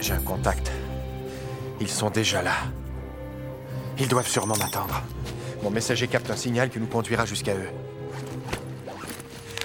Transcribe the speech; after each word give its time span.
J'ai 0.00 0.12
un 0.12 0.20
contact. 0.20 0.70
Ils 1.80 1.88
sont 1.88 2.10
déjà 2.10 2.42
là. 2.42 2.54
Ils 3.98 4.08
doivent 4.08 4.28
sûrement 4.28 4.56
m'attendre. 4.56 5.02
Mon 5.62 5.70
messager 5.70 6.06
capte 6.06 6.30
un 6.30 6.36
signal 6.36 6.70
qui 6.70 6.78
nous 6.78 6.86
conduira 6.86 7.26
jusqu'à 7.26 7.54
eux. 7.54 7.68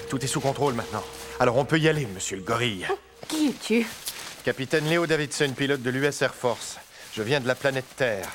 Tout 0.08 0.22
est 0.22 0.28
sous 0.28 0.40
contrôle 0.40 0.74
maintenant. 0.74 1.04
Alors 1.40 1.56
on 1.56 1.64
peut 1.64 1.78
y 1.78 1.88
aller, 1.88 2.06
monsieur 2.06 2.36
le 2.36 2.42
gorille. 2.42 2.86
Qui 3.28 3.48
es-tu? 3.48 3.86
Capitaine 4.44 4.86
Léo 4.88 5.06
Davidson, 5.06 5.52
pilote 5.56 5.82
de 5.82 5.90
l'US 5.90 6.22
Air 6.22 6.34
Force. 6.34 6.78
Je 7.14 7.22
viens 7.22 7.40
de 7.40 7.46
la 7.46 7.54
planète 7.54 7.86
Terre. 7.96 8.28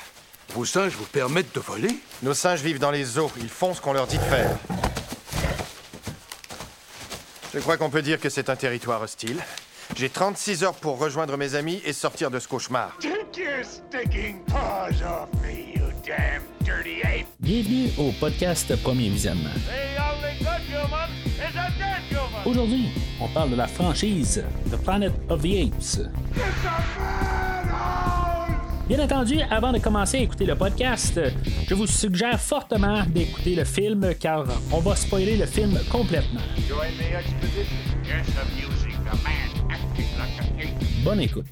Vos 0.54 0.64
singes 0.64 0.94
vous 0.94 1.04
permettent 1.04 1.54
de 1.54 1.60
voler? 1.60 1.90
Nos 2.22 2.34
singes 2.34 2.62
vivent 2.62 2.78
dans 2.78 2.90
les 2.90 3.18
eaux. 3.18 3.30
Ils 3.38 3.48
font 3.48 3.74
ce 3.74 3.80
qu'on 3.80 3.92
leur 3.92 4.06
dit 4.06 4.18
de 4.18 4.22
faire. 4.22 4.56
Je 7.52 7.58
crois 7.58 7.76
qu'on 7.76 7.90
peut 7.90 8.02
dire 8.02 8.20
que 8.20 8.28
c'est 8.28 8.50
un 8.50 8.56
territoire 8.56 9.02
hostile. 9.02 9.42
J'ai 9.98 10.08
36 10.08 10.62
heures 10.62 10.74
pour 10.74 10.96
rejoindre 11.00 11.36
mes 11.36 11.56
amis 11.56 11.82
et 11.84 11.92
sortir 11.92 12.30
de 12.30 12.38
ce 12.38 12.46
cauchemar. 12.46 12.96
Take 13.00 13.36
your 13.36 13.64
stinking 13.64 14.44
paws 14.44 15.02
off 15.02 15.28
me, 15.42 15.72
you 15.74 15.90
damn 16.06 16.44
dirty 16.64 17.02
ape! 17.02 17.26
Bienvenue 17.40 17.90
au 17.98 18.12
podcast 18.20 18.80
Premier 18.84 19.08
Visionnement. 19.08 19.50
The 19.66 19.98
only 20.00 20.38
good 20.38 20.62
human 20.68 21.10
is 21.34 21.56
a 21.56 21.72
dead 21.76 22.04
human! 22.10 22.46
Aujourd'hui, 22.46 22.90
on 23.20 23.26
parle 23.34 23.50
de 23.50 23.56
la 23.56 23.66
franchise 23.66 24.44
The 24.70 24.76
Planet 24.76 25.12
of 25.30 25.42
the 25.42 25.66
Apes. 25.66 25.98
Bien 28.86 29.00
entendu, 29.00 29.40
avant 29.50 29.72
de 29.72 29.80
commencer 29.80 30.18
à 30.18 30.20
écouter 30.20 30.46
le 30.46 30.54
podcast, 30.54 31.20
je 31.66 31.74
vous 31.74 31.88
suggère 31.88 32.40
fortement 32.40 33.04
d'écouter 33.04 33.56
le 33.56 33.64
film 33.64 34.14
car 34.14 34.44
on 34.70 34.78
va 34.78 34.94
spoiler 34.94 35.36
le 35.36 35.46
film 35.46 35.76
complètement. 35.90 36.42
Join 36.68 36.92
the 36.98 37.14
Bonne 41.04 41.20
écoute. 41.20 41.46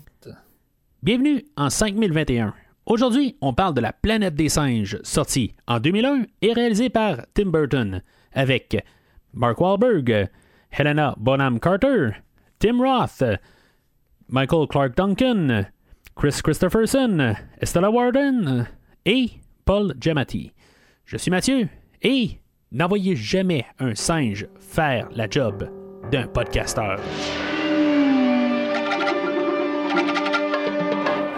Bienvenue 1.02 1.44
en 1.56 1.70
5021. 1.70 2.54
Aujourd'hui, 2.86 3.36
on 3.40 3.52
parle 3.52 3.74
de 3.74 3.80
La 3.80 3.92
planète 3.92 4.34
des 4.34 4.48
singes, 4.48 4.98
sorti 5.02 5.54
en 5.66 5.80
2001 5.80 6.26
et 6.42 6.52
réalisé 6.52 6.88
par 6.88 7.18
Tim 7.34 7.46
Burton, 7.46 8.02
avec 8.32 8.76
Mark 9.32 9.60
Wahlberg, 9.60 10.28
Helena 10.70 11.14
Bonham 11.18 11.58
Carter, 11.58 12.10
Tim 12.58 12.78
Roth, 12.80 13.22
Michael 14.28 14.66
Clark 14.68 14.96
Duncan, 14.96 15.66
Chris 16.16 16.40
Christopherson, 16.42 17.34
Estella 17.60 17.90
Warden 17.90 18.66
et 19.04 19.30
Paul 19.64 19.94
Giamatti. 20.00 20.52
Je 21.04 21.16
suis 21.16 21.30
Mathieu 21.30 21.68
et 22.02 22.40
n'envoyez 22.72 23.16
jamais 23.16 23.66
un 23.78 23.94
singe 23.94 24.46
faire 24.58 25.08
la 25.12 25.28
job 25.28 25.68
d'un 26.10 26.26
podcasteur. 26.26 26.98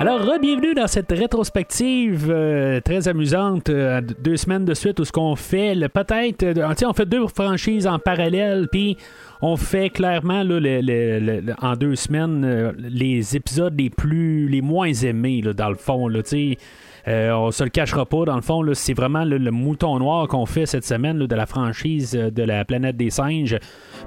Alors, 0.00 0.20
bienvenue 0.40 0.74
dans 0.74 0.86
cette 0.86 1.10
rétrospective 1.10 2.28
euh, 2.30 2.80
très 2.80 3.08
amusante, 3.08 3.68
euh, 3.68 4.00
deux 4.22 4.36
semaines 4.36 4.64
de 4.64 4.72
suite 4.72 5.00
où 5.00 5.04
ce 5.04 5.10
qu'on 5.10 5.34
fait, 5.34 5.74
peut-être, 5.88 6.44
euh, 6.44 6.72
on 6.86 6.92
fait 6.92 7.04
deux 7.06 7.26
franchises 7.26 7.84
en 7.84 7.98
parallèle, 7.98 8.68
puis 8.70 8.96
on 9.42 9.56
fait 9.56 9.90
clairement 9.90 10.44
là, 10.44 10.60
le- 10.60 10.80
le- 11.40 11.52
en 11.60 11.74
deux 11.74 11.96
semaines 11.96 12.44
euh, 12.44 12.72
les 12.78 13.34
épisodes 13.34 13.74
les 13.76 13.90
plus, 13.90 14.46
les 14.48 14.60
moins 14.60 14.92
aimés 14.92 15.42
là, 15.42 15.52
dans 15.52 15.68
le 15.68 15.74
fond, 15.76 16.06
là. 16.06 16.20
Euh, 17.08 17.32
on 17.32 17.50
se 17.50 17.64
le 17.64 17.70
cachera 17.70 18.04
pas, 18.04 18.24
dans 18.24 18.36
le 18.36 18.42
fond, 18.42 18.62
c'est 18.74 18.92
vraiment 18.92 19.24
le 19.24 19.50
mouton 19.50 19.98
noir 19.98 20.28
qu'on 20.28 20.44
fait 20.46 20.66
cette 20.66 20.84
semaine 20.84 21.18
de 21.18 21.34
la 21.34 21.46
franchise 21.46 22.14
euh, 22.14 22.30
de 22.30 22.42
la 22.42 22.64
planète 22.64 22.96
des 22.96 23.10
singes. 23.10 23.58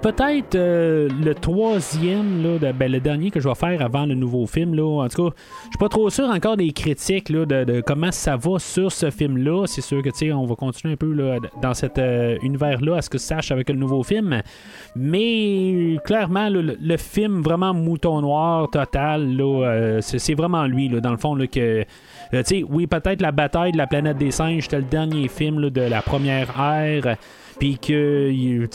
Peut-être 0.01 0.55
euh, 0.55 1.09
le 1.23 1.33
troisième, 1.33 2.43
là, 2.43 2.71
ben, 2.73 2.91
le 2.91 2.99
dernier 2.99 3.31
que 3.31 3.39
je 3.39 3.47
vais 3.47 3.55
faire 3.55 3.81
avant 3.81 4.05
le 4.05 4.15
nouveau 4.15 4.45
film. 4.45 4.75
Là. 4.75 5.03
En 5.03 5.07
tout 5.07 5.29
cas, 5.29 5.35
je 5.63 5.69
suis 5.69 5.77
pas 5.79 5.89
trop 5.89 6.09
sûr 6.09 6.25
encore 6.25 6.57
des 6.57 6.71
critiques 6.71 7.29
là, 7.29 7.45
de, 7.45 7.81
comment 7.81 8.11
ça 8.11 8.35
va 8.35 8.59
sur 8.59 8.91
ce 8.91 9.09
film-là. 9.09 9.65
C'est 9.67 9.81
sûr 9.81 10.01
que 10.03 10.11
on 10.33 10.45
va 10.45 10.55
continuer 10.55 10.93
un 10.93 10.97
peu 10.97 11.11
là, 11.13 11.37
dans 11.61 11.73
cet 11.73 11.97
euh, 11.97 12.37
univers-là 12.43 12.97
à 12.97 13.01
ce 13.01 13.09
que 13.09 13.17
ça 13.17 13.35
sache 13.35 13.51
avec 13.51 13.69
le 13.69 13.75
nouveau 13.75 14.03
film. 14.03 14.41
Mais 14.95 15.97
clairement, 16.03 16.49
le, 16.49 16.77
le 16.79 16.97
film 16.97 17.41
vraiment 17.41 17.73
mouton 17.73 18.21
noir 18.21 18.69
total, 18.69 19.41
c'est, 20.01 20.33
vraiment 20.33 20.65
lui, 20.67 20.89
dans 20.89 21.11
le 21.11 21.17
fond, 21.17 21.37
que. 21.51 21.85
Euh, 22.33 22.43
oui, 22.69 22.87
peut-être 22.87 23.21
la 23.21 23.31
bataille 23.31 23.71
de 23.71 23.77
la 23.77 23.87
planète 23.87 24.17
des 24.17 24.31
singes, 24.31 24.63
c'était 24.63 24.77
le 24.77 24.83
dernier 24.83 25.27
film 25.27 25.69
de 25.69 25.81
la 25.81 26.01
première 26.01 26.59
ère. 26.59 27.17
Puis 27.61 27.77
que, 27.77 28.67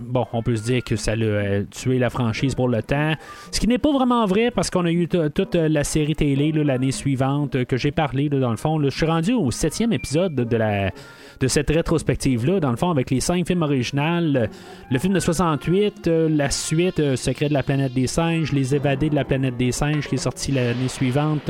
bon, 0.00 0.26
on 0.32 0.42
peut 0.42 0.56
se 0.56 0.64
dire 0.64 0.82
que 0.82 0.96
ça 0.96 1.14
l'a 1.14 1.24
euh, 1.24 1.62
tué 1.70 2.00
la 2.00 2.10
franchise 2.10 2.56
pour 2.56 2.66
le 2.66 2.82
temps. 2.82 3.12
Ce 3.52 3.60
qui 3.60 3.68
n'est 3.68 3.78
pas 3.78 3.92
vraiment 3.92 4.26
vrai 4.26 4.50
parce 4.50 4.68
qu'on 4.68 4.84
a 4.84 4.90
eu 4.90 5.06
toute 5.06 5.54
euh, 5.54 5.68
la 5.68 5.84
série 5.84 6.16
télé 6.16 6.50
l'année 6.50 6.90
suivante 6.90 7.54
euh, 7.54 7.64
que 7.64 7.76
j'ai 7.76 7.92
parlé, 7.92 8.28
dans 8.28 8.50
le 8.50 8.56
fond. 8.56 8.82
Je 8.82 8.88
suis 8.88 9.06
rendu 9.06 9.32
au 9.32 9.52
septième 9.52 9.92
épisode 9.92 10.34
de, 10.34 10.56
la, 10.56 10.90
de 11.38 11.46
cette 11.46 11.70
rétrospective-là, 11.70 12.58
dans 12.58 12.72
le 12.72 12.76
fond, 12.76 12.90
avec 12.90 13.12
les 13.12 13.20
cinq 13.20 13.46
films 13.46 13.62
originaux. 13.62 14.48
Le 14.90 14.98
film 14.98 15.14
de 15.14 15.20
68, 15.20 16.08
euh, 16.08 16.28
la 16.28 16.50
suite, 16.50 17.14
Secret 17.14 17.48
de 17.48 17.54
la 17.54 17.62
planète 17.62 17.92
des 17.92 18.08
singes, 18.08 18.50
Les 18.50 18.74
évadés 18.74 19.08
de 19.08 19.14
la 19.14 19.24
planète 19.24 19.56
des 19.56 19.70
singes, 19.70 20.08
qui 20.08 20.16
est 20.16 20.18
sorti 20.18 20.50
l'année 20.50 20.88
suivante. 20.88 21.48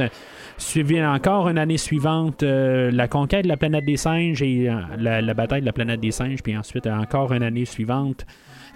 Suivi 0.59 1.05
encore 1.05 1.49
une 1.49 1.59
année 1.59 1.79
suivante, 1.79 2.43
euh, 2.43 2.91
la 2.91 3.09
conquête 3.09 3.45
de 3.45 3.49
la 3.49 3.57
planète 3.57 3.85
des 3.85 3.97
singes 3.97 4.43
et 4.43 4.69
euh, 4.69 4.81
la, 4.99 5.35
bataille 5.35 5.61
de 5.61 5.67
la 5.67 5.73
planète 5.73 6.01
des 6.01 6.11
singes, 6.11 6.43
puis 6.43 6.57
ensuite 6.57 6.87
euh, 6.87 6.97
encore 6.97 7.33
une 7.33 7.43
année 7.43 7.65
suivante. 7.65 8.25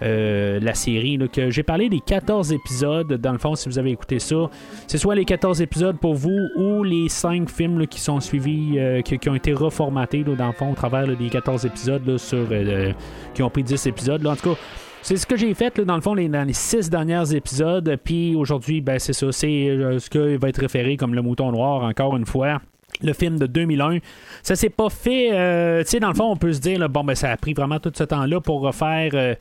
la 0.01 0.73
série, 0.73 1.17
que 1.33 1.49
j'ai 1.49 1.63
parlé 1.63 1.89
des 1.89 1.99
14 1.99 2.53
épisodes, 2.53 3.13
dans 3.13 3.31
le 3.31 3.39
fond, 3.39 3.55
si 3.55 3.67
vous 3.67 3.79
avez 3.79 3.91
écouté 3.91 4.19
ça, 4.19 4.49
c'est 4.85 4.97
soit 4.97 5.15
les 5.15 5.25
14 5.25 5.61
épisodes 5.61 5.97
pour 5.97 6.13
vous 6.13 6.39
ou 6.55 6.83
les 6.83 7.09
5 7.09 7.49
films 7.49 7.87
qui 7.87 7.99
sont 7.99 8.19
suivis, 8.19 8.77
qui, 9.03 9.29
ont 9.29 9.35
été 9.35 9.53
reformatés, 9.53 10.23
dans 10.23 10.47
le 10.47 10.53
fond, 10.53 10.71
au 10.71 10.75
travers 10.75 11.07
des 11.07 11.29
14 11.29 11.65
épisodes, 11.65 12.17
sur, 12.17 12.45
euh, 12.51 12.91
qui 13.33 13.41
ont 13.43 13.49
pris 13.49 13.63
10 13.63 13.87
épisodes. 13.87 14.25
En 14.25 14.35
tout 14.35 14.53
cas, 14.53 14.59
c'est 15.01 15.17
ce 15.17 15.25
que 15.25 15.37
j'ai 15.37 15.53
fait 15.53 15.79
dans 15.81 15.95
le 15.95 16.01
fond 16.01 16.13
les, 16.13 16.29
six 16.53 16.89
derniers 16.89 17.33
épisodes. 17.33 17.97
Puis 18.03 18.35
aujourd'hui, 18.35 18.81
ben, 18.81 18.99
c'est 18.99 19.13
ça. 19.13 19.31
C'est 19.31 19.69
euh, 19.69 19.99
ce 19.99 20.09
qui 20.09 20.35
va 20.37 20.49
être 20.49 20.59
référé 20.59 20.97
comme 20.97 21.13
le 21.13 21.21
mouton 21.21 21.51
noir, 21.51 21.83
encore 21.83 22.17
une 22.17 22.25
fois. 22.25 22.59
Le 23.01 23.13
film 23.13 23.37
de 23.37 23.45
2001. 23.45 23.99
Ça 24.41 24.55
s'est 24.55 24.69
pas 24.69 24.89
fait. 24.89 25.29
euh, 25.31 25.83
tu 25.83 25.89
sais, 25.89 25.99
dans 25.99 26.09
le 26.09 26.15
fond, 26.15 26.31
on 26.31 26.35
peut 26.35 26.53
se 26.53 26.59
dire, 26.59 26.89
bon, 26.89 27.03
ben, 27.03 27.15
ça 27.15 27.31
a 27.31 27.37
pris 27.37 27.53
vraiment 27.53 27.79
tout 27.79 27.91
ce 27.95 28.03
temps-là 28.03 28.41
pour 28.41 28.61
refaire. 28.61 29.11
euh, 29.13 29.35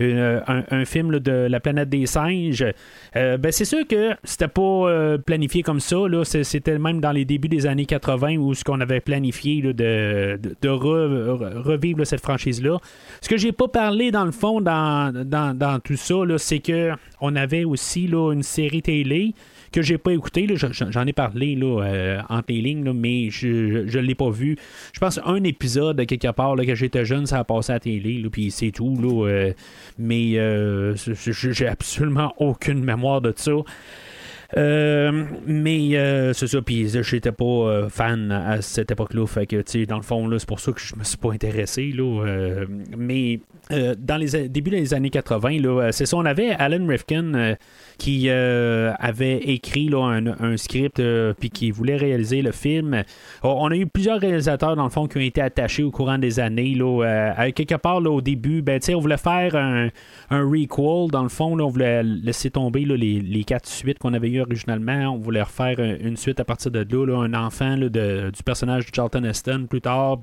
un, 0.00 0.84
film 0.84 1.18
de 1.18 1.46
la 1.48 1.60
planète 1.60 1.88
des 1.88 2.06
singes. 2.06 2.64
Euh, 3.16 3.36
ben, 3.36 3.52
c'est 3.52 3.64
sûr 3.64 3.86
que 3.86 4.10
c'était 4.24 4.48
pas 4.48 4.62
euh, 4.62 5.18
planifié 5.18 5.62
comme 5.62 5.80
ça. 5.80 5.96
Là. 6.08 6.24
C'était 6.24 6.78
même 6.78 7.00
dans 7.00 7.12
les 7.12 7.24
débuts 7.24 7.48
des 7.48 7.66
années 7.66 7.86
80 7.86 8.36
où 8.36 8.54
ce 8.54 8.64
qu'on 8.64 8.80
avait 8.80 9.00
planifié 9.00 9.62
de, 9.62 9.72
de, 9.72 10.38
de 10.60 10.68
re- 10.68 11.38
re- 11.38 11.58
revivre 11.58 12.04
cette 12.06 12.20
franchise-là. 12.20 12.78
Ce 13.20 13.28
que 13.28 13.36
j'ai 13.36 13.52
pas 13.52 13.68
parlé 13.68 14.10
dans 14.10 14.24
le 14.24 14.32
fond 14.32 14.60
dans, 14.60 15.12
dans, 15.24 15.80
tout 15.80 15.96
ça, 15.96 16.14
c'est 16.38 16.60
que 16.60 16.90
on 17.20 17.36
avait 17.36 17.64
aussi 17.64 18.06
une 18.06 18.42
série 18.42 18.82
télé 18.82 19.34
que 19.72 19.82
j'ai 19.82 19.98
pas 19.98 20.12
écouté. 20.12 20.46
J'en 20.54 21.06
ai 21.06 21.12
parlé 21.12 21.56
là, 21.56 21.82
euh, 21.82 22.20
entre 22.28 22.52
mais 22.94 23.30
je, 23.30 23.86
je, 23.86 23.98
l'ai 23.98 24.14
pas 24.14 24.30
vu. 24.30 24.56
Je 24.92 25.00
pense 25.00 25.18
un 25.24 25.42
épisode 25.44 25.96
de 25.96 26.04
quelque 26.04 26.30
part 26.32 26.56
là, 26.56 26.62
j'étais 26.74 27.04
jeune, 27.04 27.26
ça 27.26 27.38
a 27.38 27.44
passé 27.44 27.72
à 27.72 27.76
la 27.76 27.80
télé, 27.80 28.22
puis 28.30 28.50
c'est 28.50 28.70
tout. 28.70 28.96
Là, 29.00 29.26
euh, 29.26 29.52
mais 29.98 30.34
euh, 30.36 30.94
j'ai 30.96 31.66
absolument 31.66 32.34
aucune 32.38 32.84
mémoire 32.84 33.20
de 33.20 33.32
ça. 33.34 33.52
Euh, 34.58 35.24
mais 35.46 35.92
c'est 36.34 36.46
ça, 36.46 36.60
puis 36.60 36.88
j'étais 36.88 37.32
pas 37.32 37.88
fan 37.88 38.30
à 38.30 38.60
cette 38.60 38.90
époque-là. 38.90 39.26
Fait 39.26 39.46
que, 39.46 39.62
tu 39.62 39.86
dans 39.86 39.96
le 39.96 40.02
fond, 40.02 40.28
c'est 40.38 40.48
pour 40.48 40.60
ça 40.60 40.72
que 40.72 40.80
je 40.80 40.94
me 40.96 41.04
suis 41.04 41.16
pas 41.16 41.32
intéressé. 41.32 41.92
Là, 41.92 42.64
mais 42.96 43.40
dans 43.70 44.16
les 44.16 44.48
débuts 44.48 44.70
des 44.70 44.94
années 44.94 45.10
80, 45.10 45.60
là, 45.60 45.68
euh, 45.68 45.92
c'est 45.92 46.06
ça, 46.06 46.16
on 46.16 46.24
avait 46.24 46.50
Alan 46.50 46.86
Rifkin 46.86 47.56
qui 48.02 48.24
euh, 48.30 48.92
avait 48.98 49.36
écrit 49.36 49.88
là, 49.88 50.20
un, 50.40 50.56
script 50.56 50.98
euh, 50.98 51.34
puis 51.38 51.50
qui 51.50 51.70
voulait 51.70 51.96
réaliser 51.96 52.42
le 52.42 52.50
film. 52.50 53.04
On 53.44 53.50
on 53.62 53.70
a 53.70 53.76
eu 53.76 53.86
plusieurs 53.86 54.18
réalisateurs, 54.18 54.74
dans 54.74 54.82
le 54.82 54.90
fond, 54.90 55.06
qui 55.06 55.18
ont 55.18 55.20
été 55.20 55.40
attachés 55.40 55.84
au 55.84 55.92
courant 55.92 56.18
des 56.18 56.40
années. 56.40 56.74
Là, 56.74 57.04
euh, 57.04 57.50
quelque 57.52 57.76
part, 57.76 58.00
là, 58.00 58.10
au 58.10 58.20
début, 58.20 58.60
ben, 58.60 58.80
on 58.92 58.98
voulait 58.98 59.16
faire 59.16 59.54
un, 59.54 59.88
un. 60.30 60.42
Dans 61.12 61.22
le 61.22 61.28
fond, 61.28 61.54
là, 61.54 61.64
on 61.64 61.68
voulait 61.68 62.02
laisser 62.02 62.50
tomber 62.50 62.84
là, 62.84 62.96
les, 62.96 63.20
les 63.20 63.44
quatre 63.44 63.68
suites 63.68 64.00
qu'on 64.00 64.14
avait 64.14 64.30
eues 64.30 64.40
originalement. 64.40 65.14
On 65.14 65.18
voulait 65.18 65.42
refaire 65.42 65.78
un- 65.78 65.96
une 66.00 66.16
suite 66.16 66.40
à 66.40 66.44
partir 66.44 66.72
de 66.72 66.82
là, 67.04 67.16
un 67.22 67.34
enfant 67.34 67.76
de- 67.76 68.30
du 68.34 68.42
personnage 68.44 68.86
de 68.86 68.94
Charlton 68.94 69.22
Heston 69.22 69.66
plus 69.70 69.80
tard. 69.80 70.18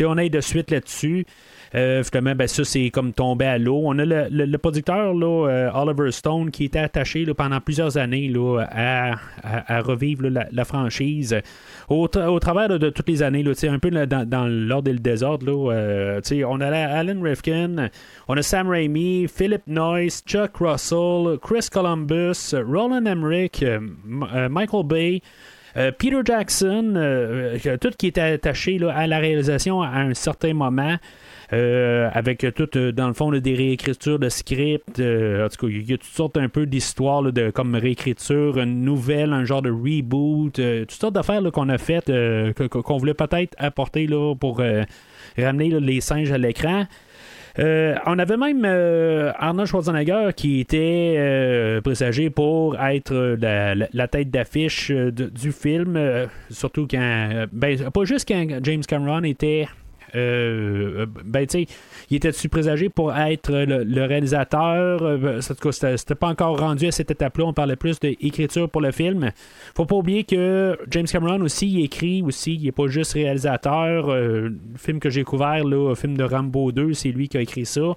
On 0.00 0.16
a 0.16 0.24
eu 0.24 0.30
de 0.30 0.40
suite 0.40 0.70
là-dessus. 0.70 1.26
Euh, 1.74 2.04
finalement, 2.04 2.36
ben, 2.36 2.46
ça, 2.46 2.62
c'est 2.64 2.90
comme 2.90 3.12
tombé 3.12 3.46
à 3.46 3.58
l'eau. 3.58 3.82
On 3.84 3.98
a 3.98 4.04
le, 4.04 4.26
le- 4.30 4.58
producteur, 4.58 5.12
là, 5.12 5.48
euh, 5.48 5.70
Oliver 5.74 6.12
Stone, 6.12 6.50
qui 6.52 6.64
était 6.64 6.78
attaché 6.78 7.24
là, 7.24 7.34
pendant 7.34 7.60
plusieurs 7.60 7.98
années 7.98 8.28
là, 8.28 8.64
à, 8.70 9.14
à- 9.42 9.80
revivre 9.80 10.28
là, 10.28 10.46
la, 10.52 10.64
franchise. 10.64 11.36
Au, 11.88 12.04
au 12.06 12.38
travers 12.38 12.68
là, 12.68 12.78
de 12.78 12.90
toutes 12.90 13.08
les 13.08 13.22
années, 13.24 13.42
là, 13.42 13.52
un 13.68 13.78
peu 13.80 13.88
là, 13.88 14.06
dans, 14.06 14.46
l'ordre 14.46 14.88
et 14.88 14.92
le 14.94 15.00
désordre, 15.00 15.46
là, 15.46 15.72
euh, 15.74 16.20
on 16.46 16.60
a 16.60 16.70
la- 16.70 16.96
Alan 16.98 17.20
Rifkin, 17.20 17.88
on 18.28 18.36
a 18.36 18.42
Sam 18.42 18.68
Raimi, 18.68 19.26
Philip 19.26 19.62
Noyce, 19.66 20.22
Chuck 20.24 20.56
Russell, 20.60 21.38
Chris 21.42 21.68
Columbus, 21.72 22.54
Roland 22.54 23.04
Emmerich, 23.04 23.64
Michael 24.06 24.84
Bay. 24.84 25.20
Peter 25.98 26.20
Jackson, 26.24 27.58
tout 27.80 27.90
qui 27.98 28.06
était 28.06 28.20
attaché 28.20 28.78
à 28.94 29.08
la 29.08 29.18
réalisation 29.18 29.82
à 29.82 29.88
un 29.88 30.14
certain 30.14 30.54
moment, 30.54 30.94
euh, 31.54 32.10
avec 32.12 32.44
tout, 32.54 32.76
euh, 32.76 32.90
dans 32.90 33.06
le 33.06 33.14
fond, 33.14 33.30
des 33.30 33.54
réécritures 33.54 34.18
de 34.18 34.28
script. 34.28 34.98
Euh, 34.98 35.46
en 35.46 35.48
tout 35.48 35.66
cas, 35.66 35.72
il 35.72 35.88
y 35.88 35.92
a 35.92 35.98
toutes 35.98 36.04
sortes 36.04 36.36
un 36.36 36.48
peu 36.48 36.66
d'histoires 36.66 37.22
comme 37.54 37.74
réécriture, 37.74 38.58
une 38.58 38.82
nouvelle, 38.82 39.32
un 39.32 39.44
genre 39.44 39.62
de 39.62 39.70
reboot, 39.70 40.54
toutes 40.54 40.90
sortes 40.90 41.14
d'affaires 41.14 41.42
qu'on 41.52 41.68
a 41.68 41.78
faites, 41.78 42.10
qu'on 42.68 42.96
voulait 42.96 43.14
peut-être 43.14 43.54
apporter 43.58 44.06
là, 44.06 44.34
pour 44.34 44.62
ramener 45.38 45.80
les 45.80 46.00
singes 46.00 46.32
à 46.32 46.38
l'écran. 46.38 46.86
on 47.58 48.18
avait 48.18 48.36
même 48.36 48.64
Arnold 49.38 49.68
Schwarzenegger 49.68 50.30
qui 50.36 50.60
était 50.60 51.80
présagé 51.82 52.30
pour 52.30 52.80
être 52.80 53.36
la, 53.40 54.08
tête 54.08 54.30
d'affiche 54.30 54.90
du 54.90 55.52
film, 55.52 55.98
surtout 56.50 56.86
quand. 56.90 57.46
Ben, 57.52 57.90
pas 57.90 58.04
juste 58.04 58.28
quand 58.28 58.46
James 58.62 58.82
Cameron 58.86 59.22
était 59.24 59.66
euh, 60.14 61.02
euh, 61.02 61.06
ben, 61.24 61.46
tu 61.46 61.64
sais, 61.64 61.66
il 62.10 62.16
était-tu 62.16 62.48
présagé 62.48 62.88
pour 62.88 63.14
être 63.16 63.50
le, 63.52 64.04
réalisateur? 64.04 65.02
Euh, 65.02 65.40
c'était 65.40 66.14
pas 66.14 66.28
encore 66.28 66.58
rendu 66.58 66.86
à 66.86 66.92
cette 66.92 67.10
étape-là. 67.10 67.44
On 67.46 67.52
parlait 67.52 67.76
plus 67.76 67.98
d'écriture 68.00 68.68
pour 68.68 68.80
le 68.80 68.92
film. 68.92 69.30
Faut 69.76 69.86
pas 69.86 69.96
oublier 69.96 70.24
que 70.24 70.78
James 70.90 71.06
Cameron 71.06 71.40
aussi, 71.42 71.68
il 71.68 71.84
écrit 71.84 72.22
aussi. 72.22 72.54
Il 72.54 72.66
est 72.66 72.72
pas 72.72 72.86
juste 72.86 73.14
réalisateur. 73.14 74.14
le 74.14 74.54
film 74.76 75.00
que 75.00 75.10
j'ai 75.10 75.24
couvert, 75.24 75.64
le 75.64 75.94
film 75.94 76.16
de 76.16 76.24
Rambo 76.24 76.72
2, 76.72 76.92
c'est 76.92 77.10
lui 77.10 77.28
qui 77.28 77.36
a 77.36 77.40
écrit 77.40 77.66
ça. 77.66 77.94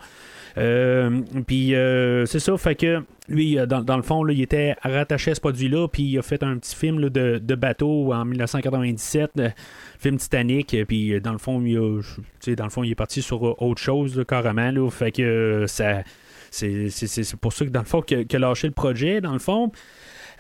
puis 1.46 1.74
c'est 2.26 2.40
ça, 2.40 2.58
fait 2.58 2.76
que 2.76 3.04
lui, 3.30 3.58
dans, 3.68 3.98
le 3.98 4.04
fond, 4.04 4.26
il 4.28 4.42
était 4.42 4.76
rattaché 4.82 5.32
à 5.32 5.36
ce 5.36 5.42
produit-là, 5.42 5.88
puis 5.90 6.04
il 6.04 6.18
a 6.18 6.22
fait 6.22 6.44
un 6.44 6.58
petit 6.58 6.76
film 6.76 7.10
de, 7.10 7.40
de, 7.40 7.56
bateau 7.56 8.14
en 8.14 8.24
1997 8.24 9.32
film 9.98 10.18
Titanic, 10.18 10.74
euh, 10.74 10.86
puis 10.86 11.14
euh, 11.14 11.20
dans 11.20 11.32
le 11.32 11.38
fond, 11.38 11.62
il 11.62 11.78
dans 12.56 12.64
le 12.64 12.70
fond, 12.70 12.84
il 12.84 12.92
est 12.92 12.96
parti 12.96 13.22
sur 13.22 13.46
euh, 13.48 13.56
autre 13.60 13.82
chose, 13.82 14.24
carrément. 14.28 14.90
Fait 14.90 15.12
que 15.12 15.66
ça. 15.68 16.04
C'est, 16.50 16.90
pour 17.42 17.52
ça 17.52 17.66
que 17.66 17.72
dans 17.72 17.82
le 17.82 17.86
fond, 17.86 18.02
qu'il 18.02 18.26
a 18.32 18.40
lâché 18.40 18.68
le 18.68 18.74
projet, 18.74 19.20
dans 19.22 19.34
le 19.34 19.40
fond. 19.40 19.72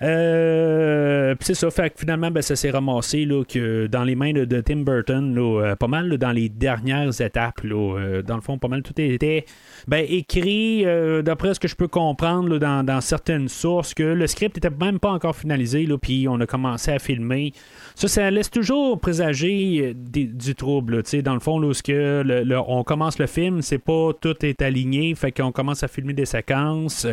Euh, 0.01 1.35
c'est 1.41 1.55
ça, 1.55 1.71
fait 1.71 1.89
que 1.89 1.99
finalement, 1.99 2.29
ben, 2.29 2.41
ça 2.41 2.55
s'est 2.55 2.69
ramassé 2.69 3.25
là, 3.25 3.43
que 3.43 3.87
dans 3.87 4.03
les 4.03 4.15
mains 4.15 4.31
de, 4.31 4.61
Tim 4.61 4.77
Burton, 4.77 5.35
là, 5.35 5.75
pas 5.75 5.87
mal 5.87 6.17
dans 6.17 6.31
les 6.31 6.49
dernières 6.49 7.19
étapes. 7.19 7.61
Là, 7.63 8.21
dans 8.21 8.35
le 8.35 8.41
fond, 8.41 8.57
pas 8.57 8.67
mal 8.67 8.83
tout 8.83 8.93
était 9.01 9.45
ben, 9.87 10.05
écrit, 10.07 10.85
d'après 11.23 11.53
ce 11.53 11.59
que 11.59 11.67
je 11.67 11.75
peux 11.75 11.87
comprendre 11.89 12.57
dans, 12.57 12.85
dans, 12.85 13.01
certaines 13.01 13.49
sources, 13.49 13.93
que 13.93 14.03
le 14.03 14.27
script 14.27 14.55
n'était 14.55 14.69
même 14.69 14.99
pas 14.99 15.11
encore 15.11 15.35
finalisé, 15.35 15.87
puis 16.01 16.27
on 16.29 16.39
a 16.39 16.45
commencé 16.45 16.91
à 16.91 16.99
filmer. 16.99 17.51
Ça, 17.97 18.07
ça 18.07 18.29
laisse 18.29 18.51
toujours 18.51 18.99
présager 18.99 19.87
euh, 19.87 19.93
du 19.95 20.53
trouble. 20.53 21.01
dans 21.23 21.33
le 21.33 21.39
fond, 21.39 21.57
lorsque 21.57 21.91
on 21.91 22.83
commence 22.83 23.17
le 23.17 23.25
film, 23.25 23.63
c'est 23.63 23.79
pas 23.79 24.11
tout 24.21 24.45
est 24.45 24.61
aligné, 24.61 25.15
fait 25.15 25.31
qu'on 25.31 25.51
commence 25.51 25.81
à 25.81 25.87
filmer 25.87 26.13
des 26.13 26.27
séquences. 26.27 27.07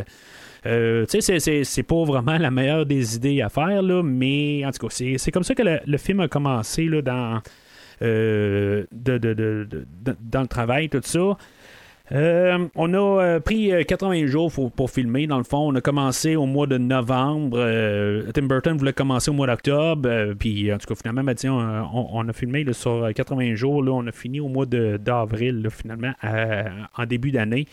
Euh, 0.66 1.06
tu 1.06 1.22
sais, 1.22 1.64
c'est 1.64 1.82
pas 1.84 2.04
vraiment 2.04 2.36
la 2.36 2.50
meilleure 2.50 2.84
des 2.84 3.16
idées 3.16 3.40
à 3.40 3.48
faire, 3.48 3.80
là, 3.80 4.02
mais 4.02 4.62
en 4.66 4.72
tout 4.72 4.86
cas, 4.86 4.94
c'est 5.16 5.30
comme 5.30 5.42
ça 5.42 5.54
que 5.54 5.62
le, 5.62 5.96
film 5.96 6.20
a 6.20 6.28
commencé 6.28 6.84
là, 6.84 7.40
euh, 8.02 8.84
dans 8.92 10.42
le 10.42 10.48
travail, 10.48 10.90
tout 10.90 11.00
ça. 11.02 11.38
Euh, 12.12 12.68
on 12.74 12.92
a 12.92 13.22
euh, 13.22 13.40
pris 13.40 13.72
80 13.86 14.24
euh, 14.24 14.26
jours 14.26 14.52
pour, 14.52 14.90
filmer, 14.90 15.26
dans 15.26 15.38
le 15.38 15.44
fond. 15.44 15.70
On 15.70 15.74
a 15.74 15.80
commencé 15.80 16.36
au 16.36 16.44
mois 16.44 16.66
de 16.66 16.76
novembre. 16.76 17.58
Tim 18.34 18.42
Burton 18.42 18.76
voulait 18.76 18.92
commencer 18.92 19.30
au 19.30 19.34
mois 19.34 19.46
d'octobre. 19.46 20.34
puis, 20.38 20.72
en 20.72 20.78
tout 20.78 20.86
cas, 20.86 20.94
finalement, 20.94 21.24
ben, 21.24 21.34
on, 21.44 22.28
a 22.28 22.32
filmé 22.32 22.66
sur 22.72 23.08
80 23.14 23.54
jours. 23.54 23.82
Là, 23.82 23.92
on 23.92 24.06
a 24.06 24.12
fini 24.12 24.40
au 24.40 24.48
mois 24.48 24.66
d'avril, 24.66 25.66
finalement, 25.70 26.12
en 26.22 27.06
début 27.06 27.30
d'année. 27.30 27.66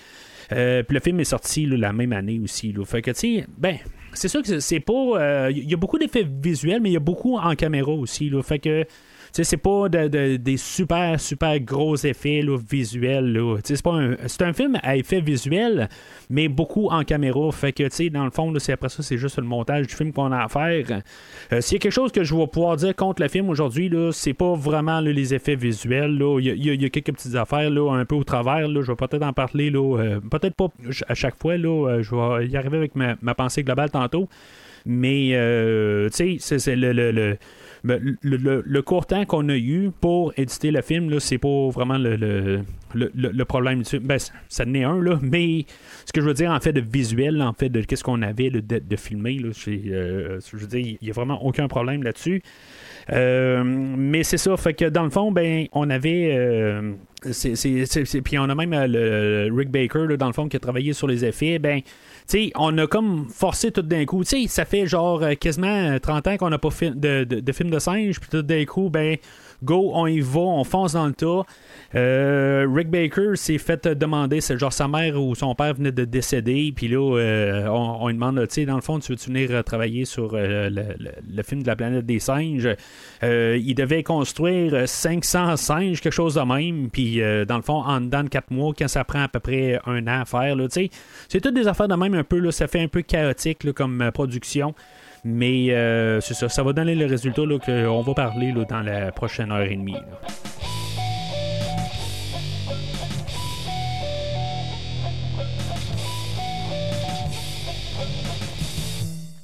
puis 0.50 0.58
le 0.58 1.00
film 1.02 1.20
est 1.20 1.26
sorti 1.26 1.66
la 1.66 1.92
même 1.92 2.14
année 2.14 2.40
aussi. 2.42 2.74
Fait 2.86 3.02
que, 3.02 3.12
tu 3.12 3.20
sais, 3.20 3.46
ben, 3.58 3.78
c'est 4.14 4.30
sûr 4.30 4.42
que 4.42 4.60
c'est 4.60 4.80
pas. 4.80 5.50
Il 5.50 5.70
y 5.70 5.74
a 5.74 5.78
beaucoup 5.78 6.00
d'effets 6.00 6.26
visuels, 6.26 6.82
mais 6.82 6.90
il 6.90 6.94
y 6.94 6.98
a 6.98 7.02
beaucoup 7.02 7.38
en 7.38 7.54
caméra 7.56 7.92
aussi. 7.92 8.32
Fait 8.44 8.60
que 8.60 8.86
c'est 9.32 9.58
pas 9.58 9.88
des 9.90 10.58
super, 10.58 11.20
super 11.20 11.60
gros 11.60 11.96
effets 11.96 12.44
visuels. 12.70 13.42
C'est, 13.64 13.82
pas 13.82 13.94
un, 13.94 14.16
c'est 14.28 14.42
un 14.42 14.54
film 14.54 14.78
à 14.84 14.98
effet 14.98 15.22
visuel, 15.22 15.88
mais 16.30 16.50
beaucoup 16.50 16.88
en 16.90 17.04
caméra. 17.04 17.52
Fait 17.52 17.72
que, 17.72 17.84
tu 17.84 17.90
sais, 17.92 18.10
dans 18.10 18.26
le 18.26 18.32
fond, 18.32 18.54
c'est 18.60 18.74
après 18.74 18.90
ça, 18.90 19.04
c'est 19.04 19.18
juste 19.18 19.38
le 19.38 19.46
montage 19.46 19.88
du 19.88 19.96
film 19.96 20.12
qu'on 20.12 20.32
a 20.32 20.44
à 20.44 20.48
faire. 20.50 21.02
Euh, 21.54 21.62
s'il 21.62 21.76
y 21.76 21.78
a 21.78 21.80
quelque 21.80 21.92
chose 21.94 22.12
que 22.12 22.24
je 22.24 22.36
vais 22.36 22.48
pouvoir 22.48 22.76
dire 22.76 22.96
contre 22.96 23.22
le 23.22 23.30
film 23.30 23.50
aujourd'hui, 23.50 23.88
là, 23.88 24.12
c'est 24.12 24.34
pas 24.34 24.54
vraiment 24.54 25.00
les 25.00 25.34
effets 25.34 25.56
visuels. 25.56 26.22
Il 26.40 26.66
y, 26.66 26.86
a 26.86 26.90
quelques 26.90 27.14
petites 27.14 27.36
affaires 27.36 27.70
là, 27.70 27.94
un 27.94 28.06
peu 28.06 28.16
au 28.16 28.24
travers. 28.24 28.68
Là, 28.68 28.82
je 28.82 28.92
vais 28.92 28.96
peut-être 28.96 29.24
en 29.24 29.34
parler. 29.34 29.70
Là, 29.70 29.98
euh, 29.98 30.20
peut-être 30.20 30.56
pas 30.56 30.68
à 31.08 31.14
chaque 31.14 31.36
fois. 31.38 31.58
Là, 31.58 31.88
euh, 31.88 32.04
je 32.04 32.16
vais 32.16 32.48
y 32.48 32.58
arriver 32.58 32.78
avec 32.78 32.96
ma, 32.96 33.16
pensée 33.36 33.64
globale 33.64 33.92
tantôt. 33.92 34.28
Mais, 34.86 35.30
tu 36.12 36.40
sais, 36.40 36.60
c'est, 36.60 36.76
le 36.76 36.94
ben, 36.94 37.16
le, 37.16 37.38
court 38.82 39.06
temps 39.06 39.26
qu'on 39.26 39.50
a 39.50 39.56
eu 39.56 39.92
pour 40.02 40.34
éditer 40.38 40.72
le 40.72 40.82
film, 40.82 41.20
c'est 41.20 41.38
pas 41.38 41.70
vraiment 41.70 41.98
le, 41.98 42.16
le, 42.94 43.44
problème. 43.46 43.84
Ben, 44.02 44.20
ça 44.50 44.66
n'est 44.66 44.84
un, 44.84 45.02
là, 45.02 45.20
mais 45.22 45.66
ce 46.06 46.14
que 46.14 46.22
je 46.22 46.26
veux 46.26 46.34
dire 46.34 46.52
en 46.52 46.60
fait 46.60 46.74
de 46.74 46.82
visuel, 46.82 47.42
en 47.42 47.54
fait 47.54 47.70
de 47.70 47.82
qu'est-ce 47.82 48.04
qu'on 48.04 48.22
avait 48.22 48.50
de, 48.50 48.60
de, 48.60 48.96
filmer, 48.96 49.40
là, 49.40 49.50
euh, 49.68 50.40
je 50.40 50.58
veux 50.58 50.68
dire, 50.68 50.80
il 50.80 50.98
n'y 51.02 51.10
a 51.10 51.14
vraiment 51.14 51.44
aucun 51.44 51.68
problème 51.68 52.04
là-dessus. 52.04 52.42
Euh, 53.12 53.64
mais 53.66 54.24
c'est 54.24 54.38
ça, 54.38 54.56
fait 54.58 54.74
que 54.74 54.86
dans 54.86 55.04
le 55.04 55.10
fond, 55.10 55.32
ben, 55.32 55.68
on 55.72 55.90
avait. 55.90 56.34
Euh, 56.36 56.94
puis 58.24 58.40
on 58.40 58.44
a 58.44 58.56
même 58.56 58.74
le, 58.88 59.50
Rick 59.54 59.70
Baker, 59.70 60.18
dans 60.18 60.28
le 60.28 60.34
fond, 60.34 60.48
qui 60.48 60.58
a 60.58 60.60
travaillé 60.60 60.94
sur 60.94 61.08
les 61.08 61.26
effets. 61.26 61.60
Ben, 61.60 61.82
on 62.56 62.78
a 62.78 62.88
comme 62.88 63.28
forcé 63.30 63.72
tout 63.72 63.82
d'un 63.82 64.06
coup. 64.06 64.24
sais 64.24 64.48
ça 64.48 64.66
fait 64.66 64.86
genre 64.88 65.22
euh, 65.24 65.34
quasiment 65.34 66.00
30 66.00 66.28
ans 66.28 66.38
qu'on 66.38 66.50
n'a 66.50 66.58
pas 66.58 66.70
de, 66.82 67.24
de 67.24 67.52
film 67.52 67.70
de 67.70 67.80
singe, 67.80 68.20
puis 68.20 68.30
tout 68.30 68.42
d'un 68.42 68.66
coup, 68.66 68.90
ben, 68.90 69.18
go, 69.64 69.92
on 69.94 70.08
y 70.08 70.20
va, 70.20 70.40
on 70.40 70.64
fonce 70.64 70.94
dans 70.94 71.08
le 71.08 71.14
tas. 71.14 71.44
Euh, 71.96 72.66
Rick 72.74 72.90
Baker 72.90 73.36
s'est 73.36 73.58
fait 73.58 73.88
demander, 73.88 74.42
c'est 74.42 74.58
genre 74.58 74.72
sa 74.72 74.88
mère 74.88 75.22
ou 75.22 75.36
son 75.36 75.56
père 75.56 75.74
venait 75.74 75.92
de 75.92 76.06
décéder, 76.06 76.72
puis 76.76 76.88
là, 76.88 77.18
euh, 77.18 77.68
on, 77.68 78.08
lui 78.08 78.14
demande, 78.14 78.40
tu 78.48 78.54
sais, 78.54 78.66
dans 78.66 78.76
le 78.76 78.82
fond, 78.82 79.00
tu 79.00 79.12
veux-tu 79.12 79.30
venir 79.30 79.64
travailler 79.64 80.06
sur 80.06 80.32
le, 80.34 81.44
film 81.44 81.64
de 81.64 81.68
la 81.68 81.76
planète 81.76 82.06
des 82.06 82.20
singes? 82.20 82.70
il 83.22 83.76
devait 83.76 84.04
construire 84.04 84.88
500 84.88 85.58
singes, 85.58 86.02
quelque 86.02 86.14
chose 86.14 86.36
de 86.36 86.42
même, 86.42 86.90
puis 86.90 87.22
dans 87.48 87.58
le 87.58 87.64
fond, 87.64 87.84
en 87.84 88.02
dedans 88.02 88.24
de 88.24 88.30
4 88.30 88.52
mois, 88.52 88.74
quand 88.78 88.88
ça 88.88 89.04
prend 89.04 89.24
à 89.24 89.28
peu 89.28 89.40
près 89.40 89.80
un 89.86 90.08
an 90.08 90.22
à 90.22 90.26
faire, 90.26 90.56
tu 90.56 90.70
sais, 90.70 90.90
c'est 91.28 91.42
toutes 91.42 91.56
des 91.56 91.68
affaires 91.68 91.88
de 91.88 91.96
même 91.96 92.14
un 92.14 92.24
peu, 92.24 92.50
ça 92.52 92.68
fait 92.68 92.82
un 92.82 92.88
peu 92.88 93.02
chaotique 93.02 93.72
comme 93.74 94.10
production. 94.14 94.74
Mais 95.24 95.72
euh, 95.72 96.20
c'est 96.20 96.34
ça, 96.34 96.50
ça 96.50 96.64
va 96.64 96.74
donner 96.74 96.96
le 96.96 97.06
résultat 97.06 97.44
qu'on 97.64 98.02
va 98.02 98.14
parler 98.14 98.54
dans 98.68 98.82
la 98.82 99.12
prochaine 99.12 99.52
heure 99.52 99.62
et 99.62 99.76
demie. 99.76 99.96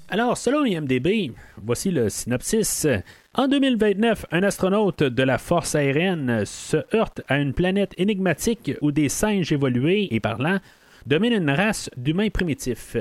Alors, 0.10 0.38
selon 0.38 0.66
IMDB, 0.66 1.34
voici 1.62 1.92
le 1.92 2.10
synopsis. 2.10 2.88
En 3.36 3.48
2029, 3.48 4.26
un 4.32 4.42
astronaute 4.42 5.04
de 5.04 5.24
la 5.24 5.38
force 5.38 5.76
aérienne 5.76 6.44
se 6.46 6.78
heurte 6.96 7.22
à 7.28 7.38
une 7.38 7.54
planète 7.54 7.94
énigmatique 7.98 8.72
où 8.82 8.92
des 8.92 9.10
singes 9.10 9.52
évolués 9.52 10.08
et 10.12 10.20
parlants 10.20 10.60
dominent 11.06 11.44
une 11.44 11.52
race 11.52 11.90
d'humains 11.98 12.30
primitifs. 12.30 12.96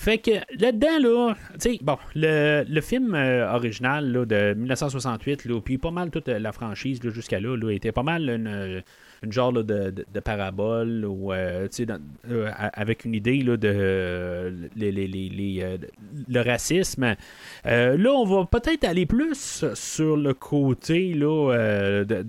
Fait 0.00 0.16
que 0.16 0.30
là-dedans, 0.58 0.98
là, 0.98 1.34
bon, 1.82 1.98
le, 2.14 2.64
le 2.66 2.80
film 2.80 3.14
euh, 3.14 3.52
original 3.52 4.10
là, 4.10 4.24
de 4.24 4.54
1968, 4.54 5.44
là, 5.44 5.60
puis 5.60 5.76
pas 5.76 5.90
mal 5.90 6.10
toute 6.10 6.28
la 6.28 6.52
franchise 6.52 7.00
jusqu'à 7.02 7.38
là, 7.38 7.54
là, 7.54 7.70
était 7.70 7.92
pas 7.92 8.02
mal 8.02 8.30
une, 8.30 8.82
une 9.22 9.32
genre 9.32 9.52
de, 9.52 9.62
de, 9.62 10.20
parabole 10.20 11.04
ou 11.04 11.32
euh, 11.32 11.68
euh, 12.30 12.50
avec 12.56 13.04
une 13.04 13.14
idée 13.14 13.42
là, 13.42 13.56
de 13.56 14.68
les, 14.76 14.90
les, 14.90 15.06
les, 15.06 15.58
euh, 15.62 15.76
le 16.28 16.40
racisme. 16.40 17.16
là, 17.64 18.10
on 18.12 18.24
va 18.24 18.46
peut-être 18.46 18.84
aller 18.84 19.06
plus 19.06 19.64
sur 19.74 20.16
le 20.16 20.32
côté 20.32 21.12
là, 21.12 22.04
de, 22.04 22.26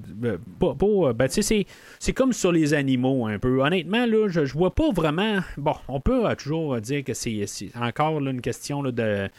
ben, 1.13 1.27
c'est, 1.29 1.65
c'est 1.99 2.13
comme 2.13 2.33
sur 2.33 2.51
les 2.51 2.73
animaux 2.73 3.25
un 3.25 3.39
peu. 3.39 3.61
Honnêtement, 3.61 4.05
là, 4.05 4.27
je, 4.27 4.45
je 4.45 4.53
vois 4.53 4.75
pas 4.75 4.91
vraiment. 4.91 5.39
Bon, 5.57 5.75
on 5.87 6.01
peut 6.01 6.23
toujours 6.37 6.79
dire 6.81 7.03
que 7.03 7.13
c'est 7.13 7.45
encore 7.75 8.19
une 8.19 8.41
question 8.41 8.83
de, 8.83 9.29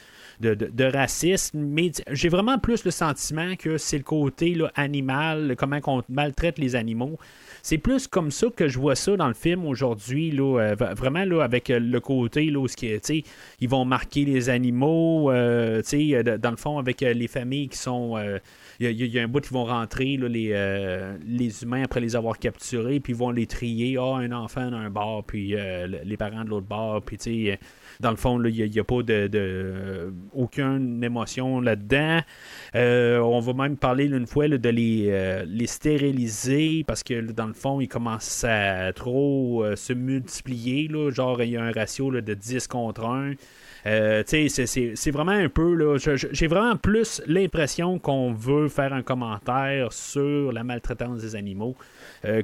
de, 0.43 0.85
racisme, 0.85 1.59
mais 1.59 1.93
j'ai 2.11 2.29
vraiment 2.29 2.59
plus 2.59 2.85
le 2.85 2.91
sentiment 2.91 3.55
que 3.57 3.79
c'est 3.79 3.99
le 3.99 4.03
côté 4.03 4.57
animal, 4.75 5.55
comment 5.57 5.79
on 5.87 6.03
maltraite 6.09 6.59
les 6.59 6.75
animaux. 6.75 7.19
C'est 7.63 7.79
plus 7.79 8.09
comme 8.09 8.33
ça 8.33 8.49
que 8.55 8.67
je 8.67 8.79
vois 8.79 8.97
ça 8.97 9.17
dans 9.17 9.29
le 9.29 9.35
film 9.35 9.65
aujourd'hui, 9.67 10.33
là, 10.33 10.59
euh, 10.59 10.75
vraiment 10.75 11.25
là, 11.25 11.43
avec 11.43 11.71
euh, 11.71 11.79
le 11.79 12.01
côté 12.01 12.51
là, 12.51 12.59
où 12.59 12.67
ils 13.61 13.69
vont 13.69 13.85
marquer 13.85 14.25
les 14.25 14.51
animaux, 14.51 15.31
euh, 15.31 15.81
dans 16.39 16.51
le 16.51 16.57
fond, 16.57 16.79
avec 16.79 17.01
les 17.03 17.29
familles 17.29 17.69
qui 17.69 17.79
sont. 17.79 18.19
Il 18.81 18.91
y, 18.91 19.19
a 19.19 19.23
un 19.23 19.29
bout 19.29 19.41
qui 19.41 19.55
vont 19.55 19.65
rentrer, 19.65 20.17
les, 20.17 21.19
les 21.25 21.63
humains, 21.63 21.85
après 21.85 22.01
les 22.01 22.17
avoir 22.17 22.39
capturés, 22.39 22.99
puis 22.99 23.13
ils 23.13 23.17
vont 23.17 23.31
les 23.31 23.47
trier. 23.47 23.97
Ah, 23.99 24.17
un 24.17 24.33
enfant 24.33 24.71
d'un 24.71 24.91
bord, 24.91 25.23
puis 25.25 25.55
les 26.05 26.17
parents 26.17 26.45
de 26.45 26.51
l'autre 26.51 26.67
bord, 26.67 27.03
puis 27.03 27.17
tu 27.17 27.53
dans 28.03 28.11
le 28.11 28.17
fond, 28.17 28.43
il 28.45 28.71
n'y 28.71 28.79
a, 28.79 28.85
pas 28.85 29.03
de, 29.03 30.13
aucune 30.35 31.03
émotion 31.03 31.61
là-dedans. 31.61 32.21
Euh, 32.75 33.19
on 33.19 33.41
va 33.41 33.53
même 33.53 33.77
parler 33.77 34.07
une 34.07 34.27
fois 34.27 34.49
de 34.49 34.69
les, 34.69 35.07
euh, 35.09 35.45
les, 35.47 35.69
stériliser 35.69 36.85
parce 36.87 37.03
que 37.03 37.21
dans 37.21 37.47
le 37.47 37.53
fond, 37.53 37.81
ils 37.81 37.89
commencent 37.89 38.45
à 38.45 38.93
trop 38.93 39.65
euh, 39.65 39.77
se 39.77 39.93
multiplier. 39.93 40.89
Là, 40.89 41.11
genre, 41.11 41.43
il 41.43 41.51
y 41.51 41.57
a 41.57 41.63
un 41.63 41.71
ratio 41.71 42.11
de 42.11 42.35
10 42.35 42.67
contre 42.67 43.05
1. 43.05 43.35
c'est 43.85 45.11
vraiment 45.11 45.33
un 45.33 45.49
peu. 45.49 45.97
J'ai 45.99 46.47
vraiment 46.49 46.77
plus 46.77 47.23
l'impression 47.27 48.01
qu'on 48.01 48.33
veut 48.33 48.69
faire 48.69 48.93
un 48.93 49.03
commentaire 49.03 49.93
sur 49.93 50.53
la 50.53 50.65
maltraitance 50.65 51.23
des 51.23 51.37
animaux, 51.37 51.77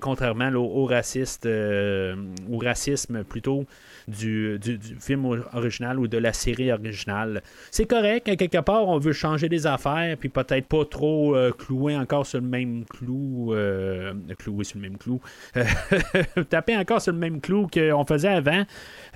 contrairement 0.01 0.51
au, 0.55 0.85
raciste, 0.85 1.47
au 1.47 2.59
racisme 2.59 3.25
plutôt 3.25 3.65
du, 4.09 4.59
du, 4.59 4.79
film 5.01 5.27
original 5.53 5.99
ou 5.99 6.09
de 6.09 6.19
la 6.19 6.33
série 6.33 6.73
originale. 6.73 7.43
C'est 7.71 7.87
correct, 7.87 8.37
quelque 8.37 8.59
part, 8.59 8.89
on 8.89 8.99
veut 8.99 9.13
changer 9.13 9.49
des 9.49 9.67
affaires, 9.67 10.17
puis 10.19 10.29
peut-être 10.29 10.67
pas 10.67 10.85
trop 10.85 11.37
euh, 11.37 11.53
clouer 11.53 11.97
encore 11.97 12.27
sur 12.27 12.41
le 12.41 12.47
même 12.47 12.85
clou. 12.87 13.55
Euh, 13.55 14.15
clouer 14.39 14.65
sur 14.65 14.79
le 14.79 14.83
même 14.83 14.99
clou. 14.99 15.21
taper 16.49 16.77
encore 16.77 17.01
sur 17.01 17.13
le 17.13 17.19
même 17.19 17.41
clou 17.41 17.67
qu'on 17.73 18.05
faisait 18.05 18.29
avant. 18.29 18.65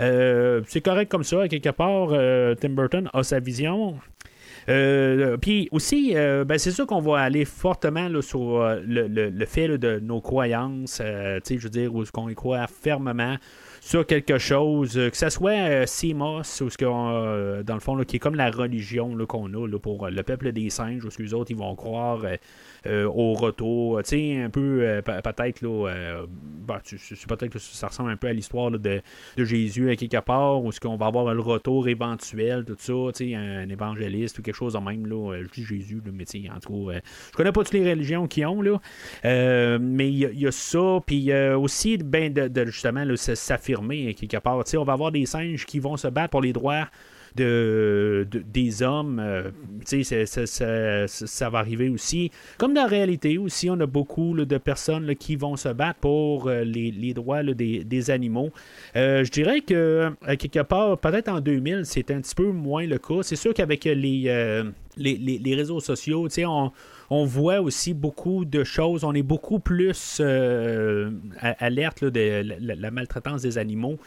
Euh, 0.00 0.62
c'est 0.66 0.80
correct 0.80 1.10
comme 1.10 1.24
ça, 1.24 1.48
quelque 1.48 1.70
part. 1.70 2.08
Tim 2.58 2.70
Burton 2.70 3.08
a 3.12 3.22
sa 3.22 3.40
vision. 3.40 3.98
Puis 5.40 5.68
aussi, 5.72 6.14
ben, 6.14 6.58
c'est 6.58 6.70
sûr 6.70 6.86
qu'on 6.86 7.00
va 7.00 7.20
aller 7.20 7.44
fortement 7.44 8.08
sur 8.20 8.60
le, 8.86 9.06
le, 9.08 9.46
fait 9.46 9.78
de 9.78 9.98
nos 9.98 10.20
croyances, 10.20 11.00
je 11.00 11.56
veux 11.56 11.70
dire, 11.70 11.94
où 11.94 12.04
qu'on 12.12 12.28
y 12.28 12.34
croit 12.34 12.66
fermement 12.66 13.36
sur 13.82 14.06
quelque 14.06 14.38
chose, 14.38 14.96
euh, 14.96 15.10
que 15.10 15.16
ce 15.16 15.28
soit 15.28 15.50
euh, 15.50 15.86
CMOS 15.86 16.62
ou 16.62 16.70
ce 16.70 16.76
euh, 16.82 17.62
dans 17.64 17.74
le 17.74 17.80
fond, 17.80 17.98
qui 18.04 18.16
est 18.16 18.18
comme 18.20 18.36
la 18.36 18.50
religion 18.50 19.16
qu'on 19.26 19.52
a 19.52 19.78
pour 19.78 20.08
le 20.08 20.22
peuple 20.22 20.52
des 20.52 20.70
singes, 20.70 21.04
où 21.04 21.10
ce 21.10 21.18
que 21.18 21.22
les 21.24 21.34
autres 21.34 21.50
ils 21.50 21.56
vont 21.56 21.74
croire 21.74 22.24
euh, 22.24 22.36
au 22.86 23.34
retour. 23.34 24.02
Tu 24.02 24.10
sais, 24.10 24.42
un 24.42 24.50
peu, 24.50 24.80
euh, 24.82 25.02
peut-être, 25.02 25.60
là, 25.62 25.88
euh, 25.88 26.26
bah, 26.66 26.80
peut-être 27.28 27.48
que 27.48 27.58
ça 27.58 27.88
ressemble 27.88 28.10
un 28.10 28.16
peu 28.16 28.28
à 28.28 28.32
l'histoire 28.32 28.70
de, 28.70 29.02
Jésus 29.36 29.90
à 29.90 29.96
quelque 29.96 30.20
part, 30.20 30.62
où 30.62 30.68
est-ce 30.68 30.80
qu'on 30.80 30.96
va 30.96 31.06
avoir 31.06 31.32
le 31.34 31.40
retour 31.40 31.88
éventuel, 31.88 32.64
tout 32.64 32.76
ça, 32.78 32.92
tu 33.14 33.30
sais, 33.30 33.34
un, 33.34 33.68
évangéliste 33.68 34.38
ou 34.38 34.42
quelque 34.42 34.54
chose 34.54 34.74
de 34.74 34.78
même, 34.78 35.06
là. 35.06 35.42
Je 35.42 35.48
dis 35.48 35.64
Jésus, 35.64 36.02
mais 36.12 36.24
tu 36.24 36.42
sais, 36.42 36.50
en 36.50 36.60
tout 36.60 36.86
cas, 36.88 37.00
je 37.30 37.36
connais 37.36 37.52
pas 37.52 37.62
toutes 37.62 37.74
les 37.74 37.88
religions 37.88 38.26
qui 38.26 38.44
ont, 38.44 38.62
là. 38.62 38.78
mais 39.24 40.08
il 40.08 40.18
y, 40.18 40.46
a 40.46 40.52
ça, 40.52 40.98
puis 41.06 41.32
aussi, 41.32 41.98
ben, 41.98 42.32
de, 42.32 42.64
justement, 42.66 43.04
s'affirmer 43.16 44.14
quelque 44.14 44.38
part. 44.38 44.62
Tu 44.64 44.72
sais, 44.72 44.76
on 44.76 44.84
va 44.84 44.94
avoir 44.94 45.12
des 45.12 45.26
singes 45.26 45.66
qui 45.66 45.78
vont 45.78 45.96
se 45.96 46.08
battre 46.08 46.30
pour 46.30 46.42
les 46.42 46.52
droits 46.52 46.88
de, 47.36 48.26
des 48.52 48.82
hommes. 48.82 49.20
Euh, 49.20 49.50
ça, 51.06 51.50
va 51.50 51.58
arriver 51.58 51.88
aussi. 51.88 52.30
Comme 52.58 52.74
dans 52.74 52.82
la 52.82 52.88
réalité 52.88 53.38
aussi, 53.38 53.70
on 53.70 53.78
a 53.80 53.86
beaucoup 53.86 54.34
de 54.34 54.58
personnes 54.58 55.14
qui 55.16 55.36
vont 55.36 55.56
se 55.56 55.68
battre 55.68 56.00
pour 56.00 56.48
euh, 56.48 56.64
les, 56.64 57.14
droits 57.14 57.42
des, 57.42 58.10
animaux. 58.10 58.50
Euh, 58.96 59.24
je 59.24 59.30
dirais 59.30 59.60
que, 59.60 60.12
quelque 60.38 60.62
part, 60.62 60.98
peut-être 60.98 61.28
en 61.28 61.40
2000, 61.40 61.82
c'est 61.84 62.10
un 62.10 62.20
petit 62.20 62.34
peu 62.34 62.50
moins 62.50 62.86
le 62.86 62.98
cas. 62.98 63.22
C'est 63.22 63.36
sûr 63.36 63.54
qu'avec 63.54 63.84
les, 63.84 64.62
les, 64.96 65.54
réseaux 65.54 65.80
sociaux, 65.80 66.28
on 66.46 66.72
on 67.14 67.26
voit 67.26 67.60
aussi 67.60 67.92
beaucoup 67.92 68.46
de 68.46 68.64
choses. 68.64 69.04
On 69.04 69.12
est 69.12 69.22
beaucoup 69.22 69.58
plus 69.58 70.22
alerte 71.58 72.04
de 72.04 72.42
la, 72.58 72.90
maltraitance 72.90 73.42
des 73.42 73.58
animaux. 73.58 73.98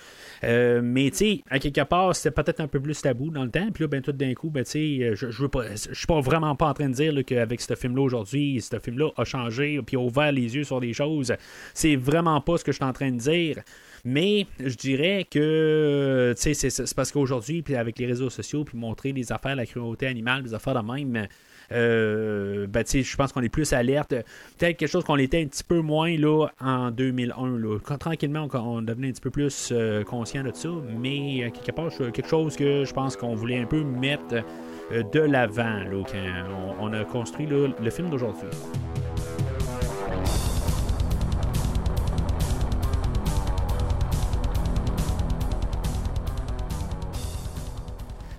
Euh, 0.43 0.81
mais 0.83 1.09
tu 1.11 1.17
sais, 1.17 1.43
à 1.49 1.59
quelque 1.59 1.83
part, 1.83 2.15
c'était 2.15 2.31
peut-être 2.31 2.59
un 2.59 2.67
peu 2.67 2.79
plus 2.79 3.01
tabou 3.01 3.29
dans 3.31 3.43
le 3.43 3.51
temps. 3.51 3.69
Puis 3.73 3.83
là, 3.83 3.87
ben, 3.87 4.01
tout 4.01 4.11
d'un 4.11 4.33
coup, 4.33 4.49
ben, 4.49 4.63
tu 4.63 4.71
sais, 4.71 5.15
je, 5.15 5.31
je, 5.31 5.45
je 5.89 5.93
suis 5.93 6.07
pas 6.07 6.19
vraiment 6.19 6.55
pas 6.55 6.67
en 6.67 6.73
train 6.73 6.89
de 6.89 6.93
dire 6.93 7.13
qu'avec 7.25 7.61
ce 7.61 7.75
film-là 7.75 8.01
aujourd'hui, 8.01 8.61
ce 8.61 8.79
film-là 8.79 9.09
a 9.17 9.23
changé, 9.23 9.79
puis 9.85 9.97
a 9.97 9.99
ouvert 9.99 10.31
les 10.31 10.55
yeux 10.55 10.63
sur 10.63 10.79
des 10.79 10.93
choses. 10.93 11.33
C'est 11.73 11.95
vraiment 11.95 12.41
pas 12.41 12.57
ce 12.57 12.63
que 12.63 12.71
je 12.71 12.77
suis 12.77 12.85
en 12.85 12.93
train 12.93 13.11
de 13.11 13.17
dire. 13.17 13.61
Mais 14.03 14.45
je 14.59 14.75
dirais 14.75 15.25
que 15.29 16.33
c'est 16.37 16.95
parce 16.95 17.11
qu'aujourd'hui, 17.11 17.63
puis 17.63 17.75
avec 17.75 17.97
les 17.97 18.05
réseaux 18.05 18.29
sociaux, 18.29 18.63
puis 18.63 18.77
montrer 18.77 19.11
les 19.11 19.31
affaires, 19.31 19.55
la 19.55 19.65
cruauté 19.65 20.05
animale, 20.05 20.43
des 20.43 20.53
affaires 20.53 20.75
de 20.81 20.91
même, 20.91 21.27
euh, 21.71 22.67
ben, 22.67 22.83
je 22.87 23.15
pense 23.15 23.31
qu'on 23.31 23.41
est 23.41 23.49
plus 23.49 23.73
alerte. 23.73 24.09
Peut-être 24.09 24.77
quelque 24.77 24.89
chose 24.89 25.03
qu'on 25.03 25.17
était 25.17 25.41
un 25.41 25.47
petit 25.47 25.63
peu 25.63 25.79
moins 25.79 26.15
là, 26.17 26.47
en 26.59 26.91
2001. 26.91 27.57
Là. 27.57 27.79
Tranquillement, 27.99 28.47
on, 28.53 28.81
devenait 28.81 29.09
un 29.09 29.11
petit 29.11 29.21
peu 29.21 29.31
plus 29.31 29.69
euh, 29.71 30.03
conscient 30.03 30.43
de 30.43 30.51
ça, 30.53 30.69
mais 30.97 31.43
euh, 31.43 31.49
quelque 31.49 31.75
part, 31.75 31.89
quelque 32.11 32.27
chose 32.27 32.55
que 32.55 32.85
je 32.85 32.93
pense 32.93 33.15
qu'on 33.15 33.35
voulait 33.35 33.59
un 33.59 33.65
peu 33.65 33.83
mettre 33.83 34.43
de 34.91 35.19
l'avant 35.19 35.81
quand 35.91 36.79
on, 36.79 36.93
a 36.93 37.03
construit 37.05 37.47
le 37.47 37.89
film 37.89 38.09
d'aujourd'hui. 38.09 38.49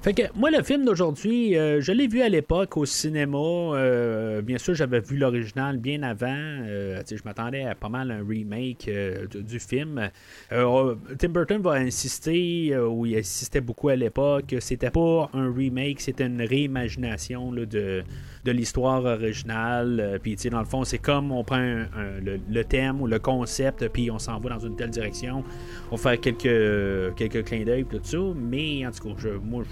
Fait 0.07 0.15
que 0.15 0.23
moi, 0.37 0.53
le 0.53 0.63
film 0.63 0.85
d'aujourd'hui, 0.85 1.57
euh, 1.57 1.81
je 1.81 1.91
l'ai 1.91 2.07
vu 2.07 2.23
à 2.23 2.29
l'époque 2.29 2.77
au 2.77 2.85
cinéma. 2.87 3.39
Euh, 3.39 4.41
bien 4.41 4.57
sûr, 4.57 4.73
j'avais 4.73 5.01
vu 5.01 5.17
l'original 5.17 5.79
bien 5.79 6.05
avant. 6.05 6.29
Euh, 6.31 7.03
je 7.11 7.21
m'attendais 7.25 7.65
à 7.65 7.75
pas 7.75 7.89
mal 7.89 8.13
un 8.13 8.25
remake 8.25 8.89
du, 9.35 9.59
film. 9.59 10.09
Tim 10.49 11.29
Burton 11.29 11.61
va 11.61 11.73
insister, 11.73 12.79
ou 12.79 13.05
il 13.05 13.19
insistait 13.19 13.61
beaucoup 13.61 13.89
à 13.89 13.97
l'époque, 13.97 14.47
que 14.47 14.61
c'était 14.61 14.93
pas 14.93 15.29
un 15.33 15.53
remake, 15.53 16.01
c'était 16.01 16.27
une 16.27 16.41
réimagination 16.41 17.51
de, 17.51 18.05
de 18.47 18.53
l'histoire 18.53 19.05
originale. 19.05 20.21
puis, 20.23 20.37
dans 20.51 20.61
le 20.61 20.65
fond, 20.65 20.85
c'est 20.85 20.99
comme 20.99 21.33
on 21.33 21.45
prend 21.45 21.85
le, 22.23 22.65
thème 22.65 23.01
ou 23.01 23.07
le 23.07 23.19
concept, 23.19 23.89
puis 23.89 24.11
on 24.11 24.19
s'en 24.19 24.39
va 24.39 24.51
dans 24.51 24.59
une 24.59 24.77
telle 24.77 24.91
direction. 24.91 25.45
On 25.91 25.97
fait 25.97 26.19
quelques, 26.19 27.15
quelques 27.17 27.45
clins 27.45 27.65
d'œil, 27.65 27.85
tout 27.85 28.01
ça. 28.03 28.19
Mais 28.35 28.87
en 28.87 28.91
tout 28.91 29.09
cas, 29.09 29.15
je, 29.19 29.29
moi, 29.29 29.65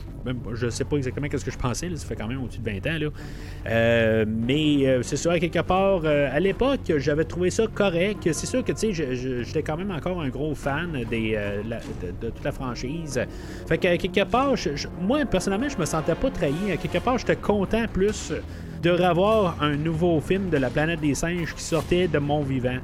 je 0.54 0.69
sais 0.69 0.85
pas 0.85 0.97
exactement 0.97 1.28
ce 1.38 1.45
que 1.45 1.50
je 1.50 1.59
pensais, 1.59 1.90
ça 1.95 2.07
fait 2.07 2.16
quand 2.16 2.26
même 2.26 2.43
au-dessus 2.43 2.61
de 2.61 2.71
20 2.71 2.87
ans. 2.87 2.99
Là. 2.99 3.09
Euh, 3.66 4.25
mais 4.28 4.87
euh, 4.87 5.02
c'est 5.02 5.16
sûr, 5.16 5.33
quelque 5.38 5.61
part, 5.61 6.02
euh, 6.04 6.28
à 6.33 6.40
l'époque, 6.40 6.93
j'avais 6.99 7.25
trouvé 7.25 7.50
ça 7.50 7.66
correct. 7.66 8.28
C'est 8.33 8.47
sûr 8.47 8.64
que 8.64 8.73
tu 8.73 8.95
sais, 8.95 9.43
j'étais 9.45 9.62
quand 9.62 9.76
même 9.76 9.90
encore 9.90 10.21
un 10.21 10.28
gros 10.28 10.54
fan 10.54 11.04
des, 11.11 11.38
de, 12.21 12.31
toute 12.31 12.45
la 12.45 12.52
franchise. 12.52 13.21
Fait 13.66 13.78
que 13.78 13.97
quelque 13.97 14.25
part, 14.25 14.54
moi, 15.00 15.25
personnellement, 15.25 15.69
je 15.69 15.78
me 15.78 15.85
sentais 15.85 16.14
pas 16.14 16.31
trahi. 16.31 16.73
À 16.73 16.76
quelque 16.76 16.99
part, 16.99 17.19
j'étais 17.19 17.37
content 17.37 17.85
plus 17.93 18.33
de 18.85 18.91
revoir 18.91 19.57
un 19.61 19.76
nouveau 19.76 20.21
film 20.21 20.50
de 20.50 20.59
la 20.59 20.71
planète 20.71 21.00
des 21.00 21.14
singes 21.14 21.55
qui 21.55 21.62
sortait 21.62 22.07
de 22.07 22.19
mon 22.19 22.43
vivant 22.43 22.79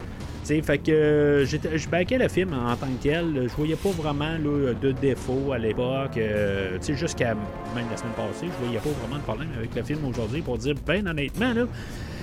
fait 0.61 0.79
que 0.79 0.91
euh, 0.91 1.47
je 1.47 1.89
baquais 1.89 2.19
le 2.19 2.29
film 2.29 2.53
en 2.53 2.75
tant 2.77 2.87
que 2.87 3.03
tel. 3.03 3.47
Je 3.49 3.57
voyais 3.57 3.77
pas 3.77 3.91
vraiment 3.91 4.37
de 4.39 4.93
défaut 4.93 5.53
à 5.53 5.59
l'époque. 5.59 6.17
Euh, 6.17 6.79
jusqu'à 6.81 7.35
même 7.75 7.87
la 7.91 7.97
semaine 7.97 8.13
passée, 8.17 8.47
je 8.47 8.65
voyais 8.65 8.81
pas 8.81 8.91
vraiment 9.01 9.19
de 9.19 9.23
problème 9.23 9.49
avec 9.57 9.75
le 9.75 9.83
film 9.83 10.05
aujourd'hui 10.05 10.43
pour 10.43 10.59
dire, 10.59 10.75
ben 10.87 11.07
honnêtement, 11.07 11.53
là. 11.53 11.63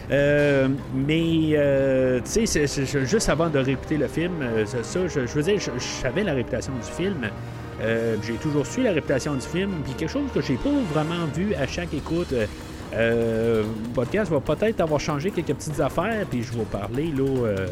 Euh, 0.09 0.69
mais, 0.93 2.21
tu 2.23 2.47
sais, 2.47 3.05
juste 3.05 3.29
avant 3.29 3.49
de 3.49 3.59
réécouter 3.59 3.97
le 3.97 4.07
film, 4.07 4.33
ça, 4.65 5.07
je, 5.07 5.19
veux 5.19 5.43
dire, 5.43 5.59
je, 5.59 5.79
savais 5.79 6.23
la 6.23 6.33
réputation 6.33 6.73
du 6.73 6.91
film. 6.91 7.29
j'ai 8.23 8.33
toujours 8.35 8.65
su 8.65 8.83
la 8.83 8.91
réputation 8.91 9.33
du 9.35 9.41
film. 9.41 9.71
Puis 9.83 9.93
quelque 9.93 10.11
chose 10.11 10.29
que 10.33 10.41
j'ai 10.41 10.55
pas 10.55 10.69
vraiment 10.93 11.25
vu 11.33 11.53
à 11.55 11.67
chaque 11.67 11.93
écoute 11.93 12.33
Euh, 12.93 13.63
le 13.63 13.93
podcast 13.93 14.31
va 14.31 14.39
peut-être 14.39 14.79
avoir 14.81 14.99
changé 14.99 15.31
quelques 15.31 15.53
petites 15.53 15.79
affaires, 15.79 16.25
puis 16.29 16.41
je 16.43 16.53
vais 16.53 16.63
parler 16.65 17.07
là, 17.15 17.23
euh, 17.25 17.67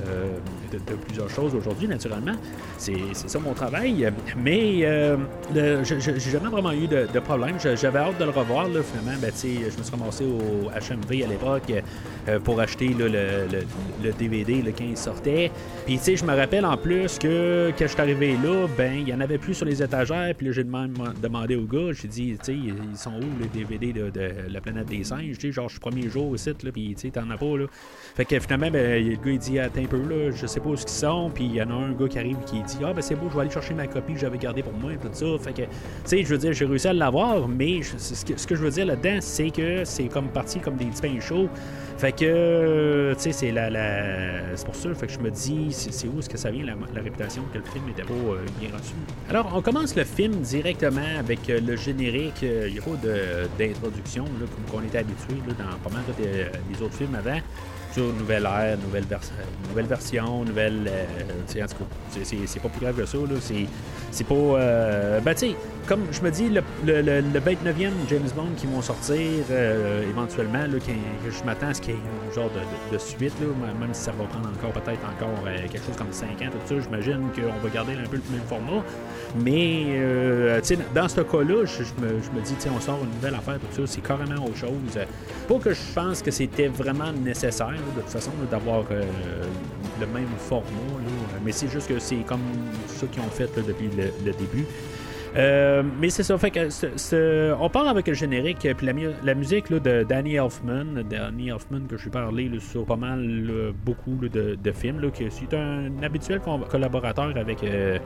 de, 0.71 0.77
de 0.77 0.97
plusieurs 1.05 1.29
choses 1.29 1.55
aujourd'hui, 1.55 1.87
naturellement. 1.87 2.33
C'est 2.77 2.93
ça 3.13 3.39
mon 3.39 3.53
travail. 3.53 4.11
Mais 4.37 4.79
euh, 4.83 5.17
le- 5.53 5.83
je- 5.83 5.99
j'ai 5.99 6.19
jamais 6.31 6.49
vraiment 6.49 6.71
eu 6.73 6.87
de, 6.87 7.19
problème. 7.19 7.55
J'avais 7.59 7.99
hâte 7.99 8.17
de 8.19 8.25
le 8.25 8.29
revoir. 8.31 8.67
Là, 8.67 8.81
finalement, 8.83 9.19
ben, 9.21 9.31
je 9.33 9.77
me 9.77 9.83
suis 9.83 9.95
ramassé 9.97 10.25
au 10.25 10.69
HMV 10.69 11.23
à 11.23 11.27
l'époque 11.27 11.71
euh, 12.27 12.39
pour 12.39 12.59
acheter 12.59 12.89
le, 12.89 13.07
le- 13.07 13.47
le 14.03 14.11
DVD 14.13 14.61
là, 14.61 14.71
quand 14.77 14.83
il 14.83 14.97
sortait. 14.97 15.51
Puis, 15.85 15.99
je 16.15 16.25
me 16.25 16.35
rappelle 16.35 16.65
en 16.65 16.77
plus 16.77 17.17
que 17.17 17.71
quand 17.77 17.85
je 17.87 17.91
suis 17.91 18.01
arrivé 18.01 18.33
là, 18.43 18.67
ben, 18.77 18.93
il 18.99 19.07
y 19.09 19.13
en 19.13 19.21
avait 19.21 19.37
plus 19.37 19.53
sur 19.53 19.65
les 19.65 19.81
étagères. 19.81 20.33
Puis 20.37 20.51
j'ai 20.51 20.63
demandé 20.65 21.55
au 21.55 21.63
gars, 21.65 21.91
j'ai 21.93 22.07
dit, 22.07 22.37
ils 22.47 22.97
sont 22.97 23.11
où 23.11 23.41
les 23.41 23.47
DVD 23.47 23.93
de 23.93 24.11
La 24.51 24.61
planète 24.61 24.87
des 24.87 25.04
genre, 25.05 25.67
je 25.67 25.73
suis 25.73 25.79
premier 25.79 26.09
jour 26.09 26.37
site, 26.37 26.63
là, 26.63 26.71
puis 26.71 26.93
tu 26.95 27.01
sais, 27.01 27.09
t'en 27.11 27.29
as 27.29 27.37
pas, 27.37 27.57
là. 27.57 27.65
Fait 28.15 28.25
que 28.25 28.39
finalement, 28.39 28.71
ben, 28.71 29.03
le 29.03 29.15
gars, 29.15 29.31
il 29.31 29.39
dit, 29.39 29.59
attends 29.59 29.81
un 29.81 29.85
peu, 29.85 29.97
là, 29.97 30.31
je 30.31 30.45
sais 30.45 30.59
pas 30.59 30.69
où 30.69 30.75
ils 30.75 30.89
sont. 30.89 31.31
Puis 31.33 31.45
il 31.45 31.55
y 31.55 31.61
en 31.61 31.69
a 31.69 31.73
un 31.73 31.91
gars 31.91 32.07
qui 32.07 32.19
arrive 32.19 32.37
qui 32.45 32.61
dit, 32.61 32.77
ah, 32.83 32.93
ben, 32.93 33.01
c'est 33.01 33.15
beau, 33.15 33.27
je 33.29 33.35
vais 33.35 33.41
aller 33.41 33.51
chercher 33.51 33.73
ma 33.73 33.87
copie 33.87 34.13
que 34.13 34.19
j'avais 34.19 34.37
gardée 34.37 34.63
pour 34.63 34.73
moi, 34.73 34.93
et 34.93 34.97
tout 34.97 35.09
ça. 35.11 35.25
Fait 35.39 35.53
que, 35.53 35.61
tu 35.61 35.67
sais, 36.05 36.23
je 36.23 36.29
veux 36.29 36.37
dire, 36.37 36.53
j'ai 36.53 36.65
réussi 36.65 36.87
à 36.87 36.93
l'avoir, 36.93 37.47
mais 37.47 37.81
ce 37.83 38.25
que, 38.25 38.39
ce 38.39 38.47
que 38.47 38.55
je 38.55 38.61
veux 38.61 38.71
dire 38.71 38.85
là-dedans, 38.85 39.17
c'est 39.21 39.49
que 39.49 39.83
c'est 39.85 40.07
comme 40.07 40.27
parti 40.29 40.59
comme 40.59 40.75
des 40.75 40.85
petits 40.85 41.01
pains 41.01 41.19
chauds. 41.19 41.49
Fait 41.97 42.11
que, 42.11 42.25
euh, 42.25 43.15
tu 43.15 43.21
sais, 43.21 43.31
c'est 43.31 43.51
la, 43.51 43.69
la... 43.69 44.55
c'est 44.55 44.65
pour 44.65 44.75
ça, 44.75 44.93
fait 44.93 45.07
que 45.07 45.13
je 45.13 45.19
me 45.19 45.31
dis, 45.31 45.71
c'est 45.71 46.07
où 46.07 46.19
est-ce 46.19 46.29
que 46.29 46.37
ça 46.37 46.51
vient, 46.51 46.65
la, 46.65 47.01
réputation 47.01 47.43
que 47.53 47.57
le 47.57 47.63
film 47.63 47.87
était 47.89 48.03
pas 48.03 48.13
euh, 48.13 48.45
bien 48.59 48.69
reçu? 48.69 48.93
Alors, 49.29 49.49
on 49.55 49.61
commence 49.61 49.95
le 49.95 50.03
film 50.03 50.41
directement 50.41 51.17
avec 51.17 51.49
euh, 51.49 51.61
le 51.61 51.77
générique. 51.77 52.41
Il 52.41 52.73
n'y 52.73 52.79
a 52.79 52.81
pas 52.81 52.97
d'introduction, 53.57 54.25
comme 54.25 54.81
on 54.81 54.85
était 54.85 54.97
habitué 54.97 55.35
dans 55.47 55.77
pas 55.89 55.95
mal 55.95 56.03
les 56.19 56.81
autres 56.81 56.95
films 56.95 57.15
avant. 57.15 57.39
Nouvelle 57.97 58.43
ère, 58.45 58.77
nouvelle, 58.77 59.05
nouvelle 59.69 59.85
version, 59.85 60.43
nouvelle. 60.43 60.87
euh, 60.87 61.63
en 61.63 61.67
tout 61.67 61.75
cas, 61.75 62.19
c'est- 62.23 62.59
pas 62.59 62.69
plus 62.69 62.81
grave 62.81 62.95
que 62.95 63.05
ça. 63.05 63.17
C'est 64.11 64.23
pas. 64.27 64.33
euh, 64.35 65.19
ben, 65.21 65.33
tu 65.33 65.39
sais, 65.51 65.55
comme 65.87 66.01
je 66.11 66.21
me 66.21 66.31
dis, 66.31 66.49
le, 66.49 66.61
le, 66.85 67.01
le, 67.01 67.21
le 67.21 67.39
29e 67.39 67.91
James 68.09 68.29
Bond 68.35 68.49
qui 68.57 68.65
vont 68.67 68.81
sortir 68.81 69.19
euh, 69.51 70.09
éventuellement, 70.09 70.63
que 70.65 71.31
je 71.31 71.43
m'attends 71.45 71.67
à 71.67 71.73
ce 71.73 71.81
qu'il 71.81 71.93
y 71.93 71.97
ait 71.97 71.99
un 72.31 72.33
genre 72.33 72.49
de, 72.49 72.93
de- 72.95 72.97
suite, 72.99 73.33
là, 73.41 73.47
même 73.79 73.93
si 73.93 74.01
ça 74.03 74.11
va 74.11 74.23
prendre 74.25 74.49
encore 74.49 74.71
peut-être 74.71 74.99
encore 75.05 75.43
euh, 75.47 75.57
quelque 75.71 75.85
chose 75.85 75.95
comme 75.97 76.11
5 76.11 76.27
ans, 76.41 76.49
tout 76.51 76.75
ça, 76.75 76.81
j'imagine 76.81 77.27
qu'on 77.35 77.59
va 77.65 77.69
garder 77.73 77.93
un 77.93 78.07
peu 78.07 78.17
le 78.17 78.23
même 78.31 78.41
format. 78.47 78.83
Mais, 79.37 79.85
tu 80.61 80.75
sais, 80.75 80.77
dans 80.93 81.07
ce 81.07 81.21
cas-là, 81.21 81.65
je, 81.65 81.83
me, 82.03 82.41
dis, 82.41 82.55
tu 82.59 82.69
on 82.69 82.79
sort 82.79 82.99
une 83.03 83.11
nouvelle 83.15 83.35
affaire, 83.35 83.59
tout 83.59 83.85
ça, 83.85 83.93
c'est 83.93 84.01
carrément 84.01 84.43
autre 84.45 84.57
chose. 84.57 84.69
Pas 85.47 85.55
que 85.59 85.73
je 85.73 85.81
pense 85.93 86.21
que 86.21 86.31
c'était 86.31 86.67
vraiment 86.67 87.11
nécessaire, 87.11 87.73
de 87.95 88.01
toute 88.01 88.09
façon, 88.09 88.31
d'avoir 88.49 88.85
euh, 88.91 89.03
le 89.99 90.07
même 90.07 90.27
format, 90.37 90.69
là. 90.69 91.39
mais 91.43 91.51
c'est 91.51 91.67
juste 91.69 91.87
que 91.87 91.99
c'est 91.99 92.17
comme 92.25 92.41
ça 92.87 93.07
qu'ils 93.07 93.21
ont 93.21 93.29
fait 93.29 93.49
depuis 93.55 93.89
le, 93.95 94.31
début. 94.31 94.65
Euh, 95.37 95.83
mais 95.99 96.09
c'est 96.09 96.23
ça, 96.23 96.37
fait 96.37 96.49
que 96.51 97.53
on 97.59 97.69
part 97.69 97.87
avec 97.89 98.07
le 98.07 98.13
générique, 98.13 98.67
puis 98.77 98.87
la, 98.87 98.93
mu- 98.93 99.09
la 99.23 99.33
musique 99.35 99.69
là, 99.69 99.79
de 99.79 100.03
Danny 100.03 100.35
Elfman, 100.35 101.03
Danny 101.09 101.49
Elfman 101.49 101.81
que 101.89 101.97
j'ai 101.97 102.09
parlé 102.09 102.47
là, 102.47 102.59
sur 102.59 102.85
pas 102.85 102.95
mal 102.95 103.73
beaucoup 103.85 104.15
de, 104.15 104.55
de 104.55 104.71
films, 104.71 105.01
que 105.11 105.29
c'est 105.29 105.53
un 105.53 105.91
habituel 106.03 106.39
collaborateur 106.69 107.33
avec 107.35 107.63
euh, 107.63 107.97
euh, 107.97 107.99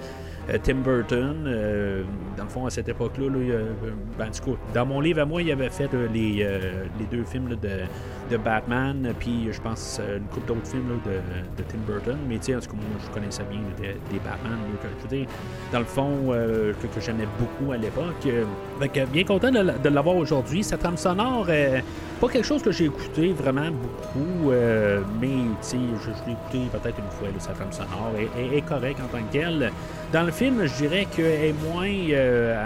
Tim 0.64 0.82
Burton. 0.84 1.46
euh, 1.48 2.04
dans 2.40 2.46
le 2.46 2.50
fond, 2.50 2.66
à 2.66 2.70
cette 2.70 2.88
époque-là, 2.88 3.26
euh, 3.26 3.74
ben, 4.18 4.30
dans 4.74 4.86
mon 4.86 5.02
livre 5.02 5.22
à 5.22 5.26
moi, 5.26 5.42
il 5.42 5.52
avait 5.52 5.70
fait 5.70 5.94
euh, 5.94 6.08
les, 6.14 6.38
euh, 6.42 6.86
deux 7.12 7.24
films 7.24 7.50
de, 7.62 8.38
Batman, 8.38 9.12
puis 9.20 9.50
je 9.52 9.60
pense 9.60 10.00
euh, 10.00 10.18
une 10.18 10.26
couple 10.26 10.48
d'autres 10.48 10.68
films 10.68 11.00
de, 11.06 11.64
Tim 11.64 11.80
Burton. 11.88 12.18
Mais 12.28 12.38
tu 12.38 12.46
sais, 12.46 12.56
en 12.56 12.60
tout 12.60 12.68
cas, 12.68 12.76
moi, 12.76 13.00
je 13.04 13.12
connaissais 13.12 13.44
bien 13.50 13.60
des, 13.78 14.20
Batman. 14.20 14.58
que, 14.82 14.88
je 15.10 15.18
veux 15.18 15.26
dans 15.72 15.80
le 15.80 15.86
fond, 15.86 16.14
euh, 16.30 16.74
que, 16.74 17.02
j'aimais 17.02 17.28
beaucoup 17.38 17.72
à 17.72 17.78
l'époque. 17.78 18.26
Euh, 18.26 18.46
que 18.88 19.06
bien 19.06 19.24
content 19.24 19.52
de, 19.52 19.90
l'avoir 19.90 20.16
aujourd'hui. 20.16 20.64
Sa 20.64 20.78
trame 20.78 20.98
sonore, 20.98 21.48
euh, 21.50 21.80
pas 22.20 22.28
quelque 22.30 22.46
chose 22.46 22.62
que 22.62 22.72
j'ai 22.72 22.86
écouté 22.86 23.34
vraiment 23.34 23.70
beaucoup, 23.72 24.52
euh, 24.52 25.02
mais 25.20 25.28
je, 25.62 25.78
je 25.78 26.26
l'ai 26.26 26.34
écouté 26.34 26.70
peut-être 26.72 26.98
une 27.00 27.12
fois, 27.12 27.28
sa 27.40 27.52
trame 27.54 27.72
sonore 27.72 28.14
est, 28.18 28.62
correcte 28.62 29.00
en 29.00 29.08
tant 29.08 29.24
que. 29.24 29.70
Dans 30.12 30.24
le 30.24 30.32
film, 30.32 30.66
je 30.66 30.74
dirais 30.76 31.06
qu'elle 31.16 31.26
est 31.46 31.54
moins. 31.72 31.88
euh, 31.88 32.66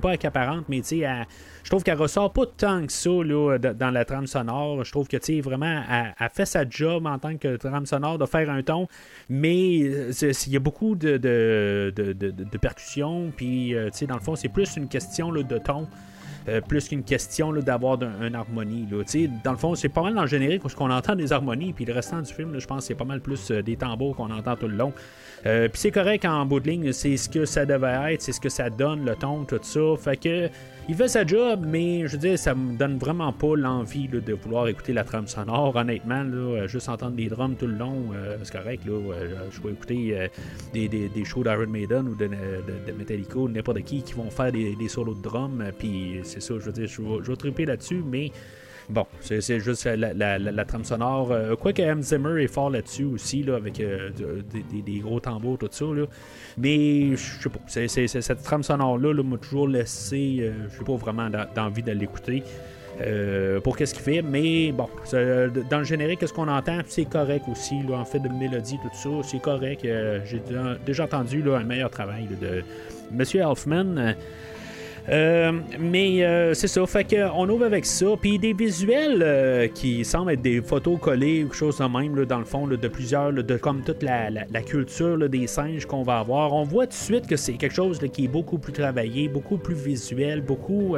pas 0.00 0.12
accaparante, 0.12 0.64
mais 0.68 0.78
elle- 0.78 1.26
je 1.64 1.68
trouve 1.68 1.82
qu'elle 1.82 1.98
ressort 1.98 2.32
pas 2.32 2.46
tant 2.56 2.86
que 2.86 2.92
ça 2.92 3.10
là, 3.10 3.58
dans 3.58 3.90
la 3.90 4.04
trame 4.04 4.26
sonore. 4.26 4.84
Je 4.84 4.90
trouve 4.92 5.06
que, 5.08 5.16
vraiment, 5.42 5.82
elle, 5.90 6.14
elle 6.18 6.28
fait 6.32 6.46
sa 6.46 6.66
job 6.68 7.06
en 7.06 7.18
tant 7.18 7.36
que 7.36 7.56
trame 7.56 7.84
sonore 7.84 8.16
de 8.16 8.24
faire 8.26 8.48
un 8.48 8.62
ton, 8.62 8.86
mais 9.28 9.80
euh, 9.82 10.12
il 10.46 10.52
y 10.52 10.56
a 10.56 10.60
beaucoup 10.60 10.94
de, 10.94 11.16
de, 11.18 11.92
de, 11.94 12.12
de- 12.12 12.30
de- 12.30 12.44
percussions, 12.58 13.32
puis, 13.36 13.74
euh, 13.74 13.90
dans 14.06 14.14
le 14.14 14.20
fond, 14.22 14.34
c'est 14.36 14.48
plus 14.48 14.76
une 14.76 14.88
question 14.88 15.30
là, 15.30 15.42
de 15.42 15.58
ton. 15.58 15.86
Euh, 16.48 16.60
plus 16.60 16.88
qu'une 16.88 17.02
question 17.02 17.52
d'avoir 17.52 17.98
d'un- 17.98 18.20
une 18.26 18.34
harmonie. 18.34 18.86
Là. 18.90 19.02
Dans 19.44 19.52
le 19.52 19.56
fond, 19.58 19.74
c'est 19.74 19.88
pas 19.88 20.02
mal 20.02 20.14
dans 20.14 20.22
le 20.22 20.26
générique 20.28 20.64
où 20.64 20.68
on 20.80 20.90
entend 20.90 21.14
des 21.14 21.32
harmonies, 21.32 21.72
puis 21.72 21.84
le 21.84 21.92
restant 21.92 22.20
du 22.20 22.32
film, 22.32 22.58
je 22.58 22.66
pense 22.66 22.86
c'est 22.86 22.94
pas 22.94 23.04
mal 23.04 23.20
plus 23.20 23.50
euh, 23.50 23.62
des 23.62 23.76
tambours 23.76 24.16
qu'on 24.16 24.30
entend 24.30 24.56
tout 24.56 24.68
le 24.68 24.76
long. 24.76 24.92
Euh, 25.46 25.68
puis 25.68 25.80
c'est 25.80 25.90
correct 25.90 26.24
en 26.24 26.46
bout 26.46 26.60
de 26.60 26.70
ligne, 26.70 26.92
c'est 26.92 27.16
ce 27.16 27.28
que 27.28 27.44
ça 27.44 27.66
devait 27.66 28.14
être, 28.14 28.22
c'est 28.22 28.32
ce 28.32 28.40
que 28.40 28.48
ça 28.48 28.70
donne, 28.70 29.04
le 29.04 29.14
ton, 29.16 29.44
tout 29.44 29.58
ça. 29.62 29.80
Fait 29.98 30.16
que 30.16 30.48
il 30.88 30.94
fait 30.96 31.08
sa 31.08 31.24
job, 31.24 31.64
mais 31.66 32.06
je 32.06 32.12
veux 32.12 32.18
dire, 32.18 32.38
ça 32.38 32.54
me 32.54 32.76
donne 32.76 32.98
vraiment 32.98 33.32
pas 33.32 33.54
l'envie 33.56 34.08
de 34.08 34.34
vouloir 34.34 34.68
écouter 34.68 34.92
la 34.92 35.04
trame 35.04 35.26
sonore. 35.28 35.76
Honnêtement, 35.76 36.24
euh, 36.24 36.66
juste 36.66 36.88
entendre 36.88 37.16
des 37.16 37.28
drums 37.28 37.56
tout 37.56 37.66
le 37.66 37.76
long, 37.76 38.10
euh, 38.14 38.36
c'est 38.42 38.52
correct. 38.52 38.84
Là, 38.84 38.92
Euh, 38.92 39.48
je 39.50 39.60
vais 39.62 39.70
écouter 39.72 40.28
des, 40.72 40.88
des, 40.88 41.08
des 41.08 41.24
shows 41.24 41.44
d'Iron 41.44 41.68
Maiden 41.68 42.08
ou 42.08 42.14
de, 42.14 42.26
de, 42.26 42.86
de 42.86 42.92
Metallica 42.98 43.36
ou 43.36 43.48
n'importe 43.48 43.82
qui 43.82 44.02
qui 44.02 44.14
vont 44.14 44.30
faire 44.30 44.50
des, 44.52 44.74
des 44.74 44.88
solos 44.88 45.14
de 45.14 45.22
drums. 45.22 45.62
Puis 45.78 46.20
c'est 46.24 46.40
ça, 46.40 46.54
je 46.58 46.64
veux 46.64 46.72
dire, 46.72 46.88
je 46.88 47.00
vais, 47.00 47.18
je 47.22 47.30
vais 47.30 47.36
triper 47.36 47.64
là-dessus, 47.64 48.02
mais. 48.04 48.30
Bon, 48.88 49.06
c'est 49.20 49.60
juste 49.60 49.84
la, 49.86 50.64
trame 50.64 50.84
sonore. 50.84 51.30
Euh, 51.32 51.54
Quoique 51.56 51.80
M. 51.82 52.02
Zimmer 52.02 52.42
est 52.42 52.48
fort 52.48 52.70
là-dessus 52.70 53.04
aussi, 53.04 53.42
là, 53.42 53.56
avec 53.56 53.80
euh, 53.80 54.10
de- 54.10 54.42
des, 54.82 54.98
gros 54.98 55.20
tambours, 55.20 55.58
tout 55.58 55.68
ça. 55.70 55.84
Là. 55.86 56.04
Mais 56.58 57.16
je 57.16 57.42
sais 57.42 57.48
pas, 57.48 57.60
cette 58.22 58.42
trame 58.42 58.62
sonore-là 58.62 59.12
là, 59.14 59.22
m'a 59.22 59.38
toujours 59.38 59.68
laissé, 59.68 60.38
euh, 60.40 60.52
je 60.70 60.78
sais 60.78 60.84
pas 60.84 60.96
vraiment 60.96 61.30
d'en- 61.30 61.46
d'envie 61.54 61.82
de 61.82 61.92
l'écouter. 61.92 62.42
euh, 63.00 63.58
pour 63.60 63.74
qu'est-ce 63.76 63.94
qu'il 63.94 64.02
fait, 64.02 64.20
mais 64.20 64.70
bon, 64.70 64.86
dans 65.70 65.78
le 65.78 65.84
générique, 65.84 66.20
qu'est-ce 66.20 66.32
qu'on 66.34 66.46
entend, 66.46 66.78
c'est 66.86 67.06
correct 67.06 67.44
aussi, 67.50 67.82
là, 67.88 67.96
en 67.96 68.04
fait, 68.04 68.18
de 68.20 68.28
mélodie, 68.28 68.76
tout 68.82 68.90
ça, 68.92 69.08
c'est 69.26 69.40
correct. 69.40 69.82
euh, 69.86 70.20
J'ai 70.26 70.42
déjà, 70.84 71.04
entendu 71.04 71.42
là, 71.42 71.56
un 71.56 71.64
meilleur 71.64 71.88
travail 71.90 72.28
de 72.40 72.62
Monsieur 73.10 73.40
Elfman. 73.40 74.14
Euh, 75.08 75.52
mais 75.80 76.24
euh, 76.24 76.54
c'est 76.54 76.68
ça, 76.68 76.86
fait 76.86 77.04
que 77.04 77.30
on 77.34 77.48
ouvre 77.48 77.64
avec 77.64 77.84
ça, 77.84 78.06
puis 78.20 78.38
des 78.38 78.52
visuels 78.52 79.20
euh, 79.22 79.66
qui 79.66 80.04
semblent 80.04 80.30
être 80.30 80.42
des 80.42 80.62
photos 80.62 80.98
collées 81.00 81.42
ou 81.42 81.48
quelque 81.48 81.56
chose 81.56 81.78
de 81.78 81.84
même, 81.84 82.24
dans 82.24 82.38
le 82.38 82.44
fond, 82.44 82.66
de 82.68 82.88
plusieurs, 82.88 83.32
de 83.32 83.56
comme 83.56 83.82
toute 83.82 84.02
la, 84.02 84.30
culture 84.62 85.28
des 85.28 85.46
singes 85.48 85.86
qu'on 85.86 86.02
va 86.02 86.18
avoir. 86.18 86.52
On 86.52 86.62
voit 86.62 86.86
tout 86.86 86.90
de 86.90 86.94
suite 86.94 87.26
que 87.26 87.36
c'est 87.36 87.54
quelque 87.54 87.74
chose 87.74 87.98
qui 88.12 88.26
est 88.26 88.28
beaucoup 88.28 88.58
plus 88.58 88.72
travaillé, 88.72 89.28
beaucoup 89.28 89.58
plus 89.58 89.74
visuel, 89.74 90.40
beaucoup 90.40 90.96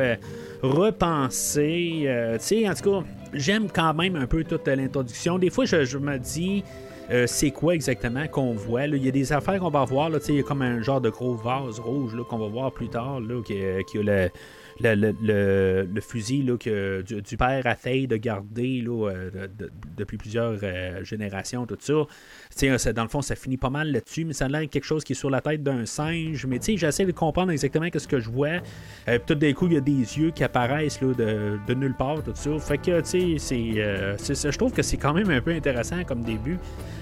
repensé. 0.62 2.06
tu 2.34 2.38
sais, 2.40 2.68
en 2.68 2.74
tout 2.74 2.90
cas, 2.90 3.06
j'aime 3.32 3.68
quand 3.72 3.94
même 3.94 4.16
un 4.16 4.26
peu 4.26 4.44
toute 4.44 4.68
l'introduction. 4.68 5.38
Des 5.38 5.50
fois, 5.50 5.64
je 5.64 5.98
me 5.98 6.18
dis. 6.18 6.62
Euh, 7.10 7.26
c'est 7.26 7.50
quoi 7.50 7.74
exactement 7.74 8.26
qu'on 8.28 8.52
voit. 8.54 8.86
là? 8.86 8.96
Il 8.96 9.04
y 9.04 9.08
a 9.08 9.10
des 9.10 9.32
affaires 9.32 9.60
qu'on 9.60 9.68
va 9.70 9.84
voir. 9.84 10.08
Là, 10.08 10.18
il 10.28 10.36
y 10.36 10.40
a 10.40 10.42
comme 10.42 10.62
un 10.62 10.80
genre 10.80 11.00
de 11.02 11.10
gros 11.10 11.34
vase 11.34 11.78
rouge 11.78 12.16
qu'on 12.28 12.38
va 12.38 12.46
voir 12.48 12.72
plus 12.72 12.88
tard, 12.88 13.20
là, 13.20 13.42
qui, 13.44 13.60
qui 13.86 13.98
a 13.98 14.28
le, 14.80 16.00
fusil 16.00 16.50
que 16.58 17.02
du, 17.02 17.36
père 17.36 17.66
essaye 17.66 18.06
de 18.06 18.16
garder 18.16 18.80
là, 18.80 19.10
euh, 19.10 19.30
de- 19.30 19.64
de- 19.64 19.70
depuis 19.96 20.16
plusieurs 20.16 20.58
euh, 20.62 21.04
générations, 21.04 21.66
tout 21.66 21.76
ça. 21.78 21.92
Sais, 22.56 22.92
dans 22.92 23.02
le 23.02 23.08
fond, 23.08 23.20
ça 23.20 23.34
finit 23.34 23.56
pas 23.56 23.70
mal 23.70 23.90
là-dessus, 23.90 24.24
mais 24.24 24.32
ça 24.32 24.44
a 24.44 24.48
l'air 24.48 24.68
quelque 24.68 24.84
chose 24.84 25.02
qui 25.02 25.12
est 25.12 25.16
sur 25.16 25.28
la 25.30 25.40
tête 25.40 25.62
d'un 25.62 25.86
singe. 25.86 26.46
Mais 26.46 26.58
tu 26.58 26.66
sais, 26.72 26.76
j'essaie 26.76 27.04
de 27.04 27.12
comprendre 27.12 27.50
exactement 27.50 27.86
ce 27.92 28.06
que 28.06 28.20
je 28.20 28.30
vois. 28.30 28.60
Euh, 29.08 29.18
tout 29.26 29.34
d'un 29.34 29.52
coup, 29.52 29.66
il 29.66 29.74
y 29.74 29.76
a 29.76 29.80
des 29.80 29.92
yeux 30.18 30.30
qui 30.30 30.44
apparaissent 30.44 31.00
là, 31.00 31.12
de, 31.14 31.74
nulle 31.74 31.94
part, 31.94 32.22
tout 32.22 32.32
ça. 32.34 32.50
Fait 32.60 32.78
que, 32.78 33.00
tu 33.00 33.06
sais, 33.06 33.34
c'est, 33.38 33.82
euh, 33.82 34.16
je 34.18 34.56
trouve 34.56 34.72
que 34.72 34.82
c'est 34.82 34.96
quand 34.96 35.12
même 35.12 35.30
un 35.30 35.40
peu 35.40 35.50
intéressant 35.50 36.04
comme 36.04 36.22
début. 36.22 36.58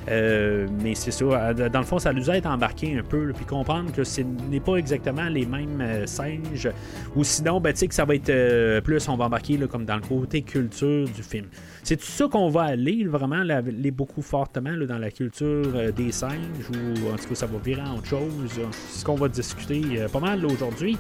Euh, 0.09 0.67
mais 0.83 0.95
c'est 0.95 1.11
ça. 1.11 1.25
euh, 1.25 1.69
Dans 1.69 1.81
le 1.81 1.87
fond, 1.87 1.99
ça 1.99 2.12
nous 2.12 2.31
aide 2.31 2.47
à 2.47 2.51
embarquer 2.53 2.99
un 2.99 3.03
peu, 3.03 3.33
puis 3.35 3.45
comprendre 3.45 3.93
que 3.93 4.05
ce 4.05 4.23
n'est 4.23 4.61
pas 4.61 4.77
exactement 4.77 5.29
les 5.29 5.45
mêmes 5.47 6.07
singes. 6.07 6.71
Ou 7.15 7.25
sinon, 7.25 7.61
ben, 7.61 7.73
tu 7.73 7.81
sais, 7.81 7.88
que 7.88 7.95
ça 7.95 8.05
va 8.05 8.15
être 8.15 8.81
plus, 8.81 9.07
on 9.09 9.17
va 9.17 9.27
embarquer 9.27 9.59
là, 9.59 9.67
comme 9.67 9.85
dans 9.85 9.97
le 9.97 10.03
côté 10.03 10.43
culture 10.43 11.07
du 11.09 11.23
film. 11.23 11.47
C'est 11.83 11.97
tout 11.97 12.07
ça 12.07 12.29
qu'on 12.29 12.49
va 12.49 12.62
aller, 12.62 13.05
vraiment, 13.05 13.42
là, 13.42 13.61
beaucoup 13.92 14.23
fortement 14.23 14.77
dans 14.87 14.99
la 14.99 15.11
culture 15.11 15.73
euh, 15.75 15.90
des 15.90 16.12
singes, 16.12 16.71
ou 16.71 17.12
en 17.12 17.16
tout 17.16 17.29
cas, 17.29 17.35
ça 17.35 17.47
va 17.47 17.59
virer 17.59 17.83
en 17.83 17.97
autre 17.97 18.07
chose. 18.07 18.33
C'est 18.71 19.01
ce 19.01 19.05
qu'on 19.05 19.16
va 19.16 19.29
discuter 19.29 19.83
euh, 19.97 20.09
pas 20.09 20.21
mal 20.21 20.45
aujourd'hui. 20.47 20.97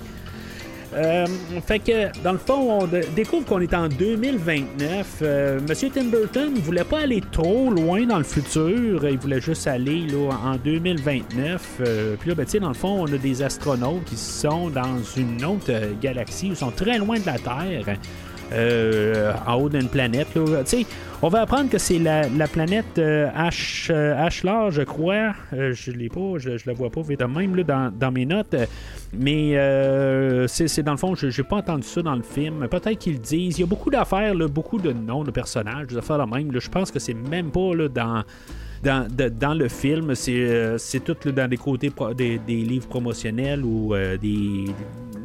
Euh, 0.94 1.26
fait 1.66 1.78
que, 1.78 2.22
dans 2.22 2.32
le 2.32 2.38
fond, 2.38 2.82
on 2.82 2.88
découvre 3.14 3.46
qu'on 3.46 3.60
est 3.60 3.72
en 3.72 3.88
2029. 3.88 5.18
Euh, 5.22 5.60
Monsieur 5.66 5.88
Tim 5.90 6.04
Burton 6.04 6.54
voulait 6.56 6.84
pas 6.84 7.00
aller 7.00 7.22
trop 7.32 7.70
loin 7.70 8.04
dans 8.04 8.18
le 8.18 8.24
futur. 8.24 9.06
Il 9.08 9.18
voulait 9.18 9.40
juste 9.40 9.66
aller 9.66 10.06
là, 10.06 10.30
en 10.44 10.56
2029. 10.56 11.78
Euh, 11.80 12.16
Puis 12.18 12.28
là, 12.30 12.34
ben, 12.34 12.46
dans 12.60 12.68
le 12.68 12.74
fond, 12.74 13.06
on 13.08 13.12
a 13.12 13.16
des 13.16 13.42
astronautes 13.42 14.04
qui 14.04 14.16
sont 14.16 14.68
dans 14.68 15.02
une 15.16 15.42
autre 15.44 15.72
galaxie. 16.00 16.48
Ils 16.48 16.56
sont 16.56 16.70
très 16.70 16.98
loin 16.98 17.18
de 17.18 17.26
la 17.26 17.38
Terre. 17.38 17.96
Euh, 18.52 19.32
en 19.46 19.54
haut 19.54 19.68
d'une 19.68 19.88
planète. 19.88 20.28
là. 20.34 20.62
On 21.24 21.28
va 21.28 21.42
apprendre 21.42 21.70
que 21.70 21.78
c'est 21.78 22.00
la, 22.00 22.28
la 22.28 22.48
planète 22.48 22.98
euh, 22.98 23.28
H, 23.30 23.92
euh, 23.92 24.70
je 24.70 24.82
crois. 24.82 25.34
Euh, 25.52 25.72
je 25.72 25.92
l'ai 25.92 26.08
pas, 26.08 26.38
je, 26.38 26.56
je 26.56 26.64
la 26.66 26.72
vois 26.72 26.90
pas 26.90 27.00
vite 27.02 27.22
même 27.22 27.54
là, 27.54 27.92
dans, 27.92 28.10
mes 28.10 28.26
notes. 28.26 28.56
Mais 29.16 29.52
c'est 30.48 30.82
dans 30.82 30.90
le 30.90 30.96
fond, 30.96 31.14
je 31.14 31.30
j'ai 31.30 31.44
pas 31.44 31.56
entendu 31.56 31.86
ça 31.86 32.02
dans 32.02 32.16
le 32.16 32.22
film. 32.22 32.66
Peut-être 32.68 32.98
qu'ils 32.98 33.12
le 33.12 33.18
disent. 33.20 33.58
Il 33.58 33.60
y 33.60 33.64
a 33.64 33.68
beaucoup 33.68 33.90
d'affaires, 33.90 34.34
là, 34.34 34.48
beaucoup 34.48 34.78
de 34.78 34.92
noms 34.92 35.22
de 35.22 35.30
personnages, 35.30 35.86
des 35.86 35.96
affaires 35.96 36.18
de 36.18 36.28
même. 36.28 36.50
là. 36.50 36.58
Je 36.58 36.68
pense 36.68 36.90
que 36.90 36.98
c'est 36.98 37.14
même 37.14 37.52
pas 37.52 37.72
là, 37.76 37.86
dans. 37.86 38.24
Dans, 38.82 39.54
le 39.56 39.68
film, 39.68 40.14
c'est 40.16 40.34
euh, 40.34 40.76
tout 41.04 41.30
dans 41.30 41.48
des 41.48 41.56
côtés 41.56 41.92
des, 42.16 42.38
livres 42.48 42.88
promotionnels 42.88 43.64
ou 43.64 43.94
euh, 43.94 44.16
des 44.16 44.64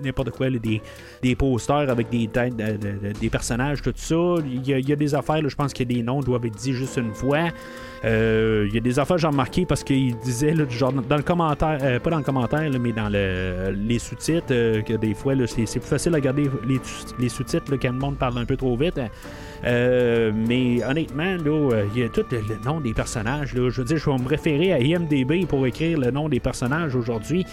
n'importe 0.04 0.30
quoi, 0.30 0.48
des, 0.52 1.36
posters 1.36 1.90
avec 1.90 2.10
des 2.12 2.28
têtes 2.28 2.56
de- 2.56 2.78
de- 2.78 3.08
de- 3.08 3.20
des 3.20 3.30
personnages, 3.32 3.82
tout 3.82 3.92
ça. 3.96 4.16
Il 4.46 4.68
y 4.68 4.94
a, 4.94 4.96
des 4.96 5.16
affaires, 5.16 5.42
je 5.50 5.56
pense 5.56 5.74
que 5.74 5.84
des 5.84 6.04
noms 6.04 6.20
doivent 6.20 6.46
être 6.46 6.56
dits 6.56 6.74
juste 6.74 6.98
une 6.98 7.16
fois. 7.16 7.48
Euh, 8.06 8.68
il 8.70 8.76
y 8.76 8.78
a 8.78 8.82
des 8.82 9.00
affaires 9.00 9.18
j'ai 9.18 9.26
remarqué 9.26 9.66
parce 9.66 9.84
qu'il 9.84 10.16
disait 10.20 10.54
genre 10.70 10.94
dans 10.94 11.18
le 11.18 11.24
commentaire, 11.24 12.00
pas 12.00 12.10
dans 12.12 12.18
le 12.18 12.24
commentaire, 12.24 12.70
mais 12.80 12.92
dans 12.92 13.10
le, 13.10 13.72
les 13.72 13.98
sous-titres, 13.98 14.84
que 14.84 14.98
des 14.98 15.16
fois 15.16 15.34
c'est, 15.48 15.66
plus 15.66 15.82
facile 15.82 16.14
à 16.14 16.18
regarder 16.18 16.48
les, 17.20 17.30
sous-titres 17.30 17.76
quand 17.82 17.92
le 17.92 17.98
monde 17.98 18.18
parle 18.18 18.38
un 18.38 18.46
peu 18.46 18.56
trop 18.56 18.78
vite. 18.78 19.00
Euh, 19.66 20.32
mais 20.34 20.84
honnêtement, 20.84 21.36
là, 21.36 21.48
euh, 21.48 21.88
il 21.94 22.02
y 22.02 22.04
a 22.04 22.10
tout 22.10 22.26
le, 22.32 22.66
nom 22.66 22.80
des 22.80 22.94
personnages. 22.94 23.50
Je 23.54 23.60
veux 23.60 23.84
dire, 23.84 23.98
je 23.98 24.10
vais 24.10 24.18
me 24.18 24.28
référer 24.28 24.74
à 24.74 24.80
IMDB 24.80 25.46
pour 25.48 25.66
écrire 25.66 26.00
le 26.00 26.12
nom 26.12 26.30
des 26.30 26.40
personnages 26.40 26.96
aujourd'hui. 26.96 27.46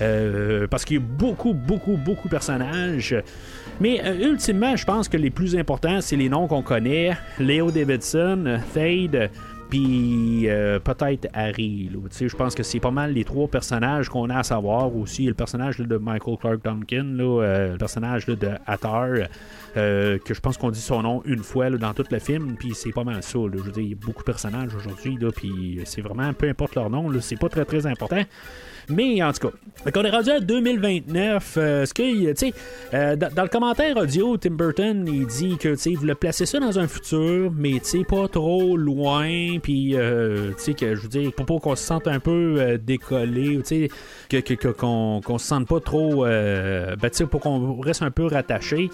Euh, 0.00 0.66
parce 0.66 0.84
qu'il 0.86 0.96
y 0.96 1.00
a 1.00 1.02
beaucoup, 1.02 1.52
beaucoup, 1.52 1.96
beaucoup 1.96 2.28
de 2.28 2.30
personnages. 2.30 3.14
Mais 3.80 4.00
ultimement, 4.20 4.74
je 4.76 4.84
pense 4.84 5.08
que 5.08 5.16
les 5.16 5.30
plus 5.30 5.56
importants, 5.56 6.00
c'est 6.00 6.16
les 6.16 6.28
noms 6.28 6.46
qu'on 6.46 6.62
connaît. 6.62 7.16
Léo 7.38 7.70
Davidson, 7.70 8.60
Thade, 8.72 9.30
puis 9.70 10.48
euh, 10.48 10.80
peut-être 10.80 11.28
Harry. 11.32 11.90
Je 12.20 12.36
pense 12.36 12.54
que 12.54 12.62
c'est 12.64 12.80
pas 12.80 12.90
mal 12.90 13.12
les 13.12 13.24
trois 13.24 13.46
personnages 13.46 14.08
qu'on 14.08 14.28
a 14.28 14.38
à 14.38 14.42
savoir 14.42 14.94
aussi. 14.94 15.26
Le 15.26 15.34
personnage 15.34 15.78
de 15.78 15.96
Michael 15.96 16.36
Clark 16.38 16.64
Duncan, 16.64 17.16
euh, 17.20 17.72
le 17.72 17.78
personnage 17.78 18.26
de 18.26 18.50
Attar, 18.66 19.08
euh, 19.76 20.18
que 20.18 20.34
je 20.34 20.40
pense 20.40 20.58
qu'on 20.58 20.70
dit 20.70 20.80
son 20.80 21.02
nom 21.02 21.22
une 21.24 21.44
fois 21.44 21.70
dans 21.70 21.94
tout 21.94 22.04
le 22.10 22.18
film, 22.18 22.56
puis 22.58 22.74
c'est 22.74 22.92
pas 22.92 23.04
mal 23.04 23.22
ça. 23.22 23.38
Je 23.52 23.58
veux 23.58 23.70
dire, 23.70 23.82
il 23.82 23.90
y 23.90 23.92
a 23.92 23.96
beaucoup 23.96 24.22
de 24.22 24.26
personnages 24.26 24.74
aujourd'hui, 24.74 25.16
puis 25.36 25.80
c'est 25.84 26.02
vraiment, 26.02 26.32
peu 26.32 26.48
importe 26.48 26.74
leur 26.74 26.90
nom, 26.90 27.08
c'est 27.20 27.38
pas 27.38 27.48
très 27.48 27.64
très 27.64 27.86
important. 27.86 28.22
Mais 28.90 29.22
en 29.22 29.32
tout 29.32 29.48
cas, 29.48 29.90
qu'on 29.92 30.02
est 30.02 30.10
rendu 30.10 30.30
à 30.30 30.40
2029. 30.40 31.54
euh, 31.56 31.86
ce 31.86 31.94
que, 31.94 32.02
euh, 32.94 33.16
dans, 33.16 33.42
le 33.42 33.48
commentaire 33.48 33.96
audio, 33.96 34.36
Tim 34.36 34.50
Burton, 34.50 35.06
il 35.06 35.26
dit 35.26 35.56
que, 35.58 35.68
tu 35.70 35.76
sais, 35.76 35.90
il 35.92 35.98
voulait 35.98 36.14
placer 36.14 36.44
ça 36.44 36.58
dans 36.58 36.78
un 36.78 36.86
futur, 36.86 37.52
mais, 37.56 37.80
pas 38.08 38.28
trop 38.28 38.76
loin, 38.76 39.58
puis, 39.62 39.96
euh, 39.96 40.52
tu 40.62 40.74
que, 40.74 40.94
je 40.94 41.30
pour 41.30 41.60
qu'on 41.60 41.76
se 41.76 41.84
sente 41.84 42.08
un 42.08 42.20
peu 42.20 42.78
décollé, 42.78 43.60
que, 44.28 44.68
qu'on, 44.72 45.20
qu'on 45.24 45.38
se 45.38 45.46
sente 45.46 45.66
pas 45.66 45.80
trop, 45.80 46.24
ben, 46.24 46.96
tu 47.02 47.08
sais, 47.12 47.26
pour 47.26 47.40
qu'on 47.40 47.80
reste 47.80 48.02
un 48.02 48.10
peu 48.10 48.26
rattaché. 48.26 48.90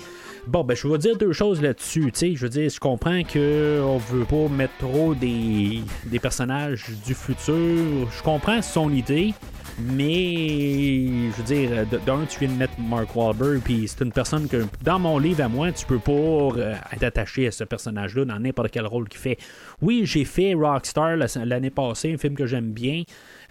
Bon, 0.46 0.62
ben, 0.62 0.76
je 0.76 0.86
vais 0.86 0.98
dire 0.98 1.16
deux 1.16 1.32
choses 1.32 1.60
là-dessus, 1.60 2.12
tu 2.12 2.36
je 2.36 2.42
veux 2.42 2.48
dire, 2.48 2.70
je 2.70 2.78
comprends 2.78 3.22
que 3.24 3.80
on 3.82 3.98
veut 3.98 4.24
pas 4.24 4.48
mettre 4.48 4.76
trop 4.78 5.12
des, 5.12 5.80
des 6.04 6.20
personnages 6.20 6.84
du 7.04 7.14
futur, 7.14 8.08
je 8.16 8.22
comprends 8.22 8.62
son 8.62 8.92
idée, 8.92 9.34
mais 9.80 11.30
je 11.30 11.36
veux 11.36 11.42
dire, 11.42 11.70
d'un, 12.06 12.24
tu 12.26 12.38
viens 12.38 12.48
de 12.48 12.58
mettre 12.58 12.74
Mark 12.78 13.14
Wahlberg, 13.16 13.60
puis 13.64 13.88
c'est 13.88 14.04
une 14.04 14.12
personne 14.12 14.46
que, 14.46 14.64
dans 14.84 15.00
mon 15.00 15.18
livre 15.18 15.42
à 15.42 15.48
moi, 15.48 15.72
tu 15.72 15.84
peux 15.84 15.98
pas 15.98 16.12
euh, 16.12 16.74
être 16.92 17.02
attaché 17.02 17.48
à 17.48 17.50
ce 17.50 17.64
personnage-là 17.64 18.24
dans 18.24 18.38
n'importe 18.38 18.70
quel 18.70 18.86
rôle 18.86 19.08
qu'il 19.08 19.20
fait. 19.20 19.38
Oui, 19.82 20.02
j'ai 20.04 20.24
fait 20.24 20.54
Rockstar 20.54 21.16
la- 21.16 21.26
l'année 21.44 21.70
passée, 21.70 22.14
un 22.14 22.18
film 22.18 22.36
que 22.36 22.46
j'aime 22.46 22.70
bien. 22.70 23.02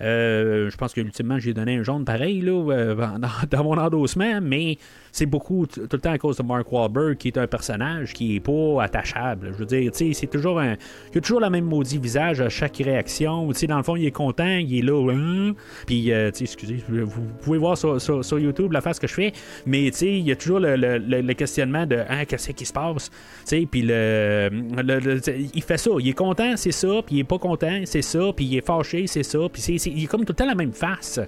Euh, 0.02 0.70
je 0.70 0.78
pense 0.78 0.94
que 0.94 1.00
ultimement 1.02 1.40
j'ai 1.40 1.54
donné 1.54 1.78
un 1.78 1.84
jaune 1.84 2.04
pareil 2.04 2.42
là, 2.42 2.52
euh, 2.52 2.96
dans 3.52 3.64
mon 3.64 3.78
endossement, 3.78 4.40
mais 4.42 4.78
c'est 5.18 5.26
beaucoup 5.26 5.66
tout 5.66 5.80
le 5.90 5.98
temps 6.00 6.12
à 6.12 6.18
cause 6.18 6.36
de 6.36 6.44
Mark 6.44 6.70
Wahlberg 6.70 7.16
qui 7.16 7.30
est 7.30 7.38
un 7.38 7.48
personnage 7.48 8.12
qui 8.12 8.36
est 8.36 8.42
pas 8.42 8.84
attachable. 8.84 9.52
Je 9.54 9.60
veux 9.60 9.66
dire, 9.66 9.90
tu 9.94 10.08
sais, 10.08 10.14
c'est 10.14 10.28
toujours 10.28 10.60
un. 10.60 10.76
Il 11.14 11.18
a 11.20 11.22
toujours 11.22 11.40
le 11.40 11.50
même 11.50 11.64
maudit 11.64 11.98
visage 12.00 12.42
à 12.42 12.50
chaque 12.50 12.76
réaction. 12.78 13.48
Tu 13.54 13.60
sais, 13.60 13.68
dans 13.68 13.78
le 13.78 13.84
fond, 13.84 13.96
il 13.96 14.06
est 14.06 14.12
content, 14.12 14.58
il 14.58 14.78
est 14.78 14.82
là. 14.82 15.10
hein, 15.14 15.54
Puis, 15.88 16.12
euh, 16.12 16.32
excusez, 16.38 16.84
vous 16.90 17.22
pouvez 17.42 17.58
voir 17.58 17.78
sur, 17.78 18.02
sur- 18.02 18.40
YouTube 18.40 18.74
la 18.74 18.82
face 18.82 19.00
que 19.00 19.08
je 19.08 19.14
fais, 19.14 19.32
mais 19.66 19.90
tu 19.92 20.00
sais, 20.00 20.08
il 20.20 20.28
y 20.28 20.34
a 20.34 20.36
toujours 20.36 20.60
le, 20.60 20.76
le- 20.76 20.98
le- 20.98 21.34
questionnement 21.34 21.86
de 21.86 21.96
hein, 22.10 22.26
qu'est-ce 22.26 22.52
qui 22.52 22.66
se 22.66 22.74
passe? 22.74 23.10
Tu 23.10 23.16
sais, 23.46 23.68
puis 23.72 23.84
le, 23.84 24.50
il 25.54 25.64
fait 25.64 25.78
ça. 25.78 25.92
Il 25.98 26.10
est 26.10 26.14
content, 26.14 26.58
c'est 26.58 26.74
ça, 26.74 26.90
puis 27.06 27.16
il 27.16 27.20
est 27.20 27.24
pas 27.24 27.40
content, 27.40 27.82
c'est 27.86 28.02
ça, 28.02 28.20
puis 28.36 28.44
il 28.44 28.58
est 28.58 28.66
fâché, 28.66 29.08
c'est 29.08 29.24
ça, 29.24 29.40
puis 29.52 29.62
il 29.64 30.04
est 30.04 30.08
comme 30.08 30.26
tout 30.26 30.34
le 30.34 30.36
temps 30.36 30.46
la 30.46 30.56
même 30.56 30.74
face. 30.74 31.22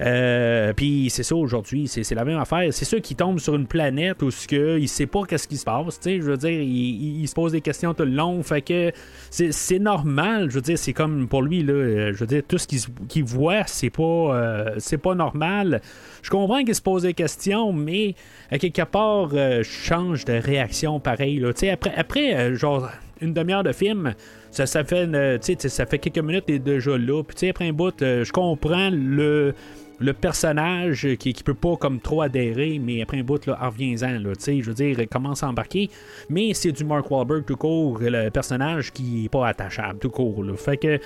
Euh, 0.00 0.72
puis 0.72 1.08
c'est 1.10 1.22
ça 1.22 1.36
aujourd'hui, 1.36 1.88
c'est, 1.88 2.14
la 2.14 2.24
même 2.24 2.38
affaire. 2.38 2.72
C'est 2.72 2.84
sûr 2.84 3.00
qu'il 3.00 3.16
tombe 3.16 3.38
sur 3.38 3.54
une 3.54 3.66
planète 3.66 4.22
où 4.22 4.30
que 4.48 4.78
il 4.78 4.88
sait 4.88 5.06
pas 5.06 5.22
qu'est-ce 5.24 5.48
qui 5.48 5.56
se 5.56 5.64
passe. 5.64 6.00
Je 6.04 6.20
veux 6.20 6.36
dire, 6.36 6.60
il, 6.60 7.26
se 7.26 7.34
pose 7.34 7.52
des 7.52 7.60
questions 7.60 7.94
tout 7.94 8.04
le 8.04 8.10
long. 8.10 8.42
Fait 8.42 8.62
que 8.62 8.92
c'est, 9.30 9.78
normal. 9.78 10.50
Je 10.50 10.56
veux 10.56 10.62
dire, 10.62 10.78
c'est 10.78 10.92
comme 10.92 11.28
pour 11.28 11.42
lui 11.42 11.62
là. 11.62 11.72
euh, 11.72 12.12
Je 12.12 12.18
veux 12.18 12.26
dire, 12.26 12.42
tout 12.46 12.58
ce 12.58 12.66
qu'il, 12.66 13.24
voit, 13.24 13.64
c'est 13.66 13.90
pas, 13.90 14.02
euh, 14.02 14.74
c'est 14.78 14.98
pas 14.98 15.14
normal. 15.14 15.80
Je 16.22 16.30
comprends 16.30 16.62
qu'il 16.62 16.74
se 16.74 16.82
pose 16.82 17.02
des 17.02 17.14
questions, 17.14 17.72
mais 17.72 18.14
à 18.50 18.58
quelque 18.58 18.82
part, 18.82 19.30
euh, 19.34 19.62
je 19.62 19.70
change 19.70 20.24
de 20.24 20.34
réaction 20.34 21.00
pareil. 21.00 21.40
Là. 21.40 21.50
Après, 21.72 21.92
après 21.96 22.36
euh, 22.36 22.54
genre 22.54 22.88
une 23.20 23.32
demi-heure 23.32 23.64
de 23.64 23.72
film, 23.72 24.14
ça, 24.50 24.66
fait 24.84 25.08
sais, 25.42 25.68
ça 25.68 25.86
fait 25.86 25.98
quelques 25.98 26.18
minutes 26.18 26.48
et 26.48 26.58
déjà 26.58 26.96
là. 26.96 27.22
Puis 27.22 27.48
après 27.48 27.68
un 27.68 27.72
bout, 27.72 28.00
euh, 28.02 28.24
je 28.24 28.32
comprends 28.32 28.90
le 28.90 29.54
le 30.02 30.12
personnage 30.12 31.06
qui, 31.18 31.32
qui 31.32 31.42
peut 31.42 31.54
pas 31.54 31.76
comme 31.76 32.00
trop 32.00 32.22
adhérer, 32.22 32.78
mais 32.82 33.02
après 33.02 33.18
un 33.18 33.22
bout, 33.22 33.44
là, 33.46 33.56
reviens-en, 33.60 34.18
là, 34.18 34.34
tu 34.36 34.42
sais, 34.42 34.60
je 34.60 34.66
veux 34.70 34.74
dire, 34.74 34.96
commence 35.10 35.42
à 35.42 35.48
embarquer, 35.48 35.88
mais 36.28 36.52
c'est 36.54 36.72
du 36.72 36.84
Mark 36.84 37.10
Wahlberg 37.10 37.44
tout 37.44 37.56
court, 37.56 37.98
le 38.00 38.28
personnage 38.30 38.92
qui 38.92 39.24
est 39.26 39.28
pas 39.28 39.46
attachable 39.48 39.98
tout 39.98 40.10
court. 40.10 40.44
Fait 40.56 40.76
que 40.76 40.98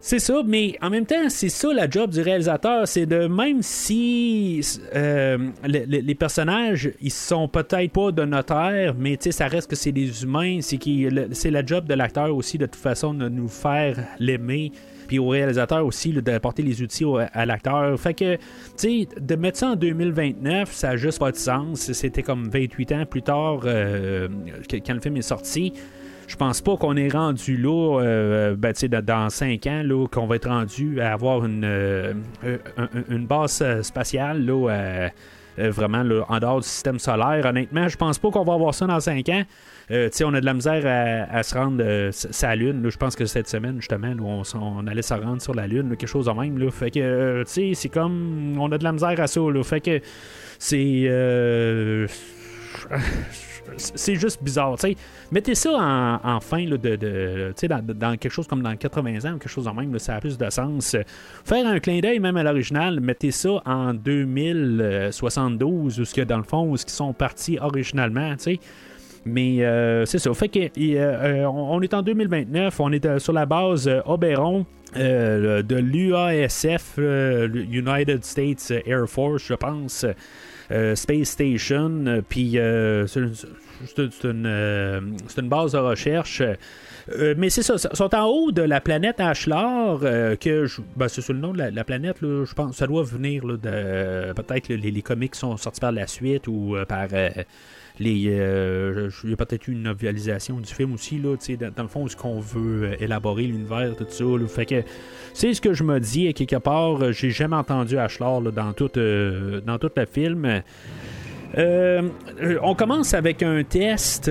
c'est 0.00 0.18
ça, 0.20 0.42
mais 0.46 0.76
en 0.82 0.90
même 0.90 1.04
temps, 1.06 1.28
c'est 1.28 1.48
ça 1.48 1.72
la 1.72 1.90
job 1.90 2.10
du 2.10 2.20
réalisateur, 2.20 2.86
c'est 2.86 3.06
de 3.06 3.26
même 3.26 3.60
si 3.62 4.60
euh, 4.94 5.36
le- 5.64 5.84
le- 5.86 6.00
les 6.00 6.14
personnages, 6.14 6.90
ils 7.00 7.10
sont 7.10 7.48
peut-être 7.48 7.90
pas 7.92 8.12
de 8.12 8.24
notaire, 8.24 8.94
mais 8.96 9.16
tu 9.16 9.24
sais, 9.24 9.32
ça 9.32 9.48
reste 9.48 9.68
que 9.68 9.74
c'est 9.76 9.92
des 9.92 10.22
humains, 10.22 10.58
c'est 10.60 10.78
c'est 11.32 11.50
la 11.50 11.64
job 11.66 11.86
de 11.86 11.94
l'acteur 11.94 12.34
aussi 12.36 12.56
de 12.56 12.66
toute 12.66 12.76
façon 12.80 13.14
de 13.14 13.28
nous 13.28 13.48
faire 13.48 13.98
l'aimer. 14.20 14.70
Puis 15.06 15.18
au 15.18 15.28
réalisateur 15.28 15.84
aussi 15.86 16.12
là, 16.12 16.20
d'apporter 16.20 16.62
les 16.62 16.82
outils 16.82 17.04
au- 17.04 17.18
à 17.18 17.46
l'acteur. 17.46 17.98
Fait 17.98 18.14
que, 18.14 18.36
tu 18.36 18.40
sais, 18.76 19.08
de 19.20 19.34
mettre 19.36 19.58
ça 19.58 19.68
en 19.70 19.76
2029, 19.76 20.72
ça 20.72 20.88
n'a 20.88 20.96
juste 20.96 21.18
pas 21.18 21.30
de 21.32 21.36
sens. 21.36 21.92
C'était 21.92 22.22
comme 22.22 22.48
28 22.48 22.92
ans 22.92 23.04
plus 23.06 23.22
tard, 23.22 23.60
euh, 23.64 24.28
quand 24.86 24.94
le 24.94 25.00
film 25.00 25.16
est 25.16 25.22
sorti 25.22 25.72
je 26.28 26.34
pense 26.34 26.60
pas 26.60 26.76
qu'on 26.76 26.96
est 26.96 27.06
rendu 27.08 27.56
là, 27.56 28.00
euh, 28.00 28.56
ben, 28.56 28.72
tu 28.72 28.80
sais, 28.80 28.88
dans- 28.88 29.00
dans 29.04 29.30
5 29.30 29.64
ans, 29.68 29.82
là, 29.84 30.08
qu'on 30.08 30.26
va 30.26 30.34
être 30.34 30.48
rendu 30.48 31.00
à 31.00 31.12
avoir 31.12 31.44
une, 31.46 31.62
euh, 31.64 32.14
euh, 32.44 32.58
un- 32.76 32.88
une 33.14 33.28
base 33.28 33.60
euh, 33.62 33.80
spatiale, 33.84 34.44
là, 34.44 34.68
euh, 34.70 35.08
euh, 35.60 35.70
vraiment 35.70 36.02
en 36.28 36.38
dehors 36.40 36.60
du 36.60 36.66
système 36.66 36.98
solaire. 36.98 37.46
Honnêtement, 37.46 37.86
je 37.86 37.96
pense 37.96 38.18
pas 38.18 38.28
qu'on 38.32 38.42
va 38.42 38.54
avoir 38.54 38.74
ça 38.74 38.88
dans 38.88 38.98
5 38.98 39.28
ans. 39.28 39.44
Euh, 39.90 40.08
on 40.24 40.34
a 40.34 40.40
de 40.40 40.46
la 40.46 40.54
misère 40.54 40.82
à, 41.30 41.42
se 41.44 41.54
rendre 41.54 41.82
euh, 41.84 42.08
s- 42.08 42.26
sur 42.32 42.48
la 42.48 42.56
Lune. 42.56 42.88
Je 42.90 42.96
pense 42.96 43.14
que 43.14 43.24
cette 43.24 43.48
semaine, 43.48 43.76
justement, 43.80 44.12
on, 44.54 44.84
allait 44.86 45.02
se 45.02 45.14
rendre 45.14 45.40
sur 45.40 45.54
la 45.54 45.66
Lune, 45.68 45.90
quelque 45.96 46.08
chose 46.08 46.26
de 46.26 46.32
même. 46.32 46.58
Là. 46.58 46.70
Fait 46.72 46.90
que, 46.90 46.98
euh, 47.00 47.44
tu 47.44 47.52
sais, 47.52 47.70
c'est 47.74 47.88
comme. 47.88 48.56
On 48.58 48.70
a 48.72 48.78
de 48.78 48.84
la 48.84 48.92
misère 48.92 49.18
à 49.20 49.26
ça. 49.28 49.40
Là. 49.40 49.62
Fait 49.62 49.80
que 49.80 50.00
c'est. 50.58 51.04
euh, 51.08 52.08
c'est 53.76 54.14
juste 54.16 54.42
bizarre. 54.42 54.76
tu 54.78 54.88
sais. 54.88 54.96
Mettez 55.30 55.54
ça 55.54 55.70
en, 55.72 56.20
en 56.22 56.40
fin 56.40 56.64
de, 56.64 56.76
de- 56.76 57.52
dans, 57.68 57.82
dans 57.82 58.16
quelque 58.16 58.32
chose 58.32 58.46
comme 58.46 58.62
dans 58.62 58.74
80 58.76 59.24
ans 59.30 59.34
ou 59.34 59.38
quelque 59.38 59.48
chose 59.48 59.64
de 59.66 59.70
même, 59.70 59.92
là, 59.92 59.98
ça 59.98 60.16
a 60.16 60.20
plus 60.20 60.38
de 60.38 60.50
sens. 60.50 60.96
Faire 61.44 61.66
un 61.66 61.78
clin 61.80 62.00
d'œil 62.00 62.18
même 62.20 62.36
à 62.36 62.42
l'original, 62.42 63.00
mettez 63.00 63.30
ça 63.32 63.60
en 63.64 63.92
2072, 63.94 66.00
où 66.00 66.04
ce 66.04 66.14
que 66.14 66.20
dans 66.22 66.38
le 66.38 66.44
fond, 66.44 66.70
où 66.70 66.76
ce 66.76 66.84
qu'ils 66.84 66.94
sont 66.94 67.12
partis 67.12 67.58
originalement, 67.60 68.34
sais. 68.38 68.58
Mais 69.26 69.64
euh, 69.64 70.06
c'est 70.06 70.20
ça. 70.20 70.32
Fait 70.34 70.56
euh, 70.56 70.68
euh, 70.78 71.44
on 71.46 71.82
est 71.82 71.92
en 71.94 72.02
2029, 72.02 72.78
on 72.78 72.92
est 72.92 73.04
euh, 73.04 73.18
sur 73.18 73.32
la 73.32 73.44
base 73.44 73.90
Oberon 74.06 74.64
de 74.94 75.74
l'UASF, 75.74 76.96
United 76.96 78.24
States 78.24 78.72
Air 78.86 79.06
Force, 79.08 79.44
je 79.48 79.54
pense. 79.54 80.06
Space 80.94 81.28
Station. 81.28 82.22
Puis 82.28 82.52
c'est 82.54 84.24
une, 84.24 84.46
une, 84.46 85.48
base 85.48 85.72
de 85.72 85.78
recherche. 85.78 86.42
mais 87.36 87.50
c'est 87.50 87.62
ça, 87.62 87.74
ils 87.74 87.96
sont 87.96 88.14
en 88.14 88.24
haut 88.26 88.52
de 88.52 88.62
la 88.62 88.80
planète 88.80 89.20
Ashlar, 89.20 89.98
que 90.00 90.66
ben, 90.96 91.08
c'est 91.08 91.20
sur 91.20 91.34
le 91.34 91.40
nom 91.40 91.52
de 91.52 91.62
la, 91.62 91.84
planète, 91.84 92.16
je 92.22 92.54
pense 92.54 92.76
ça 92.76 92.86
doit 92.86 93.02
venir 93.02 93.44
de 93.44 94.32
peut-être 94.32 94.68
les, 94.68 94.90
les, 94.90 95.02
comics 95.02 95.34
sont 95.34 95.58
sortis 95.58 95.80
par 95.80 95.92
la 95.92 96.06
suite 96.06 96.48
ou 96.48 96.74
par 96.88 97.08
les, 97.98 98.26
euh, 98.28 99.10
il 99.24 99.30
y 99.30 99.32
a 99.32 99.36
peut-être 99.36 99.68
eu 99.68 99.72
une 99.72 99.82
novalisation 99.82 100.58
du 100.58 100.72
film 100.72 100.92
aussi, 100.92 101.18
là, 101.18 101.36
dans, 101.36 101.72
dans 101.74 101.82
le 101.82 101.88
fond, 101.88 102.06
ce 102.08 102.16
qu'on 102.16 102.40
veut 102.40 102.84
euh, 102.84 102.96
élaborer 103.00 103.44
l'univers, 103.44 103.94
tout 103.96 104.06
ça. 104.08 104.24
fait 104.48 104.66
que 104.66 104.82
c'est 105.32 105.54
ce 105.54 105.60
que 105.60 105.72
je 105.72 105.82
me 105.82 105.98
dis, 105.98 106.32
quelque 106.34 106.56
part, 106.56 107.02
euh, 107.02 107.12
j'ai 107.12 107.30
jamais 107.30 107.56
entendu 107.56 107.98
Ashlar 107.98 108.40
dans, 108.40 108.72
tout, 108.72 108.90
dans 108.94 109.78
tout 109.78 109.90
le 109.96 110.06
film. 110.06 110.62
on 111.56 112.74
commence 112.74 113.14
avec 113.14 113.42
un 113.42 113.62
test 113.64 114.30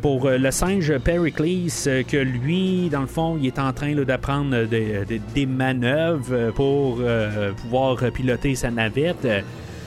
pour 0.00 0.28
le 0.28 0.50
singe 0.50 0.98
Pericles, 0.98 1.70
que 2.08 2.16
lui, 2.16 2.88
dans 2.90 3.02
le 3.02 3.06
fond, 3.06 3.38
il 3.40 3.46
est 3.46 3.58
en 3.58 3.72
train 3.72 3.94
d'apprendre 3.94 4.64
des 4.64 5.46
manœuvres 5.46 6.52
pour 6.52 7.00
pouvoir 7.62 7.96
piloter 8.12 8.54
sa 8.54 8.70
navette. 8.70 9.26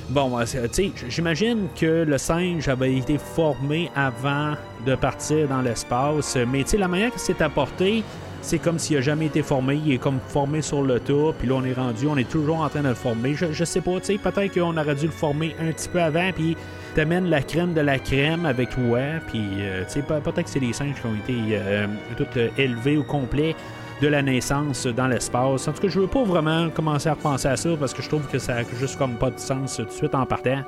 Bon, 0.10 0.40
euh, 0.40 0.46
tu 0.46 0.70
sais, 0.72 0.92
j'imagine 1.10 1.68
que 1.76 2.06
le 2.06 2.18
singe 2.18 2.70
avait 2.70 2.96
été 2.96 3.18
formé 3.18 3.92
avant 3.94 4.54
de 4.86 4.96
partir 4.96 5.50
dans 5.50 5.62
l'espace, 5.62 6.38
mais 6.50 6.64
tu 6.64 6.70
sais, 6.70 6.78
la 6.78 6.88
manière 6.88 7.12
que 7.12 7.20
c'est 7.20 7.42
apporté, 7.42 8.06
c'est 8.42 8.58
comme 8.58 8.80
s'il 8.80 8.96
a 8.96 9.02
jamais 9.02 9.26
été 9.26 9.42
formé, 9.42 9.82
il 9.86 9.92
est 9.92 9.98
comme 9.98 10.20
formé 10.30 10.62
sur 10.62 10.82
le 10.82 11.02
tour, 11.02 11.34
puis 11.34 11.50
là 11.50 11.56
on 11.56 11.66
est 11.66 11.74
rendu, 11.74 12.08
on 12.08 12.16
est 12.16 12.30
toujours 12.30 12.62
en 12.62 12.70
train 12.70 12.84
de 12.84 12.88
le 12.88 12.94
former. 12.94 13.34
Je, 13.34 13.52
je 13.52 13.66
sais 13.66 13.82
pas, 13.82 14.00
tu 14.00 14.06
sais, 14.06 14.18
peut-être 14.18 14.54
qu'on 14.54 14.78
aurait 14.78 14.96
dû 14.96 15.08
le 15.08 15.12
former 15.12 15.54
un 15.60 15.74
petit 15.74 15.90
peu 15.90 16.02
avant, 16.02 16.32
puis 16.34 16.56
t'amènes 16.96 17.30
la 17.30 17.42
crème 17.42 17.74
de 17.74 17.82
la 17.82 18.00
crème 18.00 18.46
avec 18.46 18.70
toi, 18.70 19.00
puis 19.28 19.44
euh, 19.60 19.84
tu 19.88 19.96
sais, 19.96 20.02
peut-être 20.04 20.42
que 20.42 20.50
c'est 20.50 20.62
des 20.62 20.72
singes 20.72 20.96
qui 21.02 21.06
ont 21.06 21.16
été 21.16 21.58
euh, 21.58 21.86
tout 22.16 22.28
élevés 22.58 22.96
au 22.96 23.04
complet 23.04 23.58
de 24.02 24.08
la 24.08 24.22
naissance 24.22 24.86
dans 24.88 25.08
l'espace. 25.08 25.68
En 25.68 25.72
tout 25.72 25.82
cas, 25.82 25.88
je 25.88 26.00
veux 26.00 26.08
pas 26.08 26.24
vraiment 26.24 26.70
commencer 26.70 27.10
à 27.10 27.16
penser 27.16 27.48
à 27.48 27.58
ça 27.58 27.70
parce 27.80 27.94
que 27.94 28.02
je 28.02 28.10
trouve 28.10 28.28
que 28.28 28.40
ça 28.40 28.58
a 28.58 28.64
juste 28.80 28.98
comme 28.98 29.14
pas 29.14 29.32
de 29.32 29.40
sens 29.40 29.78
tout 29.78 29.86
de 29.86 29.92
suite 29.92 30.16
en 30.16 30.26
partant. 30.26 30.64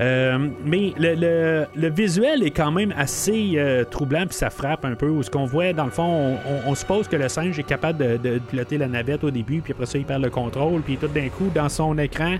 Euh, 0.00 0.48
mais 0.64 0.92
le, 0.98 1.88
visuel 1.90 2.42
est 2.42 2.50
quand 2.50 2.72
même 2.72 2.92
assez 2.96 3.52
euh, 3.56 3.84
troublant, 3.84 4.26
puis 4.26 4.34
ça 4.34 4.50
frappe 4.50 4.84
un 4.84 4.94
peu. 4.94 5.22
Ce 5.22 5.30
qu'on 5.30 5.44
voit, 5.44 5.72
dans 5.72 5.84
le 5.84 5.90
fond, 5.90 6.36
on, 6.66 6.74
suppose 6.74 7.06
que 7.06 7.16
le 7.16 7.28
singe 7.28 7.58
est 7.58 7.64
capable 7.64 8.18
de, 8.18 8.38
piloter 8.38 8.78
la 8.78 8.88
navette 8.88 9.22
au 9.24 9.30
début, 9.30 9.60
puis 9.60 9.72
après 9.72 9.86
ça, 9.86 9.98
il 9.98 10.04
perd 10.04 10.22
le 10.22 10.30
contrôle, 10.30 10.80
puis 10.82 10.96
tout 10.96 11.06
d'un 11.06 11.28
coup, 11.28 11.50
dans 11.54 11.68
son 11.68 11.96
écran, 11.98 12.36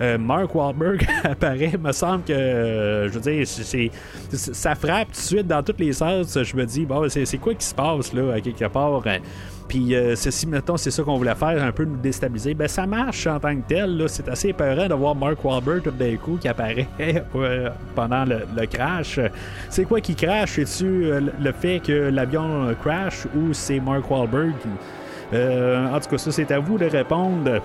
euh, 0.00 0.16
Mark 0.16 0.54
Wahlberg 0.54 1.06
apparaît. 1.24 1.72
me 1.80 1.92
semble 1.92 2.24
que, 2.24 3.08
je 3.08 3.18
veux 3.18 3.20
dire, 3.20 3.46
ça 4.36 4.74
frappe 4.74 5.08
tout 5.08 5.12
de 5.12 5.16
suite 5.16 5.46
dans 5.46 5.62
toutes 5.62 5.80
les 5.80 5.92
sens. 5.92 6.40
Je 6.40 6.56
me 6.56 6.64
dis, 6.64 6.86
bon, 6.86 7.08
c'est, 7.08 7.38
quoi 7.38 7.54
qui 7.54 7.66
se 7.66 7.74
passe 7.74 8.12
là, 8.12 8.34
à 8.34 8.40
quelque 8.40 8.66
part? 8.66 9.02
Puis 9.72 9.94
euh, 9.94 10.14
si, 10.14 10.46
mettons, 10.46 10.76
c'est 10.76 10.90
ça 10.90 11.02
qu'on 11.02 11.16
voulait 11.16 11.34
faire, 11.34 11.64
un 11.64 11.72
peu 11.72 11.86
nous 11.86 11.96
déstabiliser, 11.96 12.52
ben 12.52 12.68
ça 12.68 12.86
marche 12.86 13.26
en 13.26 13.40
tant 13.40 13.56
que 13.56 13.66
tel. 13.66 14.04
C'est 14.06 14.28
assez 14.28 14.48
épeurant 14.48 14.86
de 14.86 14.92
voir 14.92 15.14
Mark 15.14 15.42
Wahlberg 15.42 15.84
tout 15.84 15.90
d'un 15.92 16.14
coup 16.16 16.36
qui 16.38 16.46
apparaît 16.46 16.88
euh, 17.34 17.70
pendant 17.94 18.26
le, 18.26 18.66
crash. 18.66 19.18
C'est 19.70 19.86
quoi 19.86 20.02
qui 20.02 20.14
crash? 20.14 20.56
C'est-tu 20.56 21.06
euh, 21.06 21.22
le 21.40 21.52
fait 21.52 21.80
que 21.80 22.10
l'avion 22.10 22.74
crash 22.82 23.24
ou 23.34 23.54
c'est 23.54 23.80
Mark 23.80 24.10
Wahlberg? 24.10 24.52
en 25.32 25.98
tout 26.00 26.10
cas, 26.10 26.18
ça, 26.18 26.30
c'est 26.30 26.50
à 26.50 26.58
vous 26.58 26.76
de 26.76 26.84
répondre. 26.84 27.62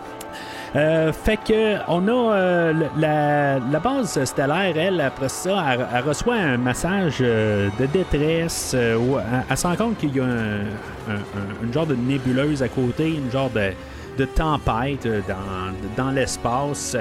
Euh, 0.76 1.14
fait 1.14 1.38
que 1.38 1.78
on 1.88 2.08
a 2.08 2.36
euh, 2.36 2.74
la, 2.98 3.80
base 3.80 4.24
stellaire, 4.26 4.78
elle, 4.78 5.00
après 5.00 5.30
ça, 5.30 5.64
elle, 5.72 6.04
reçoit 6.04 6.36
un 6.36 6.58
massage 6.58 7.18
euh, 7.22 7.70
de 7.80 7.86
détresse 7.86 8.76
où 8.76 9.18
elle, 9.50 9.58
se 9.58 9.68
rend 9.68 9.76
compte 9.76 9.98
qu'il 9.98 10.16
y 10.16 10.20
a 10.20 10.26
un, 10.26 11.64
une 11.64 11.74
genre 11.74 11.86
de 11.86 11.96
nébuleuse 11.96 12.62
à 12.62 12.68
côté, 12.68 13.16
une 13.16 13.32
genre 13.32 13.50
de, 13.50 14.26
tempête 14.26 15.08
dans, 15.28 16.04
dans 16.04 16.12
l'espace. 16.12 16.98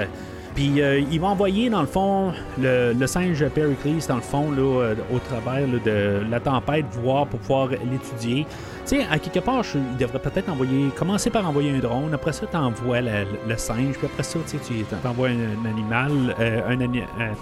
Puis 0.55 0.81
il 1.11 1.19
va 1.19 1.27
envoyer, 1.27 1.69
dans 1.69 1.81
le 1.81 1.87
fond, 1.87 2.31
le, 2.59 3.05
singe 3.05 3.47
Pericles, 3.49 4.07
dans 4.07 4.15
le 4.15 4.21
fond, 4.21 4.51
là, 4.51 4.93
au 5.13 5.19
travers 5.19 5.67
de 5.67 6.23
la 6.29 6.39
tempête, 6.39 6.85
voir 7.03 7.27
pour 7.27 7.39
pouvoir 7.39 7.69
l'étudier. 7.91 8.45
Tu 8.87 8.95
sais, 8.95 9.05
à 9.11 9.19
quelque 9.19 9.39
part, 9.39 9.65
il 9.75 9.97
devrait 9.97 10.19
peut-être 10.19 10.47
envoyer, 10.47 10.87
commencer 10.95 11.29
par 11.29 11.45
envoyer 11.45 11.71
un 11.71 11.79
drone, 11.79 12.13
après 12.13 12.31
ça, 12.31 12.45
tu 12.49 12.55
envoies 12.55 13.01
le, 13.01 13.57
singe, 13.57 13.97
puis 13.97 14.05
après 14.05 14.23
ça, 14.23 14.39
tu 14.47 14.85
envoies 15.05 15.27
un, 15.27 15.65
animal, 15.69 16.33
euh, 16.39 16.61
un, 16.69 16.79
euh, 16.81 17.33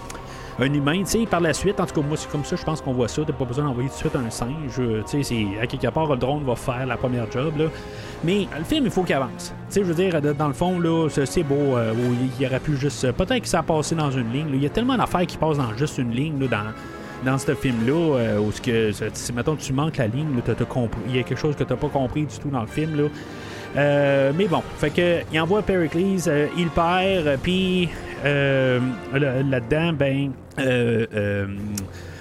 un 0.58 0.74
humain, 0.74 1.04
tu 1.04 1.20
sais, 1.20 1.26
par 1.26 1.38
la 1.40 1.52
suite, 1.52 1.78
en 1.78 1.86
tout 1.86 2.00
cas, 2.00 2.04
moi, 2.04 2.16
c'est 2.16 2.28
comme 2.32 2.44
ça, 2.44 2.56
je 2.56 2.64
pense 2.64 2.80
qu'on 2.80 2.94
voit 2.94 3.06
ça, 3.06 3.22
t'as 3.24 3.32
pas 3.32 3.44
besoin 3.44 3.64
d'envoyer 3.64 3.88
tout 3.88 3.94
de 3.94 3.98
suite 3.98 4.16
un 4.16 4.28
singe, 4.28 4.80
euh, 4.80 5.04
tu 5.08 5.22
sais, 5.22 5.46
à 5.62 5.68
quelque 5.68 5.86
part, 5.86 6.08
le 6.08 6.16
drone 6.16 6.42
va 6.42 6.56
faire 6.56 6.84
la 6.84 6.96
première 6.96 7.30
job, 7.30 7.56
là. 7.56 7.66
Mais 8.24 8.48
le 8.58 8.64
film, 8.64 8.86
il 8.86 8.90
faut 8.90 9.04
qu'il 9.04 9.14
avance. 9.14 9.54
Tu 9.68 9.74
sais, 9.74 9.80
je 9.82 9.86
veux 9.86 9.94
dire, 9.94 10.20
dans 10.20 10.48
le 10.48 10.54
fond, 10.54 10.80
là, 10.80 11.08
c'est 11.08 11.44
beau, 11.44 11.78
il 11.78 12.42
y 12.42 12.46
aurait 12.48 12.58
pu 12.58 12.76
juste, 12.76 13.12
peut-être 13.12 13.42
que 13.42 13.48
ça 13.48 13.60
a 13.60 13.62
passé 13.62 13.94
dans 13.94 14.10
une 14.10 14.32
ligne, 14.32 14.48
il 14.52 14.62
y 14.64 14.66
a 14.66 14.70
tellement 14.70 14.96
d'affaires 14.96 15.26
qui 15.26 15.36
passent 15.36 15.58
dans 15.58 15.76
juste 15.76 15.98
une 15.98 16.10
ligne, 16.10 16.40
là, 16.40 16.48
dans 16.48 16.72
dans 17.24 17.38
ce 17.38 17.54
film-là, 17.54 18.18
euh, 18.18 18.38
où 18.38 18.52
ce 18.52 18.60
que, 18.60 18.90
si 19.12 19.32
mettons 19.32 19.56
tu 19.56 19.72
manques 19.72 19.96
la 19.96 20.06
ligne, 20.06 20.28
il 21.08 21.16
y 21.16 21.18
a 21.18 21.22
quelque 21.22 21.38
chose 21.38 21.56
que 21.56 21.64
tu 21.64 21.70
n'as 21.70 21.78
pas 21.78 21.88
compris 21.88 22.26
du 22.26 22.38
tout 22.38 22.50
dans 22.50 22.60
le 22.60 22.66
film. 22.66 22.96
Là. 22.96 23.08
Euh, 23.76 24.32
mais 24.34 24.46
bon, 24.46 24.62
fait 24.78 24.90
que 24.90 25.20
il 25.32 25.40
envoie 25.40 25.62
Pericles, 25.62 26.28
euh, 26.28 26.46
il 26.56 26.68
perd, 26.68 27.38
puis 27.42 27.88
là-dedans, 28.24 29.92
ben, 29.92 30.32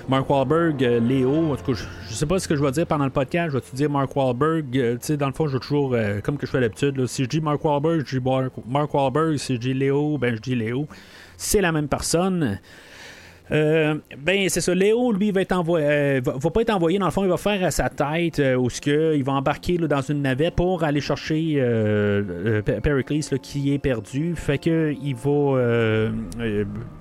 Mark 0.08 0.30
Wahlberg, 0.30 0.82
Léo, 0.82 1.52
en 1.52 1.56
tout 1.56 1.74
cas, 1.74 1.80
je, 2.08 2.14
sais 2.14 2.26
pas 2.26 2.38
ce 2.38 2.48
que 2.48 2.56
je 2.56 2.64
vais 2.64 2.72
dire 2.72 2.86
pendant 2.86 3.06
le 3.06 3.12
podcast, 3.12 3.52
je 3.52 3.58
vais 3.58 3.62
te 3.62 3.76
dire 3.76 3.90
Mark 3.90 4.16
Wahlberg, 4.16 4.70
tu 4.72 4.98
sais, 5.02 5.18
dans 5.18 5.28
le 5.28 5.34
fond, 5.34 5.48
je 5.48 5.54
vais 5.54 5.60
toujours, 5.60 5.96
comme 6.24 6.38
que 6.38 6.46
je 6.46 6.52
fais 6.52 6.60
d'habitude, 6.60 7.06
si 7.08 7.24
je 7.24 7.30
dis 7.30 7.42
Mark 7.42 7.64
Wahlberg, 7.64 8.04
je 8.06 8.20
dis 8.20 8.26
Mark 8.68 8.94
Wahlberg, 8.94 9.38
si 9.38 9.56
je 9.56 9.60
dis 9.60 9.74
Léo, 9.74 10.18
ben 10.18 10.36
je 10.36 10.42
dis 10.42 10.56
Léo. 10.56 10.88
C'est 11.38 11.62
la 11.62 11.72
même 11.72 11.88
personne. 11.88 12.60
Euh, 13.52 13.96
ben, 14.18 14.50
c'est 14.50 14.62
ça. 14.62 14.74
Léo, 14.74 15.12
lui, 15.12 15.32
va, 15.32 15.42
être 15.42 15.52
envoyé, 15.52 15.86
euh, 15.88 16.22
va, 16.24 16.50
pas 16.50 16.62
être 16.62 16.72
envoyé. 16.72 16.98
Dans 16.98 17.06
le 17.06 17.12
fond, 17.12 17.24
il 17.24 17.30
va 17.30 17.38
faire 17.38 17.64
à 17.64 17.72
sa 17.72 17.90
tête 17.90 18.40
euh, 18.40 18.68
ce 18.70 18.82
que, 18.82 19.16
il 19.16 19.24
va 19.24 19.34
embarquer 19.34 19.78
dans 19.78 20.02
une 20.02 20.22
navette 20.22 20.56
pour 20.56 20.84
aller 20.84 21.02
chercher 21.02 21.62
Pericles 22.82 23.40
qui 23.40 23.74
est 23.74 23.80
perdu. 23.80 24.36
Fait 24.36 24.58
que 24.58 24.94
il 25.02 25.16
va, 25.16 26.12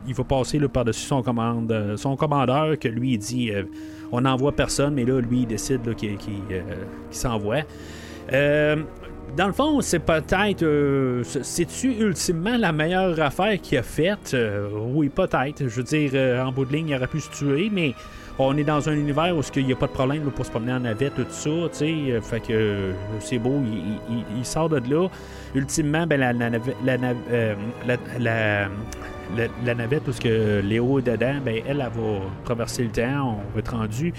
il 0.06 0.14
va 0.14 0.24
passer 0.24 0.58
par-dessus 0.60 1.06
son, 1.06 1.22
commande, 1.22 1.94
son 1.96 2.16
commandeur 2.16 2.78
que 2.78 2.88
lui, 2.88 3.12
il 3.12 3.18
dit 3.18 3.50
on 4.12 4.20
n'envoie 4.20 4.52
personne, 4.52 4.94
mais 4.94 5.04
là, 5.04 5.20
lui, 5.20 5.40
il 5.40 5.46
décide 5.46 5.94
qu'il 5.94 6.18
s'envoie 7.10 7.62
dans 9.36 9.46
le 9.46 9.52
fond, 9.52 9.80
c'est 9.80 9.98
peut-être. 9.98 10.62
Euh, 10.62 11.22
c'est-tu 11.24 11.92
ultimement 11.92 12.56
la 12.56 12.72
meilleure 12.72 13.18
affaire 13.20 13.60
qu'il 13.60 13.78
a 13.78 13.82
faite? 13.82 14.32
Euh, 14.34 14.68
Oui, 14.72 15.08
peut-être. 15.08 15.66
Je 15.66 15.76
veux 15.76 15.82
dire, 15.82 16.10
euh, 16.14 16.42
en 16.44 16.52
bout 16.52 16.64
de 16.64 16.72
ligne, 16.72 16.88
il 16.90 16.96
aurait 16.96 17.06
pu 17.06 17.20
se 17.20 17.30
tuer, 17.30 17.70
mais 17.72 17.94
on 18.38 18.56
est 18.56 18.64
dans 18.64 18.88
un 18.88 18.94
univers 18.94 19.36
où 19.36 19.42
il 19.56 19.66
n'y 19.66 19.72
a 19.72 19.76
pas 19.76 19.86
de 19.86 19.92
problème 19.92 20.22
pour 20.30 20.44
se 20.44 20.50
promener 20.50 20.72
en 20.72 20.80
navette, 20.80 21.14
tout 21.14 21.26
ça, 21.30 21.50
tu 21.50 21.68
sais. 21.72 22.20
fait 22.20 22.40
que 22.40 22.92
c'est 23.20 23.38
beau, 23.38 23.62
il, 24.36 24.44
sort 24.44 24.68
de 24.68 24.80
là. 24.90 25.08
Ultimement, 25.54 26.06
ben, 26.06 26.18
la, 26.18 26.32
la, 26.32 26.50
la, 28.18 28.68
la, 29.64 29.74
navette 29.74 30.08
où 30.08 30.12
que 30.12 30.60
Léo 30.60 30.98
est 30.98 31.02
dedans, 31.02 31.36
ben, 31.44 31.62
elle, 31.66 31.80
elle, 31.80 32.00
va 32.00 32.20
traverser 32.44 32.84
le 32.84 32.90
temps, 32.90 33.38
on 33.38 33.54
va 33.54 33.60
être 33.60 33.76
rendu. 33.76 34.12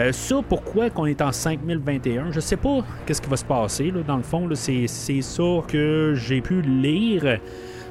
Euh, 0.00 0.12
ça, 0.12 0.36
pourquoi 0.48 0.90
qu'on 0.90 1.06
est 1.06 1.22
en 1.22 1.32
5021, 1.32 2.32
je 2.32 2.40
sais 2.40 2.56
pas 2.56 2.80
qu'est-ce 3.06 3.22
qui 3.22 3.30
va 3.30 3.36
se 3.36 3.44
passer, 3.44 3.90
là, 3.90 4.02
dans 4.06 4.16
le 4.16 4.22
fond, 4.22 4.48
c'est 4.54 4.86
ça 4.86 5.42
que 5.66 6.14
j'ai 6.14 6.40
pu 6.40 6.62
lire. 6.62 7.38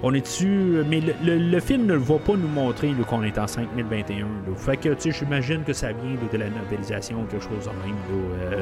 On 0.04 0.14
est 0.14 0.22
dessus, 0.22 0.84
mais 0.90 1.00
le, 1.24 1.60
film 1.60 1.86
ne 1.86 1.96
va 1.96 2.18
pas 2.18 2.34
nous 2.34 2.48
montrer 2.48 2.92
qu'on 3.08 3.24
est 3.24 3.38
en 3.38 3.46
5021. 3.46 4.26
Fait 4.56 4.78
que, 4.78 4.90
tu 4.90 5.12
sais, 5.12 5.20
j'imagine 5.20 5.64
que 5.64 5.74
ça 5.74 5.92
vient 5.92 6.16
de 6.32 6.38
la 6.38 6.50
novelisation 6.50 7.22
ou 7.22 7.26
quelque 7.26 7.44
chose 7.44 7.68
en 7.68 7.88
même. 7.88 7.96
Euh. 8.42 8.62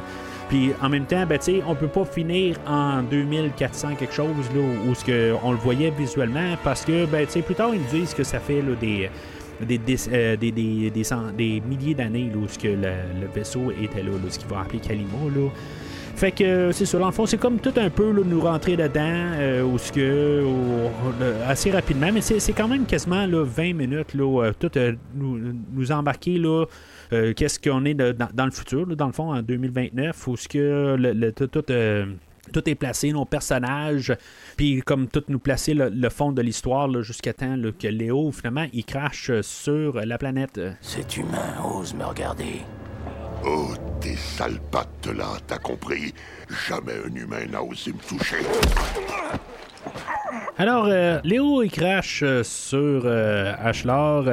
Puis 0.49 0.71
en 0.82 0.89
même 0.89 1.06
temps, 1.06 1.25
ben, 1.25 1.38
tu 1.38 1.45
sais, 1.45 1.63
on 1.65 1.75
peut 1.75 1.88
pas 1.88 2.04
finir 2.04 2.58
en 2.67 3.04
2400 3.04 3.95
quelque 3.95 4.13
chose 4.13 4.28
là, 4.54 4.62
où, 4.88 4.93
ce 4.93 5.06
que 5.06 5.34
on 5.41 5.52
le 5.52 5.58
voyait 5.58 5.91
visuellement 5.91 6.58
parce 6.63 6.84
que, 6.84 7.06
ben, 7.06 7.25
tu 7.25 7.34
sais, 7.34 7.41
plus 7.41 7.56
tard, 7.56 7.69
ils 7.73 7.80
nous 7.80 7.99
disent 7.99 8.13
que 8.13 8.23
ça 8.23 8.39
fait 8.39 8.62
des 8.82 9.10
des, 9.62 9.78
des, 9.78 10.38
des, 10.38 10.91
des, 10.91 11.62
milliers 11.62 11.93
d'années 11.93 12.32
où 12.34 12.47
le, 12.63 13.28
vaisseau 13.34 13.71
était 13.71 14.04
là, 14.04 14.12
ce 14.30 14.39
qu'ils 14.39 14.47
vont 14.47 14.58
appeler 14.58 14.80
Kalima. 14.80 15.17
Là. 15.36 15.49
Fait 16.19 16.34
que 16.34 16.73
c'est 16.73 16.86
ça, 16.86 16.99
dans 16.99 17.05
le 17.05 17.13
fond, 17.13 17.25
c'est 17.25 17.38
comme 17.38 17.60
tout 17.60 17.71
un 17.77 17.89
peu 17.89 18.12
nous 18.12 18.41
rentrer 18.41 18.75
dedans, 18.75 18.99
euh, 19.39 19.63
ou 19.63 19.77
ce 19.77 19.89
que, 19.89 20.43
assez 21.47 21.71
rapidement, 21.71 22.10
mais 22.12 22.19
c'est 22.19 22.51
quand 22.51 22.67
même 22.67 22.86
quasiment 22.86 23.25
là, 23.25 23.45
20 23.45 23.73
minutes, 23.73 24.08
euh, 24.15 24.51
tout 24.60 24.69
euh, 24.77 24.95
nous, 25.15 25.39
nous, 25.71 25.91
embarquer 25.93 26.38
là. 26.38 26.65
qu'est-ce 27.10 27.58
qu'on 27.58 27.86
est 27.86 27.93
dans, 27.93 28.45
le 28.45 28.51
futur, 28.51 28.86
dans 28.97 29.08
le 29.08 29.13
fond, 29.13 29.34
en 29.34 29.41
2029, 29.41 30.27
ou 30.27 30.36
ce 30.36 30.49
que 30.49 30.97
le, 30.99 31.32
tout, 31.32 31.47
tout 31.47 32.69
est 32.69 32.75
placé, 32.75 33.13
nos 33.13 33.23
personnages, 33.23 34.13
puis 34.58 34.82
comme 34.82 35.08
tout 35.08 35.23
nous 35.29 35.39
placer 35.39 35.73
le, 35.73 36.10
fond 36.10 36.34
de 36.34 36.41
l'histoire 36.41 37.01
jusqu'à 37.01 37.32
temps 37.32 37.55
que 37.79 37.88
Léo, 37.88 38.34
finalement, 38.34 38.65
il 38.73 38.84
crache 38.84 39.32
sur 39.39 40.01
la 40.05 40.17
planète. 40.17 40.60
Cet 40.82 41.15
humain 41.15 41.63
ose 41.63 41.93
me 41.93 42.03
regarder. 42.03 42.60
Oh, 43.45 43.69
tes 44.02 44.15
sales 44.15 44.60
pattes 44.71 45.08
là, 45.15 45.38
t'as 45.47 45.58
compris 45.58 46.13
Jamais 46.67 46.93
un 47.06 47.15
humain 47.15 47.45
n'a 47.49 47.63
osé 47.63 47.93
me 47.93 47.99
toucher. 47.99 48.38
Alors, 50.58 50.88
euh, 50.88 51.19
Léo, 51.23 51.63
il 51.63 51.71
crache 51.71 52.21
euh, 52.23 52.43
sur 52.43 53.04
euh, 53.06 53.54
Ashlar. 53.60 54.25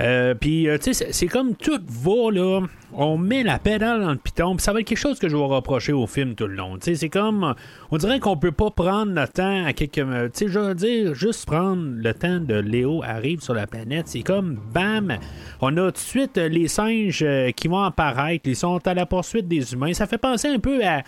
Euh, 0.00 0.32
euh, 0.44 0.78
tu 0.78 0.94
sais, 0.94 1.08
c'est- 1.12 1.26
comme 1.26 1.54
tout 1.56 1.80
va, 1.88 2.30
là. 2.32 2.60
On 2.94 3.18
met 3.18 3.42
la 3.42 3.58
pédale 3.58 4.00
dans 4.00 4.12
le 4.12 4.16
piton, 4.16 4.56
puis 4.56 4.62
ça 4.62 4.72
va 4.72 4.80
être 4.80 4.86
quelque 4.86 4.96
chose 4.98 5.18
que 5.18 5.28
je 5.28 5.36
vais 5.36 5.44
reprocher 5.44 5.92
au 5.92 6.06
film 6.06 6.34
tout 6.34 6.46
le 6.46 6.54
long. 6.54 6.78
Tu 6.78 6.84
sais, 6.84 6.94
c'est 6.94 7.08
comme. 7.10 7.54
On 7.90 7.96
dirait 7.98 8.18
qu'on 8.18 8.36
peut 8.36 8.52
pas 8.52 8.70
prendre 8.70 9.12
le 9.12 9.28
temps 9.28 9.64
à 9.66 9.72
quelques. 9.74 9.98
euh, 9.98 10.28
Tu 10.28 10.46
sais, 10.46 10.48
je 10.48 10.58
veux 10.58 10.74
dire, 10.74 11.14
juste 11.14 11.44
prendre 11.46 11.82
le 11.84 12.14
temps 12.14 12.40
de 12.40 12.54
Léo 12.54 13.02
arrive 13.04 13.40
sur 13.40 13.54
la 13.54 13.66
planète. 13.66 14.08
C'est 14.08 14.22
comme, 14.22 14.58
bam, 14.72 15.18
on 15.60 15.76
a 15.76 15.86
tout 15.86 15.90
de 15.92 15.98
suite 15.98 16.38
euh, 16.38 16.48
les 16.48 16.68
singes 16.68 17.22
euh, 17.22 17.50
qui 17.50 17.68
vont 17.68 17.82
apparaître. 17.82 18.48
Ils 18.48 18.56
sont 18.56 18.80
à 18.86 18.94
la 18.94 19.04
poursuite 19.04 19.48
des 19.48 19.74
humains. 19.74 19.92
Ça 19.92 20.06
fait 20.06 20.16
penser 20.18 20.48
un 20.48 20.58
peu 20.58 20.82
à, 20.84 21.02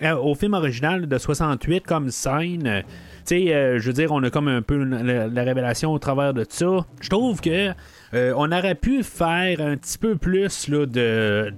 à- 0.00 0.18
au 0.20 0.34
film 0.34 0.54
original 0.54 1.06
de 1.06 1.18
68 1.18 1.84
comme 1.86 2.10
scène. 2.10 2.66
Euh, 2.66 2.82
Tu 3.26 3.36
sais, 3.46 3.54
euh, 3.54 3.78
je 3.78 3.86
veux 3.86 3.94
dire, 3.94 4.12
on 4.12 4.22
a 4.22 4.28
comme 4.28 4.48
un 4.48 4.60
peu 4.60 4.84
la, 4.84 5.26
la 5.28 5.42
révélation 5.44 5.90
au 5.94 5.98
travers 5.98 6.34
de 6.34 6.44
ça. 6.46 6.84
Je 7.00 7.08
trouve 7.08 7.40
que 7.40 7.70
euh, 8.12 8.34
on 8.36 8.52
aurait 8.52 8.74
pu 8.74 9.02
faire 9.02 9.62
un 9.62 9.78
petit 9.78 9.96
peu 9.96 10.16
plus 10.16 10.68
là, 10.68 10.84
de, 10.84 11.50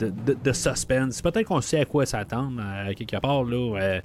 de, 0.44 0.52
suspense. 0.52 1.20
Peut-être 1.22 1.46
qu'on 1.48 1.60
sait 1.60 1.80
à 1.80 1.84
quoi 1.84 2.06
s'attendre 2.06 2.62
quelque 2.96 3.16
part. 3.20 3.42
Là, 3.42 3.76
Euh, 3.80 4.00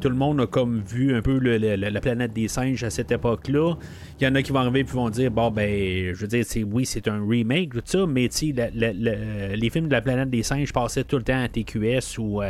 tout 0.00 0.08
le 0.08 0.16
monde 0.16 0.40
a 0.40 0.46
comme 0.48 0.80
vu 0.84 1.14
un 1.14 1.22
peu 1.22 1.38
le- 1.38 1.56
la 1.76 2.00
planète 2.00 2.32
des 2.32 2.48
singes 2.48 2.82
à 2.82 2.90
cette 2.90 3.12
époque-là. 3.12 3.74
Il 4.20 4.24
y 4.24 4.26
en 4.26 4.34
a 4.34 4.42
qui 4.42 4.50
vont 4.50 4.58
arriver 4.58 4.80
et 4.80 4.82
vont 4.82 5.08
dire 5.08 5.30
bon 5.30 5.52
ben, 5.52 6.12
je 6.12 6.20
veux 6.20 6.26
dire, 6.26 6.44
c'est, 6.44 6.64
oui, 6.64 6.84
c'est 6.84 7.06
un 7.06 7.24
remake, 7.24 7.74
tout 7.74 7.82
ça, 7.84 8.06
mais 8.08 8.28
tu 8.28 8.48
sais, 8.48 8.54
la- 8.56 8.70
la- 8.74 8.92
la- 8.92 9.54
les 9.54 9.70
films 9.70 9.86
de 9.86 9.92
la 9.92 10.00
planète 10.00 10.30
des 10.30 10.42
singes 10.42 10.72
passaient 10.72 11.04
tout 11.04 11.16
le 11.18 11.22
temps 11.22 11.40
à 11.44 11.46
TQS 11.48 12.18
ou. 12.18 12.42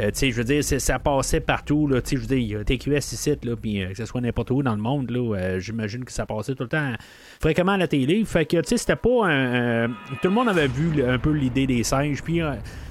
Euh, 0.00 0.10
tu 0.10 0.18
sais, 0.18 0.30
je 0.30 0.36
veux 0.36 0.44
dire, 0.44 0.64
ça 0.64 0.98
passait 0.98 1.40
partout. 1.40 1.86
Là, 1.86 2.00
je 2.04 2.16
veux 2.16 2.26
dire, 2.26 2.38
il 2.38 2.48
y 2.48 2.56
a 2.56 2.64
TQS 2.64 3.12
ici, 3.12 3.36
là, 3.42 3.56
puis 3.56 3.82
euh, 3.82 3.90
que 3.90 3.96
ce 3.96 4.04
soit 4.04 4.20
n'importe 4.20 4.50
où 4.50 4.62
dans 4.62 4.74
le 4.74 4.82
monde, 4.82 5.10
là, 5.10 5.36
euh, 5.36 5.58
j'imagine 5.60 6.04
que 6.04 6.12
ça 6.12 6.26
passait 6.26 6.54
tout 6.54 6.64
le 6.64 6.68
temps 6.68 6.92
fréquemment 7.40 7.72
à 7.72 7.76
la 7.78 7.88
télé. 7.88 8.24
Fait 8.24 8.44
que, 8.44 8.56
tu 8.58 8.68
sais, 8.68 8.76
c'était 8.76 8.96
pas 8.96 9.26
un. 9.28 9.88
tout 9.88 10.28
le 10.28 10.30
monde 10.30 10.48
avait 10.48 10.68
vu 10.68 11.04
un 11.04 11.18
peu 11.18 11.30
l'idée 11.30 11.66
des 11.66 11.82
singes. 11.84 12.22
Puis, 12.22 12.40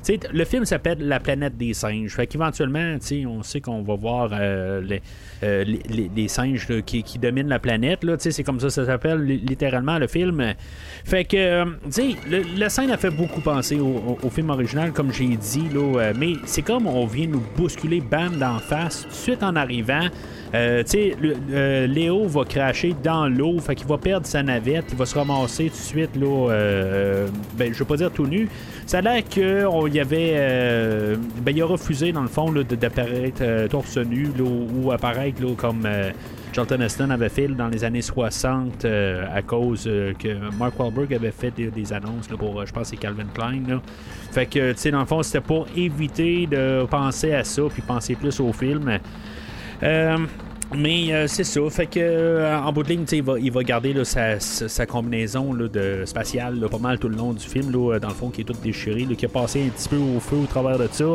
le 0.10 0.46
film 0.46 0.66
s'appelle 0.66 1.00
La 1.00 1.20
planète 1.20 1.58
des 1.58 1.74
singes. 1.74 2.14
Fait 2.16 2.28
qu'éventuellement, 2.28 2.98
on 3.28 3.44
sait 3.44 3.62
qu'on 3.62 3.82
va 3.82 3.96
voir 3.96 4.30
euh, 4.34 4.82
les, 4.82 5.02
euh, 5.44 5.64
les, 5.64 6.28
singes 6.28 6.68
qui, 6.86 7.04
dominent 7.20 7.50
la 7.50 7.60
planète. 7.60 8.00
C'est 8.18 8.44
comme 8.44 8.60
ça 8.60 8.68
que 8.68 8.74
ça 8.74 8.86
s'appelle 8.86 9.24
li- 9.24 9.38
littéralement 9.38 9.98
le 9.98 10.08
film. 10.08 10.54
Fait 11.06 11.26
que, 11.26 11.38
euh, 11.38 11.66
la 12.58 12.70
scène 12.70 12.92
a 12.92 12.98
fait 12.98 13.12
beaucoup 13.12 13.42
penser 13.42 13.80
au, 13.80 14.30
film 14.30 14.50
original, 14.50 14.92
comme 14.92 15.12
j'ai 15.12 15.36
dit, 15.38 15.68
là, 15.74 16.12
mais 16.18 16.34
c'est 16.46 16.64
comme 16.64 16.88
on 16.88 17.06
vient 17.06 17.28
nous 17.28 17.44
bousculer, 17.56 18.02
bam, 18.02 18.38
d'en 18.38 18.60
face, 18.60 19.04
tout 19.04 19.10
de 19.10 19.14
suite 19.14 19.44
en 19.44 19.56
arrivant. 19.56 20.08
Léo 20.54 22.28
va 22.28 22.46
cracher 22.46 22.96
dans 23.04 23.28
l'eau, 23.28 23.60
fait 23.60 23.84
va 23.86 23.98
perdre 23.98 24.26
sa 24.26 24.44
navette, 24.44 24.86
il 24.92 24.98
va 24.98 25.06
se 25.06 25.16
ramasser 25.16 25.66
tout 25.66 25.72
de 25.72 25.82
suite, 25.82 26.16
là, 26.16 26.52
euh, 26.52 27.28
ben, 27.58 27.74
je 27.74 27.80
veux 27.80 27.86
pas 27.86 27.98
dire 27.98 28.12
tout 28.12 28.28
nu. 28.28 28.50
Ça 28.86 29.00
a 29.00 29.02
l'air 29.02 29.24
qu'il 29.24 29.94
y 29.94 30.00
avait, 30.00 30.34
euh, 30.36 31.16
ben, 31.42 31.56
il 31.56 31.62
a 31.62 31.66
refusé, 31.66 32.12
dans 32.12 32.22
le 32.22 32.28
fond, 32.28 32.52
d'apparaître 32.52 33.42
euh, 33.42 33.68
torse 33.68 33.98
nu, 33.98 34.30
ou, 34.40 34.92
apparaître, 34.92 35.42
comme... 35.56 35.86
euh, 35.86 36.12
Charlton 36.54 36.82
Heston 36.82 37.10
avait 37.10 37.30
fait 37.30 37.48
dans 37.48 37.68
les 37.68 37.84
années 37.84 38.04
60 38.04 38.86
euh, 38.86 39.26
à 39.34 39.42
cause 39.42 39.86
euh, 39.88 40.14
que 40.14 40.52
Mark 40.56 40.80
Wahlberg 40.80 41.12
avait 41.14 41.32
fait 41.32 41.52
des, 41.52 41.94
annonces 41.94 42.28
pour, 42.28 42.64
je 42.66 42.72
pense, 42.72 42.90
c'est 42.90 42.98
Calvin 42.98 43.26
Klein. 43.34 43.82
Fait 44.32 44.46
que, 44.46 44.72
tu 44.74 44.78
sais, 44.78 44.92
dans 44.92 45.00
le 45.00 45.06
fond, 45.06 45.24
c'était 45.24 45.42
pour 45.42 45.66
éviter 45.76 46.46
de 46.46 46.86
penser 46.86 47.34
à 47.34 47.44
ça 47.44 47.64
puis 47.72 47.82
penser 47.82 48.16
plus 48.16 48.40
au 48.40 48.54
film. 48.54 49.00
Euh, 50.74 50.78
mais 50.78 51.14
euh, 51.14 51.28
c'est 51.28 51.44
ça. 51.44 51.62
Fait 51.70 51.86
que 51.88 52.00
euh, 52.00 52.58
en 52.60 52.72
bout 52.74 52.84
de 52.84 52.90
ligne, 52.90 53.06
il 53.12 53.24
va, 53.24 53.40
il 53.40 53.52
va 53.52 53.64
garder 53.64 53.94
là, 53.94 54.04
sa, 54.06 54.40
sa- 54.40 54.86
combinaison 54.86 55.54
là, 55.54 55.68
de 55.68 56.04
spatiale 56.06 56.60
là, 56.60 56.68
pas 56.70 56.78
mal 56.78 57.00
tout 57.00 57.10
le 57.10 57.16
long 57.16 57.34
du 57.34 57.46
film, 57.46 57.72
là, 57.72 58.00
dans 58.00 58.10
le 58.10 58.14
fond, 58.14 58.30
qui 58.30 58.42
est 58.42 58.44
toute 58.46 58.62
déchirée, 58.62 59.06
qui 59.16 59.26
a 59.26 59.30
passé 59.30 59.64
un 59.66 59.70
petit 59.70 59.90
peu 59.90 59.98
au 59.98 60.20
feu 60.20 60.38
au 60.38 60.46
travers 60.46 60.78
de 60.78 60.88
ça. 60.92 61.06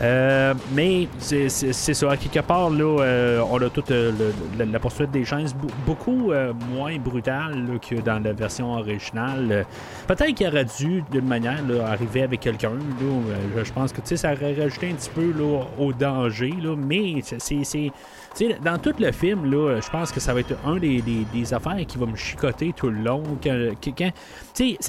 Euh, 0.00 0.54
mais 0.74 1.08
c'est 1.18 1.48
ça, 1.48 2.12
à 2.12 2.16
quelque 2.16 2.38
part, 2.46 2.70
là, 2.70 3.00
euh, 3.02 3.40
on 3.50 3.56
a 3.60 3.68
toute 3.68 3.90
euh, 3.90 4.12
la, 4.56 4.78
poursuite 4.78 5.10
des 5.10 5.24
chaînes 5.24 5.48
bou- 5.60 5.66
beaucoup 5.84 6.30
euh, 6.30 6.52
moins 6.72 6.96
brutale 6.98 7.80
que 7.88 7.96
dans 7.96 8.22
la 8.22 8.32
version 8.32 8.74
originale. 8.74 9.48
Euh, 9.50 9.62
Peut-être 10.06 10.34
qu'il 10.34 10.46
aurait 10.46 10.66
dû, 10.78 11.02
d'une 11.10 11.26
manière, 11.26 11.58
arriver 11.84 12.22
avec 12.22 12.40
quelqu'un. 12.40 12.70
euh, 13.02 13.64
je- 13.64 13.72
pense 13.72 13.92
que 13.92 14.16
ça 14.16 14.32
aurait 14.34 14.54
rajouté 14.54 14.88
un 14.90 14.94
petit 14.94 15.10
peu 15.10 15.32
au 15.78 15.92
danger, 15.92 16.54
mais 16.76 17.20
c'est- 17.22 17.90
tu 18.36 18.46
sais, 18.48 18.58
dans 18.64 18.78
tout 18.78 18.94
le 18.98 19.10
film, 19.12 19.50
je 19.80 19.90
pense 19.90 20.12
que 20.12 20.20
ça 20.20 20.32
va 20.34 20.40
être 20.40 20.54
un 20.64 20.76
des, 20.76 21.00
des- 21.02 21.26
affaires 21.54 21.84
qui 21.86 21.98
va 21.98 22.06
me 22.06 22.16
chicoter 22.16 22.72
tout 22.76 22.88
le 22.88 22.98
long. 23.00 23.22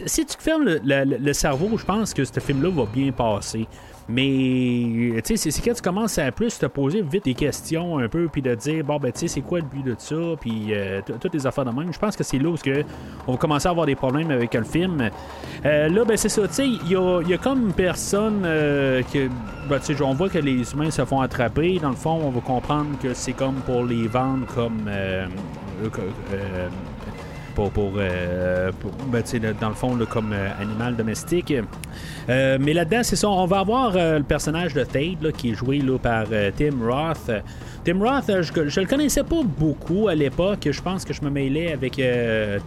si 0.06 0.26
tu 0.26 0.36
fermes 0.40 0.64
le, 0.66 0.80
le- 0.84 1.18
le 1.18 1.34
cerveau, 1.34 1.78
je 1.78 1.86
pense 1.86 2.14
que 2.14 2.24
ce 2.24 2.40
film-là 2.40 2.70
va 2.70 2.86
bien 2.86 3.12
passer. 3.12 3.68
Mais, 4.12 5.22
tu 5.24 5.38
sais, 5.38 5.52
c'est- 5.52 5.62
quand 5.64 5.74
tu 5.76 5.82
commences 5.84 6.18
à 6.18 6.32
plus 6.32 6.58
te 6.58 6.66
poser 6.66 7.02
vite 7.04 7.26
des 7.26 7.36
questions 7.36 8.00
un 8.00 8.08
peu, 8.08 8.28
puis 8.28 8.42
de 8.42 8.56
dire, 8.56 8.84
bon, 8.84 8.98
ben, 8.98 9.12
tu 9.12 9.20
sais, 9.20 9.28
c'est 9.28 9.42
quoi 9.42 9.60
le 9.60 9.66
but 9.66 9.84
de 9.86 9.96
ça, 9.98 10.16
puis 10.42 10.68
euh, 10.72 11.02
toutes 11.22 11.34
les 11.34 11.46
affaires 11.46 11.66
de 11.66 11.72
même. 11.72 11.94
Je 11.94 12.00
pense 12.00 12.16
que 12.16 12.24
c'est 12.24 12.40
là 12.40 12.50
où 12.50 12.56
on 13.28 13.32
va 13.34 13.38
commencer 13.38 13.68
à 13.68 13.72
avoir 13.72 13.86
des 13.86 13.96
problèmes 13.96 14.32
avec 14.32 14.54
le 14.56 14.64
film. 14.64 15.10
Euh, 15.66 15.90
là, 15.90 16.06
ben, 16.06 16.18
c'est 16.18 16.30
ça, 16.30 16.48
tu 16.48 16.54
sais, 16.56 16.68
il 16.68 16.92
y 16.92 16.96
a, 16.96 17.38
comme 17.38 17.72
personne 17.74 18.42
euh, 18.46 19.04
que, 19.14 19.28
ben, 19.70 19.80
tu 19.80 19.94
sais, 19.96 20.02
on 20.02 20.14
voit 20.16 20.30
que 20.30 20.40
les 20.40 20.74
humains 20.74 20.90
se 20.92 21.06
font 21.06 21.22
attraper. 21.22 21.78
Dans 21.80 21.90
le 21.92 21.96
fond, 21.96 22.20
on 22.24 22.32
va 22.32 22.42
comprendre 22.42 22.98
que 23.02 23.14
c'est 23.14 23.34
comme 23.34 23.56
pour 23.66 23.84
les 23.84 24.08
vendre 24.08 24.46
comme. 24.48 24.86
euh, 24.88 25.28
euh, 25.84 25.88
euh, 26.34 26.68
pour, 27.56 27.72
pour, 27.72 27.92
euh, 27.98 28.72
pour- 28.80 28.92
ben, 29.12 29.22
tu 29.22 29.30
sais, 29.32 29.40
là, 29.40 29.54
dans 29.54 29.70
le 29.70 29.76
fond, 29.76 29.98
comme 30.10 30.32
euh, 30.34 30.50
animal 30.62 30.96
domestique. 30.96 31.54
Euh, 32.30 32.58
mais 32.62 32.74
là-dedans, 32.74 33.02
c'est 33.02 33.16
ça. 33.16 33.28
On 33.28 33.46
va 33.46 33.60
avoir 33.60 33.94
euh, 33.96 34.20
le 34.20 34.24
personnage 34.24 34.74
de 34.74 34.84
Tate 34.84 35.22
là, 35.22 35.32
qui 35.32 35.52
est 35.52 35.56
joué 35.56 35.80
là, 35.80 35.98
par 35.98 36.26
euh, 36.32 36.52
Tim 36.56 36.76
Roth. 36.86 37.32
Tim 37.84 38.00
Roth, 38.00 38.26
je, 38.28 38.70
je 38.70 38.80
le 38.82 38.86
connaissais 38.86 39.24
pas 39.24 39.42
beaucoup 39.44 40.10
à 40.10 40.16
l'époque. 40.16 40.68
Je 40.70 40.82
pense 40.82 41.04
que 41.06 41.14
je 41.14 41.22
me 41.24 41.30
mêlais 41.30 41.72
avec 41.74 41.94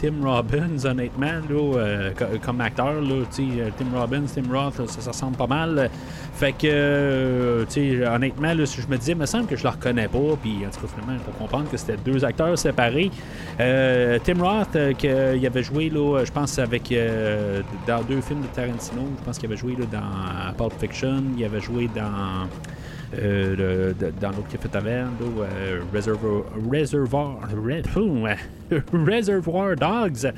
Tim 0.00 0.14
Robbins, 0.22 0.84
honnêtement, 0.84 1.34
là, 1.48 2.10
co- 2.18 2.38
comme 2.44 2.60
acteur. 2.62 2.94
Là, 3.00 3.22
Tim 3.30 3.94
Robbins, 3.94 4.22
Tim 4.34 4.50
Roth, 4.52 4.88
ça, 4.88 5.10
ressemble 5.10 5.36
pas 5.36 5.46
mal. 5.46 5.90
Fait 6.34 6.52
que, 6.52 7.66
honnêtement, 8.06 8.54
là, 8.54 8.64
je 8.64 8.86
me 8.88 8.96
disais, 8.96 9.12
il 9.12 9.18
me 9.18 9.26
semble 9.26 9.46
que 9.46 9.54
je 9.54 9.62
le 9.64 9.68
reconnais 9.68 10.08
pas. 10.08 10.18
Puis, 10.42 10.56
en 10.66 10.70
tout 10.70 10.80
cas, 10.80 10.92
finalement, 10.98 11.22
pour 11.24 11.36
comprendre 11.36 11.70
que 11.70 11.76
c'était 11.76 11.98
deux 11.98 12.24
acteurs 12.24 12.58
séparés. 12.58 13.10
Tim 13.58 14.40
Roth, 14.42 14.74
euh, 14.76 14.94
que, 14.94 15.36
il 15.36 15.46
avait 15.46 15.62
joué, 15.62 15.90
là, 15.90 16.24
je 16.24 16.32
pense, 16.32 16.58
avec 16.58 16.92
dans 17.86 18.02
deux 18.02 18.22
films 18.22 18.40
de 18.40 18.46
Tarantino. 18.46 19.02
Je 19.20 19.24
pense 19.24 19.38
qu'il 19.38 19.51
avait 19.52 19.56
joué 19.60 19.76
dans 19.90 20.54
Pulp 20.56 20.78
Fiction. 20.80 21.22
Il 21.36 21.44
avait 21.44 21.60
joué 21.60 21.88
dans. 21.94 22.48
euh, 23.18 23.92
le- 24.00 24.12
dans 24.20 24.30
l'autre 24.30 24.48
fait 24.58 24.74
avant, 24.74 24.88
là, 24.88 25.06
euh, 25.20 25.80
Reservoir, 25.92 26.44
Reservoir. 27.60 28.36
Reservoir 28.92 29.76
Dogs. 29.76 30.32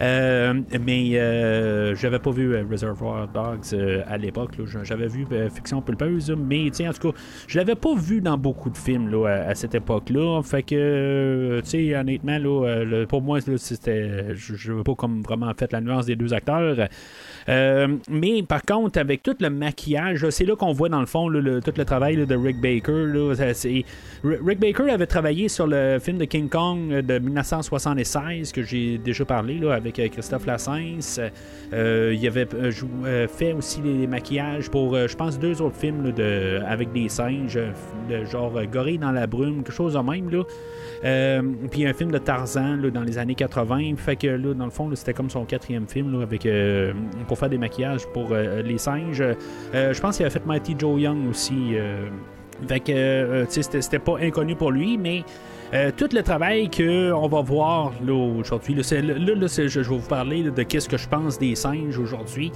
Euh, 0.00 0.60
mais 0.84 1.12
euh, 1.14 1.94
j'avais 1.94 2.18
pas 2.18 2.30
vu 2.30 2.54
euh, 2.54 2.64
Reservoir 2.70 3.28
Dogs 3.28 3.72
euh, 3.72 4.02
à 4.06 4.18
l'époque. 4.18 4.52
J'avais 4.82 5.08
vu 5.08 5.26
Fiction 5.54 5.80
Pulpeuse, 5.80 6.34
mais 6.36 6.68
tiens, 6.70 6.90
en 6.90 6.92
tout 6.92 7.12
cas, 7.12 7.18
je 7.46 7.58
l'avais 7.58 7.74
pas 7.74 7.94
vu 7.94 8.20
dans 8.20 8.36
beaucoup 8.36 8.70
de 8.70 8.76
films 8.76 9.10
là, 9.10 9.46
à, 9.48 9.54
cette 9.54 9.74
époque-là. 9.74 10.42
Fait 10.42 10.62
que, 10.62 11.60
tu 11.64 11.70
sais, 11.70 11.96
honnêtement, 11.96 12.38
là, 12.38 13.06
pour 13.06 13.22
moi, 13.22 13.38
c'était, 13.56 14.34
je 14.34 14.72
veux 14.72 14.82
pas 14.82 14.94
comme 14.94 15.22
vraiment 15.22 15.50
fait 15.58 15.72
la 15.72 15.80
nuance 15.80 16.06
des 16.06 16.16
deux 16.16 16.34
acteurs. 16.34 16.88
mais 17.48 18.42
par 18.42 18.62
contre, 18.62 18.98
avec 18.98 19.22
tout 19.22 19.36
le 19.40 19.48
maquillage, 19.48 20.28
c'est 20.30 20.44
là 20.44 20.56
qu'on 20.56 20.72
voit 20.72 20.88
dans 20.88 21.00
le 21.00 21.06
fond 21.06 21.26
tout 21.26 21.72
le 21.76 21.84
travail 21.84 22.26
de 22.26 22.36
Rick 22.36 22.60
Baker. 22.60 23.32
Rick 24.24 24.60
Baker 24.60 24.90
avait 24.90 25.06
travaillé 25.06 25.48
sur 25.48 25.66
le 25.66 25.98
film 26.00 26.18
de 26.18 26.24
King 26.24 26.48
Kong 26.48 27.00
de 27.00 27.18
1960. 27.18 27.75
76 27.78 28.52
que 28.52 28.62
j'ai 28.62 28.98
déjà 28.98 29.24
parlé 29.24 29.58
là, 29.58 29.74
avec 29.74 29.98
euh, 29.98 30.08
Christophe 30.08 30.46
Lassens. 30.46 31.20
Euh, 31.72 32.14
il 32.16 32.26
avait 32.26 32.46
euh, 32.54 33.28
fait 33.28 33.52
aussi 33.52 33.80
les, 33.82 34.06
maquillages 34.06 34.70
pour, 34.70 34.96
je 34.96 35.16
pense, 35.16 35.38
deux 35.38 35.60
autres 35.60 35.76
films 35.76 36.12
de, 36.12 36.60
avec 36.66 36.92
des 36.92 37.08
singes, 37.08 37.58
de 38.08 38.24
genre 38.24 38.52
Gorille 38.70 38.98
dans 38.98 39.12
la 39.12 39.26
brume, 39.26 39.62
quelque 39.62 39.72
chose 39.72 39.94
de 39.94 39.98
même. 39.98 40.30
Là. 40.30 40.44
Puis 41.70 41.86
un 41.86 41.92
film 41.92 42.10
de 42.10 42.18
Tarzan 42.18 42.76
là, 42.76 42.90
dans 42.90 43.02
les 43.02 43.18
années 43.18 43.34
80. 43.34 43.96
Fait 43.96 44.16
que 44.16 44.28
là, 44.28 44.54
dans 44.54 44.64
le 44.64 44.70
fond, 44.70 44.90
c'était 44.94 45.12
comme 45.12 45.30
son 45.30 45.44
quatrième 45.44 45.86
film 45.86 46.12
là, 46.12 46.22
avec, 46.22 46.46
euh, 46.46 46.92
pour 47.28 47.38
faire 47.38 47.50
des 47.50 47.58
maquillages 47.58 48.06
pour 48.12 48.34
les 48.34 48.78
singes. 48.78 49.22
je 49.72 50.00
pense 50.00 50.16
qu'il 50.16 50.26
a 50.26 50.30
fait 50.30 50.46
Mighty 50.46 50.74
Joe 50.78 51.00
Young 51.00 51.28
aussi. 51.28 51.74
fait 52.66 52.80
que, 52.80 53.44
c'était 53.48 53.98
pas 53.98 54.18
inconnu 54.20 54.54
pour 54.54 54.70
lui, 54.70 54.96
mais 54.96 55.24
euh, 55.74 55.90
tout 55.96 56.08
le 56.12 56.22
travail 56.22 56.70
qu'on 56.70 57.28
va 57.28 57.40
voir 57.40 57.92
aujourd'hui, 58.08 58.74
là, 58.74 58.82
là, 59.02 59.34
là, 59.34 59.46
je, 59.46 59.68
je 59.68 59.80
vais 59.80 59.96
vous 59.96 60.08
parler 60.08 60.44
de 60.44 60.62
qu'est-ce 60.62 60.88
que 60.88 60.96
je 60.96 61.08
pense 61.08 61.38
des 61.38 61.54
singes 61.54 61.98
aujourd'hui. 61.98 62.52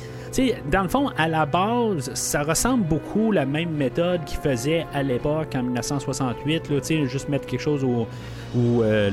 Dans 0.70 0.82
le 0.82 0.88
fond, 0.88 1.08
à 1.16 1.28
la 1.28 1.46
base, 1.46 2.12
ça 2.14 2.42
ressemble 2.42 2.84
beaucoup 2.84 3.32
la 3.32 3.46
même 3.46 3.70
méthode 3.70 4.24
qu'ils 4.24 4.38
faisaient 4.38 4.86
à 4.94 5.02
l'époque, 5.02 5.54
en 5.54 5.62
1968, 5.62 6.70
là, 6.70 7.06
juste 7.06 7.28
mettre 7.28 7.46
quelque 7.46 7.60
chose 7.60 7.84
au, 7.84 8.06
euh, 8.56 9.10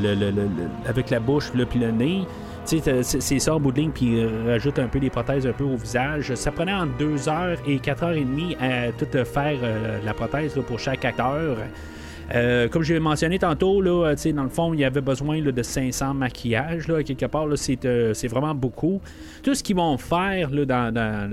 avec 0.88 1.10
la 1.10 1.20
bouche 1.20 1.52
puis 1.70 1.80
le 1.80 1.91
nez. 1.91 2.22
C'est 2.66 3.39
ça 3.39 3.58
bout 3.58 3.72
de 3.72 3.80
ligne, 3.80 3.91
puis 3.91 4.26
rajoute 4.45 4.78
un 4.80 4.88
peu 4.88 5.00
des 5.00 5.10
prothèses 5.10 5.48
un 5.48 5.54
peu 5.54 5.64
au 5.64 5.78
visage. 5.78 6.36
Ça 6.36 6.52
prenait 6.52 6.74
entre 6.74 6.98
2 6.98 7.30
heures 7.30 7.58
et 7.66 7.80
4 7.80 8.04
heures 8.04 8.12
et 8.12 8.26
demie 8.26 8.58
à 8.60 8.91
tout 8.91 9.08
faire 9.24 9.58
euh, 9.64 10.00
la 10.04 10.14
prothèse 10.14 10.54
pour 10.68 10.78
chaque 10.78 11.06
acteur. 11.06 11.58
Euh, 12.36 12.68
comme 12.68 12.84
je 12.84 12.94
l'ai 12.94 13.00
mentionné 13.00 13.40
tantôt, 13.40 13.82
là, 13.82 14.14
dans 14.34 14.44
le 14.44 14.50
fond, 14.50 14.74
il 14.74 14.82
y 14.82 14.84
avait 14.86 15.02
besoin 15.02 15.42
de 15.42 15.64
500 15.64 16.14
maquillages. 16.14 16.88
Là, 16.88 17.02
quelque 17.04 17.26
part, 17.26 17.48
euh, 17.48 18.14
c'est 18.14 18.28
vraiment 18.28 18.54
beaucoup. 18.54 19.00
Tout 19.44 19.56
ce 19.56 19.64
qu'ils 19.64 19.76
vont 19.78 19.98
faire 19.98 20.50
là, 20.52 20.66
dans, 20.66 20.94
dans, 20.94 21.30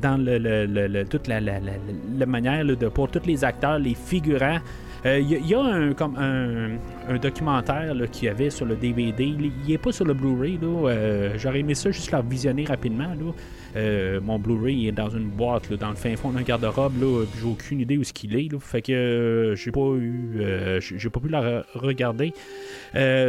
dans, 0.00 0.16
le, 0.24 1.04
toute 1.04 1.26
la, 1.28 1.40
la- 1.40 2.26
manière 2.26 2.64
de, 2.64 2.88
pour 2.88 3.10
tous 3.10 3.26
les 3.26 3.44
acteurs, 3.44 3.78
les 3.78 3.94
figurants, 3.94 4.58
euh, 5.04 5.18
Il 5.20 5.46
y, 5.46 5.54
a- 5.54 5.60
un, 5.60 5.92
comme 5.92 6.16
un, 6.16 7.16
documentaire 7.18 7.94
qu'il 8.10 8.24
y 8.26 8.28
avait 8.28 8.50
sur 8.50 8.64
le 8.66 8.74
DVD. 8.76 9.24
Il 9.24 9.52
il 9.66 9.72
est 9.74 9.78
pas 9.78 9.92
sur 9.92 10.04
le 10.06 10.14
Blu-ray. 10.14 10.58
Euh, 10.62 11.34
J'aurais 11.36 11.60
aimé 11.60 11.74
ça 11.74 11.90
juste 11.90 12.10
le 12.10 12.22
visionner 12.28 12.64
rapidement. 12.64 13.04
Là. 13.04 13.32
Euh, 13.76 14.20
mon 14.22 14.38
Blu-ray 14.38 14.88
est 14.88 14.92
dans 14.92 15.10
une 15.10 15.28
boîte 15.28 15.68
là, 15.70 15.76
dans 15.76 15.90
le 15.90 15.96
fin 15.96 16.16
fond 16.16 16.30
d'un 16.30 16.40
garde-robe. 16.42 16.94
là, 17.00 17.24
J'ai 17.38 17.46
aucune 17.46 17.80
idée 17.80 17.98
où 17.98 18.04
ce 18.04 18.12
qu'il 18.12 18.34
est. 18.34 18.50
là. 18.50 18.58
Fait 18.58 18.80
que 18.80 18.92
euh, 18.92 19.54
j'ai 19.54 19.70
pas 19.70 19.80
eu. 19.98 20.38
euh, 20.40 20.80
j'ai 20.80 21.10
pas 21.10 21.20
pu 21.20 21.28
la 21.28 21.42
re- 21.42 21.64
regarder. 21.74 22.32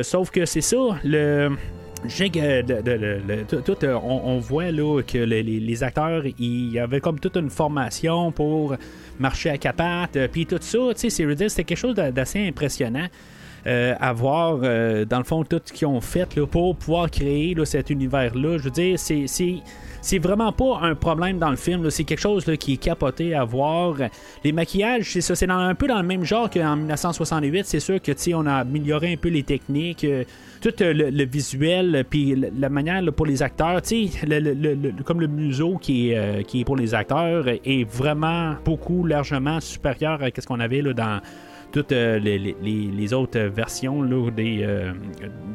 Sauf 0.03 0.31
que 0.31 0.45
c'est 0.45 0.61
ça. 0.61 0.77
Le. 1.03 1.51
Tout, 3.65 3.85
on, 3.85 4.21
on 4.25 4.37
voit 4.39 4.71
là, 4.71 5.01
que 5.01 5.17
les, 5.17 5.83
acteurs, 5.83 6.23
il 6.37 6.71
y 6.71 6.79
avait 6.79 6.99
comme 7.01 7.19
toute 7.19 7.35
une 7.37 7.49
formation 7.49 8.31
pour 8.31 8.75
marcher 9.19 9.49
à 9.49 9.57
quatre 9.57 10.27
puis 10.31 10.45
tout 10.45 10.57
ça, 10.61 10.77
tu 10.95 11.09
sais, 11.09 11.49
c'était 11.49 11.63
quelque 11.63 11.77
chose 11.77 11.95
d'a- 11.95 12.11
d'assez 12.11 12.47
impressionnant. 12.47 13.07
à 13.65 14.13
voir, 14.13 14.59
dans 14.59 15.17
le 15.17 15.23
fond, 15.23 15.43
tout 15.43 15.59
ce 15.65 15.73
qu'ils 15.73 15.87
ont 15.87 15.99
fait 15.99 16.35
là, 16.35 16.45
pour 16.45 16.75
pouvoir 16.75 17.09
créer 17.09 17.53
là, 17.55 17.65
cet 17.65 17.89
univers-là. 17.89 18.57
Je 18.59 18.63
veux 18.63 18.71
dire, 18.71 18.99
c'est- 18.99 19.25
c'est 20.08 20.20
vraiment 20.20 20.53
pas 20.53 20.80
un 20.84 20.95
problème 20.95 21.38
dans 21.38 21.49
le 21.49 21.58
film. 21.58 21.89
C'est 21.89 22.05
quelque 22.05 22.22
chose 22.22 22.45
qui 22.60 22.74
est 22.74 22.78
capoté 22.78 23.36
à 23.36 23.43
voir. 23.43 23.95
Les 24.41 24.53
maquillages, 24.53 25.12
c'est 25.12 25.20
ça. 25.22 25.36
C'est 25.36 25.49
un 25.49 25.76
peu 25.76 25.86
dans 25.88 25.97
le 25.97 26.08
même 26.08 26.24
genre 26.24 26.49
qu'en 26.49 26.78
1968. 26.78 27.66
C'est 27.66 27.82
sûr 27.82 28.01
que 28.01 28.14
on 28.34 28.45
a 28.45 28.53
amélioré 28.55 29.12
un 29.14 29.18
peu 29.18 29.28
les 29.28 29.43
techniques. 29.43 30.05
euh, 30.05 30.24
tout 30.62 30.74
euh, 30.82 30.93
le, 30.93 31.26
visuel, 31.26 32.05
puis 32.10 32.36
la, 32.58 32.70
manière 32.70 33.03
pour 33.14 33.26
les 33.26 33.43
acteurs, 33.43 33.82
le- 33.91 35.03
comme 35.03 35.20
le 35.22 35.28
museau 35.28 35.78
qui 35.78 36.10
est, 36.12 36.18
euh, 36.18 36.41
qui 36.41 36.62
est 36.62 36.66
pour 36.66 36.78
les 36.78 36.95
acteurs 36.95 37.45
est 37.47 37.84
vraiment 37.84 38.55
beaucoup, 38.66 39.05
largement 39.05 39.60
supérieur 39.60 40.24
à 40.24 40.30
ce 40.36 40.47
qu'on 40.47 40.60
avait 40.60 40.82
là, 40.82 40.93
dans 40.93 41.22
toutes 41.78 41.91
euh, 41.91 42.17
les, 42.17 43.13
autres 43.13 43.39
versions 43.39 44.01
là, 44.01 44.32
des, 44.32 44.61
euh, 44.63 44.93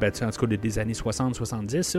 ben, 0.00 0.12
en 0.22 0.30
tout 0.30 0.46
cas 0.46 0.56
des 0.56 0.78
années 0.78 0.92
60-70. 0.92 1.82
ça. 1.82 1.98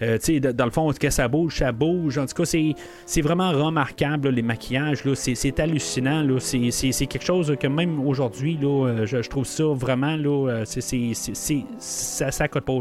Euh, 0.00 0.18
dans 0.52 0.64
le 0.64 0.70
fond, 0.70 0.90
que 0.92 1.10
ça 1.10 1.28
bouge, 1.28 1.56
ça 1.56 1.70
bouge. 1.70 2.16
En 2.16 2.24
tout 2.24 2.34
cas, 2.34 2.46
c'est, 2.46 3.20
vraiment 3.20 3.52
remarquable, 3.52 4.30
les 4.30 4.40
maquillages. 4.40 5.02
C'est, 5.14 5.60
hallucinant. 5.60 6.26
C'est, 6.38 7.06
quelque 7.06 7.24
chose 7.24 7.54
que 7.60 7.66
même 7.66 8.00
aujourd'hui, 8.06 8.58
je, 8.62 9.22
je 9.22 9.28
trouve 9.28 9.44
ça 9.44 9.64
vraiment, 9.64 10.16
là, 10.16 10.62
c'est- 10.64 10.80
c'est- 10.80 11.64
ça 11.78 12.48
pas. 12.48 12.72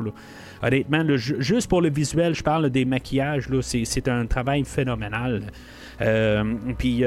Honnêtement, 0.63 1.03
juste 1.17 1.67
pour 1.67 1.81
le 1.81 1.89
visuel, 1.89 2.33
je 2.33 2.43
parle 2.43 2.69
des 2.69 2.85
maquillages, 2.85 3.49
c'est, 3.61 4.07
un 4.07 4.25
travail 4.25 4.63
phénoménal. 4.63 5.41
Puis 6.77 7.03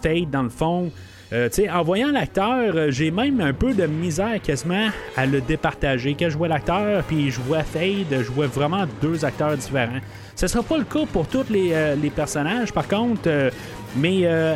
Tate, 0.00 0.30
dans 0.30 0.42
le 0.42 0.48
fond, 0.48 0.90
euh, 1.32 1.48
en 1.72 1.82
voyant 1.82 2.10
l'acteur, 2.10 2.74
euh, 2.74 2.90
j'ai 2.90 3.10
même 3.10 3.40
un 3.40 3.52
peu 3.52 3.72
de 3.72 3.86
misère 3.86 4.40
quasiment 4.42 4.88
à 5.16 5.26
le 5.26 5.40
départager. 5.40 6.16
Quand 6.18 6.28
je 6.28 6.36
vois 6.36 6.48
l'acteur, 6.48 7.04
puis 7.04 7.30
je 7.30 7.40
vois 7.40 7.62
Fade, 7.62 8.06
je 8.10 8.30
vois 8.30 8.46
vraiment 8.46 8.84
deux 9.00 9.24
acteurs 9.24 9.56
différents. 9.56 10.00
Ce 10.40 10.46
sera 10.46 10.62
pas 10.62 10.78
le 10.78 10.84
cas 10.84 11.04
pour 11.12 11.26
tous 11.26 11.50
les, 11.50 11.72
euh, 11.74 11.96
personnages, 12.16 12.72
par 12.72 12.88
contre. 12.88 13.22
euh, 13.26 13.50
mais 13.94 14.20
euh, 14.24 14.54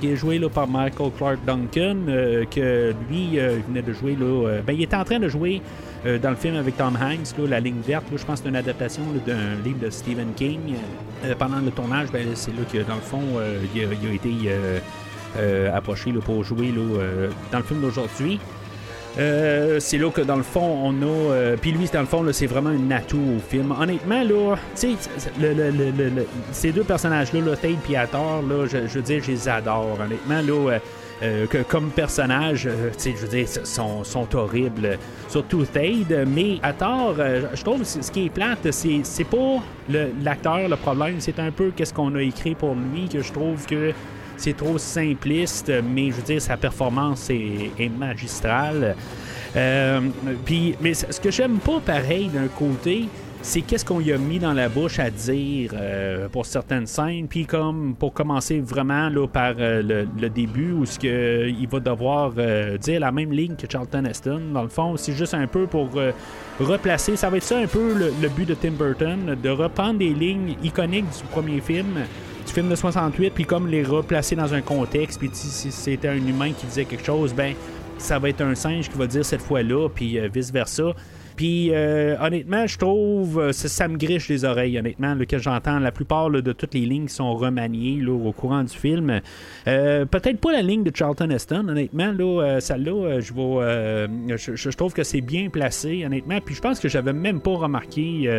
qui 0.00 0.12
est 0.12 0.16
joué 0.16 0.40
par 0.48 0.66
Michael 0.66 1.10
Clark 1.18 1.38
Duncan, 1.44 1.96
que 2.50 2.94
lui 3.10 3.36
venait 3.36 3.82
de 3.82 3.92
jouer, 3.92 4.16
là, 4.18 4.60
ben, 4.64 4.72
il 4.72 4.82
était 4.84 4.94
en 4.96 5.02
train 5.02 5.18
de 5.18 5.28
jouer 5.28 5.60
dans 6.22 6.30
le 6.30 6.36
film 6.36 6.54
avec 6.54 6.76
Tom 6.76 6.96
Hanks, 6.96 7.36
là, 7.36 7.48
La 7.48 7.60
ligne 7.60 7.80
verte. 7.84 8.04
je 8.14 8.24
pense 8.24 8.38
que 8.38 8.44
c'est 8.44 8.48
une 8.48 8.54
adaptation 8.54 9.02
d'un 9.26 9.60
livre 9.64 9.80
de 9.80 9.90
Stephen 9.90 10.28
King. 10.36 10.76
Pendant 11.36 11.58
le 11.58 11.72
tournage, 11.72 12.12
ben, 12.12 12.28
c'est 12.34 12.52
là 12.52 12.62
que 12.72 12.78
dans 12.88 12.94
le 12.94 13.00
fond, 13.00 13.22
il 13.74 13.82
a 13.82 14.14
été 14.14 14.30
euh, 15.38 15.74
approché 15.76 16.10
là, 16.12 16.20
pour 16.20 16.42
jouer 16.44 16.72
euh, 16.76 17.28
dans 17.52 17.58
le 17.58 17.64
film 17.64 17.80
d'aujourd'hui. 17.80 18.38
Euh, 19.18 19.80
c'est 19.80 19.98
là 19.98 20.10
que 20.10 20.20
dans 20.20 20.36
le 20.36 20.42
fond 20.44 20.60
on 20.84 20.92
a. 21.02 21.56
Puis 21.56 21.72
lui, 21.72 21.86
dans 21.92 22.00
le 22.00 22.06
fond, 22.06 22.22
là, 22.22 22.32
c'est 22.32 22.46
vraiment 22.46 22.70
un 22.70 22.90
atout 22.92 23.18
au 23.36 23.40
film. 23.40 23.74
Honnêtement, 23.78 24.22
là, 24.22 24.56
tu 24.76 24.92
sais, 24.94 25.10
le- 25.40 25.54
le- 25.54 25.70
le- 25.70 26.26
ces 26.52 26.70
deux 26.70 26.84
personnages-là, 26.84 27.40
là, 27.40 27.56
Tate 27.56 27.90
et 27.90 27.96
Hathor, 27.96 28.42
là, 28.48 28.66
je, 28.66 28.86
je 28.86 28.94
veux 28.94 29.02
dire, 29.02 29.22
je 29.24 29.32
les 29.32 29.48
adore. 29.48 29.98
Honnêtement, 30.00 30.40
là. 30.42 30.78
que 31.50 31.62
comme 31.64 31.90
personnage, 31.90 32.68
sais, 32.96 33.12
je 33.16 33.22
veux 33.26 33.28
dire, 33.28 33.48
sont, 33.64 34.04
sont 34.04 34.28
horribles. 34.36 34.96
Surtout 35.28 35.64
Tate, 35.64 36.12
mais 36.28 36.58
Hathor, 36.62 37.16
je 37.54 37.62
trouve 37.64 37.82
ce 37.82 38.08
qui 38.12 38.26
est 38.26 38.30
plate, 38.30 38.70
c'est, 38.70 39.24
pas 39.24 39.56
l'acteur 40.22 40.68
le 40.68 40.76
problème, 40.76 41.16
c'est 41.18 41.40
un 41.40 41.50
peu 41.50 41.72
qu'est-ce 41.74 41.92
qu'on 41.92 42.14
a 42.14 42.22
écrit 42.22 42.54
pour 42.54 42.76
lui 42.76 43.08
que 43.08 43.20
je 43.20 43.32
trouve 43.32 43.66
que 43.66 43.92
c'est 44.38 44.56
trop 44.56 44.78
simpliste, 44.78 45.70
mais 45.92 46.10
je 46.10 46.16
veux 46.16 46.22
dire, 46.22 46.40
sa 46.40 46.56
performance 46.56 47.28
est, 47.28 47.90
magistrale. 47.98 48.96
Euh, 49.56 50.00
mais 50.80 50.94
ce 50.94 51.20
que 51.20 51.30
j'aime 51.30 51.58
pas 51.58 51.80
pareil 51.80 52.28
d'un 52.28 52.46
côté, 52.46 53.08
c'est 53.42 53.62
qu'est-ce 53.62 53.84
qu'on 53.84 53.98
lui 53.98 54.12
a 54.12 54.18
mis 54.18 54.38
dans 54.38 54.52
la 54.52 54.68
bouche 54.68 54.98
à 54.98 55.10
dire 55.10 55.72
euh, 55.74 56.28
pour 56.28 56.46
certaines 56.46 56.86
scènes. 56.86 57.26
Puis 57.28 57.46
comme 57.46 57.94
pour 57.98 58.12
commencer 58.12 58.60
vraiment 58.60 59.10
par 59.26 59.54
euh, 59.58 60.06
le, 60.20 60.28
début 60.28 60.72
où 60.72 60.86
ce 60.86 60.98
que 60.98 61.48
il 61.48 61.68
va 61.68 61.80
devoir 61.80 62.32
dire 62.32 63.00
la 63.00 63.10
même 63.10 63.32
ligne 63.32 63.56
que 63.56 63.66
Charlton 63.70 64.04
Heston. 64.04 64.40
Dans 64.52 64.62
le 64.62 64.68
fond, 64.68 64.96
c'est 64.96 65.14
juste 65.14 65.34
un 65.34 65.46
peu 65.48 65.66
pour 65.66 65.88
replacer. 66.60 67.16
Ça 67.16 67.28
va 67.28 67.38
être 67.38 67.42
ça 67.42 67.58
un 67.58 67.66
peu 67.66 67.94
le 67.94 68.28
but 68.28 68.46
de 68.46 68.54
Tim 68.54 68.72
Burton, 68.72 69.36
de 69.42 69.50
reprendre 69.50 69.98
des 69.98 70.14
lignes 70.14 70.54
iconiques 70.62 71.06
du 71.06 71.24
premier 71.30 71.60
film 71.60 72.04
du 72.48 72.54
film 72.54 72.70
de 72.70 72.74
68, 72.76 73.34
puis 73.34 73.44
comme 73.44 73.68
les 73.68 73.82
replacer 73.82 74.34
dans 74.34 74.54
un 74.54 74.62
contexte, 74.62 75.18
puis 75.18 75.28
si 75.34 75.70
c'était 75.70 76.08
un 76.08 76.16
humain 76.16 76.52
qui 76.58 76.64
disait 76.66 76.86
quelque 76.86 77.04
chose, 77.04 77.34
ben 77.34 77.52
ça 77.98 78.18
va 78.18 78.30
être 78.30 78.40
un 78.40 78.54
singe 78.54 78.88
qui 78.88 78.96
va 78.96 79.06
dire 79.06 79.22
cette 79.22 79.42
fois-là, 79.42 79.88
puis 79.94 80.18
euh, 80.18 80.28
vice-versa. 80.32 80.94
Puis 81.36 81.68
euh, 81.72 82.16
honnêtement, 82.20 82.66
je 82.66 82.78
trouve 82.78 83.38
euh, 83.38 83.52
ça, 83.52 83.86
me 83.86 83.98
griche 83.98 84.28
les 84.30 84.46
oreilles, 84.46 84.78
honnêtement, 84.78 85.14
là, 85.14 85.26
que 85.26 85.36
j'entends 85.36 85.78
la 85.78 85.92
plupart 85.92 86.30
de 86.30 86.52
toutes 86.52 86.72
les 86.72 86.86
lignes 86.86 87.06
qui 87.06 87.14
sont 87.14 87.34
remaniées 87.34 88.00
là, 88.00 88.12
au 88.12 88.32
courant 88.32 88.62
du 88.62 88.74
film. 88.74 89.20
Peut-être 89.66 90.38
pas 90.40 90.52
la 90.52 90.62
ligne 90.62 90.84
de 90.84 90.92
Charlton 90.94 91.28
Heston, 91.28 91.68
honnêtement, 91.68 92.12
là, 92.12 92.60
celle-là, 92.60 93.20
je 93.20 94.36
je, 94.36 94.56
je- 94.56 94.76
trouve 94.76 94.94
que 94.94 95.04
c'est 95.04 95.20
bien 95.20 95.50
placé, 95.50 96.02
honnêtement. 96.06 96.38
Puis 96.42 96.54
je 96.54 96.62
pense 96.62 96.80
que 96.80 96.88
j'avais 96.88 97.12
même 97.12 97.40
pas 97.40 97.56
remarqué 97.56 98.30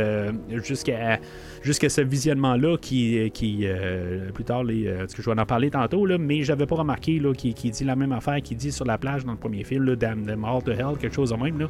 jusqu'à 0.63 1.19
jusqu'à 1.61 1.89
ce 1.89 2.01
visionnement-là 2.01 2.77
qui, 2.77 3.29
qui 3.31 3.61
euh, 3.63 4.31
plus 4.31 4.43
tard, 4.43 4.63
les, 4.63 4.87
euh, 4.87 4.99
parce 4.99 5.13
que 5.13 5.21
je 5.21 5.29
vais 5.29 5.39
en 5.39 5.45
parler 5.45 5.69
tantôt, 5.69 6.05
là, 6.05 6.17
mais 6.17 6.43
j'avais 6.43 6.65
pas 6.65 6.75
remarqué 6.75 7.21
qui, 7.37 7.53
qui 7.53 7.71
dit 7.71 7.83
la 7.83 7.95
même 7.95 8.11
affaire 8.11 8.41
qu'il 8.41 8.57
dit 8.57 8.71
sur 8.71 8.85
la 8.85 8.97
plage 8.97 9.25
dans 9.25 9.31
le 9.33 9.37
premier 9.37 9.63
film, 9.63 9.83
là, 9.85 9.95
Damn 9.95 10.25
them 10.25 10.43
all 10.45 10.61
to 10.63 10.71
hell, 10.71 10.97
quelque 10.99 11.15
chose 11.15 11.31
de 11.31 11.35
même. 11.35 11.59
Là. 11.59 11.69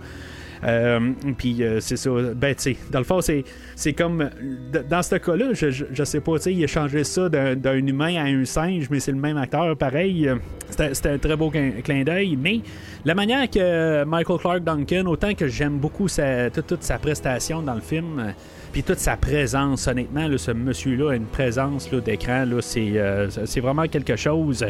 Euh, 0.66 1.12
puis 1.38 1.64
euh, 1.64 1.80
c'est 1.80 1.96
ça. 1.96 2.10
Ben, 2.36 2.54
tu 2.54 2.62
sais, 2.62 2.78
dans 2.92 3.00
le 3.00 3.06
fond, 3.06 3.22
c'est, 3.22 3.46
c'est 3.76 3.94
comme. 3.94 4.22
euh, 4.22 4.84
Dans 4.90 5.02
ce 5.02 5.16
cas-là, 5.16 5.54
je, 5.54 5.70
je, 5.70 6.04
sais 6.04 6.20
pas, 6.20 6.36
tu 6.36 6.42
sais, 6.44 6.54
il 6.54 6.62
a 6.64 6.68
changé 6.68 7.06
ça 7.06 7.30
d'un, 7.30 7.56
d'un 7.56 7.78
humain 7.78 8.16
à 8.18 8.26
un 8.26 8.44
singe, 8.44 8.90
mais 8.90 9.00
c'est 9.00 9.14
le 9.14 9.20
même 9.20 9.38
acteur, 9.38 9.78
pareil. 9.78 10.28
Euh, 10.28 10.36
C'était, 10.70 10.94
c'était 10.94 11.10
un 11.10 11.18
très 11.18 11.36
beau 11.38 11.50
clin, 11.50 12.04
d'œil. 12.04 12.36
Mais 12.36 12.60
la 13.06 13.16
manière 13.16 13.50
que 13.50 14.04
Michael 14.04 14.38
Clark 14.38 14.64
Duncan, 14.64 15.06
autant 15.06 15.34
que 15.34 15.48
j'aime 15.48 15.78
beaucoup 15.78 16.08
sa, 16.10 16.50
toute, 16.50 16.68
toute 16.68 16.84
sa 16.84 16.98
prestation 17.00 17.62
dans 17.62 17.76
le 17.76 17.82
film, 17.82 18.20
euh, 18.20 18.32
puis 18.72 18.84
toute 18.84 19.00
sa 19.00 19.18
présence, 19.18 19.88
honnêtement, 19.88 20.28
ce 20.38 20.52
monsieur-là 20.52 21.12
a 21.12 21.16
une 21.16 21.26
présence 21.26 21.90
d'écran, 21.90 22.46
c'est, 22.62 22.98
euh, 22.98 23.30
c'est 23.46 23.60
vraiment 23.60 23.88
quelque 23.88 24.16
chose. 24.16 24.66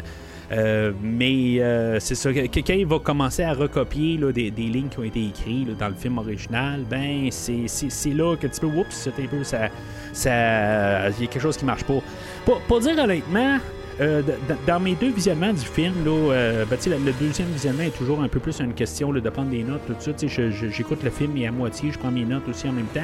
Euh, 0.52 0.91
mais 1.04 1.58
euh, 1.60 2.00
c'est 2.00 2.16
ça, 2.16 2.34
que- 2.34 2.47
que- 2.47 2.60
quand 2.62 2.74
il 2.74 2.88
va 2.88 2.97
commencer 2.97 3.43
à 3.43 3.54
recopier 3.54 4.18
des, 4.34 4.50
des 4.50 4.64
lignes 4.64 4.88
qui 4.89 4.97
ont 5.00 5.04
été 5.04 5.28
écrites 5.28 5.78
dans 5.78 5.89
le 5.89 5.93
film 5.93 6.18
original, 6.18 6.86
ben 6.89 7.30
c'est, 7.32 7.68
là 8.14 8.36
que 8.36 8.47
tu 8.47 8.60
peux, 8.60 8.68
oups, 8.68 8.88
c'est 8.89 9.12
un 9.20 9.28
peu 9.28 9.43
ça, 9.43 9.68
il 10.18 11.22
y 11.22 11.24
a 11.26 11.28
quelque 11.28 11.39
chose 11.39 11.56
qui 11.56 11.66
marche 11.66 11.84
pas. 11.84 12.00
Pour, 12.68 12.80
dire 12.80 12.97
honnêtement, 12.97 13.60
euh, 14.02 14.22
dans 14.66 14.80
mes 14.80 14.95
deux 14.95 15.12
visionnements 15.12 15.54
du 15.54 15.66
film, 15.66 15.93
là, 16.06 16.12
euh, 16.12 16.66
ben, 16.66 16.78
le, 16.88 17.12
deuxième 17.12 17.50
visionnement 17.50 17.84
est 17.84 17.95
toujours 17.95 18.22
un 18.22 18.28
peu 18.28 18.39
plus 18.39 18.60
une 18.60 18.74
question 18.74 19.12
de 19.12 19.30
prendre 19.30 19.50
des 19.50 19.64
notes, 19.64 19.82
tout 19.86 19.95
ça. 20.00 20.12
J'écoute 20.72 21.04
le 21.04 21.10
film 21.12 21.36
et 21.38 21.45
à 21.45 21.52
moitié, 21.52 21.91
je 21.91 22.00
prends 22.00 22.12
mes 22.12 22.26
notes 22.26 22.47
aussi 22.50 22.68
en 22.68 22.72
même 22.72 22.88
temps. 22.88 23.02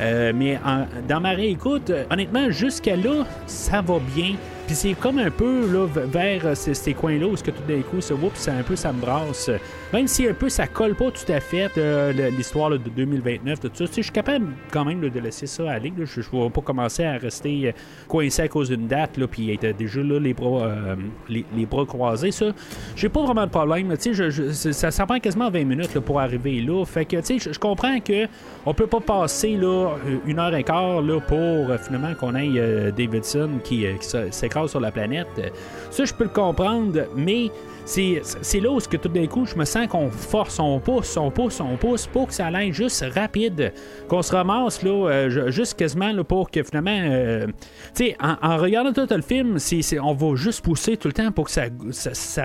Euh, 0.00 0.32
mais 0.34 0.58
dans 1.08 1.20
ma 1.20 1.30
réécoute, 1.30 1.90
euh, 1.90 2.04
honnêtement, 2.10 2.50
jusqu'à 2.50 2.96
là, 2.96 3.26
ça 3.46 3.82
va 3.82 3.98
bien. 4.14 4.34
Puis 4.66 4.76
c'est 4.76 4.94
comme 4.94 5.18
un 5.18 5.30
peu 5.30 5.70
là, 5.72 5.86
vers 5.86 6.46
euh, 6.46 6.54
ces, 6.54 6.94
coins-là 6.94 7.26
où 7.26 7.36
ce 7.36 7.42
que 7.42 7.50
tout 7.50 7.62
d'un 7.68 7.82
coup, 7.82 8.00
ça, 8.00 8.14
un 8.52 8.62
peu, 8.62 8.76
ça 8.76 8.92
me 8.92 9.00
brasse. 9.00 9.50
Même 9.92 10.06
si 10.06 10.26
un 10.26 10.32
peu 10.34 10.48
ça 10.48 10.66
colle 10.66 10.94
pas 10.94 11.10
tout 11.10 11.30
à 11.30 11.40
fait 11.40 11.70
euh, 11.76 12.30
l'histoire 12.30 12.70
de 12.70 12.78
2029, 12.78 13.60
tout 13.60 13.70
ça, 13.74 13.84
je 13.84 14.02
suis 14.02 14.10
capable 14.10 14.46
quand 14.70 14.84
même 14.84 15.00
de 15.00 15.20
laisser 15.20 15.46
ça 15.46 15.70
aller. 15.70 15.92
Je 15.96 16.20
ne 16.20 16.42
vais 16.44 16.50
pas 16.50 16.60
commencer 16.60 17.04
à 17.04 17.18
rester 17.18 17.68
euh, 17.68 17.72
coincé 18.08 18.42
à 18.42 18.48
cause 18.48 18.70
d'une 18.70 18.86
date, 18.86 19.16
là, 19.18 19.26
puis 19.26 19.52
être 19.52 19.76
déjà 19.76 20.00
là, 20.00 20.18
les 20.18 20.32
bras, 20.32 20.66
euh, 20.66 20.96
les, 21.28 21.66
bras 21.66 21.84
croisés. 21.84 22.30
Ça, 22.30 22.46
j'ai 22.96 23.08
pas 23.08 23.22
vraiment 23.24 23.44
de 23.44 23.50
problème. 23.50 23.94
je- 24.00 24.30
je- 24.30 24.50
ça, 24.72 24.90
ça 24.90 25.06
prend 25.06 25.18
quasiment 25.18 25.50
20 25.50 25.64
minutes 25.64 25.94
là, 25.94 26.00
pour 26.00 26.20
arriver 26.20 26.60
là. 26.60 26.84
Fait 26.84 27.04
que, 27.04 27.16
tu 27.16 27.38
sais, 27.38 27.52
je, 27.52 27.58
comprends 27.58 28.00
que 28.00 28.26
on 28.64 28.74
peut 28.74 28.86
pas 28.86 29.00
passer 29.00 29.56
là, 29.56 29.96
une 30.26 30.38
heure 30.38 30.54
et 30.54 30.64
quart 30.64 31.02
là, 31.02 31.20
pour 31.20 31.76
finalement 31.80 32.14
qu'on 32.14 32.34
euh, 32.34 32.90
Davidson 32.90 33.50
qui, 33.62 33.84
qui 34.00 34.08
sur 34.68 34.80
la 34.80 34.90
planète. 34.90 35.28
Euh, 35.38 35.48
Ça, 35.90 36.04
je 36.04 36.12
peux 36.14 36.24
le 36.24 36.30
comprendre, 36.30 37.02
mais 37.16 37.50
c'est 37.92 38.60
là 38.60 38.70
où 38.70 38.78
que 38.78 38.96
tout 38.96 39.08
d'un 39.08 39.26
coup, 39.26 39.44
je 39.46 39.54
me 39.54 39.64
sens 39.64 39.86
qu'on 39.86 40.10
force, 40.10 40.58
on 40.58 40.80
pousse, 40.80 41.16
on 41.16 41.30
pousse, 41.30 41.60
on 41.60 41.76
pousse 41.76 42.06
pour 42.06 42.28
que 42.28 42.34
ça 42.34 42.46
aille 42.46 42.72
juste 42.72 43.04
rapide, 43.14 43.72
qu'on 44.08 44.22
se 44.22 44.34
ramasse 44.34 44.82
là, 44.82 44.90
euh, 44.90 45.30
ju- 45.30 45.52
juste 45.52 45.78
quasiment 45.78 46.12
là, 46.12 46.24
pour 46.24 46.50
que 46.50 46.62
finalement, 46.62 46.98
euh, 47.02 47.46
tu 47.94 48.06
sais, 48.06 48.16
en, 48.20 48.56
regardant 48.56 48.92
tout 48.92 49.06
le 49.14 49.22
film, 49.22 49.58
on 50.02 50.14
va 50.14 50.36
juste 50.36 50.64
pousser 50.64 50.96
tout 50.96 51.08
le 51.08 51.14
temps 51.14 51.30
pour 51.32 51.46
que 51.46 51.50
ça, 51.50 51.68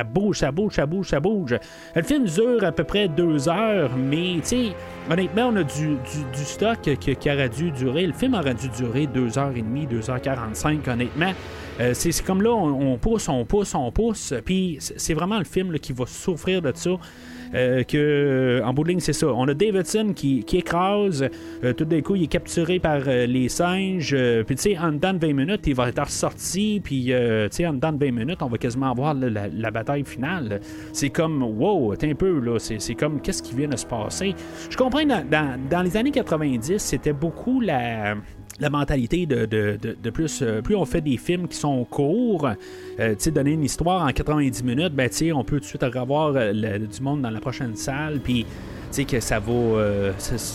bouge, 0.03 0.39
ça 0.39 0.51
bouge, 0.51 0.75
ça 0.75 0.85
bouge, 0.85 1.09
ça 1.09 1.19
bouge. 1.19 1.55
Le 1.95 2.03
film 2.03 2.25
dure 2.25 2.63
à 2.63 2.71
peu 2.71 2.83
près 2.83 3.07
deux 3.07 3.47
heures, 3.47 3.91
mais 3.97 4.35
tu 4.41 4.47
sais, 4.47 4.65
honnêtement, 5.09 5.47
on 5.53 5.55
a 5.57 5.63
du, 5.63 5.95
du, 6.35 6.43
stock 6.43 6.81
qui, 6.81 7.29
aurait 7.29 7.49
dû 7.49 7.71
durer. 7.71 8.05
Le 8.05 8.13
film 8.13 8.33
aurait 8.33 8.53
dû 8.53 8.69
durer 8.69 9.07
deux 9.07 9.37
heures 9.37 9.55
et 9.55 9.61
demie, 9.61 9.85
deux 9.85 10.09
heures 10.09 10.21
quarante-cinq, 10.21 10.87
honnêtement. 10.87 11.33
Euh, 11.79 11.93
c'est 11.93 12.23
comme 12.25 12.41
là, 12.41 12.51
on, 12.51 12.93
on 12.93 12.97
pousse, 12.97 13.29
on 13.29 13.45
pousse, 13.45 13.75
on 13.75 13.91
pousse, 13.91 14.33
puis 14.43 14.77
c'est 14.79 14.97
c'est 15.07 15.13
le 15.39 15.45
film 15.45 15.77
qui 15.79 15.93
va 15.93 16.05
souffrir 16.05 16.61
de 16.61 16.71
ça. 16.73 16.91
Euh, 17.53 17.83
que 17.83 18.61
en 18.63 18.73
bout 18.73 18.83
de 18.83 18.89
ligne, 18.89 18.99
c'est 18.99 19.13
ça. 19.13 19.27
On 19.27 19.47
a 19.47 19.53
Davidson 19.53 20.13
qui, 20.15 20.43
qui 20.43 20.57
écrase, 20.57 21.27
euh, 21.63 21.73
tout 21.73 21.85
d'un 21.85 22.01
coup, 22.01 22.15
il 22.15 22.23
est 22.23 22.27
capturé 22.27 22.79
par 22.79 23.01
euh, 23.07 23.25
les 23.25 23.49
singes, 23.49 24.15
puis 24.45 24.55
tu 24.55 24.61
sais, 24.61 24.77
en 24.77 24.91
dedans 24.91 25.13
de 25.13 25.25
20 25.25 25.33
minutes, 25.33 25.61
il 25.67 25.75
va 25.75 25.89
être 25.89 26.03
ressorti, 26.03 26.81
puis 26.83 27.05
tu 27.05 27.11
sais, 27.51 27.65
en 27.65 27.73
dedans 27.73 27.91
de 27.91 28.05
20 28.05 28.11
minutes, 28.11 28.41
on 28.41 28.47
va 28.47 28.57
quasiment 28.57 28.91
avoir 28.91 29.13
la, 29.13 29.47
la 29.47 29.71
bataille 29.71 30.03
finale. 30.05 30.59
C'est 30.93 31.09
comme, 31.09 31.41
wow, 31.43 31.95
t'es 31.95 32.11
un 32.11 32.15
peu, 32.15 32.39
là, 32.39 32.57
c'est 32.59 32.95
comme, 32.95 33.21
qu'est-ce 33.21 33.41
qui 33.41 33.55
vient 33.55 33.67
de 33.67 33.77
se 33.77 33.85
passer? 33.85 34.35
Je 34.69 34.77
comprends, 34.77 35.05
dans, 35.05 35.59
dans 35.69 35.81
les 35.81 35.97
années 35.97 36.11
90, 36.11 36.77
c'était 36.77 37.13
beaucoup 37.13 37.61
la 37.61 38.15
la 38.59 38.69
mentalité 38.69 39.25
de, 39.25 40.09
plus, 40.09 40.41
euh, 40.41 40.61
plus 40.61 40.75
on 40.75 40.85
fait 40.85 41.01
des 41.01 41.17
films 41.17 41.47
qui 41.47 41.57
sont 41.57 41.83
courts, 41.83 42.47
euh, 42.99 43.09
tu 43.09 43.15
sais, 43.19 43.31
donner 43.31 43.51
une 43.51 43.63
histoire 43.63 44.07
en 44.07 44.11
90 44.11 44.63
minutes, 44.63 44.93
ben, 44.93 45.09
tu 45.09 45.31
on 45.31 45.43
peut 45.43 45.57
tout 45.57 45.63
de 45.63 45.65
suite 45.65 45.83
avoir 45.83 46.33
euh, 46.35 46.79
du 46.79 47.01
monde 47.01 47.21
dans 47.21 47.29
la 47.29 47.39
prochaine 47.39 47.75
salle, 47.75 48.19
puis, 48.19 48.45
tu 48.91 49.05
que 49.05 49.19
ça 49.19 49.39
vaut, 49.39 49.77
euh, 49.77 50.13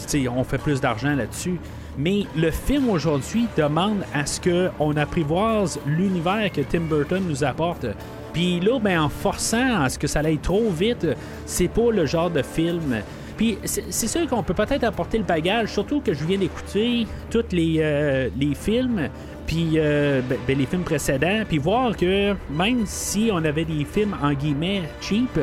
tu 0.08 0.28
on 0.28 0.44
fait 0.44 0.58
plus 0.58 0.80
d'argent 0.80 1.14
là-dessus. 1.14 1.58
Mais 1.98 2.24
le 2.36 2.50
film 2.50 2.88
aujourd'hui 2.88 3.46
demande 3.56 3.98
à 4.14 4.24
ce 4.24 4.40
qu'on 4.40 4.96
apprivoise 4.96 5.78
l'univers 5.86 6.50
que 6.50 6.62
Tim 6.62 6.82
Burton 6.88 7.22
nous 7.28 7.44
apporte. 7.44 7.86
Puis 8.32 8.60
là, 8.60 8.78
ben, 8.78 9.02
en 9.02 9.08
forçant 9.10 9.82
à 9.82 9.90
ce 9.90 9.98
que 9.98 10.06
ça 10.06 10.20
aille 10.20 10.38
trop 10.38 10.70
vite, 10.70 11.06
c'est 11.44 11.68
pas 11.68 11.90
le 11.90 12.06
genre 12.06 12.30
de 12.30 12.42
film 12.42 13.02
puis 13.36 13.58
c'est 13.64 14.08
sûr 14.08 14.26
qu'on 14.26 14.42
peut 14.42 14.54
peut-être 14.54 14.84
apporter 14.84 15.18
le 15.18 15.24
bagage, 15.24 15.72
surtout 15.72 16.00
que 16.00 16.12
je 16.12 16.24
viens 16.24 16.38
d'écouter 16.38 17.06
tous 17.30 17.44
les, 17.52 17.76
euh, 17.78 18.28
les 18.38 18.54
films, 18.54 19.08
puis 19.46 19.72
euh, 19.76 20.20
ben, 20.28 20.38
ben, 20.46 20.58
les 20.58 20.66
films 20.66 20.82
précédents, 20.82 21.42
puis 21.48 21.58
voir 21.58 21.96
que 21.96 22.34
même 22.50 22.82
si 22.86 23.30
on 23.32 23.44
avait 23.44 23.64
des 23.64 23.84
films 23.84 24.16
en 24.22 24.32
guillemets 24.32 24.82
cheap, 25.00 25.38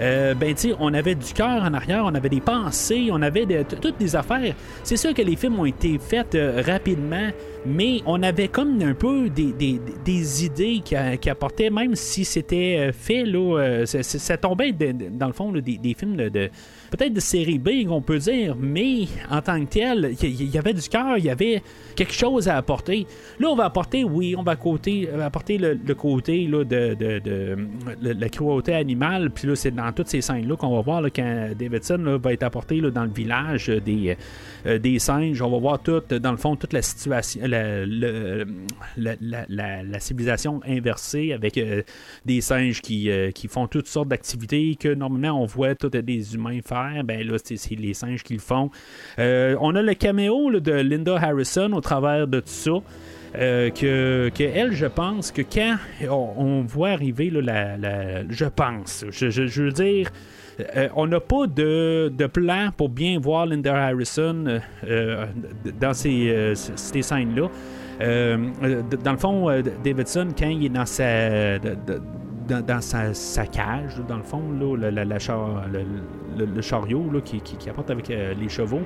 euh, 0.00 0.34
ben 0.34 0.54
tu 0.54 0.74
on 0.80 0.92
avait 0.92 1.14
du 1.14 1.32
cœur 1.32 1.62
en 1.62 1.72
arrière, 1.72 2.02
on 2.04 2.14
avait 2.16 2.28
des 2.28 2.40
pensées, 2.40 3.10
on 3.12 3.22
avait 3.22 3.46
toutes 3.64 3.98
des 3.98 4.16
affaires. 4.16 4.54
C'est 4.82 4.96
sûr 4.96 5.14
que 5.14 5.22
les 5.22 5.36
films 5.36 5.60
ont 5.60 5.66
été 5.66 5.98
faits 5.98 6.36
rapidement, 6.66 7.28
mais 7.64 8.00
on 8.04 8.22
avait 8.24 8.48
comme 8.48 8.82
un 8.82 8.94
peu 8.94 9.28
des, 9.28 10.44
idées 10.44 10.80
qui, 10.84 10.96
apportaient, 11.28 11.70
même 11.70 11.94
si 11.94 12.24
c'était 12.24 12.90
fait, 12.92 13.24
là, 13.24 13.84
ça, 13.86 14.36
tombait 14.36 14.72
dans 14.72 15.28
le 15.28 15.32
fond 15.32 15.52
des, 15.52 15.94
films 15.96 16.16
de- 16.16 16.50
peut-être 16.96 17.12
de 17.12 17.20
série 17.20 17.58
B, 17.58 17.70
on 17.88 18.00
peut 18.00 18.18
dire, 18.18 18.54
mais 18.58 19.06
en 19.28 19.40
tant 19.42 19.58
que 19.64 19.68
tel, 19.70 20.14
il 20.22 20.54
y, 20.54 20.58
avait 20.58 20.72
du 20.74 20.88
cœur, 20.88 21.18
il 21.18 21.24
y 21.24 21.30
avait 21.30 21.60
quelque 21.96 22.12
chose 22.12 22.48
à 22.48 22.56
apporter. 22.56 23.06
Là, 23.40 23.48
on 23.48 23.56
va 23.56 23.64
apporter, 23.64 24.04
oui, 24.04 24.34
on 24.38 24.42
va 24.42 24.54
côté, 24.54 25.08
euh, 25.12 25.26
apporter 25.26 25.58
le, 25.58 25.74
côté 25.94 26.46
là, 26.46 26.62
de, 26.62 26.94
de, 26.94 27.18
de- 27.18 27.56
la 28.02 28.28
cruauté 28.28 28.74
animale, 28.74 29.30
puis 29.30 29.48
là, 29.48 29.56
c'est 29.56 29.72
dans 29.72 29.90
toutes 29.92 30.08
ces 30.08 30.20
scènes-là 30.20 30.56
qu'on 30.56 30.74
va 30.76 30.82
voir 30.82 31.02
quand 31.14 31.48
Davidson 31.58 32.18
va 32.22 32.32
être 32.32 32.44
apporté 32.44 32.80
dans 32.80 33.04
le 33.04 33.10
village 33.10 33.68
euh, 33.70 33.80
des, 33.80 34.16
euh, 34.66 34.78
des 34.78 34.98
singes. 35.00 35.42
On 35.42 35.50
va 35.50 35.58
voir 35.58 35.82
tout, 35.82 36.00
dans 36.20 36.30
le 36.30 36.36
fond, 36.36 36.54
toute 36.54 36.72
la 36.72 36.82
situation, 36.82 37.40
la, 37.44 37.84
la, 38.96 39.14
la- 39.48 39.98
civilisation 39.98 40.60
inversée 40.66 41.32
avec 41.32 41.58
des 42.26 42.40
singes 42.40 42.80
qui, 42.82 43.08
qui 43.34 43.48
font 43.48 43.66
toutes 43.66 43.86
sortes 43.86 44.08
d'activités 44.08 44.76
que 44.78 44.92
normalement 44.94 45.40
on 45.42 45.46
voit 45.46 45.74
tous 45.74 45.88
des 45.88 46.34
humains 46.34 46.60
faire. 46.64 46.83
Ben 47.04 47.26
là, 47.26 47.36
c'est 47.42 47.70
les 47.70 47.94
singes 47.94 48.22
qui 48.22 48.34
le 48.34 48.40
font. 48.40 48.70
Euh, 49.18 49.56
on 49.60 49.74
a 49.74 49.82
le 49.82 49.94
caméo 49.94 50.60
de 50.60 50.72
Linda 50.72 51.16
Harrison 51.16 51.72
au 51.72 51.80
travers 51.80 52.26
de 52.26 52.40
tout 52.40 52.48
ça. 52.48 52.72
Euh, 53.36 53.70
que, 53.70 54.30
que 54.32 54.44
elle, 54.44 54.72
je 54.72 54.86
pense 54.86 55.32
que 55.32 55.42
quand 55.42 55.76
on, 56.08 56.62
voit 56.62 56.90
arriver 56.90 57.30
là, 57.30 57.76
la, 57.76 58.28
je 58.28 58.44
pense, 58.44 59.04
je, 59.10 59.62
veux 59.62 59.72
dire, 59.72 60.10
euh, 60.76 60.88
on 60.94 61.08
n'a 61.08 61.18
pas 61.18 61.48
de, 61.48 62.12
de 62.16 62.26
plan 62.26 62.70
pour 62.76 62.90
bien 62.90 63.18
voir 63.18 63.46
Linda 63.46 63.74
Harrison 63.74 64.60
euh, 64.86 65.26
dans 65.80 65.94
ces, 65.94 66.52
ces 66.54 67.02
scènes-là. 67.02 67.48
Dans 68.00 69.12
le 69.12 69.18
fond, 69.18 69.62
Davidson, 69.82 70.28
quand 70.38 70.48
il 70.48 70.66
est 70.66 70.68
dans 70.68 70.86
sa, 70.86 71.58
dans, 72.48 72.80
sa, 72.80 73.46
cage, 73.46 73.96
dans 74.08 74.16
le 74.16 74.22
fond, 74.22 74.42
le, 74.60 76.60
chariot 76.62 77.04
qui, 77.24 77.68
apporte 77.68 77.90
avec 77.90 78.10
euh, 78.10 78.34
les 78.34 78.48
chevaux, 78.48 78.82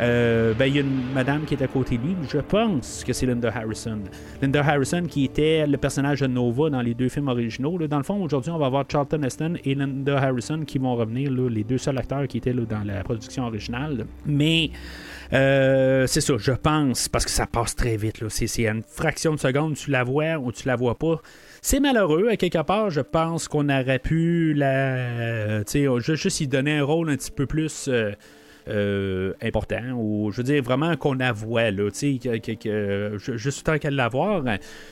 euh, 0.00 0.54
ben, 0.54 0.66
il 0.66 0.76
y 0.76 0.78
a 0.78 0.82
une 0.82 1.12
madame 1.14 1.44
qui 1.44 1.54
est 1.54 1.62
à 1.62 1.68
côté 1.68 1.98
de 1.98 2.02
lui. 2.02 2.16
Je 2.28 2.38
pense 2.38 3.04
que 3.04 3.12
c'est 3.12 3.26
Linda 3.26 3.50
Harrison. 3.54 4.00
Linda 4.40 4.60
Harrison 4.60 5.04
qui 5.08 5.24
était 5.24 5.66
le 5.66 5.76
personnage 5.76 6.20
de 6.20 6.26
Nova 6.26 6.70
dans 6.70 6.80
les 6.80 6.94
deux 6.94 7.08
films 7.08 7.28
originaux. 7.28 7.78
Dans 7.86 7.98
le 7.98 8.02
fond, 8.02 8.22
aujourd'hui, 8.22 8.50
on 8.50 8.58
va 8.58 8.68
voir 8.68 8.84
Charlton 8.90 9.22
Heston 9.22 9.54
et 9.64 9.74
Linda 9.74 10.18
Harrison 10.18 10.64
qui 10.64 10.78
vont 10.78 10.96
revenir, 10.96 11.30
les 11.30 11.64
deux 11.64 11.78
seuls 11.78 11.98
acteurs 11.98 12.26
qui 12.26 12.38
étaient 12.38 12.54
dans 12.54 12.84
la 12.84 13.04
production 13.04 13.44
originale. 13.44 14.06
Mais 14.26 14.70
euh, 15.32 16.06
c'est 16.06 16.20
ça, 16.20 16.34
je 16.38 16.52
pense, 16.52 17.08
parce 17.08 17.24
que 17.24 17.30
ça 17.30 17.46
passe 17.46 17.74
très 17.74 17.96
vite. 17.96 18.22
C'est 18.28 18.46
c'est 18.46 18.66
une 18.66 18.82
fraction 18.82 19.34
de 19.34 19.38
seconde, 19.38 19.74
tu 19.74 19.90
la 19.90 20.04
vois 20.04 20.38
ou 20.38 20.52
tu 20.52 20.66
la 20.66 20.76
vois 20.76 20.98
pas. 20.98 21.20
C'est 21.64 21.78
malheureux, 21.78 22.28
à 22.28 22.36
quelque 22.36 22.60
part, 22.64 22.90
je 22.90 23.00
pense 23.00 23.46
qu'on 23.46 23.68
aurait 23.68 24.00
pu 24.00 24.52
la. 24.52 25.62
Ju- 25.64 26.16
juste 26.16 26.40
y 26.40 26.48
donner 26.48 26.78
un 26.78 26.84
rôle 26.84 27.08
un 27.10 27.16
petit 27.16 27.30
peu 27.30 27.46
plus. 27.46 27.86
euh, 27.88 28.12
euh, 28.68 29.32
important 29.42 29.82
ou 29.96 30.30
je 30.30 30.38
veux 30.38 30.42
dire 30.42 30.62
vraiment 30.62 30.96
qu'on 30.96 31.14
la 31.14 31.32
voit 31.32 31.70
là 31.70 31.90
tu 31.90 32.18
sais 32.20 33.36
juste 33.36 33.66
tant 33.66 33.78
qu'elle 33.78 33.96
la 33.96 34.08
voir 34.08 34.44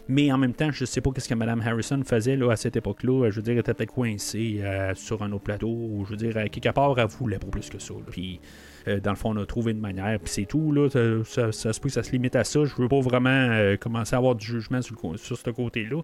mais 0.08 0.32
en 0.32 0.38
même 0.38 0.54
temps 0.54 0.70
je 0.70 0.84
sais 0.84 1.00
pas 1.00 1.10
qu'est-ce 1.10 1.28
que 1.28 1.34
Mme 1.34 1.60
Harrison 1.60 2.00
faisait 2.04 2.36
là 2.36 2.50
à 2.52 2.56
cette 2.56 2.76
époque-là 2.76 3.30
je 3.30 3.36
veux 3.36 3.42
dire 3.42 3.54
elle 3.54 3.60
était 3.60 3.86
coincée 3.86 4.60
euh, 4.62 4.94
sur 4.94 5.22
un 5.22 5.32
autre 5.32 5.44
plateau 5.44 5.68
ou 5.68 6.04
je 6.04 6.10
veux 6.10 6.16
dire 6.16 6.34
quelque 6.50 6.70
part 6.70 6.98
elle 6.98 7.06
voulait 7.06 7.38
pas 7.38 7.48
plus 7.48 7.68
que 7.68 7.78
ça 7.78 7.94
puis 8.10 8.40
euh, 8.88 8.98
dans 8.98 9.10
le 9.10 9.16
fond, 9.16 9.36
on 9.36 9.42
a 9.42 9.44
trouvé 9.44 9.72
une 9.72 9.78
manière, 9.78 10.18
puis 10.18 10.32
c'est 10.32 10.46
tout. 10.46 10.72
Là, 10.72 10.88
ça, 10.88 11.52
se 11.52 11.80
peut 11.80 11.90
ça 11.90 12.02
se 12.02 12.12
limite 12.12 12.34
à 12.34 12.44
ça. 12.44 12.64
Je 12.64 12.74
veux 12.76 12.88
pas 12.88 13.00
vraiment 13.00 13.76
commencer 13.78 14.14
à 14.14 14.18
avoir 14.18 14.34
du 14.34 14.46
jugement 14.46 14.80
sur, 14.80 14.96
sur 15.16 15.36
ce 15.36 15.50
côté-là. 15.50 16.00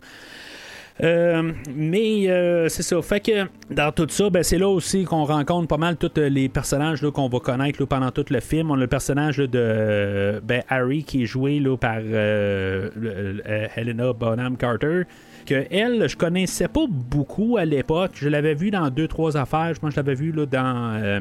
Euh, 1.03 1.53
mais 1.75 2.29
euh, 2.31 2.69
c'est 2.71 2.83
ça. 2.83 3.03
Fait 3.03 3.21
que 3.21 3.45
dans 3.71 3.93
tout 3.93 4.07
ça, 4.09 4.31
ben, 4.31 4.43
c'est 4.43 4.57
là 4.57 4.69
aussi 4.69 5.05
qu'on 5.05 5.25
rencontre 5.25 5.69
pas 5.69 5.77
mal 5.77 5.97
tous 5.99 6.11
les 6.17 6.49
personnages 6.49 7.03
qu'on 7.11 7.29
va 7.29 7.39
connaître 7.39 7.85
pendant 7.85 8.11
tout 8.11 8.25
le 8.31 8.41
film. 8.41 8.71
On 8.71 8.75
a 8.75 8.79
le 8.79 8.87
personnage 8.87 9.37
de 9.37 9.49
euh, 9.55 10.41
ben, 10.43 10.63
Harry 10.71 11.05
qui 11.05 11.25
est 11.25 11.27
joué 11.27 11.63
par 11.79 11.99
euh, 12.01 12.89
le- 12.97 13.43
euh, 13.47 13.67
Helena 13.77 14.13
Bonham 14.15 14.57
Carter. 14.57 15.03
Que 15.45 15.67
elle, 15.71 16.09
je 16.09 16.17
connaissais 16.17 16.67
pas 16.69 16.87
beaucoup 16.89 17.57
à 17.59 17.65
l'époque. 17.67 18.13
Je 18.15 18.29
l'avais 18.31 18.55
vu 18.55 18.71
dans 18.71 18.89
deux 18.89 19.07
trois 19.07 19.37
affaires. 19.37 19.75
Je 19.75 19.91
je 19.91 19.97
l'avais 19.97 20.15
vu 20.15 20.33
dans 20.33 20.95
euh, 21.03 21.21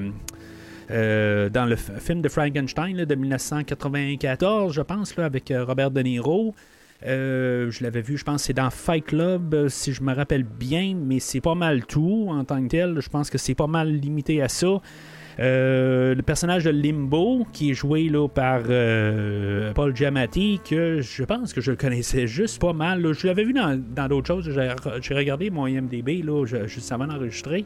euh, 0.92 1.50
dans 1.50 1.66
le 1.66 1.76
film 1.76 2.22
de 2.22 2.30
Frankenstein 2.30 3.04
de 3.04 3.16
1994, 3.16 4.74
je 4.74 4.82
pense, 4.82 5.18
avec 5.20 5.52
euh, 5.52 5.66
Robert 5.66 5.92
De 5.92 6.02
Niro. 6.02 6.56
Euh, 7.06 7.70
je 7.72 7.84
l'avais 7.84 8.02
vu, 8.02 8.18
je 8.18 8.24
pense, 8.24 8.44
c'est 8.44 8.54
dans 8.54 8.70
Fight 8.70 9.06
Club, 9.06 9.54
euh, 9.54 9.70
si 9.70 9.94
je 9.94 10.02
me 10.02 10.14
rappelle 10.14 10.44
bien, 10.44 10.96
mais 10.96 11.20
c'est 11.20 11.42
pas 11.42 11.56
mal 11.56 11.86
tout 11.86 12.28
en 12.30 12.44
tant 12.46 12.64
que 12.64 12.70
tel. 12.70 13.00
Je 13.00 13.10
pense 13.10 13.30
que 13.30 13.38
c'est 13.38 13.56
pas 13.56 13.68
mal 13.68 13.92
limité 13.92 14.42
à 14.42 14.48
ça. 14.48 14.82
Euh, 15.38 16.16
le 16.16 16.22
personnage 16.22 16.64
de 16.64 16.70
Limbo, 16.70 17.46
qui 17.52 17.72
est 17.72 17.74
joué 17.74 18.08
là, 18.08 18.30
par 18.30 18.64
Paul 19.74 19.96
Giamatti, 19.96 20.62
que 20.68 21.02
je 21.02 21.24
pense 21.24 21.52
que 21.52 21.60
je 21.60 21.72
le 21.72 21.78
connaissais 21.78 22.26
juste 22.26 22.62
pas 22.62 22.72
mal. 22.72 23.14
Je 23.14 23.28
l'avais 23.28 23.44
vu 23.44 23.52
dans 23.52 24.08
d'autres 24.08 24.28
choses. 24.28 24.50
J'ai 25.02 25.14
regardé 25.14 25.50
mon 25.50 25.68
IMDB 25.68 26.24
là, 26.24 26.46
juste 26.66 26.90
avant 26.94 27.08
d'enregistrer. 27.08 27.66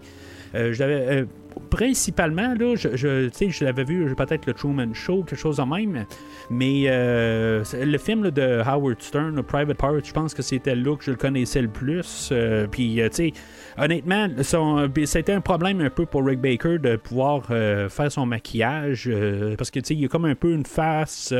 Je 0.55 0.79
l'avais, 0.79 1.27
principalement, 1.69 2.53
là, 2.59 2.75
je, 2.75 2.95
je, 2.95 3.29
je 3.49 3.63
l'avais 3.65 3.83
vu 3.83 4.13
peut-être 4.15 4.45
le 4.45 4.53
Truman 4.53 4.93
Show, 4.93 5.23
quelque 5.23 5.39
chose 5.39 5.57
de 5.57 5.63
même. 5.63 6.05
Mais 6.49 6.83
euh, 6.87 7.63
le 7.73 7.97
film 7.97 8.31
de 8.31 8.61
Howard 8.65 9.01
Stern, 9.01 9.41
Private 9.43 9.77
Part, 9.77 10.03
je 10.03 10.11
pense 10.11 10.33
que 10.33 10.41
c'était 10.41 10.75
là 10.75 10.95
que 10.95 11.03
je 11.03 11.11
le 11.11 11.17
connaissais 11.17 11.61
le 11.61 11.67
plus. 11.67 12.29
Euh, 12.31 12.67
Puis, 12.69 13.01
euh, 13.01 13.09
tu 13.09 13.31
honnêtement, 13.77 14.27
son- 14.41 14.89
c'était 15.05 15.33
un 15.33 15.41
problème 15.41 15.81
un 15.81 15.89
peu 15.89 16.05
pour 16.05 16.25
Rick 16.25 16.39
Baker 16.41 16.79
de 16.79 16.95
pouvoir 16.95 17.45
faire 17.45 18.11
son 18.11 18.25
maquillage. 18.25 19.09
parce 19.57 19.71
que, 19.71 19.79
tu 19.79 19.87
sais, 19.87 19.93
il 19.93 20.01
y 20.01 20.05
a 20.05 20.07
comme 20.07 20.25
un 20.25 20.35
peu 20.35 20.51
une 20.51 20.65
face. 20.65 21.33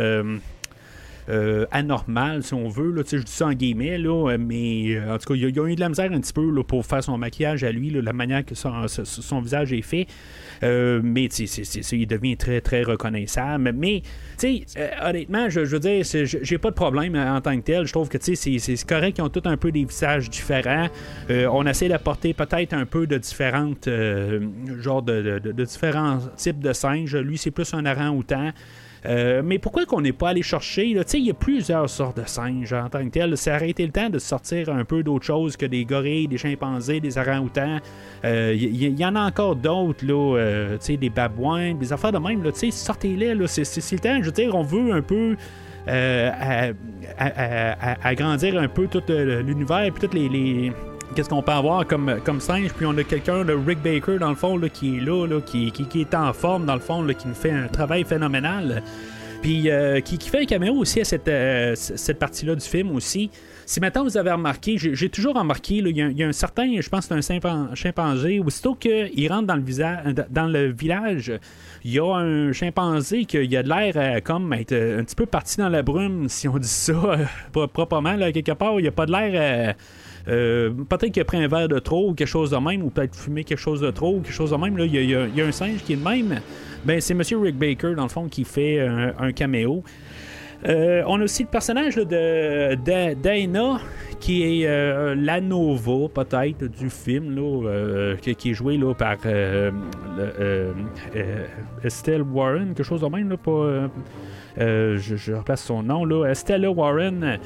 Euh, 1.30 1.66
anormal, 1.72 2.44
si 2.44 2.54
on 2.54 2.68
veut. 2.70 2.92
Là, 2.92 3.04
je 3.10 3.18
dis 3.18 3.32
ça 3.32 3.48
en 3.48 3.54
guillemets, 3.54 3.98
là, 3.98 4.32
euh, 4.32 4.38
mais 4.40 4.96
euh, 4.96 5.14
en 5.14 5.18
tout 5.18 5.30
cas, 5.30 5.36
il 5.36 5.42
y, 5.42 5.46
a- 5.46 5.50
eu 5.70 5.76
de 5.76 5.80
la 5.80 5.90
misère 5.90 6.12
un 6.12 6.20
petit 6.20 6.34
peu 6.34 6.50
là, 6.50 6.64
pour 6.64 6.86
faire 6.86 7.04
son 7.04 7.18
maquillage 7.18 7.64
à 7.64 7.72
lui, 7.72 7.90
la 7.90 8.14
manière 8.14 8.44
que 8.46 8.56
son, 8.56 9.42
visage 9.42 9.72
est 9.74 9.82
fait. 9.82 10.08
Mais 10.62 11.28
tu 11.30 11.36
sais, 11.36 11.46
c'est- 11.48 11.64
c'est- 11.64 11.82
c'est- 11.84 11.98
il 11.98 12.08
devient 12.08 12.36
très, 12.38 12.62
très 12.62 12.84
reconnaissable. 12.84 13.72
Mais, 13.74 14.02
honnêtement, 15.04 15.50
je, 15.50 15.66
je 15.66 15.76
veux 15.76 15.80
dire, 15.80 16.04
j'ai 16.42 16.58
pas 16.58 16.70
de 16.70 16.76
problème 16.76 17.16
en 17.16 17.40
tant 17.42 17.56
que 17.58 17.64
tel. 17.64 17.86
Je 17.86 17.92
trouve 17.92 18.10
que, 18.10 18.18
c'est- 18.22 18.86
correct 18.88 19.16
qu'ils 19.16 19.24
ont 19.24 19.30
tous 19.30 19.48
un 19.48 19.58
peu 19.58 19.72
des 19.72 19.86
visages 19.86 20.30
différents. 20.30 20.88
On 21.30 21.66
essaie 21.66 21.88
d'apporter 21.90 22.34
peut-être 22.34 22.74
un 22.74 22.86
peu 22.86 23.08
de 23.08 23.18
différentes, 23.18 23.88
euh, 23.88 24.40
genre 24.82 25.02
de, 25.02 25.22
de- 25.22 25.40
de- 25.40 25.52
de 25.52 25.64
différents 25.64 26.20
types 26.38 26.60
de 26.60 26.74
singes. 26.74 27.16
Lui, 27.16 27.38
c'est 27.38 27.52
plus 27.52 27.74
un 27.74 27.86
orang-outan. 27.86 28.52
Euh, 29.06 29.42
mais 29.44 29.60
pourquoi 29.60 29.86
qu'on 29.86 30.02
n'est 30.02 30.12
pas 30.12 30.30
allé 30.30 30.42
chercher? 30.42 30.96
Tu 31.08 31.18
Il 31.18 31.26
y 31.26 31.32
a 31.32 31.34
plusieurs 31.34 31.90
sortes 31.90 32.18
de 32.20 32.26
singes 32.28 32.74
en 32.74 32.90
tant 32.90 33.04
que 33.06 33.10
tel. 33.10 33.38
C'est 33.38 33.52
arrêté 33.52 33.86
le 33.86 33.92
temps 33.92 34.10
de 34.10 34.20
sortir 34.20 34.70
un 34.70 34.84
peu 34.84 35.04
d'autres 35.04 35.26
choses 35.26 35.56
que 35.58 35.66
des 35.66 35.86
gorilles, 35.86 36.28
des 36.28 36.38
chimpanzés, 36.38 37.00
des 37.00 37.18
orang-outans. 37.18 37.78
Euh, 38.26 38.54
Il 38.56 38.76
y, 38.76 38.86
il 38.88 39.00
y 39.00 39.06
en 39.06 39.16
a 39.16 39.22
encore 39.22 39.56
d'autres, 39.56 40.06
là, 40.06 40.38
euh, 40.38 40.78
des 40.88 41.10
babouins, 41.10 41.74
des 41.76 41.94
affaires 41.94 42.12
de 42.12 42.18
même. 42.18 42.44
là, 42.44 42.52
tu 42.52 42.60
sais, 42.60 42.72
Sortez-les, 42.72 43.36
là, 43.36 43.48
c'est 43.48 43.62
le 43.92 44.00
temps. 44.00 44.18
Je 44.20 44.26
veux 44.26 44.32
dire, 44.32 44.54
on 44.56 44.64
veut 44.64 44.92
un 44.92 45.02
peu 45.02 45.36
euh, 45.88 46.74
agrandir 48.04 48.60
un 48.60 48.68
peu 48.68 48.88
tout 48.88 49.02
euh, 49.10 49.42
l'univers 49.42 49.92
puis 49.94 50.02
toutes 50.02 50.14
les- 50.14 50.72
Qu'est-ce 51.16 51.30
qu'on 51.30 51.42
peut 51.42 51.52
avoir 51.52 51.86
comme, 51.88 52.18
comme 52.24 52.40
singe? 52.40 52.72
Puis 52.74 52.86
on 52.86 52.96
a 52.98 53.04
quelqu'un, 53.04 53.44
le 53.44 53.56
Rick 53.58 53.82
Baker, 53.82 54.20
dans 54.20 54.30
le 54.30 54.36
fond, 54.36 54.58
là, 54.58 54.70
qui 54.70 54.98
est 54.98 55.02
là, 55.02 55.26
là, 55.26 55.42
qui, 55.42 55.72
qui, 55.72 56.02
est 56.02 56.14
en 56.14 56.32
forme, 56.34 56.66
dans 56.66 56.76
le 56.76 56.80
fond, 56.80 57.02
là, 57.02 57.14
qui 57.14 57.28
nous 57.28 57.34
fait 57.34 57.52
un 57.52 57.68
travail 57.68 58.04
phénoménal. 58.04 58.84
Puis 59.42 59.70
euh, 59.72 60.02
qui, 60.02 60.18
qui 60.18 60.30
fait 60.30 60.42
un 60.42 60.46
caméo 60.46 60.74
aussi 60.74 61.00
à 61.00 61.06
cette, 61.06 61.28
euh, 61.30 61.74
cette 61.76 62.20
partie-là 62.20 62.56
du 62.56 62.66
film 62.66 62.92
aussi. 62.92 63.32
Si 63.66 63.80
maintenant 63.80 64.04
vous 64.04 64.18
avez 64.18 64.32
remarqué, 64.32 64.78
j'ai 64.78 65.10
toujours 65.10 65.36
remarqué, 65.36 65.76
il 65.76 65.96
y, 65.96 66.24
a- 66.24 66.28
un 66.28 66.32
certain, 66.34 66.80
je 66.82 66.90
pense 66.90 67.08
que 67.08 67.22
c'est 67.22 67.34
un 67.34 67.40
chimpan- 67.40 67.74
chimpanzé, 67.76 68.40
aussitôt 68.40 68.76
qu'il 68.76 69.32
rentre 69.32 69.46
dans 69.48 69.56
le, 69.56 69.62
visa- 69.62 70.02
dans 70.30 70.48
le 70.48 70.72
village, 70.72 71.32
il 71.86 71.92
y 71.94 72.00
a 72.00 72.14
un 72.16 72.52
chimpanzé 72.52 73.24
qui 73.26 73.38
a 73.56 73.64
de 73.64 73.70
l'air 73.70 73.94
euh, 73.96 74.20
comme 74.22 74.52
être 74.54 74.74
euh, 74.74 75.00
un 75.00 75.04
petit 75.04 75.16
peu 75.16 75.26
parti 75.26 75.58
dans 75.58 75.70
la 75.70 75.84
brume, 75.84 76.28
si 76.28 76.48
on 76.48 76.58
dit 76.58 76.68
ça 76.68 76.94
proprement, 77.74 78.16
là, 78.16 78.32
quelque 78.32 78.52
part. 78.54 78.80
Il 78.80 78.88
a 78.88 78.92
pas 78.92 79.06
de 79.06 79.12
l'air. 79.12 79.76
Euh, 80.30 80.70
peut-être 80.88 81.12
qu'il 81.12 81.22
a 81.22 81.26
pris 81.26 81.38
un 81.38 81.48
verre 81.48 81.68
de 81.68 81.80
trop 81.80 82.10
ou 82.10 82.14
quelque 82.14 82.28
chose 82.28 82.52
de 82.52 82.58
même, 82.58 82.84
ou 82.84 82.90
peut-être 82.90 83.16
fumé 83.16 83.44
quelque 83.44 83.60
chose 83.60 83.82
de 83.82 83.92
trop 83.92 84.16
ou 84.16 84.20
quelque 84.22 84.34
chose 84.34 84.52
de 84.52 84.58
même. 84.58 84.78
Il, 84.80 84.94
y 84.94 85.16
a, 85.16 85.46
un 85.46 85.52
singe 85.52 85.84
qui 85.84 85.94
est 85.94 85.98
de 85.98 86.04
même. 86.04 86.40
Ben, 86.86 87.02
c'est 87.02 87.14
Monsieur 87.14 87.40
Rick 87.40 87.58
Baker, 87.58 87.96
dans 87.96 88.04
le 88.04 88.10
fond, 88.10 88.28
qui 88.28 88.44
fait 88.44 88.80
un, 88.80 89.32
caméo. 89.32 89.84
Euh, 90.68 91.04
on 91.08 91.22
a 91.22 91.24
aussi 91.24 91.44
le 91.44 91.50
personnage 91.50 91.96
de, 91.96 92.76
Dana, 93.16 93.80
qui 94.20 94.44
est 94.44 94.68
euh, 94.68 95.16
la 95.16 95.40
Nova, 95.40 96.10
peut-être, 96.14 96.66
du 96.66 96.90
film, 96.90 97.36
euh, 97.38 98.18
qui, 98.18 98.52
est 98.52 98.54
joué 98.54 98.78
là, 98.78 98.94
par 98.94 99.16
le- 99.26 99.72
Estelle 101.84 102.24
Warren, 102.24 102.74
quelque 102.74 102.84
chose 102.84 103.02
de 103.02 103.08
même, 103.08 103.36
pas, 103.38 103.90
je, 104.58 105.16
je 105.16 105.34
replace 105.34 105.64
son 105.64 105.82
nom, 105.82 106.04
là, 106.04 106.26
Estella 106.26 106.70
Warren. 106.70 107.40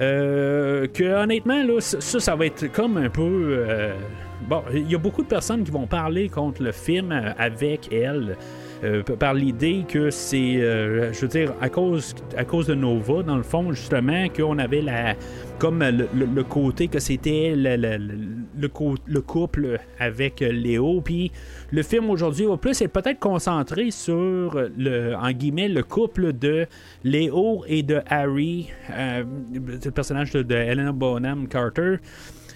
Euh, 0.00 0.86
que 0.86 1.04
honnêtement, 1.04 1.62
là, 1.62 1.80
ça, 1.80 2.20
ça 2.20 2.36
va 2.36 2.46
être 2.46 2.70
comme 2.72 2.96
un 2.96 3.10
peu. 3.10 3.64
euh, 3.68 3.94
bon, 4.42 4.62
il 4.72 4.90
y 4.90 4.94
a 4.94 4.98
beaucoup 4.98 5.22
de 5.22 5.28
personnes 5.28 5.64
qui 5.64 5.70
vont 5.70 5.86
parler 5.86 6.28
contre 6.28 6.62
le 6.62 6.72
film 6.72 7.12
euh, 7.12 7.32
avec 7.36 7.92
elle. 7.92 8.36
Euh, 8.84 9.02
par 9.02 9.34
l'idée 9.34 9.84
que 9.88 10.10
c'est, 10.10 10.56
euh, 10.56 11.12
je 11.12 11.20
veux 11.22 11.28
dire, 11.28 11.52
à 11.60 11.68
cause, 11.68 12.14
à 12.36 12.44
cause 12.44 12.66
de 12.66 12.74
Nova, 12.74 13.22
dans 13.22 13.36
le 13.36 13.42
fond, 13.42 13.72
justement, 13.72 14.28
qu'on 14.28 14.58
avait 14.58 14.80
la, 14.82 15.14
comme 15.58 15.82
le, 15.82 16.42
côté 16.44 16.88
que 16.88 16.98
c'était 17.00 17.54
le, 17.56 17.76
le- 17.76 17.96
le- 17.96 18.14
le 18.60 18.68
co- 18.68 18.94
le 19.06 19.20
couple 19.20 19.78
avec 19.98 20.40
Léo, 20.40 21.00
puis 21.00 21.32
le 21.72 21.82
film 21.82 22.08
aujourd'hui 22.10 22.46
va 22.46 22.56
plus 22.56 22.80
être 22.80 22.92
peut-être 22.92 23.18
concentré 23.18 23.90
sur 23.90 24.56
le, 24.78 25.14
en 25.14 25.30
guillemets, 25.32 25.68
le 25.68 25.82
couple 25.82 26.32
de 26.32 26.66
Léo 27.04 27.64
et 27.66 27.82
de 27.82 28.00
Harry, 28.08 28.68
euh, 28.92 29.24
le 29.52 29.90
personnage 29.90 30.30
de, 30.32 30.42
de 30.42 30.54
Helena 30.54 30.92
Bonham 30.92 31.48
Carter. 31.48 31.96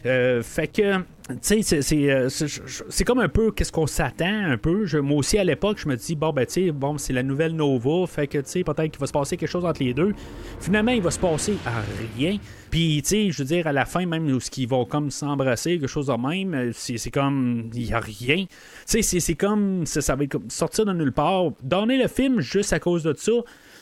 Euh, 0.05 0.43
fait 0.43 0.67
que, 0.67 0.97
tu 1.43 1.63
sais, 1.63 2.11
euh, 2.11 2.29
c'est- 2.29 3.05
comme 3.05 3.21
un 3.21 3.29
peu 3.29 3.53
qu'est-ce 3.53 3.71
qu'on 3.71 3.87
s'attend 3.87 4.51
un 4.51 4.57
peu. 4.59 4.85
Je- 4.85 4.99
moi 4.99 5.19
aussi, 5.19 5.39
à 5.39 5.45
l'époque, 5.45 5.79
je 5.79 5.89
me 5.89 5.95
dis, 5.97 6.17
bon, 6.17 6.33
ben, 6.33 6.45
tu 6.45 6.53
sais, 6.67 6.71
bon, 6.73 6.99
c'est 6.99 7.13
la 7.13 7.23
nouvelle 7.23 7.55
Nova, 7.55 8.07
fait 8.09 8.27
que, 8.27 8.39
tu 8.39 8.45
sais, 8.47 8.65
peut-être 8.65 8.91
qu'il 8.91 9.01
va 9.01 9.07
se 9.07 9.13
passer 9.13 9.37
quelque 9.37 9.49
chose 9.49 9.65
entre 9.65 9.83
les 9.83 9.95
deux. 9.95 10.13
Finalement, 10.61 10.91
il 10.93 11.03
va 11.03 11.11
se 11.13 11.21
passer 11.21 11.55
à 11.65 11.71
rien. 12.17 12.39
Puis, 12.71 13.01
tu 13.03 13.09
sais, 13.09 13.31
je 13.31 13.39
veux 13.39 13.45
dire, 13.45 13.67
à 13.67 13.73
la 13.73 13.85
fin, 13.85 14.05
même, 14.07 14.41
ce 14.41 14.51
qu'ils 14.51 14.67
vont 14.69 14.85
comme 14.85 15.11
s'embrasser, 15.11 15.79
quelque 15.79 15.87
chose 15.87 16.07
de 16.07 16.15
même, 16.15 16.55
euh, 16.55 16.71
c'est 16.75 17.11
comme, 17.11 17.71
il 17.75 17.89
y 17.89 17.93
a 17.93 18.01
rien. 18.01 18.47
Tu 18.89 19.03
sais, 19.03 19.21
c'est- 19.21 19.35
comme, 19.35 19.87
ça, 19.87 20.01
ça 20.01 20.17
va 20.17 20.27
comme 20.27 20.51
sortir 20.51 20.85
de 20.87 20.93
nulle 20.93 21.13
part. 21.13 21.51
Donner 21.63 21.97
le 22.01 22.09
film 22.09 22.41
juste 22.41 22.73
à 22.73 22.79
cause 22.81 23.03
de 23.05 23.15
ça, 23.17 23.33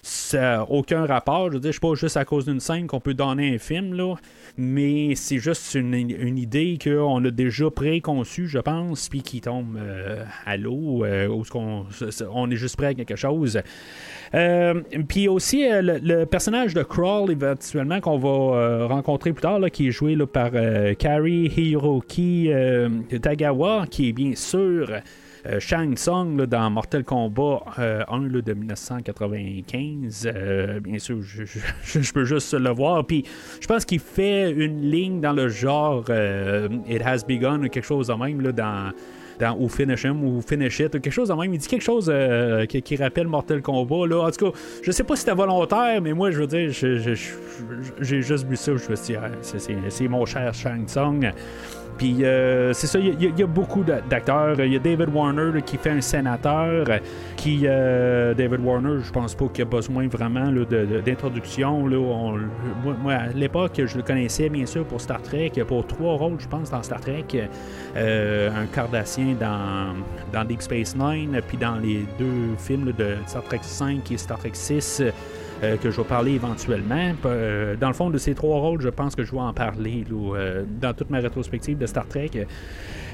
ça 0.02 0.40
n'a 0.40 0.70
aucun 0.70 1.06
rapport. 1.06 1.48
Je 1.48 1.54
veux 1.54 1.60
dire, 1.60 1.72
je 1.72 1.80
pas 1.80 1.94
juste 1.94 2.16
à 2.16 2.24
cause 2.24 2.44
d'une 2.46 2.60
scène 2.60 2.86
qu'on 2.86 3.00
peut 3.00 3.14
donner 3.14 3.54
un 3.54 3.58
film, 3.58 3.94
là. 3.94 4.14
Mais 4.56 5.14
c'est 5.14 5.38
juste 5.38 5.74
une, 5.74 5.94
une 5.94 6.36
idée 6.38 6.78
qu'on 6.82 7.24
a 7.24 7.30
déjà 7.30 7.70
préconçue, 7.70 8.48
je 8.48 8.58
pense, 8.58 9.08
puis 9.08 9.22
qui 9.22 9.40
tombe 9.40 9.76
euh, 9.78 10.24
à 10.44 10.56
l'eau, 10.56 11.04
euh, 11.04 11.28
où 11.28 11.44
qu'on- 11.44 11.86
on 12.32 12.50
est 12.50 12.56
juste 12.56 12.76
prêt 12.76 12.88
à 12.88 12.94
quelque 12.94 13.16
chose. 13.16 13.60
Euh, 14.34 14.82
puis 15.08 15.28
aussi, 15.28 15.66
euh, 15.70 15.98
le, 16.02 16.24
personnage 16.24 16.74
de 16.74 16.82
Crawl, 16.82 17.30
éventuellement, 17.30 18.00
qu'on 18.00 18.18
va 18.18 18.86
rencontrer 18.86 19.32
plus 19.32 19.42
tard, 19.42 19.58
là, 19.60 19.70
qui 19.70 19.88
est 19.88 19.92
joué 19.92 20.14
là, 20.14 20.26
par 20.26 20.50
Kari 20.98 21.52
Hiroki 21.56 22.50
Tagawa, 23.22 23.86
qui 23.90 24.08
est 24.08 24.12
bien 24.12 24.34
sûr 24.34 24.90
Shang 25.58 25.96
Tsung 25.96 26.36
là, 26.36 26.46
dans 26.46 26.70
Mortal 26.70 27.04
Kombat 27.04 27.64
euh, 27.78 28.02
1 28.08 28.28
là, 28.28 28.42
de 28.42 28.52
1995. 28.52 30.30
Euh, 30.34 30.80
bien 30.80 30.98
sûr, 30.98 31.22
je, 31.22 32.12
peux 32.12 32.24
juste 32.24 32.54
le 32.54 32.70
voir. 32.70 33.06
Puis 33.06 33.24
je 33.60 33.66
pense 33.66 33.84
qu'il 33.84 34.00
fait 34.00 34.50
une 34.50 34.82
ligne 34.82 35.20
dans 35.20 35.32
le 35.32 35.48
genre 35.48 36.04
euh, 36.10 36.68
It 36.88 37.02
Has 37.04 37.24
Begun 37.26 37.64
ou 37.64 37.68
quelque 37.68 37.84
chose 37.84 38.08
de 38.08 38.14
même 38.14 38.40
là, 38.40 38.52
dans 38.52 38.92
dans 39.40 39.56
ou 39.58 39.68
Finish 39.68 40.04
Him 40.04 40.22
ou 40.22 40.40
Finish 40.42 40.80
It 40.80 40.94
ou 40.94 41.00
quelque 41.00 41.10
chose 41.10 41.28
de 41.28 41.34
même. 41.34 41.52
Il 41.52 41.58
dit 41.58 41.66
quelque 41.66 41.82
chose 41.82 42.10
euh, 42.12 42.66
qui, 42.66 42.96
rappelle 42.96 43.26
Mortal 43.26 43.62
Kombat. 43.62 44.06
Là. 44.06 44.26
En 44.26 44.30
tout 44.30 44.50
cas, 44.50 44.58
je 44.82 44.92
sais 44.92 45.02
pas 45.02 45.16
si 45.16 45.20
c'était 45.22 45.34
volontaire, 45.34 46.00
mais 46.02 46.12
moi, 46.12 46.30
je 46.30 46.40
veux 46.40 46.46
dire, 46.46 46.70
j'ai 46.70 48.22
juste 48.22 48.46
vu 48.46 48.56
ça. 48.56 48.72
Je 48.76 48.90
me 48.90 48.96
suis 48.96 49.14
dit, 49.14 49.16
ah, 49.16 49.30
c'est 49.88 50.08
mon 50.08 50.26
cher 50.26 50.52
Shang 50.54 50.86
Tsung. 50.86 51.32
Puis 52.00 52.24
euh, 52.24 52.72
c'est 52.72 52.86
ça, 52.86 52.98
il 52.98 53.22
y, 53.22 53.42
a- 53.42 53.46
beaucoup 53.46 53.84
d'a- 53.84 54.00
d'acteurs. 54.00 54.58
Il 54.58 54.72
y 54.72 54.76
a 54.76 54.78
David 54.78 55.10
Warner 55.14 55.60
qui 55.60 55.76
fait 55.76 55.90
un 55.90 56.00
sénateur. 56.00 56.86
Qui 57.36 57.64
euh, 57.66 58.32
David 58.32 58.60
Warner, 58.64 59.00
je 59.04 59.12
pense 59.12 59.34
pas 59.34 59.44
qu'il 59.52 59.60
a 59.60 59.64
besoin 59.66 60.08
vraiment 60.08 60.50
d'introduction. 61.04 61.86
moi, 63.02 63.12
à 63.12 63.26
l'époque, 63.34 63.82
je 63.84 63.96
le 63.98 64.02
connaissais 64.02 64.48
bien 64.48 64.64
sûr 64.64 64.86
pour 64.86 64.98
Star 64.98 65.20
Trek, 65.20 65.52
pour 65.68 65.86
trois 65.86 66.14
rôles, 66.14 66.38
je 66.38 66.48
pense, 66.48 66.70
dans 66.70 66.82
Star 66.82 67.00
Trek. 67.02 67.26
Euh, 67.96 68.48
un 68.50 68.64
Cardassien 68.64 69.34
dans, 69.38 70.44
Deep 70.46 70.62
Space 70.62 70.96
Nine, 70.96 71.38
puis 71.46 71.58
dans 71.58 71.76
les 71.76 72.06
deux 72.18 72.56
films 72.56 72.92
de 72.96 73.16
Star 73.26 73.42
Trek 73.42 73.60
5 73.60 74.10
et 74.10 74.16
Star 74.16 74.38
Trek 74.38 74.52
6. 74.54 75.02
Euh, 75.62 75.76
que 75.76 75.90
je 75.90 75.96
vais 75.98 76.06
parler 76.06 76.32
éventuellement. 76.32 77.12
Euh, 77.26 77.76
dans 77.76 77.88
le 77.88 77.94
fond, 77.94 78.08
de 78.08 78.16
ces 78.16 78.34
trois 78.34 78.60
rôles, 78.60 78.80
je 78.80 78.88
pense 78.88 79.14
que 79.14 79.24
je 79.24 79.32
vais 79.32 79.40
en 79.40 79.52
parler 79.52 80.04
euh, 80.10 80.64
dans 80.80 80.94
toute 80.94 81.10
ma 81.10 81.18
rétrospective 81.18 81.76
de 81.76 81.84
Star 81.84 82.06
Trek. 82.06 82.30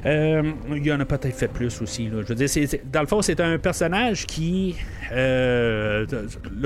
Il 0.05 0.86
y 0.86 0.92
en 0.92 1.01
a 1.01 1.05
peut-être 1.05 1.34
fait 1.34 1.49
plus 1.49 1.82
aussi. 1.82 2.09
Je 2.09 2.32
veux 2.32 2.34
dire, 2.36 2.49
dans 2.92 3.01
le 3.01 3.09
fond, 3.09 3.22
c'est 3.22 3.40
un 3.40 3.59
personnage 3.59 4.26
qui. 4.26 4.76
le 5.11 6.07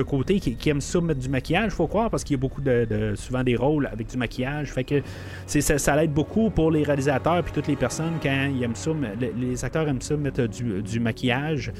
côté 0.05 0.39
qui, 0.39 0.69
aime 0.69 0.81
ça 0.81 1.01
mettre 1.01 1.19
du 1.19 1.29
maquillage, 1.29 1.71
faut 1.71 1.87
croire, 1.87 2.11
parce 2.11 2.23
qu'il 2.23 2.35
y 2.35 2.39
a 2.39 2.41
beaucoup 2.41 2.61
de, 2.61 3.13
souvent 3.15 3.43
des 3.43 3.55
rôles 3.55 3.87
avec 3.91 4.07
du 4.07 4.17
maquillage. 4.17 4.71
Fait 4.71 4.83
que 4.83 5.01
ça, 5.47 5.95
l'aide 5.95 6.11
beaucoup 6.11 6.51
pour 6.51 6.69
les 6.69 6.83
réalisateurs 6.83 7.41
puis 7.43 7.53
toutes 7.53 7.67
les 7.67 7.75
personnes 7.75 8.19
quand 8.21 8.51
ils 8.53 8.63
aiment 8.63 8.75
ça. 8.75 8.91
Les, 9.19 9.65
acteurs 9.65 9.87
aiment 9.87 10.01
ça 10.01 10.15
mettre 10.15 10.45
du 10.45 10.99
maquillage. 10.99 11.71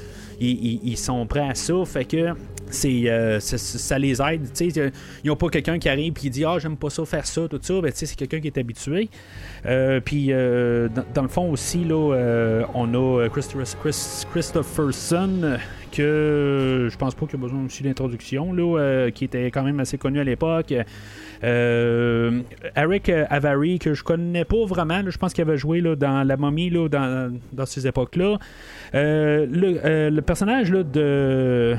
Ils, 0.42 0.96
sont 0.96 1.26
prêts 1.26 1.48
à 1.48 1.54
ça. 1.54 1.74
Fait 1.84 2.04
que 2.04 2.34
c'est, 2.70 3.08
euh, 3.08 3.38
ça, 3.40 3.98
les 3.98 4.20
aide. 4.20 4.48
Ils 4.60 5.28
n'ont 5.28 5.36
pas 5.36 5.48
quelqu'un 5.48 5.78
qui 5.78 5.88
arrive 5.88 6.12
et 6.16 6.20
qui 6.20 6.30
dit 6.30 6.44
Ah, 6.44 6.58
j'aime 6.58 6.76
pas 6.76 6.90
ça, 6.90 7.04
faire 7.04 7.26
ça, 7.26 7.46
tout 7.48 7.60
ça. 7.62 7.80
Ben, 7.80 7.92
c'est 7.94 8.16
quelqu'un 8.16 8.40
qui 8.40 8.48
est 8.48 8.58
habitué. 8.58 9.08
Euh, 9.66 10.00
puis, 10.00 10.28
euh, 10.30 10.88
dans, 11.14 11.22
le 11.22 11.28
fond 11.28 11.50
aussi, 11.50 11.84
là, 11.84 12.14
euh, 12.14 12.64
on 12.74 12.92
a 12.94 13.28
Christopher, 13.28 13.66
Chris- 13.80 14.24
Christopherson, 14.32 15.58
que 15.92 16.88
je 16.90 16.96
pense 16.96 17.14
pas 17.14 17.26
qu'il 17.26 17.36
a 17.36 17.42
besoin 17.42 17.64
aussi 17.64 17.82
d'introduction, 17.82 18.54
qui 19.14 19.24
était 19.24 19.46
quand 19.46 19.62
même 19.62 19.78
assez 19.80 19.98
connu 19.98 20.20
à 20.20 20.24
l'époque. 20.24 20.74
Euh, 21.44 22.40
Eric 22.76 23.10
Avary, 23.30 23.78
que 23.78 23.94
je 23.94 24.02
connais 24.02 24.44
pas 24.44 24.64
vraiment, 24.66 25.02
je 25.08 25.18
pense 25.18 25.32
qu'il 25.32 25.42
avait 25.42 25.58
joué 25.58 25.80
là, 25.80 25.96
dans 25.96 26.26
La 26.26 26.36
Momie 26.36 26.70
là, 26.70 26.88
dans, 26.88 27.36
dans 27.52 27.66
ces 27.66 27.86
époques-là. 27.86 28.38
Euh, 28.94 29.46
le, 29.50 29.80
euh, 29.84 30.20
personnage 30.20 30.70
de 30.70 31.76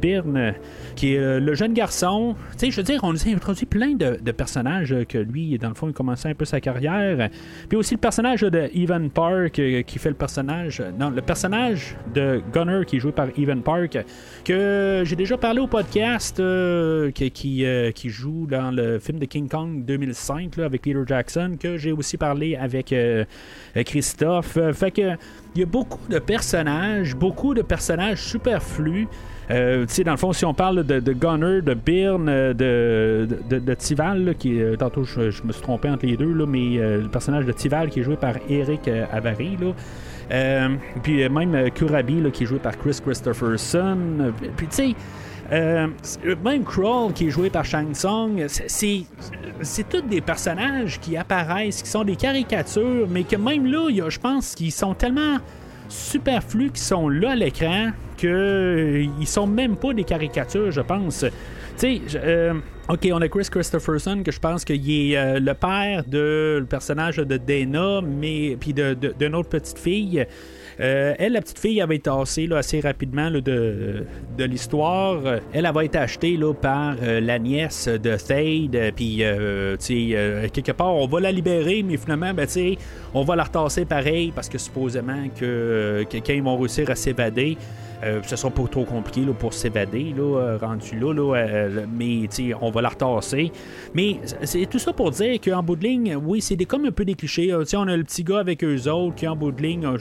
Byrne, 0.00 0.54
qui 0.96 1.14
est 1.14 1.18
euh, 1.18 1.40
le 1.40 1.54
jeune 1.54 1.72
garçon, 1.72 2.36
je 2.60 2.76
veux 2.76 2.82
dire, 2.82 3.00
on 3.02 3.12
nous 3.12 3.28
a 3.28 3.30
introduit 3.30 3.66
plein 3.66 3.94
de, 3.94 4.30
personnages 4.32 4.92
euh, 4.92 5.04
que 5.04 5.18
lui, 5.18 5.58
dans 5.58 5.68
le 5.68 5.74
fond, 5.74 5.88
il 5.88 5.94
commençait 5.94 6.28
un 6.28 6.34
peu 6.34 6.44
sa 6.44 6.60
carrière. 6.60 7.28
Puis 7.68 7.76
aussi 7.76 7.94
le 7.94 8.00
personnage 8.00 8.40
de 8.42 8.70
Evan 8.74 9.10
Park, 9.10 9.58
euh, 9.58 9.82
qui 9.82 9.98
fait 9.98 10.08
le 10.08 10.14
personnage. 10.14 10.82
Non, 10.98 11.10
le 11.10 11.22
personnage 11.22 11.96
de 12.14 12.42
Gunner, 12.52 12.84
qui 12.86 12.96
est 12.96 13.00
joué 13.00 13.12
par 13.12 13.28
Evan 13.38 13.62
Park, 13.62 13.98
que 14.44 15.02
j'ai 15.04 15.16
déjà 15.16 15.36
parlé 15.36 15.60
au 15.60 15.66
podcast, 15.66 16.40
euh, 16.40 17.10
qui, 17.10 17.30
qui, 17.30 17.64
euh, 17.64 17.90
qui 17.92 18.08
joue 18.08 18.46
dans 18.46 18.73
le 18.74 18.98
film 18.98 19.18
de 19.18 19.24
King 19.26 19.48
Kong 19.48 19.84
2005 19.84 20.56
là, 20.56 20.64
avec 20.66 20.82
Peter 20.82 21.02
Jackson, 21.06 21.56
que 21.58 21.76
j'ai 21.76 21.92
aussi 21.92 22.16
parlé 22.16 22.56
avec 22.56 22.92
euh, 22.92 23.24
Christophe. 23.84 24.56
Euh, 24.56 24.72
fait 24.72 24.90
que 24.90 25.16
il 25.54 25.60
y 25.60 25.62
a 25.62 25.66
beaucoup 25.66 26.08
de 26.08 26.18
personnages, 26.18 27.14
beaucoup 27.14 27.54
de 27.54 27.62
personnages 27.62 28.22
superflus. 28.22 29.06
Euh, 29.50 29.86
dans 30.04 30.10
le 30.12 30.16
fond, 30.16 30.32
si 30.32 30.44
on 30.44 30.54
parle 30.54 30.84
de, 30.84 31.12
Gunner, 31.12 31.60
de 31.60 31.74
Byrne, 31.74 32.28
euh, 32.28 32.54
de, 32.54 33.74
Tival, 33.74 34.34
qui 34.38 34.60
tantôt 34.78 35.04
je, 35.04 35.42
me 35.44 35.52
suis 35.52 35.62
trompé 35.62 35.90
entre 35.90 36.06
les 36.06 36.16
deux, 36.16 36.46
mais 36.46 36.78
euh, 36.78 37.02
le 37.02 37.08
personnage 37.08 37.44
de 37.44 37.52
Tival 37.52 37.90
qui 37.90 38.00
est 38.00 38.02
joué 38.02 38.16
par 38.16 38.34
Eric 38.48 38.88
euh, 38.88 39.04
Avary, 39.12 39.56
là. 39.60 39.72
Euh, 40.30 40.68
puis 41.02 41.22
euh, 41.22 41.28
même 41.28 41.54
euh, 41.54 41.68
Kurabi 41.68 42.22
qui 42.32 42.44
est 42.44 42.46
joué 42.46 42.58
par 42.58 42.76
Chris 42.78 42.98
Christopherson. 43.04 43.98
Euh, 44.20 44.30
Puis 44.56 44.66
tu 44.68 44.74
sais, 44.74 44.94
euh, 45.52 45.86
c'est- 46.02 46.24
même 46.44 46.64
Crawl 46.64 47.12
qui 47.12 47.26
est 47.26 47.30
joué 47.30 47.50
par 47.50 47.64
Shang 47.64 47.92
Tsung, 47.94 48.46
c'est- 48.48 49.04
tous 49.90 50.00
des 50.02 50.20
personnages 50.20 50.98
qui 51.00 51.16
apparaissent, 51.16 51.82
qui 51.82 51.88
sont 51.90 52.04
des 52.04 52.16
caricatures, 52.16 53.06
mais 53.08 53.24
que 53.24 53.36
même 53.36 53.66
là, 53.66 53.88
y 53.90 54.00
a- 54.00 54.08
je 54.10 54.18
pense 54.18 54.54
qu'ils 54.54 54.72
sont 54.72 54.94
tellement 54.94 55.38
superflus 55.88 56.70
qui 56.70 56.80
sont 56.80 57.08
là 57.08 57.32
à 57.32 57.34
l'écran 57.36 57.90
que 58.16 58.26
euh, 58.26 59.06
ils 59.20 59.26
sont 59.26 59.46
même 59.46 59.76
pas 59.76 59.92
des 59.92 60.04
caricatures, 60.04 60.70
je 60.70 60.80
pense. 60.80 61.24
Tu 61.76 61.76
sais, 61.76 62.00
euh, 62.14 62.54
ok, 62.88 63.08
on 63.12 63.20
a 63.20 63.28
Chris 63.28 63.48
Christopherson 63.50 64.22
que 64.24 64.32
je 64.32 64.38
pense 64.40 64.64
qu'il 64.64 64.90
est 64.90 65.16
euh, 65.16 65.40
le 65.40 65.54
père 65.54 66.04
de 66.06 66.58
le 66.60 66.66
personnage 66.66 67.16
de 67.16 67.36
Dana, 67.36 68.00
mais 68.02 68.56
puis 68.58 68.72
de, 68.72 68.94
de- 68.94 69.14
d'une 69.18 69.34
autre 69.34 69.48
petite 69.50 69.78
fille. 69.78 70.24
Euh, 70.80 71.14
elle, 71.18 71.32
la 71.32 71.40
petite 71.40 71.58
fille, 71.58 71.84
va 71.86 71.94
être 71.94 72.02
tassée 72.02 72.48
assez 72.52 72.80
rapidement 72.80 73.30
de, 73.30 74.04
l'histoire. 74.38 75.20
Elle, 75.52 75.70
va 75.72 75.84
être 75.84 75.96
achetée 75.96 76.38
par 76.60 76.96
euh, 77.02 77.20
la 77.20 77.38
nièce 77.38 77.88
de 77.88 78.16
Thade. 78.16 78.76
euh, 78.76 78.90
Puis, 78.94 79.18
euh, 79.20 79.76
tu 79.76 80.10
sais, 80.12 80.50
quelque 80.52 80.72
part, 80.72 80.94
on 80.94 81.06
va 81.06 81.20
la 81.20 81.32
libérer, 81.32 81.82
mais 81.82 81.96
finalement, 81.96 82.32
ben, 82.34 82.46
tu 82.46 82.52
sais, 82.52 82.78
on 83.12 83.22
va 83.22 83.36
la 83.36 83.44
retasser 83.44 83.84
pareil 83.84 84.32
parce 84.34 84.48
que 84.48 84.58
supposément 84.58 85.28
que, 85.38 86.04
que 86.10 86.18
quand 86.18 86.32
ils 86.32 86.42
vont 86.42 86.56
réussir 86.56 86.90
à 86.90 86.94
s'évader, 86.94 87.56
euh, 88.04 88.20
ce 88.22 88.36
sera 88.36 88.50
pas 88.50 88.66
trop 88.70 88.84
compliqué 88.84 89.22
là, 89.22 89.32
pour 89.32 89.54
s'évader, 89.54 90.12
là, 90.16 90.22
euh, 90.40 90.58
rendu 90.58 90.98
là, 90.98 91.12
là, 91.12 91.34
euh, 91.36 91.86
mais 91.96 92.28
on 92.60 92.70
va 92.70 92.82
la 92.82 92.90
retasser. 92.90 93.50
Mais 93.94 94.18
c'est 94.42 94.66
tout 94.66 94.78
ça 94.78 94.92
pour 94.92 95.10
dire 95.10 95.40
qu'en 95.40 95.62
bout 95.62 95.76
de 95.76 95.84
ligne, 95.84 96.16
oui, 96.16 96.40
c'est 96.40 96.56
des, 96.56 96.66
comme 96.66 96.84
un 96.84 96.90
peu 96.90 97.04
des 97.04 97.14
clichés. 97.14 97.52
Sais, 97.64 97.76
on 97.76 97.82
a 97.82 97.96
le 97.96 98.04
petit 98.04 98.24
gars 98.24 98.40
avec 98.40 98.62
eux 98.62 98.88
autres 98.90 99.14
qui, 99.14 99.26
en 99.26 99.36
bout 99.36 99.52
de 99.52 99.62
ligne, 99.62 99.86
euh, 99.86 99.96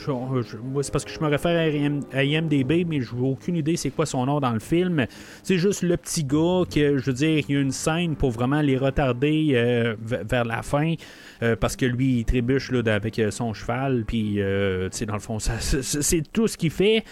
c'est 0.82 0.92
parce 0.92 1.06
que 1.06 1.12
je 1.12 1.20
me 1.20 1.28
réfère 1.28 1.58
à, 1.58 1.68
IM 1.68 2.02
à 2.12 2.24
IMDB, 2.24 2.86
mais 2.88 3.02
je 3.02 3.16
n'ai 3.16 3.22
aucune 3.22 3.56
idée 3.56 3.76
c'est 3.78 3.90
quoi 3.92 4.06
son 4.06 4.26
nom 4.26 4.40
dans 4.40 4.52
le 4.52 4.60
film. 4.60 5.06
C'est 5.44 5.58
juste 5.58 5.84
le 5.84 5.96
petit 5.98 6.24
gars 6.24 6.64
qui, 6.70 6.82
je 6.82 7.06
veux 7.06 7.14
dire, 7.14 7.44
il 7.48 7.56
y 7.56 7.58
a 7.58 7.62
une 7.62 7.72
scène 7.72 8.16
pour 8.16 8.32
vraiment 8.32 8.62
les 8.62 8.78
retarder 8.78 9.96
vers 10.00 10.46
la 10.46 10.62
fin. 10.62 10.94
parce 11.60 11.76
que 11.76 11.86
lui, 11.86 12.20
il 12.20 12.26
trébuche 12.26 12.72
là, 12.72 12.82
avec 12.94 13.22
son 13.30 13.54
cheval, 13.54 14.04
puis, 14.06 14.36
dans 14.38 15.14
le 15.14 15.20
fond, 15.20 15.40
ça- 15.40 15.60
c'est 15.60 16.24
tout 16.32 16.48
ce 16.48 16.58
qu'il 16.58 16.72
fait. 16.72 17.04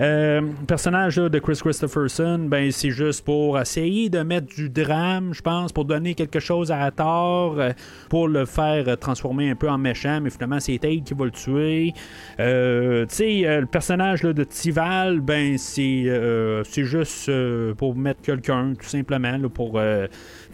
Euh, 0.00 0.40
le 0.40 0.66
personnage 0.66 1.18
là, 1.18 1.28
de 1.28 1.38
Chris 1.38 1.58
Christopherson, 1.62 2.46
ben, 2.48 2.70
c'est 2.70 2.90
juste 2.90 3.24
pour 3.24 3.58
essayer 3.58 4.08
de 4.10 4.20
mettre 4.20 4.46
du 4.46 4.68
drame, 4.68 5.32
je 5.32 5.42
pense, 5.42 5.72
pour 5.72 5.84
donner 5.84 6.14
quelque 6.14 6.40
chose 6.40 6.72
à 6.72 6.90
tort, 6.90 7.58
euh, 7.58 7.70
pour 8.08 8.28
le 8.28 8.44
faire 8.44 8.88
euh, 8.88 8.96
transformer 8.96 9.50
un 9.50 9.54
peu 9.54 9.68
en 9.68 9.78
méchant, 9.78 10.20
mais 10.20 10.30
finalement, 10.30 10.60
c'est 10.60 10.78
Tate 10.78 11.04
qui 11.04 11.14
va 11.14 11.24
le 11.24 11.30
tuer. 11.30 11.92
Euh, 12.40 13.06
tu 13.06 13.14
sais, 13.14 13.46
euh, 13.46 13.60
le 13.60 13.66
personnage 13.66 14.22
de 14.22 14.44
Tival, 14.44 15.20
ben, 15.20 15.58
c'est 15.58 16.04
euh, 16.06 16.64
juste 16.64 17.28
euh, 17.28 17.74
pour 17.74 17.94
mettre 17.96 18.22
quelqu'un, 18.22 18.74
tout 18.74 18.88
simplement, 18.88 19.36
là, 19.36 19.48
pour. 19.48 19.80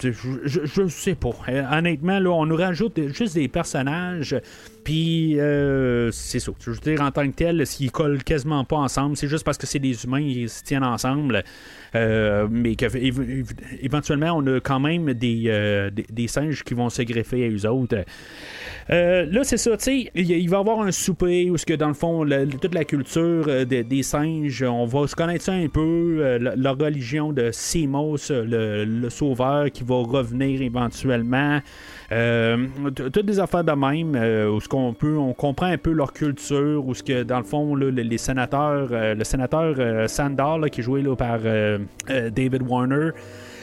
Je, 0.02 0.60
je, 0.64 0.88
sais 0.88 1.14
pas. 1.14 1.30
Euh, 1.48 1.62
honnêtement, 1.70 2.18
là, 2.18 2.30
on 2.30 2.46
nous 2.46 2.56
rajoute 2.56 2.98
juste 3.12 3.34
des 3.34 3.48
personnages. 3.48 4.36
Puis, 4.84 5.38
euh, 5.38 6.10
c'est 6.10 6.40
ça. 6.40 6.52
Je 6.60 6.70
veux 6.70 6.76
dire, 6.78 7.00
en 7.02 7.10
tant 7.10 7.28
que 7.28 7.34
tel, 7.34 7.66
s'ils 7.66 7.90
collent 7.92 8.22
quasiment 8.24 8.64
pas 8.64 8.76
ensemble, 8.76 9.16
c'est 9.16 9.28
juste 9.28 9.44
parce 9.44 9.58
que 9.58 9.66
c'est 9.66 9.78
des 9.78 10.04
humains, 10.04 10.20
ils 10.20 10.48
se 10.48 10.62
tiennent 10.62 10.84
ensemble. 10.84 11.44
Euh, 11.94 12.46
mais 12.50 12.76
que, 12.76 12.86
év- 12.86 13.42
év- 13.42 13.50
éventuellement, 13.82 14.32
on 14.36 14.46
a 14.46 14.60
quand 14.60 14.80
même 14.80 15.12
des, 15.12 15.90
des, 15.92 16.06
des 16.10 16.28
singes 16.28 16.62
qui 16.64 16.74
vont 16.74 16.88
se 16.88 17.02
greffer 17.02 17.44
à 17.44 17.48
eux 17.50 17.68
autres. 17.68 18.04
Euh, 18.88 19.26
là, 19.30 19.44
c'est 19.44 19.56
ça, 19.56 19.76
tu 19.76 19.84
sais, 19.84 20.10
il 20.14 20.48
va 20.48 20.56
y 20.56 20.60
avoir 20.60 20.80
un 20.80 20.92
souper 20.92 21.50
où, 21.50 21.56
que 21.56 21.74
dans 21.74 21.88
le 21.88 21.94
fond, 21.94 22.26
toute 22.60 22.74
la 22.74 22.84
culture 22.84 23.44
euh, 23.48 23.64
des- 23.64 24.02
singes, 24.02 24.62
on 24.62 24.86
va 24.86 25.06
se 25.06 25.14
connaître 25.14 25.44
ça 25.44 25.52
un 25.52 25.68
peu, 25.68 26.18
euh, 26.20 26.38
la, 26.56 26.72
religion 26.72 27.32
de 27.32 27.50
Simos, 27.52 28.30
le, 28.30 29.08
sauveur 29.10 29.70
qui 29.70 29.84
va 29.84 29.96
revenir 29.96 30.62
éventuellement. 30.62 31.60
Toutes 32.08 33.26
des 33.26 33.38
affaires 33.38 33.64
de 33.64 33.72
même, 33.72 34.16
où 34.50 34.60
ce 34.60 34.68
qu'on 34.68 34.94
peut, 34.94 35.16
on 35.16 35.32
comprend 35.34 35.66
un 35.66 35.78
peu 35.78 35.92
leur 35.92 36.12
culture, 36.12 36.84
où 36.86 36.94
ce 36.94 37.02
que 37.02 37.22
dans 37.22 37.38
le 37.38 37.44
fond, 37.44 37.74
les, 37.74 38.18
sénateurs, 38.18 38.88
le 38.90 39.24
sénateur 39.24 40.58
là, 40.58 40.68
qui 40.68 40.80
est 40.80 40.84
joué 40.84 41.02
là, 41.02 41.14
par 41.14 41.40
David 42.08 42.62
Warner, 42.62 43.10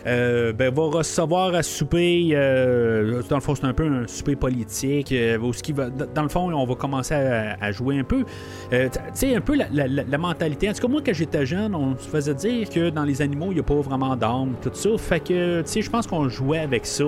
euh, 0.08 0.53
ben, 0.53 0.74
va 0.74 0.84
recevoir 0.84 1.53
à 1.53 1.64
souper. 1.64 2.30
euh, 2.34 3.22
dans 3.30 3.36
le 3.36 3.41
fond, 3.41 3.55
c'est 3.55 3.66
un 3.66 3.74
peu 3.74 3.86
un 3.86 4.08
souper 4.08 4.36
politique. 4.36 5.12
euh, 5.12 5.38
qui 5.62 5.74
va, 5.74 5.89
dans 5.89 6.24
le 6.24 6.30
fond, 6.30 6.51
on 6.53 6.66
va 6.66 6.76
commencer 6.76 7.14
à, 7.14 7.72
jouer 7.72 7.99
un 7.99 8.03
peu. 8.03 8.24
Tu 8.72 8.78
sais, 9.14 9.36
un 9.36 9.41
peu 9.41 9.55
la- 9.55 9.68
la 9.88 10.18
mentalité. 10.18 10.70
En 10.70 10.74
tout 10.74 10.82
cas, 10.82 10.88
moi, 10.88 11.01
quand 11.05 11.14
j'étais 11.14 11.45
jeune, 11.45 11.76
on 11.76 11.97
se 11.97 12.08
faisait 12.08 12.34
dire 12.34 12.70
que 12.70 12.89
dans 12.89 13.03
les 13.03 13.22
animaux, 13.22 13.47
il 13.51 13.55
n'y 13.55 13.60
a 13.60 13.64
pas 13.64 13.76
vraiment 13.76 14.16
d'âme, 14.16 14.53
tout 14.62 14.72
ça. 14.74 14.89
Fait 14.97 15.20
que, 15.20 15.62
tu 15.62 15.68
sais, 15.68 15.82
je 15.82 15.89
pense 15.89 16.08
qu'on 16.08 16.30
jouait 16.30 16.60
avec 16.60 16.86
ça. 16.86 17.05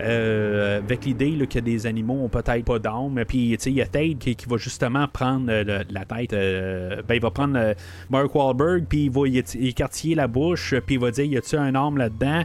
Euh, 0.00 0.78
avec 0.78 1.04
l'idée 1.04 1.46
que 1.46 1.58
des 1.58 1.86
animaux 1.86 2.24
ont 2.24 2.28
peut-être 2.28 2.64
pas 2.64 2.78
d'âme. 2.78 3.22
Puis, 3.26 3.56
il 3.66 3.72
y 3.72 3.82
a 3.82 3.86
Tate 3.86 4.18
qui, 4.18 4.36
qui 4.36 4.46
va 4.48 4.56
justement 4.56 5.06
prendre 5.08 5.46
euh, 5.48 5.82
la 5.90 6.04
tête. 6.04 6.32
euh, 6.32 7.02
ben, 7.06 7.14
il 7.14 7.20
va 7.20 7.30
prendre 7.30 7.58
euh, 7.58 7.74
Mark 8.10 8.34
Wahlberg, 8.34 8.84
puis 8.88 9.04
il 9.04 9.10
va 9.10 9.22
écartiller 9.60 10.14
la 10.14 10.26
bouche, 10.26 10.74
puis 10.86 10.96
il 10.96 11.00
va 11.00 11.10
dire 11.10 11.24
Y 11.24 11.36
a-tu 11.38 11.56
un 11.56 11.74
âme 11.74 11.98
là-dedans? 11.98 12.42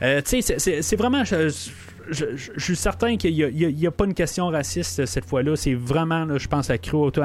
Tu 0.00 0.42
sais, 0.42 0.82
c'est 0.82 0.96
vraiment. 0.96 1.22
Je- 2.10 2.50
suis 2.58 2.76
certain 2.76 3.16
qu'il 3.16 3.34
n'y 3.34 3.86
a, 3.86 3.90
pas 3.90 4.04
une 4.04 4.14
question 4.14 4.48
raciste 4.48 5.06
cette 5.06 5.24
fois-là. 5.24 5.56
C'est 5.56 5.74
vraiment, 5.74 6.38
je 6.38 6.48
pense, 6.48 6.68
la 6.68 6.78
cruauté, 6.78 7.20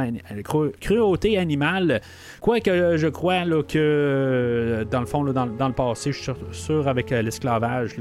cruauté 0.80 1.38
animale. 1.38 2.02
Quoique 2.42 2.98
je 2.98 3.08
crois 3.08 3.44
que, 3.68 4.86
dans 4.90 5.00
le 5.00 5.06
fond, 5.06 5.24
dans, 5.24 5.46
le 5.68 5.74
passé, 5.74 6.12
je 6.12 6.20
suis 6.22 6.32
sûr, 6.52 6.88
avec 6.88 7.10
l'esclavage, 7.12 7.96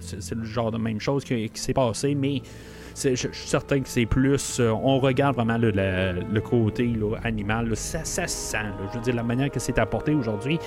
c'est 0.00 0.34
le 0.34 0.44
genre 0.44 0.70
de 0.70 0.78
même 0.78 1.00
chose 1.00 1.24
qui 1.24 1.50
s'est 1.54 1.74
passé, 1.74 2.14
mais 2.14 2.42
je, 2.96 3.14
suis 3.14 3.28
certain 3.32 3.80
que 3.80 3.88
c'est 3.88 4.06
plus. 4.06 4.60
Euh, 4.60 4.70
on 4.70 4.98
regarde 4.98 5.36
vraiment 5.36 5.58
le, 5.58 6.40
côté 6.40 6.92
animal. 7.24 7.76
ça, 7.76 8.04
ça 8.04 8.26
sent. 8.26 8.58
je 8.92 8.98
veux 8.98 9.04
dire, 9.04 9.14
la 9.14 9.22
manière 9.22 9.50
que 9.50 9.60
c'est 9.60 9.78
apporté 9.78 10.14
aujourd'hui. 10.14 10.58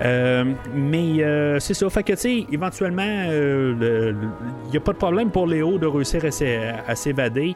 Euh, 0.00 0.44
mais 0.74 1.22
euh, 1.22 1.58
c'est 1.58 1.74
ça. 1.74 1.88
Fait 1.90 2.02
que, 2.02 2.12
tu 2.12 2.18
sais, 2.18 2.46
éventuellement, 2.50 3.24
il 3.30 4.16
n'y 4.70 4.76
a 4.76 4.80
pas 4.80 4.92
de 4.92 4.98
problème 4.98 5.30
pour 5.30 5.46
Léo 5.46 5.78
de 5.78 5.86
réussir 5.86 6.22
à 6.24 6.94
s'évader. 6.94 7.54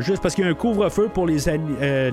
juste 0.00 0.22
parce 0.22 0.34
qu'il 0.34 0.44
y 0.44 0.46
a 0.46 0.50
un 0.50 0.54
couvre-feu 0.54 1.08
pour 1.12 1.26
les, 1.26 1.38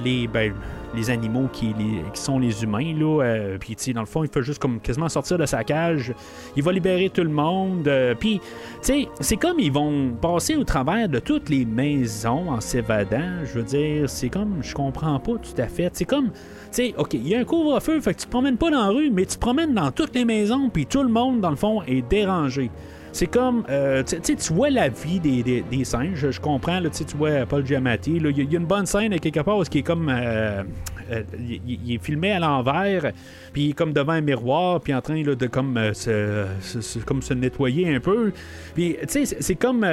les, 0.03 0.27
ben, 0.27 0.53
les 0.95 1.09
animaux 1.09 1.47
qui, 1.51 1.73
sont 2.13 2.39
les 2.39 2.63
humains. 2.63 2.93
Là, 2.97 3.23
euh, 3.23 3.57
puis, 3.59 3.75
dans 3.93 4.01
le 4.01 4.07
fond, 4.07 4.23
il 4.23 4.29
fait 4.29 4.41
juste 4.41 4.59
comme 4.59 4.79
quasiment 4.79 5.09
sortir 5.09 5.37
de 5.37 5.45
sa 5.45 5.63
cage. 5.63 6.13
Il 6.55 6.63
va 6.63 6.71
libérer 6.71 7.09
tout 7.09 7.23
le 7.23 7.29
monde. 7.29 7.87
Euh, 7.87 8.15
puis, 8.15 8.39
tu 8.39 8.45
sais, 8.81 9.07
c'est 9.19 9.37
comme 9.37 9.59
ils 9.59 9.71
vont 9.71 10.11
passer 10.21 10.55
au 10.55 10.63
travers 10.63 11.07
de 11.09 11.19
toutes 11.19 11.49
les 11.49 11.65
maisons 11.65 12.49
en 12.49 12.61
s'évadant. 12.61 13.45
Je 13.45 13.59
veux 13.59 13.63
dire, 13.63 14.09
c'est 14.09 14.29
comme, 14.29 14.57
je 14.61 14.73
comprends 14.73 15.19
pas 15.19 15.33
tout 15.33 15.61
à 15.61 15.67
fait. 15.67 15.89
C'est 15.93 16.05
comme, 16.05 16.31
tu 16.31 16.33
sais, 16.71 16.93
OK, 16.97 17.13
il 17.13 17.27
y 17.27 17.35
a 17.35 17.39
un 17.39 17.45
couvre-feu, 17.45 17.99
fait 18.01 18.13
que 18.13 18.19
tu 18.19 18.25
te 18.25 18.31
promènes 18.31 18.57
pas 18.57 18.69
dans 18.69 18.81
la 18.81 18.89
rue, 18.89 19.09
mais 19.11 19.25
tu 19.25 19.35
te 19.35 19.39
promènes 19.39 19.73
dans 19.73 19.91
toutes 19.91 20.15
les 20.15 20.25
maisons, 20.25 20.69
puis 20.69 20.85
tout 20.85 21.03
le 21.03 21.09
monde, 21.09 21.41
dans 21.41 21.49
le 21.49 21.55
fond, 21.55 21.81
est 21.83 22.01
dérangé. 22.07 22.69
C'est 23.11 23.27
comme, 23.27 23.63
euh, 23.69 24.03
tu 24.03 24.53
vois 24.53 24.69
la 24.69 24.89
vie 24.89 25.19
des, 25.19 25.63
des, 25.69 25.83
singes, 25.83 26.29
je 26.29 26.39
comprends, 26.39 26.79
là, 26.79 26.89
tu 26.89 27.03
vois 27.17 27.45
Paul 27.47 27.65
Giamatti, 27.65 28.17
il 28.17 28.37
y, 28.37 28.55
a 28.55 28.59
une 28.59 28.65
bonne 28.65 28.85
scène 28.85 29.19
quelque 29.19 29.39
part 29.39 29.63
qui 29.63 29.79
est 29.79 29.83
comme, 29.83 30.09
euh, 30.09 30.63
euh, 31.11 31.23
il, 31.67 31.95
est 31.95 32.03
filmé 32.03 32.31
à 32.31 32.39
l'envers, 32.39 33.11
puis 33.51 33.73
comme 33.73 33.93
devant 33.93 34.13
un 34.13 34.21
miroir, 34.21 34.79
puis 34.79 34.93
en 34.93 35.01
train 35.01 35.21
de 35.21 35.47
comme, 35.47 35.79
se, 35.93 36.45
comme 37.05 37.21
se 37.21 37.33
nettoyer 37.33 37.93
un 37.95 37.99
peu. 37.99 38.31
Puis, 38.75 38.95
tu 39.01 39.25
sais, 39.25 39.37
c'est 39.39 39.55
comme, 39.55 39.85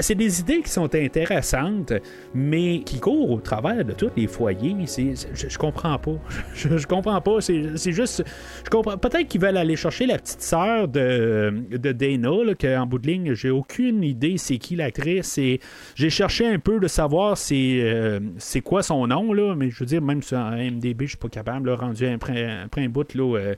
c'est 0.00 0.14
des 0.14 0.40
idées 0.40 0.62
qui 0.62 0.70
sont 0.70 0.94
intéressantes, 0.94 1.92
mais 2.34 2.80
qui 2.80 3.00
courent 3.00 3.32
au 3.32 3.40
travers 3.40 3.84
de 3.84 3.92
tous 3.92 4.10
les 4.16 4.26
foyers. 4.26 4.76
je, 4.86 5.48
je, 5.48 5.58
comprends 5.58 5.98
pas. 5.98 6.12
Je, 6.54 6.86
comprends 6.86 7.20
pas. 7.20 7.40
C'est 7.40 7.92
juste, 7.92 8.24
je 8.64 8.70
comprends. 8.70 8.96
Peut-être 8.96 9.28
qu'ils 9.28 9.40
veulent 9.40 9.56
aller 9.56 9.76
chercher 9.76 10.06
la 10.06 10.18
petite 10.18 10.42
sœur 10.42 10.88
de, 10.88 11.52
de 11.70 11.92
Dana, 11.92 12.44
là, 12.44 12.54
en 12.64 12.86
bout 12.86 12.98
de 12.98 13.06
ligne, 13.06 13.34
j'ai 13.34 13.50
aucune 13.50 14.02
idée 14.02 14.36
c'est 14.38 14.58
qui 14.58 14.76
l'actrice. 14.76 15.38
Et 15.38 15.60
j'ai 15.94 16.10
cherché 16.10 16.46
un 16.46 16.58
peu 16.58 16.80
de 16.80 16.88
savoir 16.88 17.36
c'est, 17.38 17.80
euh, 17.80 18.20
c'est 18.38 18.60
quoi 18.60 18.82
son 18.82 19.06
nom, 19.06 19.32
là, 19.32 19.54
mais 19.54 19.70
je 19.70 19.78
veux 19.80 19.86
dire, 19.86 20.02
même 20.02 20.22
sur 20.22 20.38
MDB, 20.38 21.04
je 21.04 21.10
suis 21.10 21.16
pas 21.16 21.28
capable. 21.28 21.68
Là, 21.70 21.76
rendu 21.76 22.06
après, 22.06 22.66
un 22.76 22.88
bout, 22.88 23.14
là, 23.14 23.36
euh, 23.38 23.54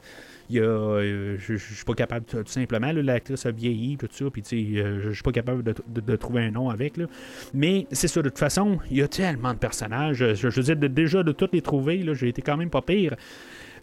euh, 0.55 1.37
je, 1.39 1.57
suis 1.57 1.85
pas 1.85 1.95
capable 1.95 2.27
tout 2.27 2.43
simplement. 2.47 2.93
L'actrice 2.93 3.47
a 3.47 3.51
vieilli, 3.51 3.97
tout 3.97 4.09
ça, 4.11 4.27
puis 4.31 4.43
je 4.47 5.11
suis 5.13 5.23
pas 5.23 5.33
capable 5.33 5.63
de, 5.63 6.17
trouver 6.17 6.43
un 6.43 6.51
nom 6.51 6.71
avec. 6.71 6.97
Là. 6.97 7.07
Mais 7.53 7.87
c'est 7.91 8.09
ça, 8.09 8.23
de 8.23 8.29
toute 8.29 8.39
façon, 8.39 8.79
il 8.91 8.99
y 8.99 9.03
a 9.03 9.09
tellement 9.09 9.53
de 9.53 9.59
personnages. 9.59 10.35
Je, 10.35 10.49
veux 10.49 10.63
dire, 10.63 10.77
déjà 10.77 11.23
de 11.23 11.33
tous 11.33 11.49
les 11.53 11.63
trouver, 11.63 12.05
j'ai 12.15 12.29
été 12.29 12.43
quand 12.43 12.57
même 12.57 12.71
pas 12.71 12.83
pire. 12.83 13.17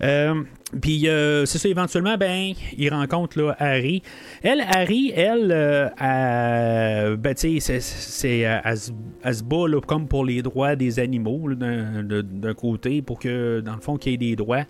Euh, 0.04 0.44
puis 0.82 1.08
euh, 1.08 1.46
c'est 1.46 1.58
ça, 1.58 1.68
éventuellement, 1.68 2.18
ben, 2.18 2.54
il 2.78 2.90
rencontre 2.94 3.40
là, 3.40 3.56
Harry. 3.60 4.02
Elle, 4.42 4.62
Harry, 4.62 5.12
elle, 5.16 5.52
euh, 5.52 7.18
ben, 7.18 7.36
tu 7.36 7.60
sais, 7.60 8.40
elle, 8.40 8.78
se 8.78 9.44
bat 9.44 9.66
comme 9.86 10.08
pour 10.08 10.26
les 10.26 10.42
droits 10.42 10.76
des 10.76 11.00
animaux 11.00 11.54
d'un, 11.54 12.54
côté, 12.54 13.02
pour 13.02 13.20
que, 13.20 13.60
dans 13.60 13.76
le 13.76 13.82
fond, 13.82 13.98
qu'il 13.98 14.14
y 14.14 14.16
ait 14.16 14.18
des 14.18 14.36
droits. 14.36 14.64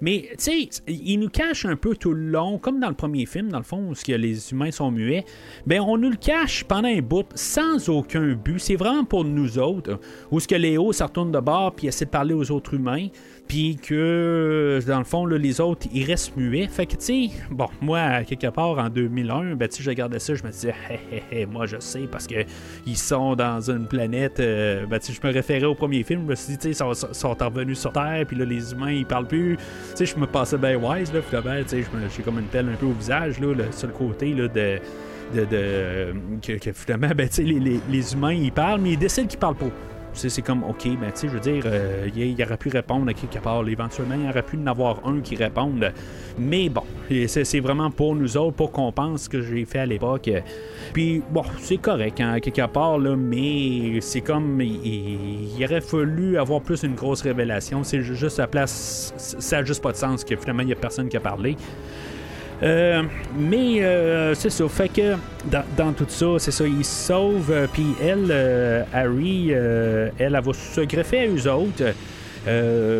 Mais, 0.00 0.28
tu 0.38 0.68
sais, 0.68 0.68
il 0.86 1.18
nous 1.18 1.28
cache 1.28 1.66
un 1.66 1.74
peu 1.74 1.96
tout 1.96 2.14
le 2.14 2.30
long, 2.30 2.58
comme 2.58 2.78
dans 2.78 2.88
le 2.88 2.94
premier 2.94 3.26
film, 3.26 3.48
dans 3.48 3.58
le 3.58 3.64
fond, 3.64 3.90
où 3.90 3.94
les 4.06 4.52
humains 4.52 4.70
sont 4.70 4.92
muets. 4.92 5.24
Ben, 5.66 5.80
on 5.80 5.98
nous 5.98 6.10
le 6.10 6.16
cache 6.16 6.64
pendant 6.64 6.88
un 6.88 7.02
bout, 7.02 7.26
sans 7.34 7.88
aucun 7.88 8.34
but. 8.34 8.60
C'est 8.60 8.76
vraiment 8.76 9.04
pour 9.04 9.24
nous 9.24 9.58
autres, 9.58 9.98
où 10.30 10.38
ce 10.38 10.46
que 10.46 10.54
Léo 10.54 10.92
se 10.92 11.02
retourne 11.02 11.32
de 11.32 11.40
bord, 11.40 11.74
puis 11.74 11.88
essaie 11.88 12.04
de 12.04 12.10
parler 12.10 12.32
aux 12.32 12.50
autres 12.52 12.74
humains 12.74 13.08
puis 13.48 13.76
que 13.76 14.78
dans 14.86 14.98
le 14.98 15.04
fond 15.04 15.24
les 15.26 15.60
autres 15.60 15.86
ils 15.92 16.04
restent 16.04 16.36
muets. 16.36 16.68
Fait 16.68 16.86
que 16.86 16.96
tu 16.96 17.30
sais 17.30 17.30
bon 17.50 17.68
moi 17.80 18.22
quelque 18.24 18.48
part 18.48 18.78
en 18.78 18.90
2001 18.90 19.56
ben 19.56 19.68
tu 19.68 19.82
je 19.82 19.88
regardais 19.88 20.18
ça 20.18 20.34
je 20.34 20.44
me 20.44 20.50
disais 20.50 20.74
hé, 21.10 21.22
hé, 21.32 21.46
moi 21.46 21.66
je 21.66 21.78
sais 21.80 22.06
parce 22.10 22.26
que 22.26 22.44
ils 22.86 22.96
sont 22.96 23.34
dans 23.34 23.70
une 23.70 23.86
planète 23.86 24.38
euh, 24.40 24.86
ben 24.86 24.98
tu 24.98 25.12
je 25.12 25.26
me 25.26 25.32
référais 25.32 25.64
au 25.64 25.74
premier 25.74 26.02
film 26.02 26.22
je 26.24 26.30
me 26.30 26.34
suis 26.34 26.52
dit 26.52 26.58
tu 26.58 26.74
sais 26.74 26.84
ils 26.84 27.14
sont, 27.14 27.34
revenus 27.38 27.78
sur 27.78 27.92
Terre 27.92 28.24
puis 28.26 28.36
là 28.36 28.44
les 28.44 28.72
humains 28.72 28.92
ils 28.92 29.06
parlent 29.06 29.26
plus. 29.26 29.56
Tu 29.90 29.96
sais 29.96 30.06
je 30.06 30.18
me 30.18 30.26
passais 30.26 30.58
bien 30.58 30.76
wise 30.76 31.12
là 31.12 31.22
finalement 31.22 31.62
tu 31.62 31.82
sais 31.82 31.84
j'ai 32.16 32.22
comme 32.22 32.38
une 32.38 32.46
pelle 32.46 32.68
un 32.68 32.76
peu 32.76 32.86
au 32.86 32.92
visage 32.92 33.40
là 33.40 33.54
le 33.54 33.72
seul 33.72 33.90
côté 33.90 34.34
là 34.34 34.48
de 34.48 34.78
de, 35.34 35.44
de 35.44 36.14
que, 36.40 36.72
finalement 36.72 37.10
ben, 37.14 37.28
les, 37.38 37.60
les, 37.60 37.80
les, 37.90 38.12
humains 38.14 38.32
ils 38.32 38.52
parlent 38.52 38.80
mais 38.80 38.92
ils 38.92 38.98
décident 38.98 39.26
qu'ils 39.26 39.38
parlent 39.38 39.56
pas 39.56 39.70
c'est 40.18 40.42
comme, 40.42 40.64
OK, 40.64 40.84
ben, 41.00 41.12
tu 41.12 41.20
sais, 41.20 41.28
je 41.28 41.34
veux 41.34 41.40
dire, 41.40 41.62
euh, 41.66 42.08
il, 42.14 42.42
aurait 42.42 42.56
pu 42.56 42.68
répondre 42.68 43.08
à 43.08 43.14
quelque 43.14 43.38
part. 43.38 43.66
Éventuellement, 43.68 44.16
il 44.20 44.28
aurait 44.28 44.42
pu 44.42 44.56
en 44.56 44.66
avoir 44.66 45.06
un 45.06 45.20
qui 45.20 45.36
réponde. 45.36 45.92
Mais 46.38 46.68
bon, 46.68 46.82
c'est 47.26 47.60
vraiment 47.60 47.90
pour 47.90 48.14
nous 48.16 48.36
autres, 48.36 48.56
pour 48.56 48.72
qu'on 48.72 48.90
pense 48.92 49.22
ce 49.22 49.28
que 49.28 49.42
j'ai 49.42 49.64
fait 49.64 49.80
à 49.80 49.86
l'époque. 49.86 50.30
Puis, 50.92 51.22
bon, 51.30 51.42
c'est 51.60 51.76
correct, 51.76 52.20
hein, 52.20 52.40
quelque 52.40 52.66
part, 52.66 52.98
mais 52.98 54.00
c'est 54.00 54.20
comme, 54.20 54.60
il, 54.60 55.64
aurait 55.64 55.80
fallu 55.80 56.38
avoir 56.38 56.60
plus 56.60 56.82
une 56.82 56.94
grosse 56.94 57.22
révélation. 57.22 57.84
C'est 57.84 58.02
juste 58.02 58.40
à 58.40 58.46
place, 58.46 59.14
ça 59.16 59.58
n'a 59.58 59.64
juste 59.64 59.82
pas 59.82 59.92
de 59.92 59.96
sens 59.96 60.24
que 60.24 60.34
finalement, 60.36 60.62
il 60.62 60.66
n'y 60.66 60.72
a 60.72 60.76
personne 60.76 61.08
qui 61.08 61.16
a 61.16 61.20
parlé. 61.20 61.56
Euh, 62.62 63.02
mais 63.38 63.82
euh, 63.82 64.34
c'est 64.34 64.50
ça. 64.50 64.68
Fait 64.68 64.88
que 64.88 65.14
dans, 65.76 65.92
tout 65.92 66.06
ça, 66.08 66.26
c'est 66.38 66.50
ça, 66.50 66.66
ils 66.66 66.84
sauvent. 66.84 67.50
Euh, 67.50 67.66
puis 67.72 67.94
elle, 68.02 68.86
Harry, 68.92 69.50
elle, 69.50 70.12
elle, 70.18 70.40
va 70.40 70.52
se 70.52 70.80
greffer 70.82 71.20
à 71.20 71.26
eux 71.28 71.50
autres. 71.50 71.94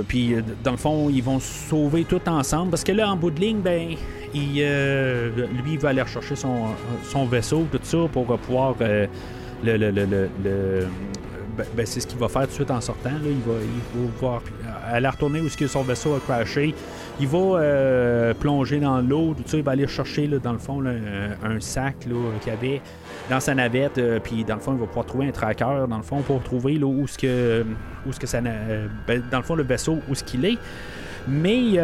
puis 0.06 0.36
dans 0.62 0.72
le 0.72 0.76
fond, 0.76 1.10
ils 1.10 1.22
vont 1.22 1.40
sauver 1.40 2.04
tout 2.04 2.20
ensemble. 2.26 2.70
Parce 2.70 2.84
que 2.84 2.92
là, 2.92 3.10
en 3.10 3.16
bout 3.16 3.30
de 3.30 3.40
ligne, 3.40 3.60
ben, 3.60 3.88
lui, 4.34 4.62
il 5.72 5.78
va 5.78 5.88
aller 5.90 6.02
rechercher 6.02 6.36
son, 6.36 7.26
vaisseau, 7.26 7.66
tout 7.70 7.80
ça, 7.82 7.98
pour 8.12 8.26
pouvoir 8.38 8.76
le, 9.64 9.76
ben, 11.58 11.66
ben, 11.76 11.84
c'est 11.86 11.98
ce 11.98 12.06
qu'il 12.06 12.18
va 12.18 12.28
faire 12.28 12.42
tout 12.42 12.48
de 12.48 12.52
suite 12.52 12.70
en 12.70 12.80
sortant. 12.80 13.10
Il, 13.24 13.40
va, 13.40 13.58
va 14.22 14.40
voir, 14.88 14.94
aller 14.96 15.08
retourner 15.08 15.40
où 15.40 15.48
son 15.48 15.82
vaisseau 15.82 16.14
a 16.14 16.20
crashé. 16.20 16.74
Il 17.20 17.26
va 17.26 17.38
euh, 17.38 18.34
plonger 18.34 18.78
dans 18.78 19.00
l'eau, 19.00 19.34
il 19.52 19.62
va 19.62 19.72
aller 19.72 19.86
chercher 19.86 20.28
dans 20.28 20.52
le 20.52 20.58
fond 20.58 20.82
un, 20.84 21.60
sac 21.60 21.96
qu'il 22.00 22.52
avait 22.52 22.80
dans 23.28 23.40
sa 23.40 23.54
navette, 23.54 23.98
euh, 23.98 24.20
puis 24.20 24.44
dans 24.44 24.54
le 24.54 24.60
fond, 24.60 24.72
il 24.72 24.80
va 24.80 24.86
pouvoir 24.86 25.06
trouver 25.06 25.28
un 25.28 25.32
tracker, 25.32 25.86
dans 25.88 25.96
le 25.96 26.02
fond, 26.02 26.22
pour 26.22 26.42
trouver 26.42 26.78
où 26.82 27.06
ce 27.06 27.18
que, 27.18 27.64
où 28.06 28.12
ce 28.12 28.18
que 28.18 28.26
ça, 28.26 28.38
euh, 28.38 28.86
ben, 29.06 29.22
dans 29.30 29.38
le 29.38 29.44
fond, 29.44 29.54
le 29.54 29.64
vaisseau, 29.64 29.98
où 30.08 30.14
ce 30.14 30.24
qu'il 30.24 30.44
est. 30.44 30.58
Mais 31.26 31.78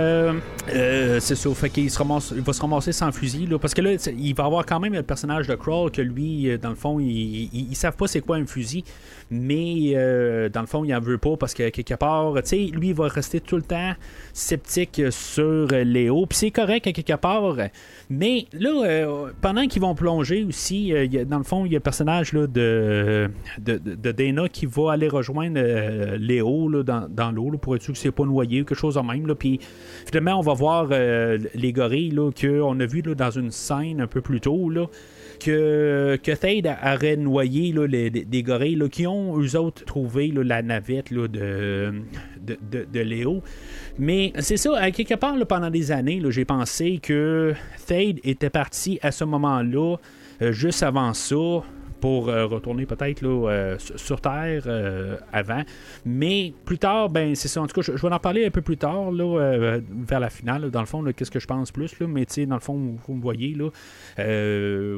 euh, 0.69 1.15
euh, 1.15 1.21
c'est 1.21 1.35
ça, 1.35 1.53
fait 1.55 1.71
qu'il 1.71 1.91
se 1.91 1.99
ramasse, 1.99 2.33
il 2.35 2.43
va 2.43 2.53
se 2.53 2.61
ramasser 2.61 2.93
sans 2.93 3.13
fusil. 3.13 3.49
Parce 3.61 3.75
que 3.75 3.83
là, 3.83 3.93
il 4.17 4.35
va 4.35 4.45
avoir 4.45 4.65
quand 4.65 4.81
même 4.81 4.95
le 4.95 5.03
personnage 5.03 5.47
de 5.47 5.55
Crawl 5.55 5.91
que 5.91 6.01
lui, 6.01 6.49
euh, 6.49 6.59
dans 6.59 6.71
le 6.71 6.75
fond, 6.75 6.99
ils 6.99 7.51
il, 7.53 7.75
savent 7.75 7.97
pas 7.97 8.07
c'est 8.07 8.21
quoi 8.21 8.37
un 8.37 8.47
fusil. 8.47 8.85
Mais 9.31 9.95
dans 10.53 10.61
le 10.61 10.67
fond, 10.67 10.85
il 10.85 10.95
en 10.95 11.01
veut 11.01 11.19
pas 11.19 11.37
parce 11.37 11.55
que 11.55 11.71
quelque 11.71 11.95
part, 11.95 12.35
lui, 12.35 12.89
il 12.89 12.95
va 12.95 13.09
rester 13.09 13.41
tout 13.41 13.57
le 13.57 13.63
temps 13.63 13.95
sceptique 14.33 15.01
sur 15.11 15.69
Léo. 15.69 16.27
Puis 16.27 16.39
c'est 16.39 16.51
correct 16.51 16.87
à 16.87 16.93
quelque 16.93 17.17
part. 17.17 17.57
Mais 18.11 18.47
là, 18.53 19.07
pendant 19.41 19.67
qu'ils 19.67 19.81
vont 19.81 19.95
plonger 19.95 20.45
aussi, 20.45 20.93
dans 21.27 21.39
le 21.39 21.45
fond, 21.45 21.65
il 21.65 21.73
y 21.73 21.75
a 21.75 21.79
le 21.79 21.83
personnage 21.83 22.33
de, 22.33 23.31
Dana 23.59 24.49
qui 24.49 24.67
va 24.67 24.93
aller 24.93 25.09
rejoindre 25.09 25.61
Léo 26.17 26.83
dans 26.83 27.33
l'eau 27.33 27.51
pour 27.61 27.77
être 27.77 27.83
sûr 27.83 27.95
que 27.95 27.99
c'est 27.99 28.13
pas 28.13 28.25
noyé 28.25 28.61
ou 28.61 28.65
quelque 28.65 28.79
chose 28.79 28.99
en 28.99 29.03
même. 29.03 29.35
Puis 29.35 29.59
finalement, 30.07 30.39
on 30.39 30.43
va 30.43 30.54
voir 30.55 30.89
euh, 30.91 31.39
les 31.55 31.73
gorilles 31.73 32.15
qu'on 32.41 32.81
a 32.81 32.87
vu 32.87 33.03
là, 33.03 33.15
dans 33.15 33.31
une 33.31 33.51
scène 33.51 34.01
un 34.01 34.07
peu 34.07 34.21
plus 34.21 34.41
tôt. 34.41 34.71
Là, 34.71 34.87
que, 35.41 36.19
que 36.23 36.33
Thade 36.33 36.75
aurait 36.85 37.17
noyé 37.17 37.73
là, 37.73 37.87
les, 37.87 38.43
gorilles 38.43 38.89
qui 38.91 39.07
ont, 39.07 39.39
eux 39.39 39.57
autres, 39.57 39.85
trouvé 39.85 40.29
la 40.29 40.63
navette 40.63 41.11
là, 41.11 41.29
de, 41.29 41.93
de, 42.41 42.87
de, 42.91 43.01
Léo. 43.01 43.43
Mais 43.99 44.33
c'est 44.39 44.57
ça, 44.57 44.91
quelque 44.91 45.15
part, 45.15 45.35
pendant 45.47 45.71
des 45.71 45.93
années, 45.93 46.23
j'ai 46.29 46.45
pensé 46.45 46.99
que 47.03 47.55
Thade 47.87 48.19
était 48.25 48.51
parti 48.51 48.99
à 49.03 49.11
ce 49.11 49.25
moment-là, 49.25 49.97
euh, 50.43 50.53
juste 50.53 50.83
avant 50.83 51.15
ça, 51.15 51.63
pour 52.05 52.27
retourner 52.27 52.85
peut-être 52.85 53.23
là, 53.23 53.77
sur 53.79 54.21
Terre 54.21 54.65
avant. 55.33 55.63
Mais 56.05 56.53
plus 56.67 56.77
tard, 56.77 57.09
ben 57.09 57.35
c'est 57.35 57.49
ça. 57.49 57.63
En 57.63 57.67
tout 57.67 57.81
cas, 57.81 57.81
je, 57.81 57.93
vais 57.93 58.13
en 58.13 58.19
parler 58.19 58.45
un 58.45 58.51
peu 58.51 58.61
plus 58.61 58.77
tard, 58.77 59.11
là, 59.11 59.79
vers 59.91 60.21
la 60.21 60.29
finale. 60.29 60.71
dans 60.71 60.81
le 60.81 60.87
fond, 60.87 61.03
qu'est-ce 61.17 61.31
que 61.31 61.41
je 61.41 61.47
pense 61.47 61.73
plus, 61.73 61.99
là, 61.99 62.07
mais 62.07 62.27
dans 62.47 62.57
le 62.57 62.61
fond, 62.61 62.97
vous, 63.07 63.15
me 63.15 63.23
voyez, 63.23 63.55
là, 63.55 63.71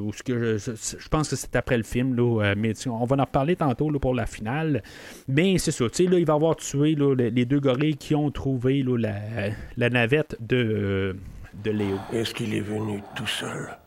où 0.00 0.12
ce 0.12 0.24
que 0.24 0.58
je, 0.58 1.08
pense 1.08 1.30
que 1.30 1.36
c'est 1.36 1.54
après 1.54 1.76
le 1.76 1.84
film, 1.84 2.16
là, 2.16 2.54
mais 2.56 2.72
on 2.88 3.04
va 3.04 3.14
en 3.14 3.24
reparler 3.24 3.54
tantôt 3.54 3.88
là, 3.88 4.00
pour 4.00 4.12
la 4.12 4.26
finale. 4.26 4.82
Mais 5.28 5.58
c'est 5.58 5.70
ça, 5.70 5.84
là, 5.84 6.18
il 6.18 6.26
va 6.26 6.34
avoir 6.34 6.56
tué 6.56 6.96
là, 6.96 7.14
les 7.14 7.44
deux 7.44 7.60
gorilles 7.60 7.98
qui 7.98 8.16
ont 8.16 8.32
trouvé 8.32 8.82
là, 8.82 8.96
la, 8.98 9.50
la, 9.76 9.90
navette 9.90 10.36
de, 10.40 11.14
de 11.62 11.70
Léo. 11.70 12.00
Est-ce 12.12 12.34
qu'il 12.34 12.52
est 12.52 12.60
venu 12.60 13.00
tout 13.14 13.28
seul? 13.28 13.78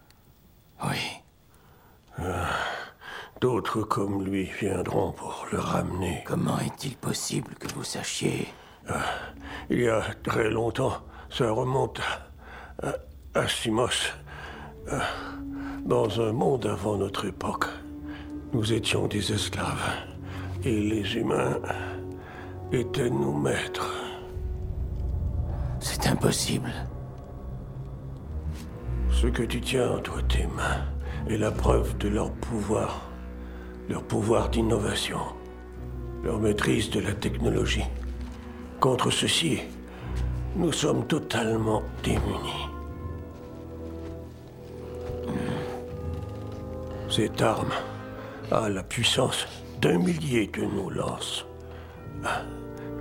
Oui. 0.86 0.96
Ah, 2.18 2.89
d'autres 3.42 3.82
comme 3.82 4.24
lui 4.24 4.50
viendront 4.60 5.12
pour 5.12 5.46
le 5.52 5.60
ramener. 5.60 6.24
Comment 6.26 6.60
est-il 6.60 6.96
possible 6.96 7.56
que 7.56 7.68
vous 7.74 7.84
sachiez? 7.84 8.48
Ah, 8.88 9.02
Il 9.70 9.82
y 9.82 9.88
a 9.88 10.02
très 10.24 10.50
longtemps, 10.50 10.98
ça 11.30 11.52
remonte 11.52 12.02
à, 12.82 12.96
à, 13.34 13.48
Simos. 13.48 14.14
Ah, 14.92 15.02
dans 15.86 16.22
un 16.22 16.32
monde 16.32 16.66
avant 16.66 16.98
notre 16.98 17.26
époque, 17.26 17.66
nous 18.54 18.74
étions 18.74 19.08
des 19.08 19.32
esclaves. 19.32 19.90
Et 20.64 20.78
les 20.80 21.16
humains 21.16 21.58
étaient 22.72 23.10
nos 23.10 23.34
maîtres. 23.34 23.94
C'est 25.80 26.08
impossible. 26.08 26.72
Ce 29.12 29.28
que 29.28 29.44
tu 29.44 29.62
tiens 29.62 29.92
entre 29.92 30.26
tes 30.28 30.48
mains 30.48 30.86
est 31.30 31.38
la 31.38 31.52
preuve 31.52 31.98
de 31.98 32.10
leur 32.10 32.32
pouvoir, 32.32 33.09
leur 33.90 34.04
pouvoir 34.04 34.50
d'innovation, 34.50 35.20
leur 36.24 36.40
maîtrise 36.40 36.92
de 36.92 37.00
la 37.00 37.14
technologie. 37.14 37.86
Contre 38.80 39.10
ceci, 39.10 39.60
nous 40.56 40.72
sommes 40.72 41.06
totalement 41.08 41.82
démunis. 42.04 42.68
Cette 47.10 47.42
arme 47.42 47.72
a 48.52 48.70
la 48.70 48.84
puissance 48.84 49.48
d'un 49.82 49.98
millier 49.98 50.48
de 50.48 50.62
nos 50.62 50.90
lances. 50.92 51.46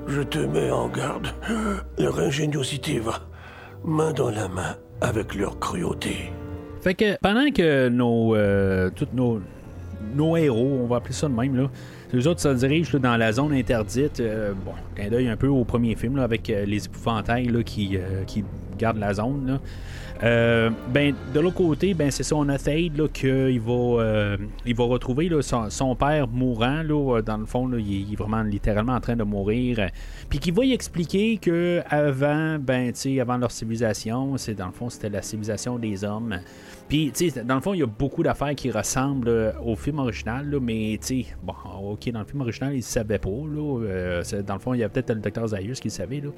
Je 0.06 0.22
te 0.22 0.38
mets 0.38 0.70
en 0.70 0.88
garde. 0.88 1.28
Leur 1.98 2.18
ingéniosité 2.18 2.98
va 2.98 3.20
main 3.84 4.12
dans 4.12 4.30
la 4.30 4.48
main 4.48 4.76
avec 5.02 5.34
leur 5.34 5.58
cruauté. 5.58 6.32
Fait 6.80 6.94
que 6.94 7.18
pendant 7.20 7.50
que 7.50 7.88
nos, 7.88 8.34
euh, 8.34 8.90
tous 8.94 9.08
nos, 9.12 9.40
nos 10.14 10.36
héros, 10.36 10.80
on 10.82 10.86
va 10.86 10.96
appeler 10.96 11.14
ça 11.14 11.28
de 11.28 11.34
même, 11.34 11.56
là, 11.56 11.70
les 12.12 12.26
autres 12.26 12.40
se 12.40 12.48
dirigent 12.48 12.98
dans 12.98 13.16
la 13.16 13.32
zone 13.32 13.52
interdite. 13.52 14.20
Euh, 14.20 14.52
bon, 14.64 14.72
clin 14.94 15.10
d'œil 15.10 15.28
un 15.28 15.36
peu 15.36 15.48
au 15.48 15.64
premier 15.64 15.94
film 15.94 16.18
avec 16.18 16.48
euh, 16.48 16.64
les 16.64 16.86
épouvantails 16.86 17.48
là, 17.48 17.62
qui, 17.62 17.98
qui 18.26 18.44
gardent 18.78 18.98
la 18.98 19.14
zone. 19.14 19.60
Euh, 20.22 20.70
ben, 20.92 21.14
de 21.32 21.40
l'autre 21.40 21.56
côté, 21.56 21.94
ben, 21.94 22.10
c'est 22.10 22.24
ça, 22.24 22.34
on 22.34 22.48
a 22.48 22.58
Thade 22.58 23.12
qu'il 23.12 23.60
va, 23.60 23.72
euh, 23.72 24.36
il 24.66 24.74
va 24.74 24.84
retrouver 24.84 25.30
son, 25.42 25.94
père 25.94 26.26
mourant. 26.28 26.82
Là, 26.82 27.20
dans 27.22 27.36
le 27.36 27.46
fond, 27.46 27.70
il, 27.76 28.12
est 28.12 28.16
vraiment 28.16 28.42
littéralement 28.42 28.94
en 28.94 29.00
train 29.00 29.16
de 29.16 29.22
mourir. 29.22 29.90
Puis 30.28 30.38
qu'il 30.38 30.54
va 30.54 30.64
y 30.64 30.72
expliquer 30.72 31.38
que 31.38 31.82
avant, 31.88 32.58
ben, 32.58 32.92
avant 33.20 33.36
leur 33.36 33.50
civilisation, 33.50 34.36
c'est 34.36 34.54
dans 34.54 34.66
le 34.66 34.72
fond, 34.72 34.90
c'était 34.90 35.10
la 35.10 35.22
civilisation 35.22 35.78
des 35.78 36.04
hommes. 36.04 36.40
Puis, 36.88 37.12
dans 37.44 37.56
le 37.56 37.60
fond, 37.60 37.74
il 37.74 37.80
y 37.80 37.82
a 37.82 37.86
beaucoup 37.86 38.22
d'affaires 38.22 38.54
qui 38.54 38.70
ressemblent 38.70 39.28
euh, 39.28 39.52
au 39.62 39.76
film 39.76 39.98
original, 39.98 40.48
là, 40.48 40.58
mais, 40.58 40.98
tu 41.04 41.22
bon, 41.42 41.52
ok, 41.82 42.10
dans 42.10 42.20
le 42.20 42.24
film 42.24 42.40
original, 42.40 42.72
il 42.72 42.78
ne 42.78 42.82
savait 42.82 43.18
pas, 43.18 43.28
là. 43.28 43.82
Euh, 43.84 44.22
dans 44.42 44.54
le 44.54 44.60
fond, 44.60 44.72
il 44.72 44.80
y 44.80 44.82
a 44.82 44.88
peut-être 44.88 45.10
le 45.10 45.20
docteur 45.20 45.48
Zayus 45.48 45.74
qui 45.74 45.88
le 45.88 45.92
savait, 45.92 46.20
là. 46.20 46.30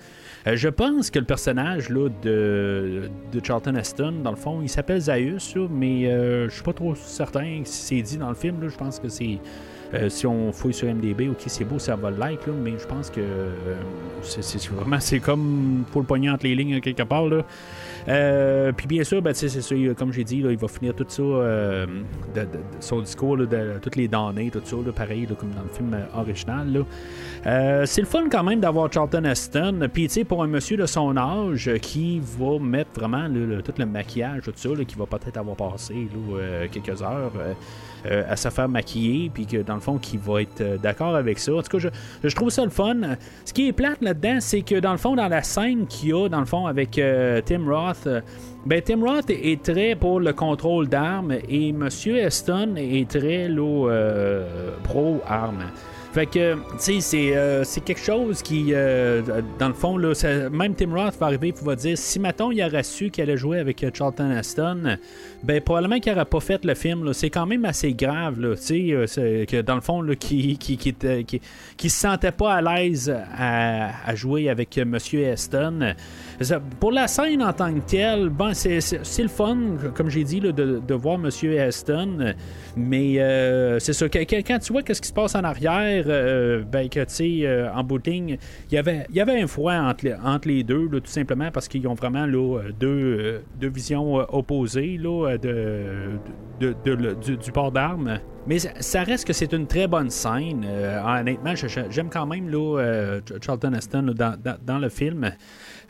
Euh, 0.49 0.57
je 0.57 0.69
pense 0.69 1.11
que 1.11 1.21
le 1.21 1.25
personnage, 1.25 1.89
là, 1.89 2.09
de, 2.23 3.09
de 3.33 3.45
Charlton 3.45 3.70
Dans 3.73 4.31
le 4.31 4.37
fond, 4.37 4.61
il 4.63 4.69
s'appelle 4.69 5.01
Zayus, 5.01 5.55
là, 5.55 5.67
mais 5.71 6.03
je 6.05 6.49
suis 6.51 6.63
pas 6.63 6.73
trop 6.73 6.95
certain 6.95 7.63
si 7.65 7.83
c'est 7.83 8.03
dit 8.03 8.17
dans 8.17 8.29
le 8.29 8.35
film. 8.35 8.69
Je 8.69 8.77
pense 8.77 8.99
que 8.99 9.09
c'est. 9.09 9.39
Si 10.09 10.27
on 10.27 10.53
fouille 10.53 10.75
sur 10.75 10.89
MDB, 10.89 11.29
ok, 11.31 11.43
c'est 11.47 11.65
beau, 11.65 11.79
ça 11.79 11.97
va 11.97 12.11
le 12.11 12.17
like, 12.17 12.41
mais 12.47 12.75
je 12.79 12.87
pense 12.87 13.11
que 13.11 13.21
c'est 14.23 14.69
vraiment, 14.69 15.01
c'est 15.01 15.21
comme 15.21 15.85
pour 15.91 16.01
le 16.01 16.07
pogner 16.07 16.31
entre 16.31 16.45
les 16.45 16.55
lignes 16.55 16.81
quelque 16.81 17.03
part. 17.03 17.27
Là. 17.27 17.43
Euh, 18.09 18.73
puis 18.73 18.87
bien 18.87 19.05
sûr, 19.05 19.23
ben, 19.23 19.35
c'est 19.35 19.49
ça, 19.49 19.75
comme 19.97 20.13
j'ai 20.13 20.25
dit, 20.25 20.39
il 20.39 20.57
va 20.57 20.69
finir 20.69 20.95
tout 20.95 21.07
ça, 21.09 21.23
euh, 21.23 21.87
de, 22.35 22.47
son 22.81 23.01
discours, 23.01 23.37
de, 23.37 23.47
toutes 23.81 23.97
les 23.97 24.09
données, 24.09 24.51
tout 24.51 24.61
ça, 24.65 24.77
pareil 24.95 25.27
comme 25.39 25.51
dans 25.51 25.63
le 25.63 25.69
film 25.69 25.97
original. 26.15 26.85
Euh, 27.47 27.85
c'est 27.87 28.01
le 28.01 28.07
fun 28.07 28.29
quand 28.31 28.45
même 28.45 28.61
d'avoir 28.61 28.93
Charlton 28.93 29.25
Heston. 29.25 29.89
Puis 29.93 30.09
pour 30.25 30.43
un 30.43 30.47
monsieur 30.47 30.77
de 30.77 30.87
son 30.87 31.17
âge 31.17 31.71
qui 31.81 32.21
va 32.21 32.59
mettre 32.59 32.91
vraiment 32.99 33.29
tout 33.65 33.75
le 33.79 33.87
maquillage, 33.87 34.43
tout 34.43 34.53
ça, 34.55 34.69
qui 34.87 34.97
va 34.97 35.07
peut-être 35.07 35.37
avoir 35.37 35.57
passé 35.57 36.09
quelques 36.71 37.03
heures. 37.03 37.33
À 38.05 38.37
se 38.37 38.49
faire 38.49 38.69
maquiller, 38.69 39.31
puis 39.33 39.47
que 39.47 39.59
dans 39.59 39.75
le 39.75 39.81
fond, 39.81 39.99
qui 39.99 40.17
va 40.17 40.43
être 40.43 40.81
d'accord 40.81 41.17
avec 41.17 41.39
ça. 41.39 41.55
En 41.55 41.63
tout 41.63 41.77
cas, 41.77 41.79
je, 41.79 41.89
je, 42.29 42.35
trouve 42.35 42.51
ça 42.51 42.65
le 42.65 42.71
fun. 42.71 42.97
Ce 43.45 43.53
qui 43.53 43.69
est 43.69 43.73
plate 43.73 44.01
là-dedans, 44.01 44.39
c'est 44.41 44.63
que 44.63 44.81
dans 44.81 44.93
le 44.93 44.99
fond, 44.99 45.17
dans 45.17 45.29
la 45.29 45.43
scène 45.43 45.87
qu'il 45.87 46.11
y 46.11 46.13
a, 46.13 46.29
dans 46.29 46.41
le 46.41 46.47
fond, 46.47 46.67
avec 46.67 47.01
Tim 47.45 47.65
Roth, 47.69 48.07
euh, 48.07 48.21
ben, 48.67 48.83
Tim 48.83 49.01
Roth 49.01 49.31
est 49.31 49.63
très 49.63 49.95
pour 49.95 50.21
le 50.21 50.33
contrôle 50.33 50.89
d'armes 50.89 51.33
et 51.49 51.71
M. 51.71 51.89
Eston 52.07 52.75
est 52.77 53.09
très 53.09 53.49
euh, 53.49 54.77
pro-armes. 54.85 55.65
Fait 56.13 56.27
que, 56.27 56.57
tu 56.85 57.01
sais, 57.01 57.37
euh, 57.37 57.63
c'est, 57.63 57.83
quelque 57.83 58.01
chose 58.01 58.43
qui, 58.43 58.73
dans 58.73 59.69
le 59.69 59.75
fond, 59.75 59.97
même 59.97 60.75
Tim 60.75 60.93
Roth 60.93 61.17
va 61.19 61.27
arriver 61.27 61.49
et 61.49 61.65
va 61.65 61.77
dire 61.77 61.97
si, 61.97 62.19
mettons, 62.19 62.51
il 62.51 62.63
aurait 62.65 62.83
su 62.83 63.11
qu'il 63.11 63.23
allait 63.23 63.37
jouer 63.37 63.61
avec 63.61 63.85
Charlton 63.95 64.31
Heston, 64.33 64.99
ben, 65.43 65.61
probablement 65.61 65.99
qu'il 65.99 66.13
n'aurait 66.13 66.27
pas 66.27 66.41
fait 66.41 66.65
le 66.65 66.75
film. 66.75 67.13
C'est 67.13 67.31
quand 67.31 67.47
même 67.47 67.65
assez 67.65 67.95
grave, 67.95 68.37
tu 68.57 69.07
sais, 69.07 69.47
que 69.49 69.61
dans 69.63 69.75
le 69.75 69.81
fond, 69.81 70.05
qui, 70.19 70.59
qui, 70.59 70.77
qui, 70.77 70.95
qui, 71.77 71.91
se 71.91 72.01
sentait 72.01 72.33
pas 72.33 72.55
à 72.55 72.63
l'aise 72.63 73.15
à, 73.37 74.15
jouer 74.15 74.51
avec 74.51 74.77
M. 74.77 74.97
Heston. 75.13 75.95
Pour 76.79 76.93
la 76.93 77.09
scène 77.09 77.43
en 77.43 77.53
tant 77.53 77.73
que 77.73 77.81
telle, 77.81 78.29
bon, 78.29 78.53
c'est, 78.55 78.81
le 79.23 79.29
fun, 79.29 79.59
comme 79.95 80.11
j'ai 80.11 80.25
dit, 80.25 80.41
de, 80.41 80.51
de, 80.53 80.95
voir 80.95 81.17
M. 81.17 81.31
Aston. 81.59 82.35
Mais 82.77 83.21
euh, 83.21 83.79
c'est 83.79 83.93
ça. 83.93 84.09
Quand, 84.09 84.59
tu 84.59 84.73
vois 84.73 84.83
qu'est-ce 84.83 85.01
qui 85.01 85.09
se 85.09 85.13
passe 85.13 85.35
en 85.35 85.45
arrière, 85.45 86.05
euh, 86.07 86.63
ben, 86.63 86.89
que 86.89 87.01
tu 87.01 87.15
sais, 87.15 87.41
euh, 87.45 87.73
en 87.73 87.83
booting, 87.83 88.37
il 88.71 88.75
y 88.75 88.79
avait, 88.79 89.07
y 89.13 89.21
avait 89.21 89.41
un 89.41 89.47
froid 89.47 89.75
entre, 89.75 90.07
entre 90.25 90.49
les 90.49 90.63
deux, 90.63 90.89
tout 90.89 91.01
simplement, 91.07 91.51
parce 91.51 91.69
qu'ils 91.69 91.87
ont 91.89 91.95
vraiment 91.95 92.27
là, 92.27 92.61
deux, 92.79 93.43
deux 93.59 93.69
visions 93.69 94.15
opposées 94.15 94.99
là, 94.99 95.30
de, 95.39 96.19
du, 96.61 97.53
port 97.53 97.73
d'armes. 97.73 98.19
Mais 98.47 98.59
ça 98.59 99.03
reste 99.03 99.27
que 99.27 99.33
c'est 99.33 99.53
une 99.53 99.67
très 99.67 99.87
bonne 99.87 100.11
scène. 100.11 100.67
honnêtement, 101.05 101.55
j'aime 101.55 102.09
quand 102.11 102.27
même 102.27 102.49
là, 102.49 103.21
Charlton 103.41 103.73
Heston 103.75 104.15
dans, 104.15 104.79
le 104.79 104.89
film. 104.89 105.31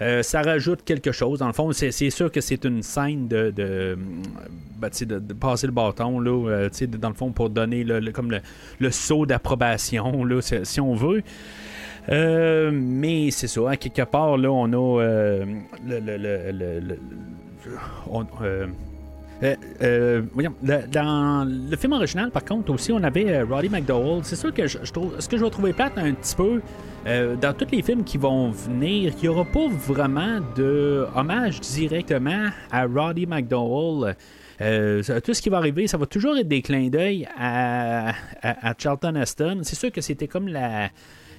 Euh, 0.03 0.23
ça 0.23 0.41
rajoute 0.43 0.83
quelque 0.83 1.13
chose. 1.13 1.41
Dans 1.41 1.47
le 1.47 1.53
fond, 1.53 1.73
c'est 1.73 2.11
sûr 2.11 2.33
que 2.33 2.41
c'est 2.41 2.65
une 2.65 2.83
scène 2.83 3.29
de, 3.29 3.53
ben, 4.79 4.91
passer 5.39 5.67
le 5.67 5.73
bâton, 5.73 6.21
là, 6.21 6.49
euh, 6.49 6.71
dans 6.99 7.11
le 7.11 7.15
fond, 7.15 7.33
pour 7.33 7.51
donner 7.51 7.85
le, 7.85 8.11
comme 8.11 8.35
le, 8.79 8.91
saut 8.91 9.27
d'approbation, 9.27 10.25
si 10.63 10.81
on 10.81 10.95
veut. 10.95 11.23
Euh, 12.09 12.71
mais 12.73 13.31
c'est 13.31 13.47
ça, 13.47 13.71
à 13.71 13.77
quelque 13.77 14.03
part, 14.03 14.39
là, 14.39 14.51
on 14.51 14.73
a 14.73 15.01
le, 15.87 16.97
euh, 19.43 19.57
euh, 19.83 20.23
dans 20.93 21.49
le 21.49 21.77
film 21.77 21.95
original, 21.95 22.31
par 22.31 22.45
contre, 22.45 22.73
aussi, 22.73 22.93
on 22.93 23.03
avait 23.03 23.33
euh, 23.33 23.45
Roddy 23.49 23.71
McDowell. 23.71 24.23
C'est 24.23 24.37
sûr 24.37 24.53
que 24.53 24.67
je, 24.67 24.79
trouve, 24.93 25.19
ce 25.19 25.29
que 25.29 25.39
je 25.39 25.45
vais 25.45 25.51
trouver 25.51 25.73
plate 25.73 25.97
un 25.97 26.13
petit 26.13 26.37
peu, 26.37 26.61
dans 27.41 27.55
tous 27.55 27.71
les 27.73 27.81
films 27.81 28.05
qui 28.05 28.19
vont 28.19 28.51
venir, 28.51 29.15
il 29.17 29.23
n'y 29.23 29.29
aura 29.29 29.47
pas 29.47 29.69
vraiment 29.69 30.41
de 30.55 31.07
hommage 31.17 31.59
directement 31.61 32.51
à 32.71 32.85
Roddy 32.85 33.25
McDowell. 33.27 34.17
tout 34.59 35.35
ce 35.35 35.41
qui 35.41 35.49
va 35.49 35.57
arriver, 35.57 35.87
ça 35.87 35.97
va 35.97 36.05
toujours 36.05 36.37
être 36.37 36.49
des 36.49 36.61
clins 36.61 36.89
d'œil 36.89 37.27
à, 37.39 38.13
Charlton 38.77 39.15
Heston. 39.15 39.61
C'est 39.63 39.77
sûr 39.77 39.91
que 39.91 40.03
c'était 40.03 40.29
comme 40.29 40.49
la, 40.49 40.91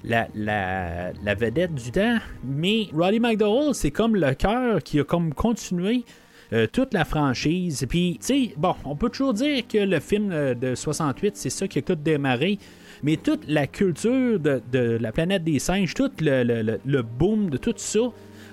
la, 0.02 0.26
la, 0.34 1.34
vedette 1.36 1.76
du 1.76 1.92
temps, 1.92 2.18
mais 2.42 2.88
Roddy 2.92 3.20
McDowell, 3.20 3.72
c'est 3.72 3.92
comme 3.92 4.16
le 4.16 4.34
cœur 4.34 4.82
qui 4.82 4.98
a 4.98 5.04
comme 5.04 5.32
continué 5.32 6.04
euh, 6.52 6.66
toute 6.70 6.92
la 6.92 7.04
franchise. 7.04 7.86
Puis, 7.88 8.18
tu 8.20 8.26
sais, 8.26 8.54
bon, 8.56 8.74
on 8.84 8.94
peut 8.94 9.08
toujours 9.08 9.32
dire 9.32 9.66
que 9.66 9.78
le 9.78 10.00
film 10.00 10.30
euh, 10.32 10.54
de 10.54 10.74
68, 10.74 11.36
c'est 11.36 11.50
ça 11.50 11.66
qui 11.66 11.78
a 11.78 11.82
tout 11.82 11.94
démarré. 11.94 12.58
Mais 13.02 13.16
toute 13.16 13.48
la 13.48 13.66
culture 13.66 14.38
de, 14.38 14.60
la 15.00 15.12
planète 15.12 15.42
des 15.44 15.58
singes, 15.58 15.94
tout 15.94 16.10
le, 16.20 17.00
boom 17.02 17.50
de 17.50 17.56
tout 17.56 17.74
ça 17.76 18.00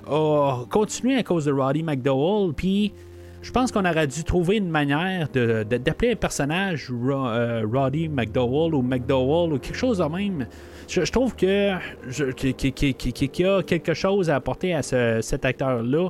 a 0.10 0.66
continué 0.70 1.18
à 1.18 1.24
cause 1.24 1.46
de 1.46 1.52
Roddy 1.52 1.84
McDowell. 1.84 2.54
Puis, 2.54 2.94
je 3.42 3.52
pense 3.52 3.72
qu'on 3.72 3.86
aurait 3.86 4.08
dû 4.08 4.24
trouver 4.24 4.58
une 4.58 4.70
manière 4.70 5.30
de, 5.34 5.64
de- 5.70 5.78
d'appeler 5.78 6.14
un 6.14 6.16
personnage 6.16 6.90
euh, 6.92 7.64
Roddy 7.72 8.10
McDowell 8.10 8.74
ou 8.76 8.82
McDowell 8.82 9.54
ou 9.54 9.60
quelque 9.60 9.78
chose 9.78 10.00
de 10.00 10.06
même. 10.06 10.48
Je, 10.88 11.02
trouve 11.12 11.36
que 11.36 11.74
qu'il 12.32 13.46
y 13.46 13.46
a 13.46 13.62
quelque 13.62 13.94
chose 13.94 14.30
à 14.30 14.36
apporter 14.38 14.74
à 14.74 14.82
ce- 14.82 15.20
cet 15.22 15.46
acteur-là 15.46 16.10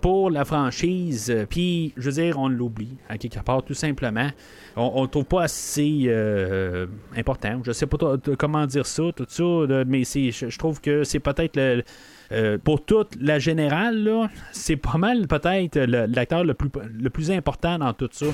pour 0.00 0.30
la 0.30 0.44
franchise. 0.44 1.30
Euh, 1.30 1.46
Puis, 1.48 1.92
je 1.96 2.10
veux 2.10 2.22
dire, 2.22 2.38
on 2.38 2.48
l'oublie, 2.48 2.96
à 3.08 3.18
quelque 3.18 3.40
part, 3.40 3.62
tout 3.62 3.74
simplement. 3.74 4.28
On 4.76 5.02
ne 5.02 5.06
trouve 5.06 5.24
pas 5.24 5.44
assez 5.44 6.04
euh, 6.06 6.86
important. 7.16 7.60
Je 7.64 7.70
sais 7.70 7.86
pas 7.86 7.96
comment 8.36 8.66
dire 8.66 8.86
ça, 8.86 9.04
tout 9.14 9.26
ça, 9.28 9.44
mais 9.86 10.02
je, 10.02 10.58
trouve 10.58 10.80
que 10.80 11.04
c'est 11.04 11.20
peut-être 11.20 11.56
le. 11.56 11.84
euh, 12.32 12.58
pour 12.58 12.84
toute 12.84 13.14
la 13.20 13.38
générale, 13.38 14.28
c'est 14.50 14.76
pas 14.76 14.98
mal 14.98 15.28
peut-être 15.28 15.78
l'acteur 15.78 16.42
le 16.42 16.54
plus, 16.54 16.70
le 16.92 17.08
plus 17.08 17.30
important 17.30 17.78
dans 17.78 17.92
tout 17.92 18.08
ça. 18.10 18.26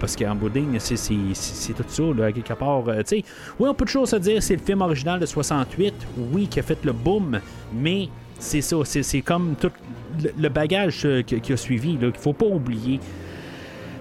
Parce 0.00 0.16
qu'en 0.16 0.36
ligne, 0.52 0.80
c'est, 0.80 0.96
tout 0.96 1.84
ça, 1.86 2.02
là, 2.16 2.24
à 2.24 2.32
quelque 2.32 2.54
part. 2.54 2.82
oui, 2.86 3.22
on 3.60 3.74
peut 3.74 3.84
toujours 3.84 4.08
se 4.08 4.16
dire 4.16 4.42
c'est 4.42 4.56
le 4.56 4.62
film 4.62 4.80
original 4.80 5.20
de 5.20 5.26
68, 5.26 5.94
oui, 6.32 6.48
qui 6.48 6.58
a 6.58 6.64
fait 6.64 6.84
le 6.84 6.92
boom, 6.92 7.38
mais 7.72 8.08
c'est 8.40 8.62
ça, 8.62 8.76
c'est, 8.84 9.20
comme 9.20 9.54
tout 9.60 9.70
le, 10.38 10.48
bagage 10.48 11.02
euh, 11.04 11.22
qui, 11.22 11.52
a 11.52 11.56
suivi, 11.56 11.96
qu'il 11.96 12.12
faut 12.14 12.32
pas 12.32 12.46
oublier. 12.46 12.98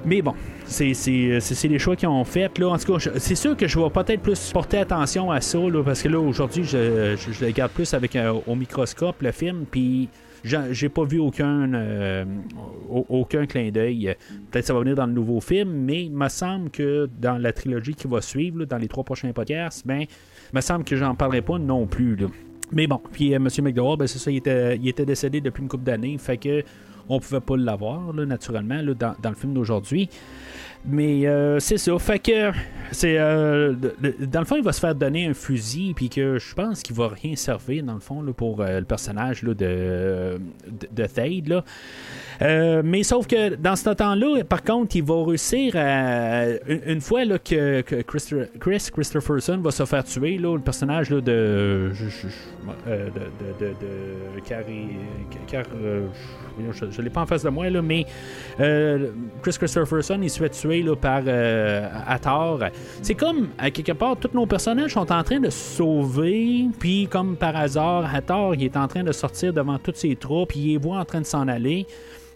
Mais 0.05 0.21
bon, 0.21 0.33
c'est, 0.65 0.93
c'est 0.93 1.67
les 1.67 1.77
choix 1.77 1.95
qu'ils 1.95 2.07
ont 2.07 2.23
fait. 2.23 2.57
Là. 2.57 2.69
En 2.69 2.77
tout 2.77 2.93
cas, 2.97 3.09
c'est 3.17 3.35
sûr 3.35 3.55
que 3.55 3.67
je 3.67 3.77
vais 3.77 3.89
peut-être 3.89 4.21
plus 4.21 4.51
porter 4.51 4.77
attention 4.77 5.29
à 5.29 5.41
ça, 5.41 5.59
là, 5.59 5.83
parce 5.83 6.01
que 6.01 6.07
là, 6.07 6.19
aujourd'hui, 6.19 6.63
je, 6.63 7.15
je, 7.17 7.41
le 7.41 7.47
regarde 7.47 7.71
plus 7.71 7.93
avec 7.93 8.15
un- 8.15 8.33
au 8.47 8.55
microscope, 8.55 9.21
le 9.21 9.31
film, 9.31 9.65
puis 9.69 10.07
j'ai, 10.43 10.87
pas 10.87 11.03
vu 11.03 11.19
aucun, 11.19 11.73
euh, 11.73 12.23
au- 12.89 13.05
aucun 13.09 13.45
clin 13.45 13.71
d'œil. 13.71 14.15
Peut-être 14.51 14.63
que 14.63 14.67
ça 14.67 14.73
va 14.73 14.79
venir 14.79 14.95
dans 14.95 15.05
le 15.05 15.11
nouveau 15.11 15.41
film, 15.41 15.69
mais 15.69 16.05
il 16.05 16.11
me 16.11 16.29
semble 16.29 16.69
que 16.69 17.09
dans 17.19 17.37
la 17.37 17.51
trilogie 17.51 17.93
qui 17.93 18.07
va 18.07 18.21
suivre, 18.21 18.63
dans 18.63 18.77
les 18.77 18.87
trois 18.87 19.03
prochains 19.03 19.33
podcasts, 19.33 19.85
ben, 19.85 20.03
il 20.03 20.55
me 20.55 20.61
semble 20.61 20.85
que 20.85 20.95
j'en 20.95 21.13
parlerai 21.13 21.41
pas 21.41 21.59
non 21.59 21.85
plus. 21.87 22.15
là. 22.15 22.27
Mais 22.71 22.87
bon, 22.87 23.01
puis 23.11 23.33
euh, 23.33 23.37
M. 23.37 23.47
McDowell, 23.63 23.97
ben, 23.97 24.07
c'est 24.07 24.19
ça, 24.19 24.31
il 24.31 24.37
était, 24.37 24.77
il 24.77 24.87
était 24.87 25.05
décédé 25.05 25.41
depuis 25.41 25.61
une 25.61 25.69
couple 25.69 25.83
d'années, 25.83 26.17
fait 26.17 26.37
que 26.37 26.63
on 27.09 27.19
pouvait 27.19 27.41
pas 27.41 27.57
l'avoir, 27.57 28.13
naturellement, 28.13 28.81
là, 28.81 28.93
dans, 28.93 29.15
dans 29.19 29.29
le 29.29 29.35
film 29.35 29.53
d'aujourd'hui. 29.53 30.09
Mais 30.85 31.27
euh, 31.27 31.59
c'est 31.59 31.77
ça. 31.77 31.97
Fait 31.99 32.19
que 32.19 32.51
c'est 32.91 33.17
euh, 33.17 33.73
dans 34.19 34.39
le 34.39 34.45
fond, 34.45 34.55
il 34.55 34.63
va 34.63 34.71
se 34.71 34.79
faire 34.79 34.95
donner 34.95 35.25
un 35.25 35.33
fusil, 35.33 35.93
puis 35.93 36.09
que 36.09 36.39
je 36.39 36.53
pense 36.53 36.81
qu'il 36.81 36.95
va 36.95 37.09
rien 37.09 37.35
servir 37.35 37.83
dans 37.83 37.95
le 37.95 37.99
fond 37.99 38.21
là, 38.21 38.31
pour 38.31 38.61
euh, 38.61 38.79
le 38.79 38.85
personnage 38.85 39.43
là, 39.43 39.53
de, 39.53 40.39
de, 40.67 40.87
de 40.91 41.05
Thade. 41.05 41.47
Là. 41.49 41.65
Euh, 42.41 42.81
mais 42.85 43.03
sauf 43.03 43.27
que 43.27 43.55
dans 43.55 43.75
ce 43.75 43.89
temps-là, 43.89 44.43
par 44.45 44.63
contre, 44.63 44.95
il 44.95 45.03
va 45.03 45.25
réussir 45.25 45.73
à. 45.75 46.45
Une, 46.67 47.01
fois 47.01 47.25
que, 47.39 47.81
Chris 47.81 48.89
Christopherson 48.93 49.57
va 49.57 49.71
se 49.71 49.85
faire 49.85 50.03
tuer, 50.05 50.37
le 50.37 50.57
personnage 50.59 51.09
de. 51.09 51.21
euh, 51.27 51.91
de. 52.87 53.65
de. 53.65 53.69
de. 53.69 54.39
Carrie- 54.45 54.97
Car- 55.47 55.65
euh, 55.83 56.07
je 56.59 56.83
ne 56.83 57.03
l'ai 57.03 57.09
pas 57.09 57.21
en 57.21 57.25
face 57.25 57.43
de 57.43 57.49
moi, 57.49 57.69
là, 57.69 57.81
mais 57.81 58.05
euh, 58.59 59.09
Chris 59.41 59.55
Christopherson, 59.57 60.19
il 60.21 60.29
se 60.29 60.39
fait 60.39 60.49
tuer 60.49 60.81
là, 60.81 60.95
par 60.95 61.23
à 61.27 62.19
tort. 62.19 62.59
C'est 63.01 63.15
comme, 63.15 63.49
quelque 63.73 63.91
part, 63.93 64.17
tous 64.17 64.31
nos 64.33 64.45
personnages 64.45 64.93
sont 64.93 65.11
en 65.11 65.23
train 65.23 65.39
de 65.39 65.49
se 65.49 65.77
sauver, 65.77 66.67
puis 66.79 67.07
comme 67.09 67.35
par 67.35 67.55
hasard, 67.55 68.13
à 68.13 68.21
tort, 68.21 68.55
il 68.55 68.63
est 68.65 68.77
en 68.77 68.87
train 68.87 69.03
de 69.03 69.11
sortir 69.11 69.53
devant 69.53 69.77
toutes 69.77 69.97
ses 69.97 70.15
troupes, 70.15 70.55
il 70.55 70.67
les 70.71 70.77
voit 70.77 70.97
en 70.99 71.05
train 71.05 71.21
de 71.21 71.25
s'en 71.25 71.47
aller. 71.47 71.85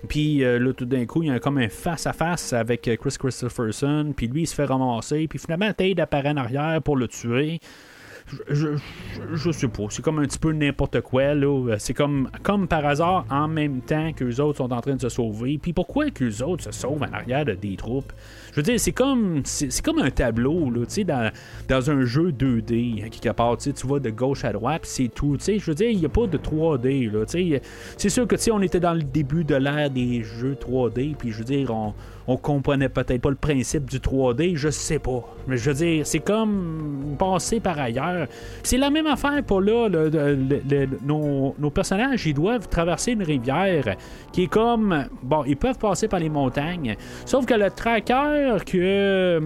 Puis 0.08 0.44
euh, 0.44 0.60
là, 0.60 0.74
tout 0.74 0.86
d'un 0.86 1.06
coup, 1.06 1.24
il 1.24 1.30
y 1.30 1.32
a 1.32 1.40
comme 1.40 1.58
un 1.58 1.70
face-à-face 1.70 2.54
avec 2.54 2.88
euh, 2.88 2.96
Chris 2.98 3.16
Christopherson, 3.18 4.14
puis 4.16 4.28
lui, 4.28 4.42
il 4.42 4.48
se 4.48 4.56
fait 4.56 4.66
ramasser, 4.66 5.28
puis 5.28 5.40
finalement, 5.40 5.72
Tate 5.74 6.00
apparaît 6.00 6.30
en 6.30 6.38
arrière 6.38 6.82
pour 6.82 6.98
le 6.98 7.08
tuer. 7.08 7.60
Je, 8.28 8.38
je, 8.56 8.68
je- 8.78 9.36
je 9.36 9.52
sais 9.52 9.68
pas, 9.68 9.84
c'est 9.90 10.02
comme 10.02 10.20
un 10.20 10.24
petit 10.24 10.40
peu 10.40 10.52
n'importe 10.54 11.02
quoi, 11.02 11.34
là. 11.36 11.76
C'est 11.78 11.94
comme, 11.94 12.30
comme 12.42 12.68
par 12.70 12.86
hasard, 12.86 13.26
en 13.30 13.48
même 13.50 13.82
temps 13.82 14.14
que 14.14 14.24
les 14.24 14.40
autres 14.40 14.58
sont 14.60 14.72
en 14.72 14.80
train 14.82 14.96
de 14.96 15.02
se 15.02 15.10
sauver. 15.10 15.58
Puis 15.62 15.74
pourquoi 15.74 16.10
que 16.10 16.24
les 16.24 16.42
autres 16.42 16.64
se 16.64 16.72
sauvent 16.72 17.04
en 17.04 17.14
arrière 17.14 17.44
de 17.46 17.54
des 17.54 17.76
troupes? 17.76 18.14
Je 18.54 18.58
veux 18.58 18.64
dire, 18.64 18.80
c'est 18.80 18.92
comme 18.92 19.42
c'est 19.46 19.82
comme 19.82 19.98
un 19.98 20.12
tableau, 20.12 20.70
là, 20.70 20.86
tu 20.86 20.94
sais, 20.94 21.04
dans, 21.04 21.32
dans 21.68 21.90
un 21.90 22.06
jeu 22.06 22.32
2D, 22.32 23.04
hein, 23.04 23.10
quelque 23.10 23.36
part, 23.36 23.58
tu 23.58 23.72
vas 23.88 24.00
de 24.00 24.12
gauche 24.12 24.46
à 24.46 24.54
droite, 24.54 24.82
c'est 24.84 25.08
tout, 25.08 25.38
je 25.40 25.66
veux 25.66 25.74
dire, 25.74 25.90
il 25.90 25.98
n'y 25.98 26.06
a 26.06 26.10
pas 26.10 26.28
de 26.28 26.38
3D, 26.38 27.12
là, 27.12 27.26
tu 27.26 27.50
sais, 27.50 27.62
c'est 27.98 28.10
sûr 28.10 28.28
que, 28.28 28.36
tu 28.36 28.44
sais, 28.44 28.52
on 28.52 28.62
était 28.62 28.80
dans 28.80 28.94
le 28.94 29.02
début 29.02 29.44
de 29.44 29.56
l'ère 29.56 29.90
des 29.90 30.22
jeux 30.22 30.54
3D, 30.54 31.16
puis 31.16 31.32
je 31.32 31.40
veux 31.40 31.44
dire, 31.44 31.72
on, 31.72 31.96
on 32.28 32.38
comprenait 32.38 32.90
peut-être 32.90 33.22
pas 33.22 33.30
le 33.30 33.36
principe 33.36 33.90
du 33.90 34.00
3D, 34.00 34.56
je 34.56 34.70
sais 34.70 35.00
pas, 35.00 35.22
mais 35.48 35.58
je 35.58 35.70
veux 35.70 35.76
dire, 35.76 36.08
c'est 36.08 36.20
comme 36.20 37.16
passer 37.20 37.60
par 37.60 37.80
ailleurs. 37.80 38.28
C'est 38.64 38.78
la 38.78 38.90
même 38.90 39.08
affaire 39.08 39.44
pour 39.44 39.62
là, 39.62 39.90
nos, 41.06 41.70
personnages, 41.70 42.26
ils 42.26 42.34
doivent 42.34 42.68
traverser 42.68 43.12
une 43.12 43.24
rivière 43.24 43.96
qui 44.32 44.44
est 44.44 44.48
comme, 44.48 45.08
bon, 45.22 45.44
ils 45.46 45.58
peuvent 45.58 45.78
passer 45.78 46.08
par 46.08 46.20
les 46.20 46.30
montagnes, 46.30 46.96
sauf 47.26 47.46
que 47.46 47.54
le 47.54 47.70
tracker 47.70 48.58
que, 48.66 49.42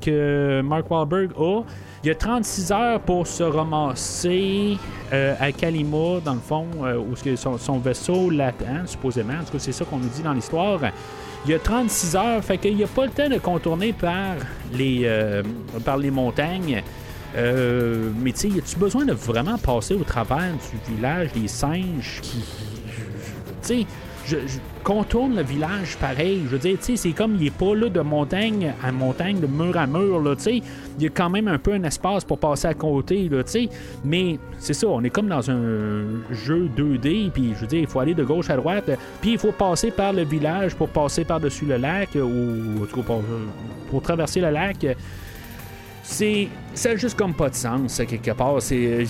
que, 0.00 0.60
Mark 0.62 0.90
Wahlberg 0.90 1.30
a, 1.38 1.62
il 2.02 2.08
y 2.08 2.10
a 2.10 2.14
36 2.14 2.72
heures 2.72 3.00
pour 3.00 3.26
se 3.26 3.42
ramasser 3.42 4.76
euh, 5.12 5.34
à 5.40 5.52
Kalima, 5.52 6.20
dans 6.22 6.34
le 6.34 6.40
fond, 6.40 6.66
euh, 6.82 6.98
où 6.98 7.16
son, 7.36 7.56
son 7.56 7.78
vaisseau 7.78 8.28
l'attend, 8.28 8.86
supposément. 8.86 9.32
En 9.40 9.44
tout 9.44 9.52
cas, 9.52 9.58
c'est 9.58 9.72
ça 9.72 9.86
qu'on 9.86 9.96
nous 9.96 10.08
dit 10.08 10.22
dans 10.22 10.34
l'histoire. 10.34 10.80
Il 11.44 11.50
y 11.50 11.54
a 11.54 11.58
36 11.58 12.16
heures, 12.16 12.42
fait 12.42 12.56
qu'il 12.56 12.74
n'y 12.74 12.84
a 12.84 12.86
pas 12.86 13.04
le 13.04 13.10
temps 13.10 13.28
de 13.28 13.38
contourner 13.38 13.92
par 13.92 14.36
les, 14.72 15.02
euh, 15.04 15.42
par 15.84 15.98
les 15.98 16.10
montagnes. 16.10 16.82
Euh, 17.36 18.10
mais 18.18 18.32
tu 18.32 18.38
sais, 18.38 18.48
y 18.48 18.58
a-tu 18.58 18.76
besoin 18.76 19.04
de 19.04 19.12
vraiment 19.12 19.58
passer 19.58 19.94
au 19.94 20.04
travers 20.04 20.52
du 20.52 20.94
village 20.94 21.32
des 21.32 21.48
singes 21.48 22.20
qui. 22.22 22.38
Tu 22.38 23.80
sais, 23.80 23.86
je, 24.26 24.36
contourne 24.82 25.36
le 25.36 25.42
village 25.42 25.96
pareil. 25.98 26.42
Je 26.44 26.50
veux 26.50 26.58
dire, 26.58 26.76
tu 26.78 26.84
sais, 26.84 26.96
c'est 26.96 27.12
comme 27.12 27.36
il 27.36 27.46
est 27.46 27.50
pas 27.50 27.74
là 27.74 27.88
de 27.88 28.00
montagne 28.00 28.72
à 28.82 28.92
montagne, 28.92 29.40
de 29.40 29.46
mur 29.46 29.76
à 29.76 29.86
mur, 29.86 30.20
là, 30.20 30.36
tu 30.36 30.42
sais. 30.42 30.62
Il 30.98 31.02
y 31.02 31.06
a 31.06 31.10
quand 31.10 31.30
même 31.30 31.48
un 31.48 31.58
peu 31.58 31.72
un 31.72 31.82
espace 31.84 32.24
pour 32.24 32.38
passer 32.38 32.68
à 32.68 32.74
côté, 32.74 33.28
là, 33.28 33.42
tu 33.42 33.50
sais. 33.50 33.68
Mais 34.04 34.38
c'est 34.58 34.74
ça, 34.74 34.86
on 34.88 35.02
est 35.02 35.10
comme 35.10 35.28
dans 35.28 35.50
un 35.50 36.04
jeu 36.30 36.68
2D, 36.76 37.30
puis 37.30 37.52
je 37.54 37.60
veux 37.60 37.66
dire, 37.66 37.80
il 37.80 37.86
faut 37.86 38.00
aller 38.00 38.14
de 38.14 38.24
gauche 38.24 38.50
à 38.50 38.56
droite, 38.56 38.90
puis 39.20 39.32
il 39.32 39.38
faut 39.38 39.52
passer 39.52 39.90
par 39.90 40.12
le 40.12 40.22
village 40.22 40.74
pour 40.74 40.88
passer 40.88 41.24
par-dessus 41.24 41.64
le 41.64 41.76
lac, 41.76 42.14
euh, 42.16 42.22
ou 42.22 42.82
en 42.82 42.86
tout 42.86 42.96
cas, 42.96 43.02
pour, 43.02 43.22
pour 43.90 44.02
traverser 44.02 44.40
le 44.40 44.50
lac. 44.50 44.86
C'est, 46.02 46.48
ça 46.74 46.90
a 46.90 46.96
juste 46.96 47.16
comme 47.16 47.34
pas 47.34 47.48
de 47.48 47.54
sens, 47.54 48.00
quelque 48.08 48.32
part. 48.32 48.60
C'est, 48.60 49.06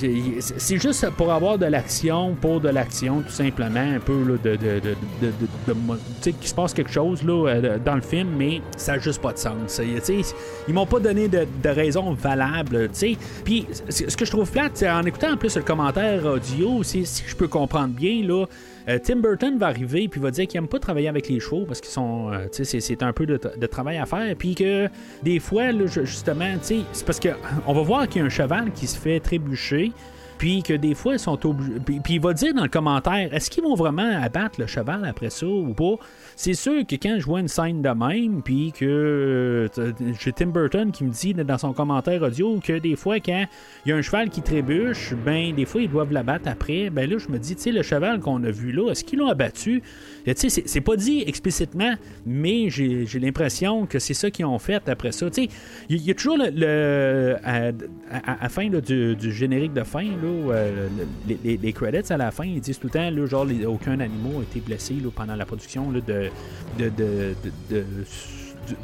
juste 0.77 1.11
pour 1.11 1.33
avoir 1.33 1.59
de 1.59 1.67
l'action, 1.67 2.35
pour 2.41 2.61
de 2.61 2.69
l'action, 2.69 3.23
tout 3.23 3.33
simplement, 3.33 3.81
un 3.81 4.01
peu 4.01 4.23
là, 4.23 4.37
de, 4.43 4.57
de, 4.57 4.81
de, 4.81 4.95
de, 5.67 5.73
tu 5.73 5.77
sais, 6.21 6.33
qu'il 6.33 6.49
se 6.49 6.55
passe 6.55 6.75
quelque 6.75 6.91
chose 6.91 7.23
là, 7.23 7.49
euh, 7.49 7.79
dans 7.85 7.95
le 7.95 8.01
film, 8.01 8.29
mais 8.37 8.61
ça 8.77 8.95
a 8.95 8.99
juste 8.99 9.21
pas 9.21 9.33
de 9.33 9.39
sens. 9.39 9.81
Tu 9.81 10.01
sais, 10.01 10.35
Ils 10.69 10.75
m'ont 10.75 10.87
pas 10.87 11.01
donné 11.01 11.29
de, 11.29 11.47
raison 11.65 12.13
valable. 12.13 12.89
tu 12.89 12.95
sais. 12.95 13.17
Puis 13.45 13.67
ce 13.89 14.17
que 14.17 14.25
je 14.25 14.31
trouve 14.31 14.51
plate, 14.51 14.83
en 14.83 15.03
écoutant 15.05 15.33
en 15.33 15.37
plus 15.37 15.57
le 15.57 15.63
commentaire 15.63 16.25
audio, 16.25 16.83
si 16.83 17.05
je 17.05 17.35
peux 17.35 17.49
comprendre 17.49 17.95
bien, 17.95 18.23
là, 18.25 18.47
Tim 19.03 19.17
Burton 19.17 19.57
va 19.59 19.69
arriver 19.69 20.09
puis 20.09 20.21
va 20.21 20.31
dire 20.31 20.47
qu'il 20.47 20.59
aime 20.59 20.69
pas 20.69 20.79
travailler 20.79 21.09
avec 21.09 21.29
les 21.29 21.41
chevaux 21.41 21.65
parce 21.67 21.81
qu'ils 21.81 21.91
sont, 21.91 22.31
euh, 22.33 22.47
c'est- 22.53 23.03
un 23.03 23.13
peu 23.13 23.27
de, 23.27 23.37
travail 23.67 23.97
à 23.99 24.07
faire. 24.07 24.35
Puis 24.37 24.55
que 24.55 24.89
des 25.23 25.39
fois, 25.41 25.73
là, 25.73 25.87
ju- 25.87 26.05
justement, 26.07 26.55
c'est 26.61 26.85
parce 27.07 27.19
que 27.21 27.31
on 27.67 27.73
va 27.73 27.83
voir 27.83 28.09
qu'il 28.09 28.21
y 28.21 28.23
a 28.23 28.27
un 28.27 28.31
cheval 28.31 28.73
qui 28.73 28.87
se 28.87 28.99
fait 28.99 29.21
trébucher. 29.21 29.93
Puis 30.39 30.63
que 30.63 30.73
des 30.75 30.95
fois, 30.95 31.15
ils 31.15 31.19
sont 31.19 31.47
obligés. 31.47 31.81
Puis, 31.85 32.01
puis 32.01 32.15
il 32.15 32.21
va 32.21 32.33
dire 32.33 32.55
dans 32.55 32.63
le 32.65 32.69
commentaire 32.69 33.33
est-ce 33.33 33.51
qu'ils 33.51 33.63
vont 33.63 33.75
vraiment 33.75 34.21
abattre 34.23 34.61
le 34.61 34.67
cheval 34.67 35.05
après 35.05 35.31
ça 35.31 35.47
ou 35.47 35.73
pas? 35.75 35.95
C'est 36.37 36.55
sûr 36.55 36.85
que 36.87 36.97
quand 36.97 37.17
je 37.19 37.25
vois 37.25 37.41
une 37.41 37.49
scène 37.49 37.81
de 37.83 37.89
même, 37.91 38.43
puis 38.43 38.73
que 38.73 38.85
euh, 38.85 39.93
j'ai 40.21 40.33
Tim 40.33 40.47
Burton 40.49 40.91
qui 40.91 41.05
me 41.05 41.11
dit 41.11 41.35
dans 41.35 41.59
son 41.59 41.73
commentaire 41.73 42.23
audio 42.23 42.59
que 42.59 42.79
des 42.79 42.97
fois, 42.97 43.21
quand 43.21 43.45
il 43.87 43.89
y 43.91 43.93
a 43.93 43.97
un 43.97 44.03
cheval 44.03 44.31
qui 44.31 44.43
trébuche, 44.43 45.15
ben 45.25 45.55
des 45.55 45.65
fois, 45.65 45.83
ils 45.83 45.91
doivent 45.91 46.13
l'abattre 46.13 46.49
après. 46.49 46.91
Ben 46.91 47.09
là, 47.09 47.19
je 47.19 47.29
me 47.29 47.39
dis, 47.39 47.55
tu 47.55 47.63
sais, 47.63 47.73
le 47.73 47.83
cheval 47.83 48.21
qu'on 48.21 48.43
a 48.45 48.51
vu 48.51 48.73
là, 48.73 48.91
est-ce 48.91 49.05
qu'ils 49.05 49.21
l'ont 49.21 49.29
abattu? 49.29 49.83
Tu 50.27 50.33
sais, 50.37 50.49
c'est- 50.67 50.81
pas 50.81 50.97
dit 50.97 51.23
explicitement, 51.27 51.95
mais 52.27 52.69
j'ai 52.69 53.07
l'impression 53.21 53.87
que 53.87 53.99
c'est 53.99 54.15
ça 54.15 54.31
qu'ils 54.31 54.45
ont 54.45 54.59
fait 54.59 54.89
après 54.89 55.13
ça. 55.13 55.31
Tu 55.31 55.45
sais, 55.45 55.49
il 55.89 56.03
y, 56.05 56.11
a 56.11 56.15
toujours 56.15 56.37
le. 56.37 56.51
le- 56.51 57.37
à, 57.45 57.73
la 58.43 58.49
fin 58.49 58.69
du, 58.69 59.17
du 59.17 59.33
générique 59.33 59.73
de 59.73 59.83
fin, 59.85 60.05
euh, 60.27 60.89
le- 61.29 61.37
les, 61.45 61.73
credits 61.73 62.13
à 62.13 62.17
la 62.17 62.31
fin, 62.31 62.45
ils 62.45 62.61
disent 62.61 62.79
tout 62.79 62.89
le 62.93 62.93
temps, 62.93 63.27
genre, 63.27 63.47
aucun 63.67 64.01
animal 64.01 64.33
a 64.39 64.43
été 64.43 64.61
blessé 64.61 64.95
pendant 65.15 65.37
la 65.37 65.47
production 65.47 65.91
du, 65.91 66.01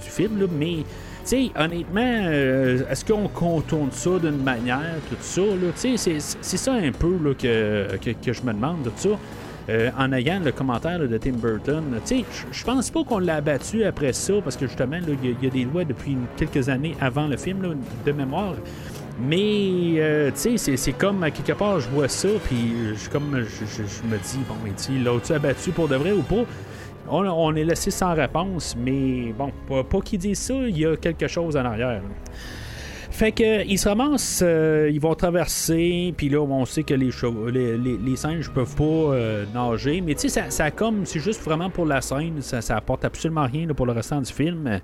film, 0.01 0.47
mais. 0.59 0.77
Sais, 1.23 1.51
honnêtement, 1.55 2.01
euh, 2.25 2.81
est-ce 2.91 3.05
qu'on 3.05 3.29
contourne 3.29 3.91
ça 3.93 4.19
d'une 4.19 4.43
manière, 4.43 4.97
tout 5.11 5.17
ça, 5.21 5.43
c'est- 5.75 6.37
c'est 6.41 6.57
ça 6.57 6.73
un 6.73 6.93
peu 6.93 7.19
que, 7.39 7.87
je 8.33 8.43
me 8.43 8.53
demande, 8.55 8.85
tout 8.85 8.91
ça. 8.97 9.09
euh, 9.69 9.91
en 9.97 10.11
ayant 10.13 10.41
le 10.43 10.51
commentaire 10.51 10.99
de 10.99 11.19
Tim 11.19 11.33
Burton. 11.35 11.85
Je- 12.51 12.65
pense 12.65 12.91
pas 12.91 13.05
qu'on 13.05 13.19
l'a 13.21 13.37
abattu 13.37 13.85
après 13.85 14.13
ça, 14.15 14.33
parce 14.43 14.57
que 14.57 14.67
justement, 14.67 14.97
il 14.97 15.31
y, 15.45 15.47
a- 15.47 15.51
des 15.51 15.65
lois 15.65 15.85
depuis 15.85 16.17
quelques 16.37 16.69
années 16.69 16.97
avant 17.01 17.29
le 17.29 17.37
film, 17.37 17.77
de 18.05 18.13
mémoire. 18.13 18.55
Mais, 19.23 20.01
euh, 20.01 20.31
tu 20.31 20.57
sais, 20.59 20.77
c'est- 20.77 20.93
comme, 20.93 21.23
à 21.23 21.31
quelque 21.31 21.53
part, 21.53 21.81
je 21.81 21.89
vois 21.91 22.09
ça, 22.09 22.29
puis 22.45 22.95
je, 22.95 23.11
comme, 23.11 23.45
je, 23.45 24.09
me 24.09 24.19
dis, 24.19 24.39
bon, 24.49 24.55
mais 24.65 24.73
tu 24.73 24.99
l'as-tu 24.99 25.33
abattu 25.33 25.71
pour 25.71 25.89
de 25.89 25.97
vrai 25.97 26.13
ou 26.13 26.23
pas? 26.23 26.45
On, 27.09 27.27
on 27.27 27.55
est 27.55 27.65
laissé 27.65 27.91
sans 27.91 28.15
réponse, 28.15 28.77
mais 28.79 29.33
bon, 29.37 29.51
pas, 29.69 29.85
pas 29.85 30.01
qu'ils 30.01 30.21
disent 30.21 30.39
ça, 30.39 30.55
il 30.55 30.79
y 30.79 30.87
a 30.87 30.97
quelque 30.97 31.27
chose 31.27 31.57
en 31.57 31.65
arrière. 31.65 32.03
Fait 33.11 33.33
que 33.33 33.77
se 33.77 33.89
ramassent, 33.89 34.41
euh, 34.43 34.89
ils 34.91 35.01
vont 35.01 35.15
traverser, 35.15 36.15
puis 36.17 36.31
là 36.31 36.41
on 36.41 36.65
sait 36.65 36.85
que 36.85 36.95
les, 36.95 37.11
les, 37.53 37.77
les, 37.99 38.17
singes 38.17 38.51
peuvent 38.51 38.75
pas 38.75 38.85
euh, 38.85 39.45
nager, 39.53 40.01
mais 40.01 40.15
tu 40.15 40.23
sais 40.23 40.29
ça, 40.29 40.49
ça 40.49 40.71
comme 40.71 41.05
c'est 41.05 41.21
juste 41.21 41.43
vraiment 41.43 41.69
pour 41.69 41.85
la 41.85 42.01
scène, 42.01 42.41
ça, 42.41 42.63
ça 42.63 42.77
apporte 42.77 43.05
absolument 43.05 43.45
rien 43.45 43.67
pour 43.69 43.85
le 43.85 43.93
restant 43.93 44.23
du 44.23 44.33
film. 44.33 44.81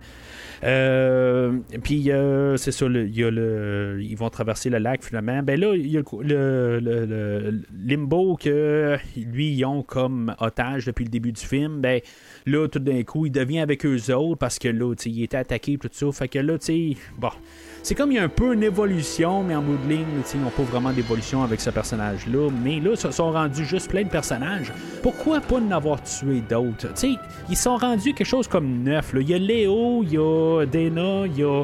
Euh, 0.65 1.59
puis 1.83 2.11
euh, 2.11 2.57
c'est 2.57 2.73
ça, 2.73 2.89
le- 2.89 3.09
y 3.09 3.23
a 3.25 3.31
le, 3.31 3.99
ils 4.03 4.17
vont 4.17 4.31
traverser 4.31 4.71
le 4.71 4.79
lac 4.79 5.05
finalement. 5.05 5.43
Ben 5.43 5.61
là 5.61 5.75
il 5.75 5.87
y 5.87 5.99
a 5.99 6.03
le, 6.23 6.81
le- 6.81 7.63
limbo 7.85 8.37
que 8.37 8.97
lui 9.17 9.49
ils 9.53 9.65
ont 9.65 9.83
comme 9.83 10.35
otage 10.41 10.87
depuis 10.87 11.05
le 11.05 11.11
début 11.11 11.33
du 11.33 11.45
film. 11.45 11.81
Ben 11.81 12.01
là 12.47 12.69
tout 12.69 12.79
d'un 12.79 13.03
coup 13.03 13.27
il 13.27 13.33
devient 13.33 13.61
avec 13.61 13.85
eux 13.85 14.15
autres 14.15 14.39
parce 14.39 14.59
que 14.59 14.69
là 14.69 14.95
il 15.05 15.23
était 15.23 15.37
attaqué 15.37 15.77
tout 15.79 15.89
ça. 15.93 16.11
Fait 16.13 16.29
que 16.29 16.39
là 16.39 16.59
tu 16.59 16.67
sais 16.67 16.97
bon 17.19 17.31
c'est 17.87 17.95
comme 17.95 18.11
il 18.11 18.17
y 18.17 18.19
a 18.19 18.25
un 18.25 18.29
peu 18.29 18.53
une 18.53 18.65
évolution, 18.65 19.45
mais 19.45 19.55
en 19.55 19.63
bout 19.63 19.77
de 19.87 19.89
ligne, 19.95 20.07
ils 20.35 20.41
n'ont 20.41 20.51
pas 20.51 20.65
vraiment 20.65 20.91
d'évolution 20.91 21.45
avec 21.45 21.61
ce 21.61 21.71
personnage-là. 21.71 22.49
Mais 22.65 22.81
là, 22.81 22.91
ils 22.91 22.97
se 22.97 23.13
sont 23.13 23.31
rendus 23.31 23.65
juste 23.65 23.89
plein 23.89 24.03
de 24.03 24.09
personnages. 24.09 24.73
Pourquoi 25.05 25.39
pas 25.41 25.59
en 25.59 25.71
avoir 25.71 26.03
tué 26.03 26.43
d'autres? 26.51 26.89
Ils 27.49 27.57
sont 27.57 27.77
rendus 27.77 28.13
quelque 28.13 28.27
chose 28.27 28.49
comme 28.49 28.83
neuf. 28.83 29.13
Il 29.15 29.31
y 29.31 29.35
a 29.35 29.39
Léo, 29.39 30.03
il 30.03 30.15
y 30.15 30.19
a 30.19 30.67
Dana, 30.67 31.27
il 31.27 31.39
y 31.39 31.45
a 31.45 31.63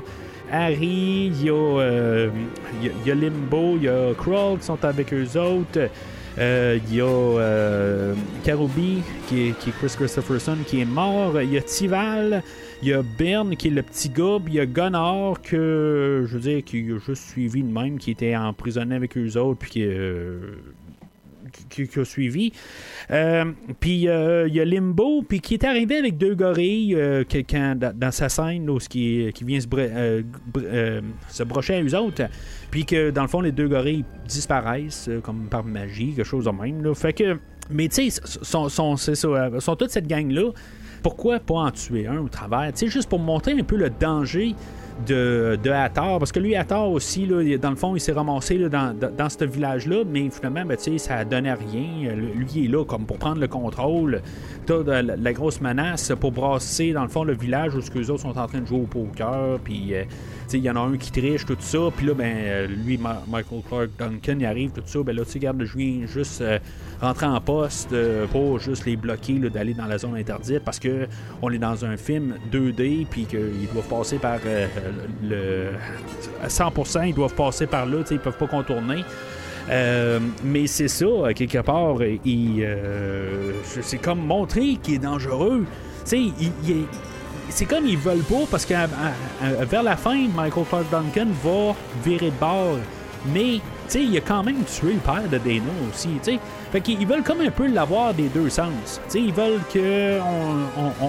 Harry, 0.53 1.33
il 1.35 1.43
y 1.43 1.51
euh, 1.51 2.29
a- 3.09 3.15
Limbo, 3.15 3.75
il 3.79 3.83
y 3.83 3.89
a 3.89 4.15
Crawl 4.17 4.61
qui 4.61 4.67
sont 4.67 4.85
avec 4.85 5.13
eux 5.13 5.27
autres. 5.37 5.89
Euh, 6.39 6.79
Il 6.89 6.95
y 6.95 7.01
a 7.01 7.05
euh, 7.05 8.15
qui 8.45 8.51
est, 8.51 9.59
qui 9.59 9.71
est 9.71 9.73
Chris 9.73 9.93
Christopherson, 9.97 10.57
qui 10.67 10.81
est 10.83 10.85
mort. 10.87 11.43
Il 11.43 11.53
y 11.53 11.59
a 11.59 11.63
Tival. 11.63 12.45
Il 12.83 12.89
y 12.89 12.93
a 12.93 13.03
Byrne, 13.03 13.57
qui 13.57 13.69
est 13.69 13.71
le 13.71 13.83
petit 13.83 14.09
gars. 14.09 14.39
Il 14.49 14.55
y 14.55 14.61
a 14.61 14.67
Gunnar, 14.67 15.41
que 15.41 16.25
je 16.27 16.35
veux 16.35 16.41
dire, 16.41 16.65
qui 16.65 16.79
a 16.91 16.99
juste 16.99 17.29
suivi 17.31 17.63
de 17.63 17.73
même, 17.73 17.97
qui 17.99 18.11
était 18.11 18.35
emprisonné 18.37 18.97
avec 18.97 19.17
eux 19.17 19.37
autres, 19.39 19.61
puis 19.61 19.71
qui, 19.71 19.85
euh, 19.85 20.57
qui, 21.71 21.89
a 21.97 22.05
suivi. 22.05 22.53
Euh, 23.13 23.45
puis 23.79 24.09
euh, 24.09 24.49
il 24.49 24.55
y 24.55 24.61
a 24.61 24.65
Limbo, 24.65 25.23
puis 25.23 25.41
qui 25.41 25.55
est 25.55 25.65
arrivé 25.65 25.97
avec 25.99 26.19
deux 26.19 26.35
gorilles 26.35 26.97
euh, 26.97 27.23
que- 27.23 27.39
quand- 27.39 27.79
dans, 27.79 28.11
sa 28.11 28.29
scène, 28.29 28.69
qui, 28.91 29.31
qui 29.33 29.45
vient 29.45 29.61
se, 29.61 29.69
br- 29.69 30.25
br- 30.53 31.03
se 31.29 31.43
brocher 31.45 31.75
à 31.75 31.83
eux 31.85 31.95
autres. 31.97 32.25
Puis 32.73 32.85
que 32.85 33.11
dans 33.11 33.23
le 33.23 33.29
fond, 33.29 33.43
les 33.43 33.53
deux 33.53 33.69
gorilles 33.69 34.05
disparaissent 34.27 35.09
comme 35.23 35.47
par 35.49 35.63
magie, 35.63 36.15
quelque 36.15 36.27
chose 36.27 36.47
de 36.47 36.51
même. 36.51 36.95
Fait 36.97 37.13
que. 37.13 37.37
Mais 37.71 37.87
tu 37.87 38.11
sais, 38.11 38.21
sont, 38.43 38.69
sont, 38.69 38.97
sont 38.97 39.77
toute 39.77 39.91
cette 39.91 40.09
gang-là. 40.09 40.51
Pourquoi 41.03 41.41
pas 41.41 41.55
en 41.55 41.71
tuer 41.71 42.07
un 42.07 42.19
au 42.19 42.29
travers? 42.29 42.71
Sais, 42.75 42.87
juste 42.87 43.09
pour 43.09 43.19
montrer 43.19 43.53
un 43.53 43.65
peu 43.65 43.77
le 43.77 43.91
danger 43.91 44.55
de, 45.07 45.59
de 45.63 45.71
parce 46.19 46.33
que 46.33 46.41
lui, 46.41 46.55
Hathor 46.55 46.91
aussi, 46.91 47.27
là, 47.27 47.43
dans 47.59 47.71
le 47.71 47.77
fond, 47.77 47.97
il 47.97 48.01
s'est 48.01 48.13
ramassé 48.13 48.59
là, 48.59 48.69
dans, 48.69 48.95
dans, 48.95 49.29
ce 49.29 49.45
village-là, 49.45 50.05
mais 50.09 50.29
finalement, 50.31 50.65
ben, 50.65 50.77
ça 50.99 51.25
donnait 51.25 51.55
rien. 51.55 52.15
Lui, 52.15 52.65
est 52.65 52.69
là 52.69 52.85
comme 52.85 53.07
pour 53.07 53.19
prendre 53.19 53.41
le 53.41 53.49
contrôle. 53.49 54.23
T'as 54.67 54.83
la, 54.83 55.03
la 55.03 55.33
grosse 55.33 55.61
menace 55.61 56.13
pour 56.21 56.33
brasser, 56.33 56.93
dans 56.93 57.03
le 57.03 57.09
fond, 57.09 57.25
le 57.25 57.35
village 57.35 57.75
où 57.75 57.81
les 57.95 58.11
autres 58.11 58.23
sont 58.23 58.39
en 58.39 58.47
train 58.47 58.61
de 58.61 58.67
jouer 58.67 58.81
au 58.81 58.87
poker, 58.87 59.59
puis 59.65 59.95
euh, 59.95 60.05
il 60.59 60.65
y 60.65 60.71
en 60.71 60.77
a 60.77 60.81
un 60.81 60.97
qui 60.97 61.11
triche, 61.11 61.47
tout 61.47 61.57
ça, 61.59 61.79
puis 61.97 62.07
là, 62.07 62.15
ben, 62.15 62.35
euh, 62.37 62.67
lui, 62.67 62.99
Michael 62.99 63.63
Clark 63.69 63.91
Duncan, 63.99 64.37
il 64.39 64.47
arrive, 64.47 64.71
tout 64.71 64.83
ça, 64.85 65.03
ben 65.03 65.15
là, 65.15 65.25
tu 65.25 65.39
regarde, 65.39 65.63
je 65.65 65.77
viens 65.77 66.07
juste 66.07 66.41
euh, 66.41 66.59
rentrer 67.01 67.27
en 67.27 67.41
poste 67.41 67.93
euh, 67.93 68.27
pour 68.27 68.59
juste 68.59 68.85
les 68.87 68.97
bloquer 68.97 69.39
d'aller 69.39 69.75
dans 69.75 69.87
la 69.87 69.99
zone 69.99 70.17
interdite, 70.17 70.63
parce 70.65 70.79
que 70.79 71.07
on 71.41 71.51
est 71.51 71.59
dans 71.59 71.85
un 71.85 71.97
film 71.97 72.35
2D, 72.53 73.07
puis 73.07 73.25
qu'ils 73.25 73.69
doivent 73.73 73.89
passer 73.89 74.19
par 74.19 74.39
le... 75.23 75.71
à 76.43 76.49
100%, 76.49 77.09
ils 77.09 77.15
doivent 77.15 77.35
passer 77.35 77.67
par 77.67 77.87
là, 77.87 77.99
ils 78.11 78.19
peuvent 78.19 78.37
pas 78.37 78.47
contourner. 78.47 79.05
Euh, 79.71 80.19
mais 80.45 80.67
c'est 80.67 80.89
ça, 80.89 81.07
quelque 81.35 81.59
part, 81.59 81.97
euh, 82.01 83.53
c'est 83.83 83.99
comme 83.99 84.21
montrer 84.21 84.79
qu'il 84.83 84.95
est 84.95 84.99
dangereux. 84.99 85.65
C'est 86.05 87.65
comme 87.67 87.87
ils 87.87 87.99
veulent 87.99 88.25
pas 88.25 88.45
parce 88.51 88.67
que 88.67 88.75
vers 89.65 89.83
la 89.83 89.97
fin, 89.97 90.27
Michael 90.35 90.65
Clark 90.69 90.91
Duncan 90.91 91.29
va 91.45 91.75
virer 92.05 92.31
de 92.31 92.41
bord. 92.41 92.79
Mais, 93.33 93.61
il 93.95 94.17
a 94.17 94.21
quand 94.21 94.43
même 94.43 94.65
tué 94.65 94.95
le 94.95 94.99
père 94.99 95.29
de 95.31 95.39
Dana 95.39 95.71
aussi. 95.91 96.09
Fait 96.73 96.81
qu'ils 96.81 97.07
veulent 97.07 97.23
comme 97.23 97.43
un 97.43 97.51
peu 97.51 97.67
l'avoir 97.67 98.15
des 98.15 98.29
deux 98.31 98.49
sens. 98.49 98.99
Tu 99.05 99.11
sais, 99.11 99.21
ils 99.21 99.33
veulent 99.33 99.61
que 99.73 100.19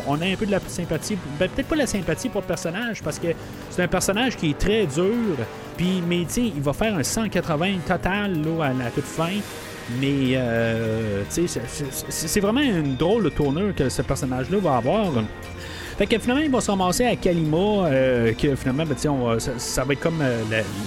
on, 0.08 0.22
ait 0.22 0.34
un 0.34 0.36
peu 0.36 0.46
de 0.46 0.52
la 0.52 0.60
sympathie. 0.60 1.18
Ben, 1.40 1.50
peut-être 1.50 1.70
pas 1.70 1.78
la 1.78 1.88
sympathie 1.88 2.28
pour 2.28 2.42
le 2.42 2.48
personnage 2.48 3.02
parce 3.02 3.18
que 3.18 3.28
c'est 3.70 3.82
un 3.82 3.88
personnage 3.88 4.36
qui 4.36 4.50
est 4.50 4.58
très 4.58 4.86
dur. 4.86 5.38
Puis, 5.78 6.04
mais 6.06 6.26
tu 6.26 6.34
sais, 6.34 6.42
il 6.54 6.62
va 6.62 6.74
faire 6.74 6.94
un 6.96 7.04
180 7.04 7.78
total 7.88 8.42
là, 8.44 8.66
à 8.66 8.74
la 8.74 8.92
toute 8.92 9.06
fin. 9.06 9.32
Mais, 10.02 10.34
euh, 10.36 11.24
c'est 11.30 12.40
vraiment 12.42 12.62
une 12.62 12.98
drôle 12.98 13.24
de 13.24 13.30
tournure 13.30 13.74
que 13.74 13.88
ce 13.88 14.02
personnage-là 14.02 14.58
va 14.58 14.76
avoir. 14.78 15.14
Fait 15.98 16.08
que 16.08 16.18
finalement, 16.18 16.44
il 16.44 16.50
va 16.50 16.60
se 16.60 17.04
à 17.04 17.16
Kalima, 17.16 17.58
euh, 17.58 18.34
que 18.34 18.56
finalement, 18.56 18.84
ben, 18.84 18.98
ça, 19.58 19.84
va 19.84 19.94
être 19.94 20.00
comme 20.00 20.22
euh, 20.22 20.42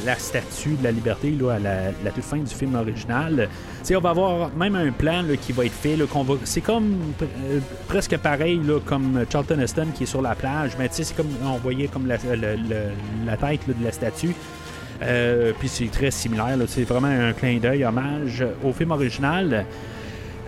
la, 0.04 0.16
statue 0.16 0.70
de 0.70 0.82
la 0.82 0.90
liberté 0.90 1.30
là, 1.30 1.52
à 1.52 1.58
la, 1.60 2.10
toute 2.10 2.24
fin 2.24 2.38
du 2.38 2.52
film 2.52 2.74
original. 2.74 3.48
On 3.88 4.00
va 4.00 4.10
avoir 4.10 4.50
même 4.56 4.74
un 4.74 4.90
plan 4.90 5.22
là, 5.22 5.36
qui 5.36 5.52
va 5.52 5.64
être 5.64 5.72
fait. 5.72 5.96
c'est 6.44 6.60
comme 6.60 6.96
euh, 7.22 7.60
presque 7.86 8.16
pareil 8.16 8.60
là, 8.64 8.80
comme 8.84 9.24
Charlton 9.30 9.60
Heston 9.60 9.86
qui 9.94 10.04
est 10.04 10.06
sur 10.06 10.22
la 10.22 10.34
plage, 10.34 10.72
mais 10.76 10.88
c'est 10.90 11.14
comme 11.14 11.28
on 11.44 11.58
voyait 11.58 11.86
comme 11.86 12.08
la, 12.08 12.16
la 12.16 13.36
tête 13.36 13.60
là, 13.68 13.74
de 13.78 13.84
la 13.84 13.92
statue. 13.92 14.34
Puis 15.60 15.68
c'est 15.68 15.90
très 15.90 16.10
similaire, 16.10 16.56
c'est 16.66 16.84
vraiment 16.84 17.06
un 17.06 17.32
clin 17.32 17.58
d'œil, 17.58 17.84
hommage 17.84 18.44
au 18.64 18.72
film 18.72 18.90
original. 18.90 19.66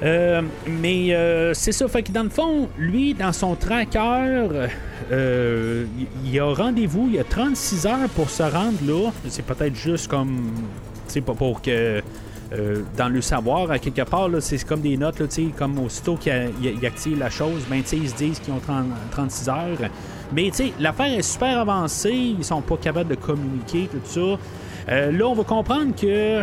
Euh, 0.03 0.43
mais 0.67 1.13
euh, 1.13 1.55
c'est 1.55 1.73
ça, 1.73 1.89
fait 1.89 2.05
que 2.05 2.13
dans 2.13 2.23
le 2.23 2.29
fond, 2.29 2.69
lui, 2.79 3.15
dans 3.15 3.33
son 3.33 3.57
tracker, 3.57 4.69
euh, 5.11 5.87
il 6.25 6.39
a 6.41 6.55
rendez-vous, 6.55 7.09
il 7.13 7.19
a 7.19 7.25
36 7.25 7.87
heures 7.87 8.09
pour 8.15 8.31
se 8.31 8.43
rendre 8.45 8.79
là. 8.87 9.11
C'est 9.29 9.45
peut-être 9.45 9.75
juste 9.75 10.09
comme, 10.09 10.53
tu 11.09 11.15
sais, 11.15 11.21
pour 11.21 11.61
que. 11.63 12.03
euh, 12.53 12.83
dans 12.97 13.09
le 13.11 13.21
savoir, 13.21 13.71
à 13.71 13.79
quelque 13.79 14.03
part, 14.03 14.29
c'est 14.41 14.65
comme 14.65 14.81
des 14.81 14.97
notes, 14.97 15.21
là, 15.21 15.27
comme 15.57 15.79
aussitôt 15.81 16.17
qu'il 16.17 16.33
active 16.87 17.19
la 17.19 17.29
chose, 17.29 17.67
ben, 17.69 17.83
ils 17.93 18.09
se 18.09 18.15
disent 18.15 18.39
qu'ils 18.41 18.55
ont 18.55 18.61
30 18.61 18.87
36 19.11 19.49
heures. 19.51 19.91
Mais 20.33 20.45
tu 20.51 20.57
sais, 20.69 20.75
l'affaire 20.79 21.13
est 21.19 21.23
super 21.23 21.59
avancée, 21.59 22.13
ils 22.39 22.45
sont 22.45 22.63
pas 22.63 22.77
capables 22.79 23.11
de 23.11 23.17
communiquer, 23.17 23.89
tout 23.91 24.01
ça. 24.05 24.39
Là, 25.11 25.27
on 25.27 25.35
va 25.35 25.45
comprendre 25.45 25.95
que 25.95 26.43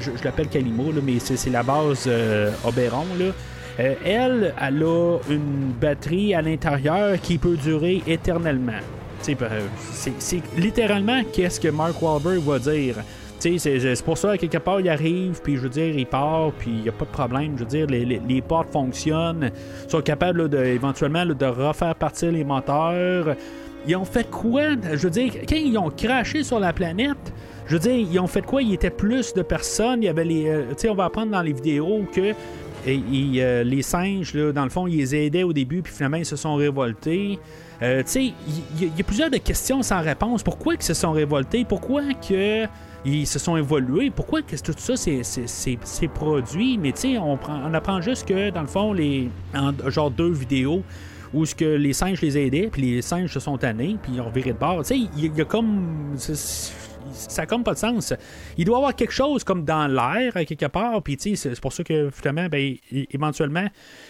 je, 0.00 0.24
l'appelle 0.24 0.48
Calimo, 0.48 0.92
là, 0.92 1.00
mais 1.02 1.18
c'est, 1.18 1.50
la 1.50 1.62
base 1.62 2.04
euh, 2.06 2.50
Oberon. 2.64 3.06
Là. 3.18 3.32
Euh, 3.78 3.94
elle, 4.04 4.54
elle 4.60 4.82
a 4.82 5.18
une 5.28 5.72
batterie 5.80 6.34
à 6.34 6.42
l'intérieur 6.42 7.20
qui 7.20 7.38
peut 7.38 7.56
durer 7.56 8.02
éternellement. 8.06 8.80
Euh, 9.28 9.60
C'est, 9.92 10.42
littéralement 10.56 11.22
qu'est-ce 11.32 11.60
que 11.60 11.68
Mark 11.68 12.00
Wahlberg 12.00 12.40
va 12.40 12.58
dire. 12.58 12.96
C'est, 13.38 14.02
pour 14.04 14.18
ça, 14.18 14.36
quelque 14.38 14.58
part, 14.58 14.80
il 14.80 14.88
arrive, 14.88 15.40
puis 15.42 15.56
je 15.56 15.60
veux 15.60 15.68
dire, 15.68 15.96
il 15.96 16.06
part, 16.06 16.52
puis 16.58 16.70
il 16.70 16.82
n'y 16.82 16.88
a 16.88 16.92
pas 16.92 17.04
de 17.04 17.10
problème. 17.10 17.52
Je 17.56 17.64
veux 17.64 17.68
dire, 17.68 17.86
les, 17.86 18.42
portes 18.42 18.72
fonctionnent, 18.72 19.50
ils 19.84 19.90
sont 19.90 20.00
capables 20.00 20.48
de, 20.48 20.58
éventuellement 20.58 21.24
de 21.26 21.46
refaire 21.46 21.94
partir 21.94 22.32
les 22.32 22.44
moteurs. 22.44 23.36
Ils 23.86 23.94
ont 23.94 24.04
fait 24.04 24.28
quoi? 24.28 24.62
Je 24.90 24.96
veux 24.96 25.10
dire, 25.10 25.32
quand 25.48 25.56
ils 25.56 25.78
ont 25.78 25.90
craché 25.90 26.42
sur 26.42 26.58
la 26.58 26.72
planète, 26.72 27.32
je 27.66 27.72
veux 27.74 27.78
dire, 27.80 27.94
ils 27.96 28.18
ont 28.20 28.26
fait 28.26 28.42
quoi? 28.44 28.62
Il 28.62 28.72
était 28.72 28.90
plus 28.90 29.34
de 29.34 29.42
personnes. 29.42 30.02
Il 30.02 30.06
y 30.06 30.08
avait 30.08 30.24
les. 30.24 30.48
euh, 30.48 30.62
tu 30.70 30.74
sais, 30.82 30.88
on 30.88 30.94
va 30.94 31.04
apprendre 31.04 31.32
dans 31.32 31.42
les 31.42 31.52
vidéos 31.52 32.04
que 32.12 32.32
euh, 32.88 33.64
les 33.64 33.82
singes, 33.82 34.34
là, 34.34 34.52
dans 34.52 34.64
le 34.64 34.70
fond, 34.70 34.86
ils 34.86 34.96
les 34.98 35.14
aidaient 35.14 35.42
au 35.42 35.52
début, 35.52 35.82
puis 35.82 35.92
finalement, 35.92 36.18
ils 36.18 36.26
se 36.26 36.36
sont 36.36 36.54
révoltés. 36.54 37.38
Euh, 37.82 38.02
tu 38.02 38.08
sais, 38.10 38.32
il 38.80 38.84
y, 38.96 39.00
a 39.00 39.04
plusieurs 39.04 39.30
questions 39.30 39.82
sans 39.82 40.00
réponse. 40.00 40.42
Pourquoi 40.42 40.74
ils 40.74 40.82
se 40.82 40.94
sont 40.94 41.12
révoltés? 41.12 41.64
Pourquoi 41.68 42.02
que 42.14 42.64
ils 43.04 43.26
se 43.26 43.38
sont 43.38 43.56
évolués? 43.56 44.10
Pourquoi 44.10 44.42
que 44.42 44.56
tout 44.56 44.72
ça 44.78 44.94
c'est 44.96 46.08
produit? 46.08 46.78
Mais 46.78 46.92
tu 46.92 47.00
sais, 47.00 47.18
on, 47.18 47.36
prend- 47.36 47.60
on 47.68 47.74
apprend 47.74 48.00
juste 48.00 48.26
que, 48.26 48.50
dans 48.50 48.62
le 48.62 48.66
fond, 48.66 48.92
les 48.92 49.28
en, 49.54 49.72
genre 49.90 50.10
deux 50.10 50.30
vidéos 50.32 50.82
où 51.34 51.44
ce 51.44 51.54
que 51.54 51.64
les 51.64 51.92
singes 51.92 52.22
les 52.22 52.38
aidaient, 52.38 52.68
puis 52.72 52.82
les 52.82 53.02
singes 53.02 53.32
se 53.32 53.40
sont 53.40 53.58
tannés, 53.58 53.96
puis 54.02 54.12
ils 54.14 54.20
ont 54.20 54.30
viré 54.30 54.52
de 54.52 54.58
bord. 54.58 54.78
Tu 54.82 54.84
sais, 54.86 55.10
il 55.16 55.36
y, 55.36 55.40
a- 55.40 55.44
comme... 55.44 56.14
ça 57.16 57.42
n'a 57.42 57.46
comme 57.46 57.64
pas 57.64 57.74
de 57.74 57.78
sens. 57.78 58.12
Il 58.56 58.64
doit 58.64 58.76
y 58.76 58.78
avoir 58.78 58.94
quelque 58.94 59.12
chose 59.12 59.44
comme 59.44 59.64
dans 59.64 59.86
l'air, 59.86 60.32
quelque 60.46 60.66
part, 60.66 61.02
puis 61.02 61.16
c'est 61.18 61.60
pour 61.60 61.72
ça 61.72 61.82
que, 61.82 62.10
finalement, 62.10 62.46
ben, 62.48 62.76
éventuellement, 63.10 63.66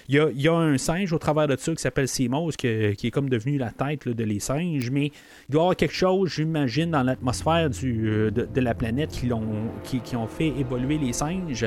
il 0.09 0.33
y, 0.35 0.49
a, 0.49 0.55
un 0.55 0.79
singe 0.79 1.13
au 1.13 1.19
travers 1.19 1.47
de 1.47 1.57
ça 1.57 1.73
qui 1.73 1.83
s'appelle 1.83 2.09
Simos, 2.09 2.51
qui, 2.51 2.67
est 2.67 3.11
comme 3.11 3.29
devenu 3.29 3.59
la 3.59 3.71
tête 3.71 4.09
de 4.09 4.25
les 4.25 4.41
singes, 4.41 4.91
mais 4.91 5.07
il 5.07 5.53
doit 5.53 5.61
y 5.61 5.65
avoir 5.65 5.77
quelque 5.77 5.95
chose, 5.95 6.33
j'imagine, 6.35 6.91
dans 6.91 7.03
l'atmosphère 7.03 7.71
de, 7.71 8.31
de, 8.31 8.61
la 8.61 8.75
planète 8.75 9.11
qui, 9.11 9.33
ont, 9.33 9.71
qui, 9.85 10.01
qui, 10.01 10.17
fait 10.29 10.49
évoluer 10.59 10.99
les 10.99 11.13
singes. 11.13 11.67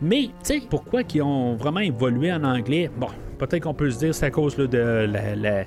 Mais, 0.00 0.24
tu 0.24 0.30
sais, 0.42 0.62
pourquoi 0.68 1.02
ils 1.14 1.22
ont 1.22 1.56
vraiment 1.56 1.80
évolué 1.80 2.32
en 2.32 2.44
anglais? 2.44 2.90
Bon, 2.96 3.08
peut-être 3.38 3.62
qu'on 3.62 3.74
peut 3.74 3.90
se 3.90 3.98
dire 3.98 4.14
c'est 4.14 4.26
à 4.26 4.30
cause 4.30 4.56
de 4.56 4.78
la 4.78 5.30
la, 5.36 5.64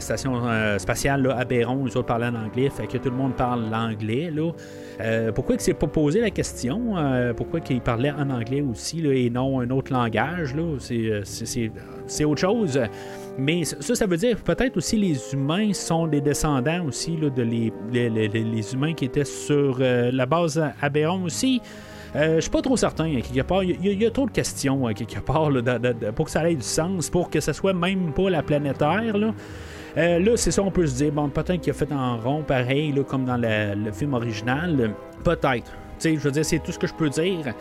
station 0.00 0.46
euh, 0.46 0.78
spatiale 0.78 1.22
là, 1.22 1.36
à 1.36 1.44
Béron, 1.44 1.76
nous 1.76 1.96
autres 1.96 2.06
parlaient 2.06 2.26
en 2.26 2.34
anglais, 2.34 2.70
fait 2.70 2.86
que 2.86 2.98
tout 2.98 3.10
le 3.10 3.16
monde 3.16 3.34
parle 3.34 3.70
l'anglais. 3.70 4.30
Là. 4.30 4.52
Euh, 5.00 5.32
pourquoi 5.32 5.56
il 5.56 5.60
s'est 5.60 5.74
pas 5.74 5.86
posé 5.86 6.20
la 6.20 6.30
question? 6.30 6.96
Euh, 6.96 7.32
pourquoi 7.34 7.60
il 7.70 7.80
parlait 7.80 8.10
en 8.10 8.30
anglais 8.30 8.60
aussi 8.60 9.04
et 9.06 9.30
non 9.30 9.60
un 9.60 9.70
autre 9.70 9.92
langage? 9.92 10.54
Là? 10.54 10.76
C'est, 10.78 12.24
autre 12.24 12.40
chose. 12.40 12.80
Mais 13.38 13.64
ça, 13.64 13.94
ça 13.94 14.06
veut 14.06 14.16
dire 14.16 14.36
peut-être 14.42 14.76
aussi 14.76 14.96
les 14.96 15.32
humains 15.32 15.72
sont 15.72 16.06
des 16.06 16.20
descendants 16.20 16.84
aussi 16.86 17.16
de 17.16 17.42
les, 17.42 17.72
les, 17.92 18.74
humains 18.74 18.94
qui 18.94 19.04
étaient 19.04 19.24
sur 19.24 19.78
la 19.78 20.26
base 20.26 20.62
à 20.80 20.88
Béron 20.88 21.22
aussi. 21.24 21.60
Euh, 22.16 22.36
je 22.36 22.40
suis 22.40 22.50
pas 22.50 22.62
trop 22.62 22.76
certain, 22.76 23.04
hein, 23.04 23.20
quelque 23.20 23.46
part. 23.46 23.62
Il 23.62 24.02
y, 24.02 24.06
a 24.06 24.10
trop 24.10 24.26
de 24.26 24.30
questions, 24.30 24.86
hein, 24.86 24.94
quelque 24.94 25.20
part, 25.20 25.50
pour 26.14 26.26
que 26.26 26.30
ça 26.30 26.48
ait 26.48 26.54
du 26.54 26.62
sens, 26.62 27.10
pour 27.10 27.30
que 27.30 27.40
ce 27.40 27.52
soit 27.52 27.74
même 27.74 28.12
pas 28.12 28.30
la 28.30 28.42
planète 28.42 28.78
Terre. 28.78 29.16
Là. 29.16 29.34
Euh, 29.96 30.18
là, 30.18 30.36
c'est 30.36 30.50
ça, 30.50 30.62
on 30.62 30.70
peut 30.70 30.86
se 30.86 30.96
dire, 30.96 31.12
bon, 31.12 31.28
peut-être 31.28 31.60
qu'il 31.60 31.70
a 31.70 31.74
fait 31.74 31.92
en 31.92 32.18
rond, 32.18 32.42
pareil, 32.42 32.92
là, 32.92 33.02
comme 33.02 33.24
dans 33.24 33.36
le, 33.36 33.90
film 33.92 34.14
original. 34.14 34.92
Peut-être. 35.24 35.72
je 36.02 36.10
veux 36.16 36.30
dire, 36.30 36.44
c'est 36.44 36.60
tout 36.60 36.72
ce 36.72 36.78
que 36.78 36.86
je 36.86 36.94
peux 36.94 37.10
dire. 37.10 37.52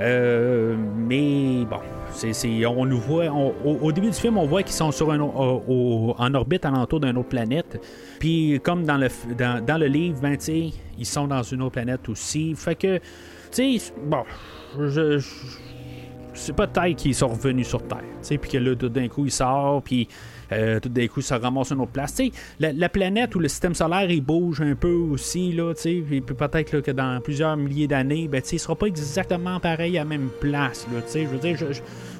Euh, 0.00 0.76
mais 0.96 1.64
bon, 1.64 1.78
on 2.76 2.86
nous 2.86 3.00
voit. 3.00 3.26
au, 3.64 3.92
début 3.92 4.08
du 4.08 4.16
film, 4.16 4.36
on 4.36 4.46
voit 4.46 4.62
qu'ils 4.62 4.74
sont 4.74 4.92
sur 4.92 5.10
un, 5.10 5.20
en 5.20 6.34
orbite 6.34 6.64
alentour 6.64 7.00
d'une 7.00 7.16
autre 7.16 7.30
planète. 7.30 7.80
Puis, 8.18 8.60
comme 8.62 8.84
dans 8.84 8.98
le, 8.98 9.08
dans, 9.36 9.64
dans 9.64 9.78
le 9.78 9.86
livre, 9.86 10.20
ben, 10.20 10.36
ils 10.46 11.06
sont 11.06 11.26
dans 11.26 11.42
une 11.42 11.62
autre 11.62 11.72
planète 11.72 12.08
aussi. 12.08 12.54
Fait 12.54 12.74
que 12.74 13.00
sais, 13.56 13.92
bon, 14.04 14.24
je, 14.78 15.20
c'est 16.34 16.54
peut-être 16.54 16.96
qu'ils 16.96 17.14
sont 17.14 17.28
revenus 17.28 17.66
sur 17.66 17.82
Terre, 17.86 17.98
tu 18.00 18.06
sais, 18.22 18.38
puis 18.38 18.50
que 18.50 18.58
là, 18.58 18.76
tout 18.76 18.88
d'un 18.88 19.08
coup, 19.08 19.24
il 19.24 19.32
sort, 19.32 19.82
puis 19.82 20.08
euh, 20.52 20.80
tout 20.80 20.88
d'un 20.88 21.06
coup, 21.08 21.20
ça 21.20 21.38
ramasse 21.38 21.72
une 21.72 21.80
autre 21.80 21.92
place. 21.92 22.20
La, 22.60 22.72
la, 22.72 22.88
planète 22.88 23.34
ou 23.34 23.38
le 23.38 23.48
système 23.48 23.74
solaire, 23.74 24.10
il 24.10 24.22
bouge 24.22 24.60
un 24.60 24.74
peu 24.74 24.92
aussi, 24.92 25.52
là, 25.52 25.72
puis 25.74 26.20
peut-être 26.20 26.80
que 26.80 26.90
dans 26.90 27.20
plusieurs 27.20 27.56
milliers 27.56 27.88
d'années, 27.88 28.28
ben, 28.28 28.40
il 28.50 28.58
sera 28.58 28.74
pas 28.74 28.86
exactement 28.86 29.60
pareil 29.60 29.98
à 29.98 30.02
la 30.02 30.08
même 30.08 30.28
place. 30.40 30.86
Là, 30.92 31.00
je 31.12 31.26
veux 31.26 31.38
dire, 31.38 31.56
je, 31.56 31.66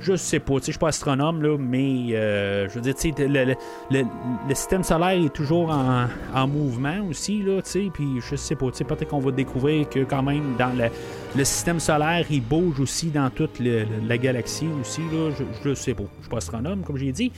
je, 0.01 0.17
sais 0.17 0.41
pas, 0.41 0.55
je 0.59 0.65
suis 0.65 0.79
pas 0.79 0.89
astronome, 0.89 1.43
là, 1.43 1.57
mais 1.59 2.15
euh, 2.15 2.69
je 2.69 2.75
veux 2.75 2.81
dire, 2.81 2.95
le, 3.19 3.45
le, 3.45 4.05
le, 4.49 4.55
système 4.55 4.83
solaire 4.83 5.25
est 5.25 5.33
toujours 5.33 5.71
en, 5.71 6.07
en 6.35 6.47
mouvement 6.49 6.99
aussi, 7.09 7.43
là, 7.43 7.61
puis 7.93 8.07
je 8.29 8.37
sais 8.37 8.55
pas, 8.55 8.67
peut-être 8.67 9.09
qu'on 9.09 9.21
va 9.21 9.31
découvrir 9.31 9.89
que 9.89 10.01
quand 10.01 10.23
même 10.23 10.57
dans 10.59 10.73
le, 10.77 11.45
système 11.45 11.81
solaire, 11.81 12.25
il 12.31 12.43
bouge 12.43 12.81
aussi 12.81 13.09
dans 13.09 13.31
toute 13.31 13.61
la 13.61 14.19
galaxie 14.19 14.69
aussi, 14.81 15.03
là, 15.13 15.31
je, 15.39 15.69
je 15.69 15.75
sais 15.75 15.95
pas, 15.95 16.05
je 16.19 16.23
suis 16.23 16.31
pas 16.31 16.39
astronome, 16.39 16.83
comme 16.83 16.97
j'ai 16.97 17.13
dit. 17.13 17.31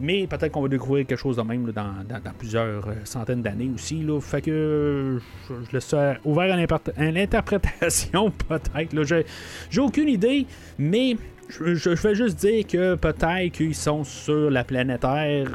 Mais 0.00 0.26
peut-être 0.26 0.52
qu'on 0.52 0.62
va 0.62 0.68
découvrir 0.68 1.06
quelque 1.06 1.18
chose 1.18 1.36
de 1.36 1.42
même 1.42 1.70
dans, 1.72 1.94
plusieurs 2.38 2.88
euh, 2.88 2.94
centaines 3.04 3.42
d'années 3.42 3.70
aussi. 3.74 4.02
Là. 4.02 4.20
Fait 4.20 4.40
que 4.40 5.18
je, 5.48 5.54
laisse 5.72 5.94
ouvert 6.24 6.54
à 6.54 7.10
l'interprétation, 7.10 8.30
peut-être. 8.48 9.24
J'ai 9.70 9.80
aucune 9.80 10.08
idée, 10.08 10.46
mais 10.78 11.16
je, 11.48 11.90
vais 11.90 12.14
juste 12.14 12.38
dire 12.38 12.66
que 12.66 12.94
peut-être 12.94 13.52
qu'ils 13.52 13.74
sont 13.74 14.04
sur 14.04 14.50
la 14.50 14.64
planète 14.64 15.02
Terre, 15.02 15.48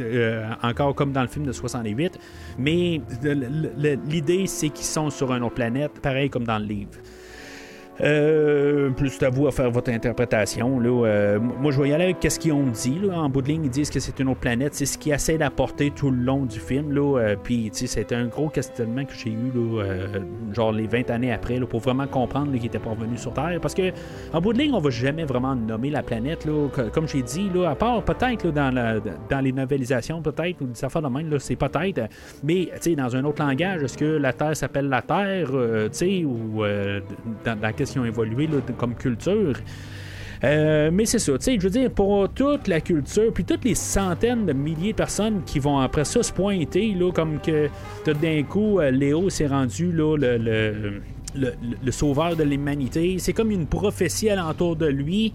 euh, 0.00 0.50
encore 0.62 0.94
comme 0.94 1.12
dans 1.12 1.22
le 1.22 1.28
film 1.28 1.46
de 1.46 1.52
68, 1.52 2.18
mais 2.58 3.00
l'idée 4.08 4.46
c'est 4.46 4.70
qu'ils 4.70 4.84
sont 4.84 5.10
sur 5.10 5.32
une 5.32 5.42
autre 5.42 5.54
planète, 5.54 5.92
pareil 6.00 6.30
comme 6.30 6.44
dans 6.44 6.58
le 6.58 6.66
livre. 6.66 6.90
Euh, 8.00 8.90
plus 8.90 9.22
à 9.22 9.30
vous 9.30 9.46
à 9.46 9.50
faire 9.50 9.70
votre 9.70 9.90
interprétation. 9.90 10.78
Là. 10.78 11.06
Euh, 11.06 11.38
moi, 11.38 11.72
je 11.72 11.80
vais 11.80 11.88
y 11.88 11.92
aller 11.92 12.04
avec 12.04 12.30
ce 12.30 12.38
qu'ils 12.38 12.52
ont 12.52 12.66
dit. 12.66 12.98
Là. 13.02 13.18
En 13.20 13.28
bout 13.28 13.42
de 13.42 13.48
ligne, 13.48 13.64
ils 13.64 13.70
disent 13.70 13.90
que 13.90 14.00
c'est 14.00 14.18
une 14.20 14.28
autre 14.28 14.40
planète. 14.40 14.74
C'est 14.74 14.86
ce 14.86 14.98
qu'ils 14.98 15.12
essaient 15.12 15.38
d'apporter 15.38 15.90
tout 15.90 16.10
le 16.10 16.18
long 16.18 16.44
du 16.44 16.60
film. 16.60 16.92
Là. 16.92 17.18
Euh, 17.18 17.36
puis, 17.42 17.70
c'était 17.72 18.14
un 18.14 18.26
gros 18.26 18.48
questionnement 18.48 19.04
que 19.04 19.14
j'ai 19.14 19.30
eu, 19.30 19.50
là, 19.54 19.82
euh, 19.82 20.20
genre 20.52 20.72
les 20.72 20.86
20 20.86 21.10
années 21.10 21.32
après, 21.32 21.58
là, 21.58 21.66
pour 21.66 21.80
vraiment 21.80 22.06
comprendre 22.06 22.52
qu'ils 22.52 22.62
n'étaient 22.62 22.78
pas 22.78 22.90
revenus 22.90 23.20
sur 23.20 23.32
Terre. 23.32 23.58
Parce 23.62 23.74
que, 23.74 23.92
en 24.32 24.40
bout 24.40 24.52
de 24.52 24.58
ligne, 24.58 24.74
on 24.74 24.80
va 24.80 24.90
jamais 24.90 25.24
vraiment 25.24 25.54
nommer 25.54 25.90
la 25.90 26.02
planète. 26.02 26.44
Là. 26.44 26.68
Comme 26.92 27.08
j'ai 27.08 27.22
dit, 27.22 27.48
là, 27.54 27.70
à 27.70 27.74
part 27.74 28.02
peut-être 28.02 28.50
dans, 28.50 29.00
dans 29.30 29.40
les 29.40 29.52
novelisations, 29.52 30.20
peut-être, 30.20 30.60
ou 30.60 30.66
des 30.66 30.84
affaires 30.84 31.02
de 31.02 31.08
même, 31.08 31.38
c'est 31.38 31.56
peut-être. 31.56 32.08
Mais, 32.44 32.68
dans 32.96 33.16
un 33.16 33.24
autre 33.24 33.42
langage, 33.42 33.82
est-ce 33.82 33.98
que 33.98 34.04
la 34.04 34.32
Terre 34.32 34.56
s'appelle 34.56 34.88
la 34.88 35.02
Terre, 35.02 35.50
ou 35.52 36.62
dans, 37.44 37.58
dans 37.58 37.72
qui 37.92 37.98
ont 37.98 38.04
évolué 38.04 38.48
comme 38.78 38.94
culture. 38.94 39.54
Euh, 40.44 40.90
mais 40.92 41.06
c'est 41.06 41.18
ça, 41.18 41.32
tu 41.32 41.44
sais, 41.44 41.56
je 41.58 41.62
veux 41.62 41.70
dire, 41.70 41.90
pour 41.90 42.28
toute 42.28 42.68
la 42.68 42.80
culture, 42.80 43.32
puis 43.32 43.44
toutes 43.44 43.64
les 43.64 43.74
centaines 43.74 44.46
de 44.46 44.52
milliers 44.52 44.92
de 44.92 44.96
personnes 44.96 45.42
qui 45.44 45.58
vont 45.58 45.78
après 45.78 46.04
ça 46.04 46.22
se 46.22 46.32
pointer, 46.32 46.94
là, 46.94 47.10
comme 47.12 47.40
que 47.40 47.68
tout 48.04 48.12
d'un 48.12 48.42
coup, 48.42 48.80
euh, 48.80 48.90
Léo 48.90 49.30
s'est 49.30 49.46
rendu 49.46 49.92
là, 49.92 50.16
le, 50.16 51.00
le, 51.34 51.92
sauveur 51.92 52.36
de 52.36 52.42
l'humanité. 52.42 53.16
C'est 53.18 53.32
comme 53.32 53.50
une 53.50 53.66
prophétie 53.66 54.28
alentour 54.30 54.76
de 54.76 54.86
lui. 54.86 55.32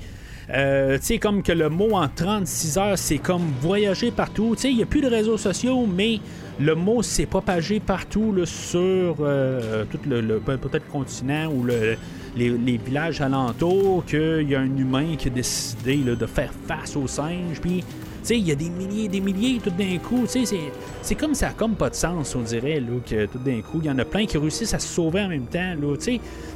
Euh, 0.53 0.98
tu 0.98 1.06
sais, 1.06 1.18
comme 1.18 1.44
que 1.44 1.52
le 1.52 1.69
mot 1.69 1.95
en 1.95 2.07
36 2.07 2.78
heures, 2.78 2.98
c'est 2.98 3.19
comme 3.19 3.44
voyager 3.61 4.11
partout. 4.11 4.53
Tu 4.56 4.61
sais, 4.61 4.72
il 4.72 4.78
n'y 4.78 4.84
a 4.84 4.88
plus 4.88 5.02
de 5.02 5.07
réseaux 5.07 5.38
sociaux, 5.38 5.88
mais 5.88 6.19
le 6.60 6.76
mot 6.76 7.02
s'est 7.02 7.26
propagé 7.26 7.80
partout 7.80 8.34
là, 8.34 8.45
sur 8.45 9.15
tout 9.15 9.99
le, 10.10 10.40
peut-être 10.40 10.86
le 10.86 10.91
continent 10.91 11.52
ou 11.52 11.64
le, 11.64 11.95
les, 12.35 12.77
villages 12.77 13.21
alentours 13.21 14.05
qu'il 14.05 14.49
y 14.49 14.55
a 14.55 14.59
un 14.59 14.77
humain 14.77 15.15
qui 15.17 15.27
a 15.27 15.31
décidé 15.31 15.97
de 15.97 16.25
faire 16.25 16.51
face 16.67 16.95
aux 16.95 17.07
singes. 17.07 17.59
Puis, 17.61 17.83
il 18.29 18.47
y 18.47 18.51
a 18.51 18.55
des 18.55 18.69
milliers 18.69 19.05
et 19.05 19.07
des 19.07 19.19
milliers 19.19 19.59
tout 19.63 19.71
d'un 19.71 19.97
coup. 19.97 20.25
C'est 20.27 21.15
comme 21.15 21.33
ça 21.33 21.49
comme 21.49 21.75
pas 21.75 21.89
de 21.89 21.95
sens, 21.95 22.35
on 22.35 22.41
dirait, 22.41 22.79
là, 22.79 22.99
que 23.05 23.25
tout 23.25 23.39
d'un 23.39 23.61
coup, 23.61 23.79
il 23.81 23.85
y 23.85 23.91
en 23.91 23.99
a 23.99 24.05
plein 24.05 24.25
qui 24.25 24.37
réussissent 24.37 24.73
à 24.73 24.79
se 24.79 24.87
sauver 24.87 25.21
en 25.21 25.29
même 25.29 25.47
temps, 25.47 25.75
là. 25.79 25.95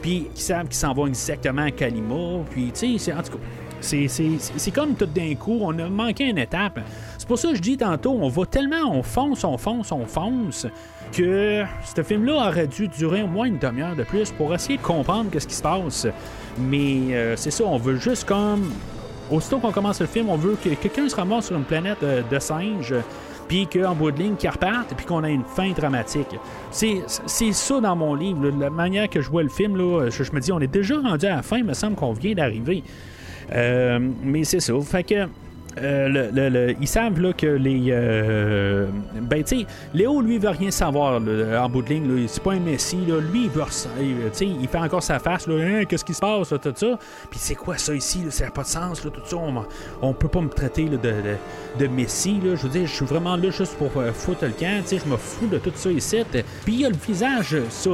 Puis, 0.01 0.27
qui 0.33 0.41
savent 0.41 0.67
qu'ils 0.67 0.75
s'en 0.75 0.93
vont 0.93 1.07
exactement 1.07 1.63
à 1.63 1.71
Kalima. 1.71 2.43
Puis, 2.51 2.71
en 2.71 3.21
tout 3.23 3.37
cas. 3.37 3.43
C'est 3.81 4.71
comme 4.73 4.95
tout 4.95 5.05
d'un 5.05 5.35
coup, 5.35 5.59
on 5.61 5.77
a 5.77 5.89
manqué 5.89 6.29
une 6.29 6.37
étape. 6.37 6.79
C'est 7.17 7.27
pour 7.27 7.37
ça 7.37 7.49
que 7.49 7.55
je 7.55 7.61
dis 7.61 7.77
tantôt, 7.77 8.17
on 8.19 8.29
va 8.29 8.45
tellement, 8.45 8.91
on 8.91 9.03
fonce, 9.03 9.43
on 9.43 9.57
fonce, 9.57 9.91
on 9.91 10.05
fonce, 10.05 10.65
que 11.15 11.63
ce 11.83 12.03
film-là 12.03 12.47
aurait 12.47 12.67
dû 12.67 12.87
durer 12.87 13.23
au 13.23 13.27
moins 13.27 13.45
une 13.45 13.57
demi-heure 13.57 13.95
de 13.95 14.03
plus 14.03 14.31
pour 14.31 14.53
essayer 14.53 14.77
de 14.77 14.83
comprendre 14.83 15.29
ce 15.37 15.47
qui 15.47 15.55
se 15.55 15.61
passe. 15.61 16.07
Mais 16.59 17.15
euh, 17.15 17.35
c'est 17.35 17.51
ça, 17.51 17.63
on 17.65 17.77
veut 17.77 17.97
juste 17.97 18.25
comme. 18.25 18.71
Aussitôt 19.31 19.57
qu'on 19.57 19.71
commence 19.71 19.99
le 20.01 20.05
film, 20.05 20.29
on 20.29 20.35
veut 20.35 20.55
que 20.63 20.69
quelqu'un 20.69 21.09
se 21.09 21.15
ramasse 21.15 21.47
sur 21.47 21.55
une 21.55 21.63
planète 21.63 22.03
euh, 22.03 22.21
de 22.29 22.37
singes 22.37 22.93
puis 23.47 23.67
qu'en 23.67 23.93
bout 23.93 24.11
de 24.11 24.19
ligne, 24.19 24.35
qu'il 24.35 24.49
reparte, 24.49 24.93
puis 24.95 25.05
qu'on 25.05 25.23
a 25.23 25.29
une 25.29 25.43
fin 25.43 25.71
dramatique. 25.71 26.35
C'est 26.71 27.03
ça 27.07 27.79
dans 27.79 27.95
mon 27.95 28.15
livre. 28.15 28.49
la 28.59 28.69
manière 28.69 29.09
que 29.09 29.21
je 29.21 29.29
vois 29.29 29.43
le 29.43 29.49
film, 29.49 29.77
là, 29.77 30.09
je, 30.09 30.31
me 30.31 30.39
dis, 30.39 30.51
on 30.51 30.59
est 30.59 30.67
déjà 30.67 30.99
rendu 30.99 31.25
à 31.25 31.35
la 31.35 31.41
fin, 31.43 31.57
il 31.57 31.63
me 31.63 31.73
semble 31.73 31.95
qu'on 31.95 32.13
vient 32.13 32.33
d'arriver. 32.33 32.83
Euh, 33.51 33.99
mais 34.23 34.43
c'est 34.43 34.59
ça. 34.59 34.73
Fait 34.81 35.03
que 35.03 35.27
euh, 35.77 36.73
ils 36.79 36.87
savent 36.87 37.19
là, 37.19 37.33
que 37.33 37.47
les. 37.47 37.87
Euh, 37.89 38.87
ben, 39.21 39.43
tu 39.43 39.59
sais, 39.59 39.65
Léo, 39.93 40.21
lui, 40.21 40.37
veut 40.37 40.49
rien 40.49 40.71
savoir 40.71 41.15
en 41.15 41.69
bout 41.69 41.81
de 41.81 41.89
ligne. 41.89 42.27
C'est 42.27 42.43
pas 42.43 42.53
un 42.53 42.59
messie. 42.59 43.03
Là. 43.07 43.19
Lui, 43.19 43.45
il 43.45 43.49
veut. 43.49 43.63
sais 43.69 44.47
il 44.47 44.67
fait 44.67 44.77
encore 44.77 45.03
sa 45.03 45.19
face. 45.19 45.47
Hein, 45.47 45.83
qu'est-ce 45.87 46.05
qui 46.05 46.13
se 46.13 46.21
passe, 46.21 46.49
tout 46.49 46.73
ça? 46.75 46.99
Puis 47.29 47.39
c'est 47.39 47.55
quoi 47.55 47.77
ça 47.77 47.93
ici 47.93 48.23
Ça 48.29 48.45
n'a 48.45 48.51
pas 48.51 48.63
de 48.63 48.67
sens. 48.67 49.01
Tout 49.01 49.11
ça. 49.25 49.37
On, 50.01 50.13
peut 50.13 50.27
pas 50.27 50.41
me 50.41 50.49
traiter 50.49 50.85
de, 50.85 50.97
de, 50.97 51.13
de, 51.79 51.87
messie. 51.87 52.39
Là. 52.43 52.55
Je 52.55 52.63
veux 52.63 52.69
dire, 52.69 52.87
je 52.87 52.93
suis 52.93 53.05
vraiment 53.05 53.35
là 53.35 53.49
juste 53.49 53.75
pour 53.77 53.91
euh, 53.97 54.11
foutre 54.13 54.45
le 54.45 54.51
camp. 54.51 54.83
Je 54.89 55.09
me 55.09 55.17
fous 55.17 55.47
de 55.47 55.57
tout 55.57 55.71
ça 55.75 55.91
ici. 55.91 56.23
Puis 56.63 56.73
il 56.73 56.81
y 56.81 56.85
a 56.85 56.89
le 56.89 56.95
visage, 56.95 57.57
ça. 57.69 57.89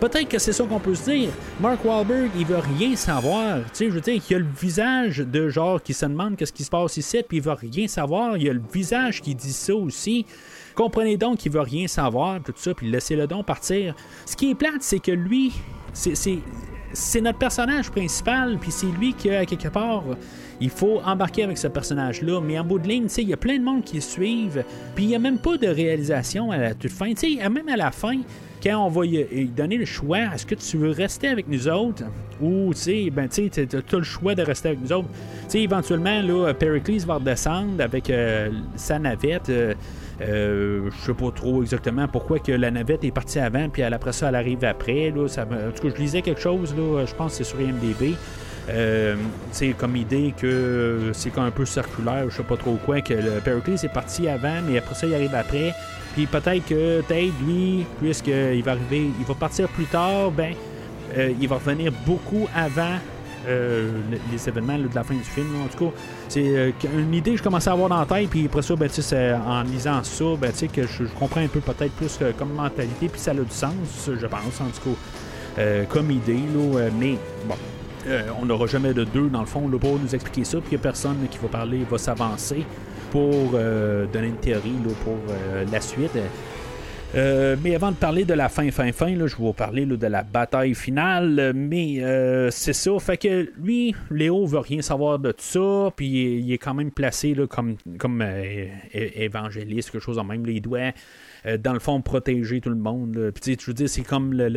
Peut-être 0.00 0.28
que 0.28 0.38
c'est 0.38 0.52
ça 0.52 0.64
qu'on 0.64 0.80
peut 0.80 0.94
se 0.94 1.10
dire. 1.10 1.30
Mark 1.60 1.84
Wahlberg, 1.84 2.30
il 2.38 2.46
veut 2.46 2.60
rien 2.78 2.96
savoir. 2.96 3.58
Je 3.78 3.86
veux 3.86 4.00
dire, 4.00 4.22
il 4.28 4.32
y 4.32 4.34
a 4.34 4.38
le 4.38 4.46
visage 4.58 5.18
de 5.18 5.48
genre 5.48 5.82
qui 5.82 5.92
se 5.92 6.06
demande 6.06 6.36
qu'est-ce 6.36 6.52
qui 6.52 6.64
se 6.64 6.70
passe 6.70 6.96
ici 6.96 7.18
puis 7.26 7.38
il 7.38 7.42
veut 7.42 7.52
rien 7.52 7.88
savoir. 7.88 8.36
Il 8.36 8.44
y 8.44 8.48
a 8.48 8.52
le 8.52 8.62
visage 8.72 9.22
qui 9.22 9.34
dit 9.34 9.52
ça 9.52 9.74
aussi. 9.74 10.26
Comprenez 10.74 11.16
donc 11.16 11.38
qu'il 11.38 11.52
veut 11.52 11.60
rien 11.60 11.86
savoir, 11.86 12.42
tout 12.42 12.52
ça, 12.56 12.74
puis 12.74 12.90
laissez-le 12.90 13.26
donc 13.26 13.46
partir. 13.46 13.94
Ce 14.26 14.36
qui 14.36 14.50
est 14.50 14.54
plate, 14.54 14.82
c'est 14.82 14.98
que 14.98 15.12
lui, 15.12 15.52
c'est 15.94 17.20
notre 17.20 17.38
personnage 17.38 17.90
principal, 17.90 18.58
puis 18.60 18.70
c'est 18.70 18.86
lui 18.86 19.14
qui, 19.14 19.30
à 19.30 19.46
quelque 19.46 19.68
part, 19.68 20.04
il 20.60 20.70
faut 20.70 21.00
embarquer 21.04 21.44
avec 21.44 21.58
ce 21.58 21.68
personnage-là. 21.68 22.40
Mais 22.40 22.58
en 22.58 22.64
bout 22.64 22.78
de 22.78 22.88
ligne, 22.88 23.08
il 23.16 23.28
y 23.28 23.32
a 23.32 23.38
plein 23.38 23.58
de 23.58 23.64
monde 23.64 23.84
qui 23.84 24.00
suivent. 24.02 24.64
Puis 24.94 25.04
il 25.04 25.08
n'y 25.08 25.16
a 25.16 25.18
même 25.18 25.38
pas 25.38 25.56
de 25.56 25.66
réalisation 25.66 26.50
à 26.50 26.58
la 26.58 26.74
toute 26.74 26.92
fin. 26.92 27.14
sais 27.14 27.36
même 27.48 27.68
à 27.68 27.76
la 27.76 27.90
fin, 27.90 28.18
quand 28.66 28.84
on 28.84 28.88
va 28.88 29.04
lui 29.04 29.46
donner 29.46 29.76
le 29.76 29.84
choix, 29.84 30.18
est-ce 30.34 30.44
que 30.44 30.56
tu 30.56 30.76
veux 30.76 30.90
rester 30.90 31.28
avec 31.28 31.46
nous 31.46 31.68
autres? 31.68 32.02
Ou 32.40 32.74
tu 32.74 33.10
ben, 33.12 33.28
tu 33.28 33.48
as 33.48 33.96
le 33.96 34.02
choix 34.02 34.34
de 34.34 34.42
rester 34.42 34.70
avec 34.70 34.80
nous 34.80 34.92
autres. 34.92 35.08
sais 35.46 35.62
éventuellement, 35.62 36.20
là, 36.20 36.52
Pericles 36.52 37.06
va 37.06 37.14
redescendre 37.14 37.80
avec 37.80 38.10
euh, 38.10 38.50
sa 38.74 38.98
navette. 38.98 39.50
Euh, 39.50 39.74
euh, 40.20 40.90
je 40.90 41.06
sais 41.06 41.14
pas 41.14 41.30
trop 41.30 41.62
exactement 41.62 42.08
pourquoi 42.08 42.40
que 42.40 42.50
la 42.50 42.72
navette 42.72 43.04
est 43.04 43.12
partie 43.12 43.38
avant, 43.38 43.68
puis 43.68 43.82
après 43.82 44.12
ça, 44.12 44.30
elle 44.30 44.34
arrive 44.34 44.64
après. 44.64 45.12
Là, 45.14 45.26
en 45.26 45.72
tout 45.72 45.88
cas, 45.88 45.94
je 45.94 46.02
lisais 46.02 46.22
quelque 46.22 46.40
chose, 46.40 46.74
là, 46.76 47.04
je 47.06 47.14
pense 47.14 47.38
que 47.38 47.44
c'est 47.44 47.50
sur 47.50 47.60
IMDB. 47.60 48.16
c'est 49.52 49.72
comme 49.74 49.94
idée 49.94 50.34
que 50.36 51.10
c'est 51.12 51.38
un 51.38 51.52
peu 51.52 51.66
circulaire, 51.66 52.24
je 52.30 52.36
sais 52.36 52.42
pas 52.42 52.56
trop 52.56 52.78
quoi, 52.84 53.00
que 53.00 53.14
le 53.14 53.40
Pericles 53.44 53.74
est 53.84 53.92
parti 53.92 54.26
avant, 54.26 54.60
mais 54.68 54.78
après 54.78 54.96
ça, 54.96 55.06
il 55.06 55.14
arrive 55.14 55.34
après. 55.34 55.72
Puis 56.16 56.24
peut-être 56.24 56.64
que 56.64 57.02
Tate, 57.02 57.30
lui, 57.46 57.84
puisqu'il 58.00 58.62
va 58.62 58.70
arriver, 58.70 59.10
il 59.18 59.24
va 59.26 59.34
partir 59.34 59.68
plus 59.68 59.84
tard, 59.84 60.30
ben, 60.30 60.54
euh, 61.14 61.30
il 61.38 61.46
va 61.46 61.56
revenir 61.56 61.92
beaucoup 62.06 62.48
avant 62.54 62.94
euh, 63.46 63.90
les 64.32 64.48
événements 64.48 64.78
de 64.78 64.88
la 64.94 65.04
fin 65.04 65.12
du 65.12 65.20
film. 65.20 65.48
En 65.62 65.68
tout 65.68 65.90
cas, 65.90 65.96
c'est 66.30 66.56
euh, 66.56 66.70
une 66.96 67.12
idée 67.12 67.32
que 67.32 67.36
je 67.36 67.42
commençais 67.42 67.68
à 67.68 67.74
avoir 67.74 67.90
dans 67.90 68.00
la 68.00 68.06
tête, 68.06 68.30
puis 68.30 68.46
après 68.46 68.62
ça, 68.62 68.74
ben, 68.76 68.88
en 69.46 69.62
lisant 69.64 70.02
ça, 70.02 70.24
ben, 70.40 70.50
que 70.72 70.86
je, 70.86 71.04
comprends 71.18 71.42
un 71.42 71.48
peu 71.48 71.60
peut-être 71.60 71.92
plus 71.92 72.18
comme 72.38 72.54
mentalité, 72.54 73.10
puis 73.10 73.20
ça 73.20 73.32
a 73.32 73.34
du 73.34 73.44
sens, 73.50 73.74
je 74.06 74.26
pense, 74.26 74.60
en 74.62 74.70
tout 74.70 74.96
cas, 75.56 75.84
comme 75.90 76.10
idée. 76.10 76.40
Mais 76.98 77.18
bon, 77.46 77.56
on 78.40 78.46
n'aura 78.46 78.66
jamais 78.66 78.94
de 78.94 79.04
deux, 79.04 79.28
dans 79.28 79.40
le 79.40 79.46
fond, 79.46 79.68
pour 79.68 79.98
nous 79.98 80.14
expliquer 80.14 80.44
ça, 80.44 80.60
puis 80.60 80.68
il 80.70 80.76
n'y 80.76 80.80
a 80.80 80.82
personne 80.82 81.18
qui 81.30 81.36
va 81.36 81.48
parler, 81.48 81.84
va 81.90 81.98
s'avancer 81.98 82.64
pour 83.16 83.52
euh, 83.54 84.04
donner 84.12 84.26
une 84.26 84.36
théorie 84.36 84.74
pour 85.02 85.16
euh, 85.30 85.64
la 85.72 85.80
suite. 85.80 86.18
Euh, 87.14 87.56
mais 87.64 87.74
avant 87.74 87.90
de 87.90 87.96
parler 87.96 88.26
de 88.26 88.34
la 88.34 88.50
fin, 88.50 88.70
fin, 88.70 88.92
fin, 88.92 89.08
là, 89.16 89.26
je 89.26 89.36
vais 89.36 89.42
vous 89.42 89.54
parler 89.54 89.86
de 89.86 90.06
la 90.06 90.22
bataille 90.22 90.74
finale. 90.74 91.52
Mais 91.54 92.02
c'est 92.50 92.74
ça. 92.74 92.90
Fait 92.98 93.16
que 93.16 93.50
lui, 93.58 93.94
Léo 94.10 94.44
veut 94.44 94.58
rien 94.58 94.82
savoir 94.82 95.18
de 95.18 95.32
tout 95.32 95.38
ça. 95.38 95.90
Puis 95.96 96.40
il 96.40 96.52
est 96.52 96.58
quand 96.58 96.74
même 96.74 96.90
placé 96.90 97.34
là, 97.34 97.46
comme, 97.46 97.76
comme 97.98 98.22
évangéliste, 98.92 99.92
quelque 99.92 100.02
chose 100.02 100.18
en 100.18 100.24
même. 100.24 100.44
il 100.46 100.60
doit 100.60 100.92
euh, 101.46 101.56
dans 101.58 101.72
le 101.72 101.78
fond, 101.78 102.00
protéger 102.00 102.60
tout 102.60 102.70
le 102.70 102.76
monde. 102.76 103.30
Puis, 103.34 103.56
je 103.60 103.70
veux 103.70 103.86
c'est 103.86 104.02
comme 104.02 104.32
le. 104.32 104.48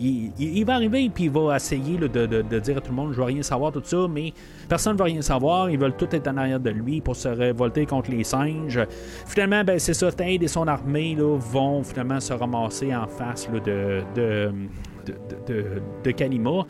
il, 0.00 0.64
va 0.64 0.74
arriver, 0.74 1.10
puis 1.14 1.24
il 1.24 1.30
va 1.30 1.56
essayer 1.56 1.98
de, 1.98 2.58
dire 2.58 2.78
à 2.78 2.80
tout 2.80 2.90
le 2.90 2.96
monde 2.96 3.12
Je 3.12 3.18
veux 3.18 3.24
rien 3.24 3.42
savoir, 3.42 3.72
tout 3.72 3.82
ça, 3.84 4.06
mais 4.08 4.32
personne 4.68 4.94
ne 4.94 4.98
veut 4.98 5.04
rien 5.04 5.22
savoir. 5.22 5.70
Ils 5.70 5.78
veulent 5.78 5.96
tout 5.96 6.08
être 6.14 6.28
en 6.28 6.36
arrière 6.36 6.60
de 6.60 6.70
lui 6.70 7.00
pour 7.00 7.16
se 7.16 7.28
révolter 7.28 7.86
contre 7.86 8.10
les 8.10 8.24
singes. 8.24 8.80
Finalement, 9.26 9.64
ben, 9.64 9.78
c'est 9.78 9.94
ça, 9.94 10.10
Ted 10.10 10.44
et 10.44 10.48
son 10.48 10.66
armée 10.66 11.16
vont 11.18 11.82
finalement 11.82 12.20
se 12.20 12.32
ramasser 12.32 12.94
en 12.94 13.06
face 13.06 13.48
de, 13.50 14.02
de, 14.14 14.52
de, 15.46 15.64
de, 16.02 16.10
Kalima. 16.10 16.66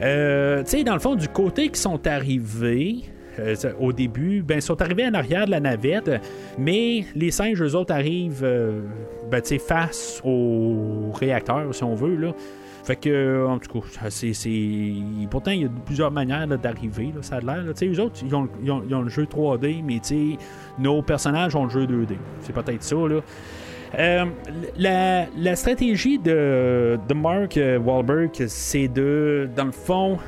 Euh, 0.00 0.62
tu 0.64 0.70
sais, 0.70 0.84
dans 0.84 0.94
le 0.94 1.00
fond, 1.00 1.14
du 1.14 1.28
côté 1.28 1.68
qui 1.68 1.80
sont 1.80 2.06
arrivés, 2.06 3.04
euh, 3.38 3.54
au 3.78 3.92
début, 3.92 4.42
ben, 4.42 4.60
sont 4.60 4.80
arrivés 4.80 5.06
en 5.06 5.14
arrière 5.14 5.46
de 5.46 5.50
la 5.50 5.60
navette, 5.60 6.10
mais 6.58 7.04
les 7.14 7.30
singes, 7.30 7.62
eux 7.62 7.74
autres, 7.74 7.92
arrivent 7.92 8.44
euh, 8.44 8.80
ben, 9.30 9.42
face 9.42 10.20
au 10.24 11.10
réacteur, 11.14 11.74
si 11.74 11.84
on 11.84 11.94
veut. 11.94 12.16
Là. 12.16 12.32
Fait 12.84 12.96
que, 12.96 13.46
en 13.46 13.58
tout 13.58 13.80
cas, 13.80 14.08
c'est, 14.08 14.32
pourtant, 15.30 15.50
il 15.50 15.62
y 15.62 15.64
a 15.66 15.68
plusieurs 15.84 16.10
manières 16.10 16.46
d'arriver, 16.46 17.12
ça 17.20 17.36
a 17.36 17.40
l'air. 17.40 17.64
Eux 17.66 18.00
autres, 18.00 18.20
ils 18.24 18.34
ont, 18.34 18.48
ils, 18.62 18.70
ont, 18.70 19.02
le 19.02 19.10
jeu 19.10 19.24
3D, 19.24 19.82
mais 19.84 20.00
nos 20.78 21.02
personnages 21.02 21.54
ont 21.54 21.64
le 21.64 21.70
jeu 21.70 21.84
2D. 21.84 22.16
C'est 22.40 22.54
peut-être 22.54 22.82
ça. 22.82 22.96
Là. 22.96 23.20
Euh, 23.98 24.24
la, 24.78 25.26
la, 25.36 25.56
stratégie 25.56 26.18
de, 26.18 26.98
de 27.08 27.14
Mark 27.14 27.58
Wahlberg, 27.58 28.30
c'est 28.46 28.88
de, 28.88 29.48
dans 29.54 29.64
le 29.64 29.72
fond, 29.72 30.18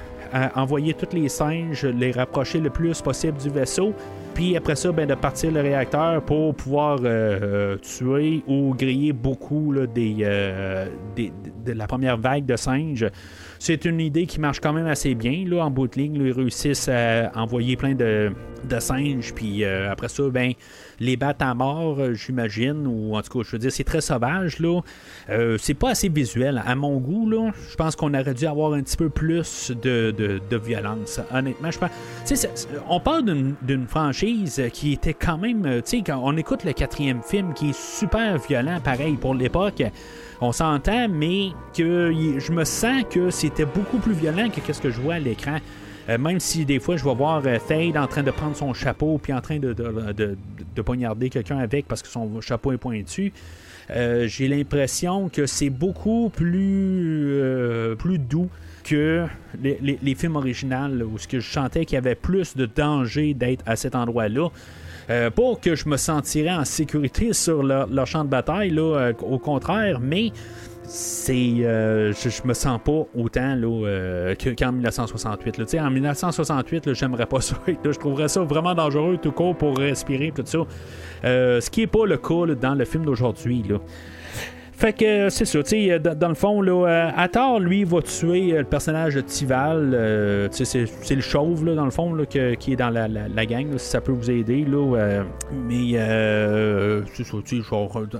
envoyer 0.54 0.94
tous 0.94 1.14
les 1.14 1.28
singes, 1.28 1.84
les 1.84 2.12
rapprocher 2.12 2.60
le 2.60 2.70
plus 2.70 3.00
possible 3.00 3.38
du 3.38 3.50
vaisseau. 3.50 3.94
Puis 4.34 4.56
après 4.56 4.76
ça, 4.76 4.92
ben, 4.92 5.06
de 5.06 5.14
partir 5.14 5.50
le 5.50 5.60
réacteur 5.60 6.22
pour 6.22 6.54
pouvoir 6.54 6.98
euh, 7.02 7.38
euh, 7.42 7.76
tuer 7.78 8.42
ou 8.46 8.74
griller 8.74 9.12
beaucoup 9.12 9.74
euh, 9.74 9.86
des, 9.86 11.32
de 11.64 11.72
la 11.72 11.86
première 11.86 12.16
vague 12.16 12.46
de 12.46 12.56
singes. 12.56 13.06
C'est 13.58 13.84
une 13.84 14.00
idée 14.00 14.26
qui 14.26 14.40
marche 14.40 14.60
quand 14.60 14.72
même 14.72 14.86
assez 14.86 15.14
bien. 15.14 15.44
Là, 15.46 15.64
en 15.64 15.70
bout 15.70 15.88
de 15.88 15.96
ligne, 15.96 16.14
ils 16.14 16.32
réussissent 16.32 16.88
à 16.88 17.30
envoyer 17.34 17.76
plein 17.76 17.94
de, 17.94 18.32
de 18.64 18.80
singes. 18.80 19.34
Puis 19.34 19.64
après 19.64 20.08
ça, 20.08 20.22
ben, 20.30 20.52
les 21.00 21.16
battre 21.16 21.44
à 21.44 21.54
mort, 21.54 21.98
euh, 21.98 22.14
j'imagine, 22.14 22.86
ou 22.86 23.16
en 23.16 23.22
tout 23.22 23.38
cas, 23.38 23.44
je 23.44 23.52
veux 23.52 23.58
dire, 23.58 23.72
c'est 23.72 23.84
très 23.84 24.02
sauvage, 24.02 24.58
là. 24.60 24.80
Euh, 25.30 25.56
c'est 25.58 25.74
pas 25.74 25.90
assez 25.90 26.08
visuel. 26.08 26.62
À 26.64 26.74
mon 26.74 26.98
goût, 26.98 27.28
là, 27.28 27.50
je 27.70 27.74
pense 27.74 27.96
qu'on 27.96 28.12
aurait 28.12 28.34
dû 28.34 28.46
avoir 28.46 28.74
un 28.74 28.82
petit 28.82 28.98
peu 28.98 29.08
plus 29.08 29.72
de, 29.82 30.10
de, 30.10 30.56
violence. 30.56 31.20
Honnêtement, 31.32 31.70
je 31.70 31.78
pense. 31.78 32.68
on 32.88 33.00
parle 33.00 33.54
d'une 33.62 33.86
franchise 33.86 34.62
qui 34.72 34.92
était 34.92 35.14
quand 35.14 35.38
même. 35.38 35.64
Euh, 35.64 35.80
tu 35.80 35.98
sais, 35.98 36.02
quand 36.04 36.20
on 36.22 36.36
écoute 36.36 36.64
le 36.64 36.74
quatrième 36.74 37.22
film 37.22 37.54
qui 37.54 37.70
est 37.70 37.78
super 37.78 38.38
violent, 38.38 38.78
pareil, 38.84 39.14
pour 39.14 39.34
l'époque 39.34 39.82
on 40.42 40.52
s'entend, 40.52 41.06
mais 41.08 41.50
que 41.76 42.12
je 42.38 42.52
me 42.52 42.64
sens 42.64 43.02
que 43.10 43.30
c'était 43.30 43.66
beaucoup 43.66 43.98
plus 43.98 44.14
violent 44.14 44.48
que 44.48 44.72
ce 44.72 44.80
que 44.80 44.90
je 44.90 45.00
vois 45.00 45.14
à 45.14 45.18
l'écran. 45.18 45.58
Euh, 46.10 46.18
même 46.18 46.40
si 46.40 46.64
des 46.64 46.80
fois 46.80 46.96
je 46.96 47.04
vais 47.04 47.14
voir 47.14 47.42
euh, 47.46 47.58
Thade 47.66 47.96
en 47.96 48.06
train 48.06 48.22
de 48.22 48.30
prendre 48.30 48.56
son 48.56 48.74
chapeau 48.74 49.18
puis 49.22 49.32
en 49.32 49.40
train 49.40 49.58
de, 49.58 49.72
de, 49.72 50.82
poignarder 50.82 51.28
quelqu'un 51.28 51.58
avec 51.58 51.86
parce 51.86 52.02
que 52.02 52.08
son 52.08 52.40
chapeau 52.40 52.72
est 52.72 52.78
pointu. 52.78 53.32
Euh, 53.90 54.26
j'ai 54.26 54.48
l'impression 54.48 55.28
que 55.28 55.46
c'est 55.46 55.70
beaucoup 55.70 56.30
plus, 56.30 57.94
plus 57.98 58.18
doux 58.18 58.48
que 58.82 59.26
les, 59.62 60.14
films 60.14 60.36
originaux 60.36 61.04
où 61.12 61.18
ce 61.18 61.28
que 61.28 61.38
je 61.38 61.46
chantais 61.46 61.84
qu'il 61.84 61.96
y 61.96 61.98
avait 61.98 62.14
plus 62.14 62.56
de 62.56 62.66
danger 62.66 63.34
d'être 63.34 63.62
à 63.66 63.76
cet 63.76 63.94
endroit-là. 63.94 64.48
pour 65.34 65.60
que 65.60 65.74
je 65.74 65.88
me 65.88 65.98
sentirais 65.98 66.52
en 66.52 66.64
sécurité 66.64 67.34
sur 67.34 67.62
leur, 67.62 67.88
leur 67.88 68.06
champ 68.06 68.24
de 68.24 68.30
bataille, 68.30 68.70
là, 68.70 69.12
au 69.20 69.38
contraire, 69.38 70.00
mais 70.00 70.32
c'est 70.92 71.54
euh, 71.60 72.12
je, 72.12 72.44
me 72.44 72.52
sens 72.52 72.80
pas 72.84 73.06
autant 73.14 73.54
là, 73.54 73.86
euh, 73.86 74.34
qu'en 74.58 74.72
1968. 74.72 75.58
Là. 75.58 75.86
En 75.86 75.90
1968, 75.90 76.94
j'aimerais 76.94 77.26
pas 77.26 77.40
ça. 77.40 77.54
je 77.66 77.98
trouverais 77.98 78.26
ça 78.26 78.42
vraiment 78.42 78.74
dangereux 78.74 79.16
tout 79.16 79.30
court 79.30 79.56
pour 79.56 79.78
respirer 79.78 80.32
tout 80.34 80.42
ça. 80.44 80.58
Euh, 81.24 81.60
ce 81.60 81.70
qui 81.70 81.82
est 81.82 81.86
pas 81.86 82.06
le 82.06 82.16
cas 82.16 82.54
dans 82.60 82.74
le 82.74 82.84
film 82.84 83.04
d'aujourd'hui. 83.04 83.64
Fait 84.80 84.94
que 84.94 85.04
euh, 85.04 85.28
c'est 85.28 85.44
ça, 85.44 85.62
tu 85.62 85.88
sais, 85.88 85.98
dans, 85.98 86.28
le 86.30 86.34
fond, 86.34 86.62
là, 86.62 86.86
euh, 86.88 87.10
Atar, 87.14 87.60
lui, 87.60 87.84
va 87.84 88.00
tuer 88.00 88.54
euh, 88.54 88.60
le 88.60 88.64
personnage 88.64 89.14
de 89.14 89.20
Tival. 89.20 90.48
sais, 90.52 90.64
c'est 90.64 91.14
le 91.14 91.20
chauve, 91.20 91.66
là, 91.66 91.74
dans 91.74 91.84
le 91.84 91.90
fond, 91.90 92.14
là, 92.14 92.24
qui 92.24 92.38
est 92.38 92.76
dans 92.76 92.88
la, 92.88 93.44
gang, 93.44 93.76
si 93.76 93.90
ça 93.90 94.00
peut 94.00 94.12
vous 94.12 94.30
aider. 94.30 94.64
Là, 94.64 95.22
mais 95.52 95.92
c'est 97.12 97.24
ça, 97.24 97.36
tu 97.44 97.62
sais, 97.62 97.70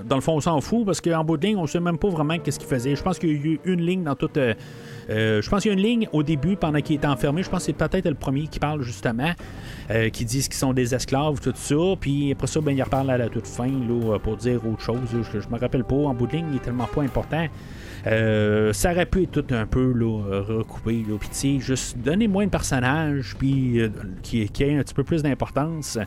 dans 0.05 0.15
le 0.15 0.21
fond, 0.21 0.33
on 0.33 0.41
s'en 0.41 0.61
fout 0.61 0.85
parce 0.85 1.01
qu'en 1.01 1.23
bout 1.23 1.37
de 1.37 1.47
ligne, 1.47 1.57
on 1.57 1.65
sait 1.65 1.79
même 1.79 1.97
pas 1.97 2.09
vraiment 2.09 2.37
qu'est-ce 2.37 2.59
qu'il 2.59 2.69
faisait. 2.69 2.95
Je 2.95 3.01
pense 3.01 3.17
qu'il 3.17 3.29
y 3.29 3.33
a 3.33 3.53
eu 3.53 3.59
une 3.65 3.81
ligne 3.81 4.03
dans 4.03 4.13
toute. 4.15 4.37
Je 5.09 5.49
pense 5.49 5.63
qu'il 5.63 5.71
y 5.71 5.75
a 5.75 5.77
une 5.77 5.83
ligne 5.83 6.07
au 6.11 6.23
début 6.23 6.55
pendant 6.55 6.79
qu'il 6.81 6.95
était 6.95 7.07
enfermé. 7.07 7.43
Je 7.43 7.49
pense 7.49 7.59
que 7.59 7.65
c'est 7.65 7.73
peut-être 7.73 8.07
le 8.07 8.15
premier 8.15 8.47
qui 8.47 8.59
parle 8.59 8.81
justement. 8.81 9.33
Euh, 9.91 10.09
qui 10.09 10.23
disent 10.23 10.47
qu'ils 10.47 10.57
sont 10.57 10.73
des 10.73 10.95
esclaves, 10.95 11.41
tout 11.41 11.53
ça. 11.55 11.75
Puis 11.99 12.31
après 12.31 12.47
ça, 12.47 12.61
ben, 12.61 12.71
ils 12.71 12.81
reparlent 12.81 13.09
à 13.09 13.17
la 13.17 13.27
toute 13.27 13.47
fin 13.47 13.67
là, 13.67 14.17
pour 14.19 14.37
dire 14.37 14.65
autre 14.65 14.81
chose. 14.81 14.99
Je, 15.11 15.39
me 15.49 15.59
rappelle 15.59 15.83
pas. 15.83 15.95
En 15.95 16.13
bout 16.13 16.27
de 16.27 16.33
ligne, 16.33 16.45
il 16.51 16.57
est 16.57 16.61
tellement 16.61 16.87
pas 16.87 17.01
important. 17.01 17.45
Euh, 18.07 18.71
ça 18.73 18.91
aurait 18.91 19.05
pu 19.05 19.23
être 19.23 19.31
tout 19.31 19.53
un 19.53 19.65
peu 19.65 19.91
là, 19.91 20.41
recoupé. 20.47 21.03
Là. 21.07 21.17
Puis, 21.19 21.59
juste 21.59 21.97
donner 21.97 22.27
moins 22.27 22.45
de 22.45 22.51
personnages, 22.51 23.35
puis 23.37 23.81
euh, 23.81 23.89
qui, 24.21 24.47
qui 24.49 24.63
ait 24.63 24.77
un 24.77 24.83
petit 24.83 24.93
peu 24.93 25.03
plus 25.03 25.23
d'importance. 25.23 25.97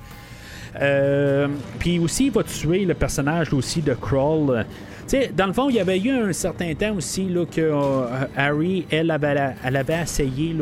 puis 1.79 1.99
aussi, 1.99 2.27
il 2.27 2.33
va 2.33 2.43
tuer 2.43 2.87
le 2.87 2.95
personnage 2.95 3.53
aussi 3.53 3.83
de 3.83 3.93
Crawl 3.93 4.65
sais, 5.09 5.31
dans 5.37 5.47
le 5.47 5.53
fond, 5.53 5.69
il 5.69 5.77
y 5.77 5.81
avait 5.81 5.99
eu 5.99 6.11
un 6.11 6.33
certain 6.33 6.75
temps 6.75 6.95
aussi 6.97 7.25
là, 7.25 7.45
que 7.45 7.61
euh, 7.61 8.27
Harry, 8.37 8.87
elle 8.91 9.11
avait, 9.11 9.55
elle 9.65 9.77
avait 9.77 10.03
essayé 10.03 10.55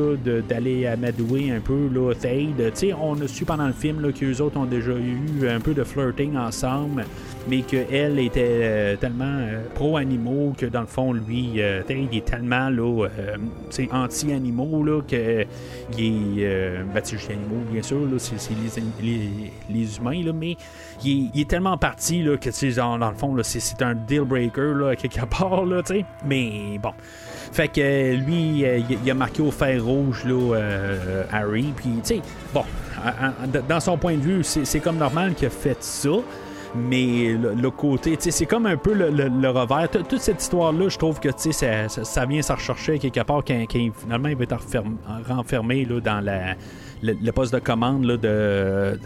d'aller 0.48 0.86
amadouer 0.86 1.50
un 1.50 1.60
peu 1.60 1.88
là, 1.92 2.12
Thade. 2.14 2.72
on 3.00 3.20
a 3.20 3.28
su 3.28 3.44
pendant 3.44 3.66
le 3.66 3.72
film 3.72 4.12
qu'eux 4.12 4.40
autres 4.40 4.58
ont 4.58 4.64
déjà 4.64 4.92
eu 4.92 5.48
un 5.48 5.60
peu 5.60 5.74
de 5.74 5.84
flirting 5.84 6.36
ensemble, 6.36 7.04
mais 7.48 7.60
qu'elle 7.62 8.18
était 8.18 8.60
euh, 8.62 8.96
tellement 8.96 9.24
euh, 9.24 9.62
pro-animaux 9.74 10.54
que 10.56 10.66
dans 10.66 10.80
le 10.80 10.86
fond, 10.86 11.12
lui, 11.12 11.60
Thade 11.86 12.12
est 12.12 12.24
tellement 12.24 12.68
là, 12.68 13.08
anti-animaux 13.92 14.84
là, 14.84 15.00
que 15.02 15.44
il 15.98 16.40
est. 16.40 16.78
Ben, 16.92 17.02
animaux, 17.30 17.62
bien 17.70 17.82
sûr, 17.82 17.98
c'est 18.18 18.36
les, 19.02 19.30
les, 19.70 19.96
humains, 19.98 20.22
là, 20.24 20.32
mais 20.32 20.56
il 21.04 21.40
est, 21.40 21.48
tellement 21.48 21.76
parti 21.76 22.22
là, 22.22 22.36
que 22.36 22.74
dans, 22.76 22.98
dans 22.98 23.10
le 23.10 23.16
fond, 23.16 23.36
c'est 23.42 23.82
un 23.82 23.94
deal 23.94 24.22
Stormbreaker, 24.22 24.74
là, 24.74 24.96
quelque 24.96 25.24
part, 25.26 25.64
là. 25.64 25.82
Mais 26.24 26.78
bon. 26.82 26.92
Fait 27.52 27.68
que 27.68 27.80
euh, 27.80 28.16
lui, 28.16 28.64
euh, 28.64 28.80
il 29.04 29.10
a 29.10 29.14
marqué 29.14 29.42
au 29.42 29.50
fer 29.50 29.84
rouge, 29.84 30.24
là, 30.24 30.54
euh, 30.54 31.24
Harry. 31.30 31.72
Puis, 31.76 31.90
tu 32.02 32.14
sais, 32.14 32.20
bon, 32.54 32.64
dans 33.68 33.80
son 33.80 33.98
point 33.98 34.16
de 34.16 34.22
vue, 34.22 34.42
c'est 34.42 34.80
comme 34.80 34.96
normal 34.96 35.34
qu'il 35.34 35.48
a 35.48 35.50
fait 35.50 35.82
ça. 35.82 36.10
Mais 36.74 37.34
le, 37.34 37.70
côté, 37.70 38.16
tu 38.16 38.24
sais, 38.24 38.30
c'est 38.30 38.46
comme 38.46 38.64
un 38.64 38.78
peu 38.78 38.94
le, 38.94 39.48
revers. 39.50 39.90
Toute 39.90 40.20
cette 40.20 40.40
histoire-là, 40.40 40.88
je 40.88 40.96
trouve 40.96 41.20
que 41.20 41.28
tu 41.28 41.52
sais, 41.52 41.88
ça, 41.88 42.02
ça, 42.02 42.24
vient 42.24 42.40
se 42.40 42.52
rechercher 42.54 42.98
quelque 42.98 43.20
part 43.20 43.44
quand, 43.46 43.66
finalement 43.70 44.30
il 44.30 44.36
va 44.36 44.44
être 44.44 44.56
renfermé 45.28 45.84
là, 45.84 46.00
dans 46.00 46.20
la 46.20 46.54
le, 47.02 47.30
poste 47.32 47.52
de 47.52 47.58
commande 47.58 48.04
là, 48.04 48.16
de, 48.16 48.98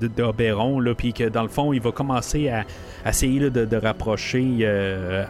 d'Oberon, 0.00 0.80
là, 0.80 0.94
puis 0.94 1.12
que 1.12 1.28
dans 1.28 1.42
le 1.42 1.48
fond, 1.48 1.72
il 1.72 1.80
va 1.80 1.90
commencer 1.92 2.48
à, 2.48 2.64
essayer 3.08 3.50
de, 3.50 3.76
rapprocher 3.76 4.58
euh, 4.62 5.24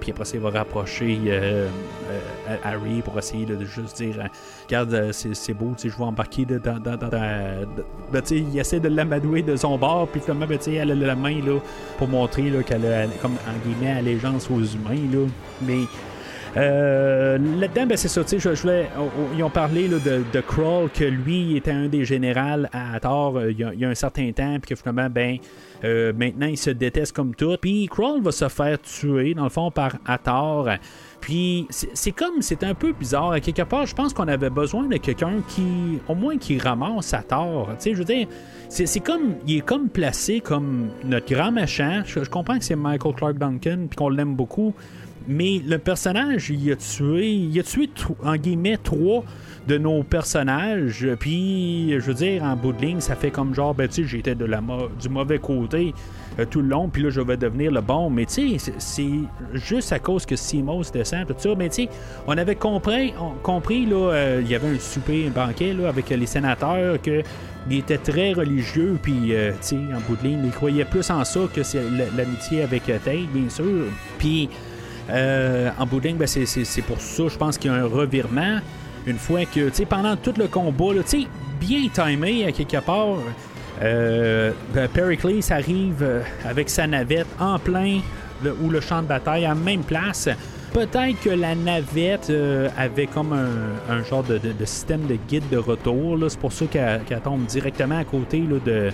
puis 0.00 0.10
après 0.10 0.24
ça, 0.24 0.36
il 0.36 0.40
va 0.40 0.50
rapprocher 0.50 1.18
euh, 1.26 1.68
euh, 2.48 2.56
Harry 2.64 3.02
pour 3.02 3.18
essayer 3.18 3.46
de 3.46 3.64
juste 3.64 3.96
dire 3.96 4.28
Regarde, 4.66 5.12
c'est, 5.12 5.54
beau, 5.54 5.74
je 5.82 5.88
vais 5.88 6.04
embarquer 6.04 6.44
dans. 6.44 6.78
dans, 6.78 6.96
dans, 6.96 7.08
ben, 7.10 8.22
il 8.30 8.58
essaie 8.58 8.80
de 8.80 8.88
l'amadouer 8.88 9.42
de 9.42 9.56
son 9.56 9.76
bord, 9.78 10.08
puis 10.08 10.20
finalement, 10.20 10.46
ben, 10.46 10.58
elle 10.66 10.90
a 10.90 10.94
la 10.94 11.14
main 11.14 11.38
là, 11.44 11.58
pour 11.98 12.08
montrer 12.08 12.50
qu'elle 12.66 12.86
a, 12.86 13.06
comme 13.20 13.32
en 13.32 13.68
guillemets, 13.68 13.98
allégeance 13.98 14.50
aux 14.50 14.62
humains. 14.62 15.10
Là. 15.12 15.26
Mais 15.62 15.84
euh, 16.56 17.38
là-dedans, 17.38 17.86
ben, 17.86 17.96
c'est 17.96 18.08
ça, 18.08 18.26
sais, 18.26 18.38
je, 18.38 18.50
voulais, 18.50 18.88
ils 19.34 19.42
ont 19.42 19.50
parlé 19.50 19.88
de, 19.88 19.98
de 19.98 20.40
Kroll, 20.40 20.90
que 20.90 21.04
lui 21.04 21.56
était 21.56 21.70
un 21.70 21.86
des 21.86 22.04
généraux 22.04 22.66
à 22.72 23.00
tort 23.00 23.38
euh, 23.38 23.52
il, 23.52 23.58
y 23.58 23.84
a, 23.84 23.88
un 23.88 23.94
certain 23.94 24.30
temps, 24.32 24.58
puis 24.60 24.74
que 24.74 24.76
finalement, 24.76 25.08
ben, 25.08 25.38
euh, 25.84 26.12
maintenant, 26.12 26.46
il 26.46 26.58
se 26.58 26.70
déteste 26.70 27.12
comme 27.12 27.34
tout. 27.34 27.56
Puis 27.60 27.86
Kroll 27.86 28.22
va 28.22 28.32
se 28.32 28.48
faire 28.48 28.80
tuer, 28.80 29.32
dans 29.34 29.44
le 29.44 29.48
fond, 29.48 29.70
par 29.70 29.92
Hathor. 30.06 30.68
Puis 31.20 31.66
c'est 31.70 32.10
comme, 32.10 32.42
c'est 32.42 32.64
un 32.64 32.74
peu 32.74 32.92
bizarre. 32.92 33.32
À 33.32 33.40
quelque 33.40 33.62
part, 33.62 33.86
je 33.86 33.94
pense 33.94 34.12
qu'on 34.12 34.28
avait 34.28 34.50
besoin 34.50 34.86
de 34.86 34.96
quelqu'un 34.96 35.40
qui, 35.48 36.00
au 36.08 36.14
moins, 36.14 36.36
qui 36.36 36.58
ramasse 36.58 37.14
Hathor. 37.14 37.68
Tu 37.74 37.76
sais, 37.78 37.92
je 37.92 37.98
veux 37.98 38.04
dire, 38.04 38.26
c'est 38.68 39.00
comme, 39.00 39.36
il 39.46 39.58
est 39.58 39.60
comme 39.60 39.88
placé 39.88 40.40
comme 40.40 40.88
notre 41.04 41.32
grand 41.32 41.52
machin. 41.52 42.02
Je, 42.04 42.24
je 42.24 42.30
comprends 42.30 42.58
que 42.58 42.64
c'est 42.64 42.76
Michael 42.76 43.14
Clark 43.14 43.38
Duncan, 43.38 43.86
puis 43.88 43.96
qu'on 43.96 44.08
l'aime 44.08 44.34
beaucoup 44.34 44.74
mais 45.28 45.60
le 45.64 45.78
personnage, 45.78 46.50
il 46.50 46.70
a 46.72 46.76
tué, 46.76 47.30
il 47.30 47.58
a 47.58 47.62
tué 47.62 47.88
en 48.24 48.36
guillemets 48.36 48.78
trois 48.78 49.24
de 49.66 49.78
nos 49.78 50.02
personnages. 50.02 51.06
Puis, 51.18 51.92
je 51.92 52.00
veux 52.04 52.14
dire, 52.14 52.42
en 52.42 52.56
bout 52.56 52.72
de 52.72 52.80
ligne, 52.80 53.00
ça 53.00 53.14
fait 53.14 53.30
comme 53.30 53.54
genre, 53.54 53.74
ben, 53.74 53.88
tu 53.88 54.02
sais, 54.02 54.08
j'étais 54.08 54.34
du 54.34 55.08
mauvais 55.08 55.38
côté 55.38 55.94
euh, 56.38 56.44
tout 56.50 56.62
le 56.62 56.68
long, 56.68 56.88
puis 56.88 57.02
là, 57.02 57.10
je 57.10 57.20
vais 57.20 57.36
devenir 57.36 57.70
le 57.70 57.80
bon. 57.80 58.10
Mais, 58.10 58.26
tu 58.26 58.58
sais, 58.58 58.72
c'est 58.78 59.20
juste 59.54 59.92
à 59.92 59.98
cause 59.98 60.26
que 60.26 60.36
Simos 60.36 60.90
descend, 60.92 61.26
tout 61.26 61.34
ça. 61.38 61.50
Mais, 61.56 61.68
tu 61.68 61.84
sais, 61.84 61.88
on 62.26 62.36
avait 62.36 62.56
compris, 62.56 63.14
compris 63.42 63.86
là, 63.86 64.12
euh, 64.12 64.40
il 64.42 64.50
y 64.50 64.54
avait 64.54 64.68
un 64.68 64.78
souper, 64.78 65.28
un 65.28 65.30
banquet, 65.30 65.74
là, 65.74 65.88
avec 65.88 66.10
les 66.10 66.26
sénateurs, 66.26 67.00
que. 67.00 67.22
Il 67.70 67.78
était 67.78 67.96
très 67.96 68.32
religieux, 68.32 68.98
puis, 69.00 69.36
euh, 69.36 69.52
tu 69.52 69.58
sais, 69.60 69.76
en 69.76 70.00
bout 70.08 70.20
de 70.20 70.26
ligne, 70.26 70.40
il 70.44 70.50
croyait 70.50 70.84
plus 70.84 71.08
en 71.10 71.24
ça 71.24 71.42
que 71.54 71.60
l'amitié 72.16 72.64
avec 72.64 72.86
Tate, 72.86 73.28
bien 73.32 73.48
sûr. 73.48 73.84
Puis, 74.18 74.48
euh, 75.10 75.70
en 75.78 75.86
bout 75.86 76.00
ben, 76.00 76.26
c'est 76.26 76.82
pour 76.82 77.00
ça, 77.00 77.24
je 77.28 77.36
pense 77.36 77.58
qu'il 77.58 77.70
y 77.70 77.74
a 77.74 77.76
un 77.76 77.86
revirement. 77.86 78.58
Une 79.06 79.18
fois 79.18 79.44
que, 79.44 79.84
pendant 79.84 80.16
tout 80.16 80.34
le 80.38 80.46
combat, 80.46 80.94
bien 81.60 81.88
timé 81.92 82.46
à 82.46 82.52
quelque 82.52 82.78
part, 82.78 83.18
euh, 83.82 84.52
ben, 84.72 84.88
Pericles 84.88 85.40
arrive 85.50 86.02
euh, 86.02 86.22
avec 86.44 86.70
sa 86.70 86.86
navette 86.86 87.26
en 87.40 87.58
plein 87.58 88.00
ou 88.60 88.70
le 88.70 88.80
champ 88.80 89.02
de 89.02 89.08
bataille 89.08 89.44
à 89.44 89.54
même 89.54 89.82
place. 89.82 90.28
Peut-être 90.72 91.20
que 91.20 91.30
la 91.30 91.54
navette 91.54 92.32
avait 92.78 93.06
comme 93.06 93.34
un, 93.34 94.02
genre 94.04 94.24
de, 94.24 94.40
système 94.64 95.06
de 95.06 95.16
guide 95.28 95.48
de 95.50 95.58
retour. 95.58 96.18
C'est 96.28 96.38
pour 96.38 96.52
ça 96.52 96.64
qu'elle 96.66 97.20
tombe 97.22 97.44
directement 97.44 97.98
à 97.98 98.04
côté 98.04 98.40
de 98.40 98.90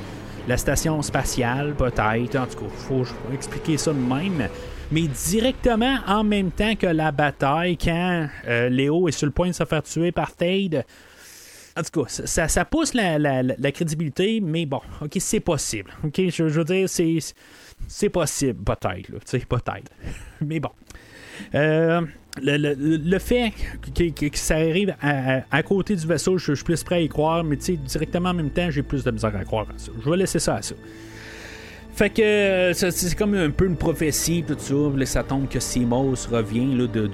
la 0.49 0.57
station 0.57 1.01
spatiale, 1.03 1.75
peut-être. 1.79 2.37
En 2.37 2.47
tout 2.47 2.59
cas, 2.59 2.67
il 2.67 2.87
faut 2.87 3.05
expliquer 3.33 3.79
ça 3.79 3.93
de 3.93 3.99
même 3.99 4.49
mais 4.91 5.03
directement 5.03 5.99
en 6.07 6.25
même 6.25 6.51
temps 6.51 6.75
que 6.75 6.87
la 6.87 7.13
bataille, 7.13 7.77
quand 7.77 8.29
euh, 8.47 8.69
Léo 8.69 9.09
est 9.09 9.13
sur 9.13 9.27
le 9.27 9.33
point 9.33 9.49
de 9.49 9.53
se 9.53 9.65
faire 9.65 9.83
tuer 9.83 10.13
par 10.13 10.35
Tade. 10.35 10.85
En 11.77 11.83
tout 11.83 12.03
cas, 12.03 12.09
ça, 12.09 12.49
ça 12.49 12.65
pousse 12.65 12.93
la, 12.95 13.19
la, 13.19 13.73
crédibilité, 13.73 14.41
mais 14.41 14.67
bon, 14.67 14.81
ok, 15.01 15.17
c'est 15.21 15.41
possible. 15.41 15.93
Ok, 16.03 16.21
je, 16.29 16.43
veux 16.43 16.65
dire, 16.65 16.89
c'est, 16.89 17.19
c'est 17.87 18.09
possible, 18.09 18.65
peut-être, 18.65 19.13
peut-être. 19.47 19.93
mais 20.41 20.59
bon. 20.59 20.71
Euh, 21.55 22.01
le, 22.43 22.75
le, 22.75 23.19
fait 23.21 23.53
que, 23.95 24.37
ça 24.37 24.57
arrive 24.57 24.97
à, 25.01 25.63
côté 25.63 25.95
du 25.95 26.05
vaisseau, 26.05 26.37
je, 26.37 26.47
je, 26.47 26.55
suis 26.57 26.65
plus 26.65 26.83
prêt 26.83 26.97
à 26.97 27.01
y 27.01 27.09
croire, 27.09 27.45
mais 27.45 27.57
directement 27.57 28.31
en 28.31 28.35
même 28.35 28.51
temps, 28.51 28.71
j'ai 28.71 28.83
plus 28.83 29.05
de 29.05 29.11
misère 29.13 29.37
à 29.37 29.45
croire 29.45 29.67
à 29.71 29.79
ça. 29.79 29.93
Je 30.05 30.11
vais 30.11 30.17
laisser 30.17 30.41
ça 30.41 30.57
à 30.57 30.63
ça. 30.63 30.75
Fait 31.99 32.11
que 32.11 32.23
euh, 32.23 32.73
c'est 32.75 33.17
comme 33.17 33.35
un 33.35 33.51
peu 33.51 33.67
une 33.67 33.75
prophétie, 33.75 34.45
tout 34.47 34.55
ça. 34.57 34.97
Là, 34.97 35.05
ça 35.05 35.25
tombe 35.25 35.49
que 35.49 35.59
Simos 35.59 36.29
revient 36.31 36.77
là, 36.77 36.87
de, 36.87 37.11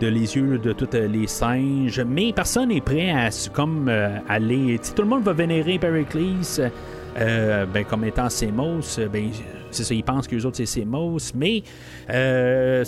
de, 0.00 0.06
les 0.06 0.34
yeux 0.34 0.56
de 0.56 0.72
tous 0.72 0.88
les 0.94 1.26
singes. 1.26 2.00
Mais 2.08 2.32
personne 2.32 2.70
n'est 2.70 2.80
prêt 2.80 3.10
à 3.10 3.28
comme 3.52 3.86
euh, 3.90 4.16
aller. 4.26 4.80
tout 4.96 5.02
le 5.02 5.08
monde 5.08 5.24
va 5.24 5.34
vénérer 5.34 5.78
Pericles 5.78 6.70
euh, 7.18 7.66
ben, 7.66 7.84
comme 7.84 8.02
étant 8.02 8.30
Simos. 8.30 8.98
Ben, 9.12 9.28
c'est 9.70 9.84
ça, 9.84 9.92
ils 9.92 10.02
pensent 10.02 10.26
que 10.26 10.36
les 10.36 10.46
autres 10.46 10.56
c'est 10.56 10.64
Semos, 10.64 11.34
mais 11.34 11.62
euh, 12.08 12.84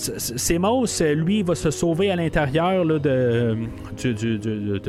lui, 1.15 1.43
va 1.43 1.55
se 1.55 1.71
sauver 1.71 2.11
à 2.11 2.17
l'intérieur 2.17 2.87
de, 2.87 2.99
de, 2.99 4.13
de, 4.15 4.37
de, 4.39 4.81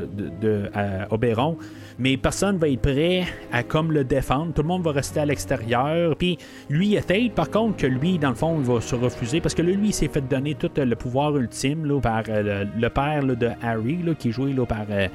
de 0.42 0.70
Oberon 1.10 1.58
mais 2.02 2.18
personne 2.18 2.58
va 2.58 2.68
être 2.68 2.82
prêt 2.82 3.26
à 3.52 3.62
comme 3.62 3.92
le 3.92 4.04
défendre. 4.04 4.54
Tout 4.54 4.64
le 4.64 4.68
monde 4.68 4.82
va 4.82 4.92
rester 4.92 5.20
à 5.20 5.26
l'extérieur. 5.26 6.16
Puis 6.16 6.40
lui, 6.68 6.88
il 6.88 6.98
a 6.98 7.02
par 7.36 7.52
contre, 7.52 7.78
que 7.78 7.86
lui, 7.86 8.18
dans 8.18 8.30
le 8.30 8.36
fond, 8.36 8.58
il 8.60 8.66
va 8.66 8.82
se 8.82 8.96
refuser 8.96 9.40
parce 9.40 9.54
que 9.54 9.62
lui, 9.62 9.78
il 9.84 9.94
s'est 9.94 10.08
fait 10.08 10.22
donner 10.22 10.56
tout 10.56 10.72
le 10.76 10.96
pouvoir 10.96 11.38
ultime 11.38 11.86
là, 11.86 12.00
par 12.02 12.24
euh, 12.30 12.66
le, 12.76 12.90
père 12.90 13.24
de 13.24 13.50
Harry, 13.62 14.00
là, 14.04 14.16
qui 14.16 14.30
est 14.30 14.32
joué 14.32 14.56
par 14.68 14.86
euh, 14.90 15.08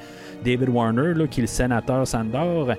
David 0.45 0.69
Warner, 0.69 1.13
qui 1.29 1.41
est 1.41 1.43
le 1.43 1.47
sénateur 1.47 2.07
Sandor. 2.07 2.71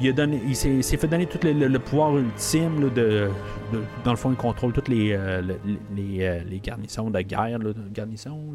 Il, 0.00 0.10
a 0.10 0.12
donné, 0.12 0.42
il 0.46 0.54
s'est, 0.54 0.82
fait 0.82 1.06
donner 1.06 1.24
tout 1.24 1.38
le, 1.42 1.78
pouvoir 1.78 2.18
ultime 2.18 2.90
de, 2.94 3.30
Dans 4.04 4.10
le 4.10 4.16
fond, 4.16 4.30
il 4.30 4.36
contrôle 4.36 4.72
toutes 4.72 4.88
les, 4.88 5.12
euh, 5.12 5.40
garnisons 6.62 7.10
de 7.10 7.20
guerre. 7.20 7.58
Garnisons, 7.94 8.52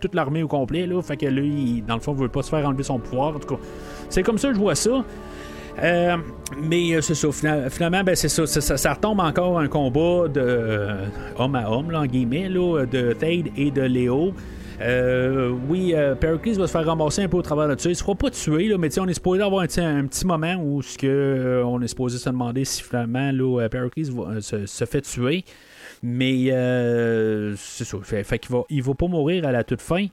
toute, 0.00 0.14
l'armée 0.14 0.42
au 0.42 0.48
complet. 0.48 0.88
Fait 1.02 1.16
que 1.16 1.26
lui, 1.26 1.84
dans 1.86 1.94
le 1.94 2.00
fond, 2.00 2.12
il 2.14 2.22
veut 2.22 2.28
pas 2.28 2.42
se 2.42 2.50
faire 2.50 2.66
enlever 2.66 2.82
son 2.82 2.98
pouvoir 2.98 3.35
en 3.36 3.38
tout 3.38 3.54
cas, 3.54 3.60
c'est 4.08 4.22
comme 4.22 4.38
ça 4.38 4.48
que 4.48 4.54
je 4.54 4.60
vois 4.60 4.74
ça. 4.74 5.04
Euh, 5.82 6.16
mais 6.62 6.94
euh, 6.94 7.00
c'est 7.00 7.14
ça, 7.14 7.28
finalement, 7.70 8.02
ben, 8.02 8.16
c'est 8.16 8.28
ça, 8.28 8.46
ça, 8.46 8.92
retombe 8.94 9.20
encore 9.20 9.58
un 9.58 9.68
combat 9.68 10.28
de 10.28 10.40
euh, 10.40 11.06
homme 11.38 11.54
à 11.54 11.70
homme, 11.70 11.90
là, 11.90 12.06
guillemets, 12.06 12.48
là, 12.48 12.86
de 12.86 13.12
Thade 13.12 13.48
et 13.56 13.70
de 13.70 13.82
Léo. 13.82 14.32
oui, 15.68 15.94
Pericles 16.18 16.58
va 16.58 16.66
se 16.66 16.72
faire 16.72 16.86
ramasser 16.86 17.22
un 17.22 17.28
peu 17.28 17.36
au 17.36 17.42
travers 17.42 17.68
de 17.68 17.78
ça. 17.78 17.90
Il 17.90 17.96
se 17.96 18.02
fera 18.02 18.14
pas 18.14 18.30
tuer, 18.30 18.68
là, 18.68 18.78
mais 18.78 18.98
on 18.98 19.06
est 19.06 19.14
supposé 19.14 19.42
avoir 19.42 19.62
un, 19.62 19.66
petit 19.66 20.26
moment 20.26 20.54
où 20.54 20.80
on 20.80 21.82
est 21.82 21.88
supposé 21.88 22.18
se 22.18 22.30
demander 22.30 22.64
si 22.64 22.82
finalement 22.82 23.30
là, 23.32 23.68
Pericles 23.68 24.12
se, 24.40 24.84
fait 24.86 25.02
tuer. 25.02 25.44
Mais 26.02 26.46
c'est 27.56 27.84
ça. 27.84 27.98
Fait, 28.02 28.38
qu'il 28.38 28.52
va, 28.54 28.62
il 28.68 28.82
va 28.82 28.94
pas 28.94 29.06
mourir 29.06 29.46
à 29.46 29.52
la 29.52 29.64
toute 29.64 29.80
fin 29.80 30.06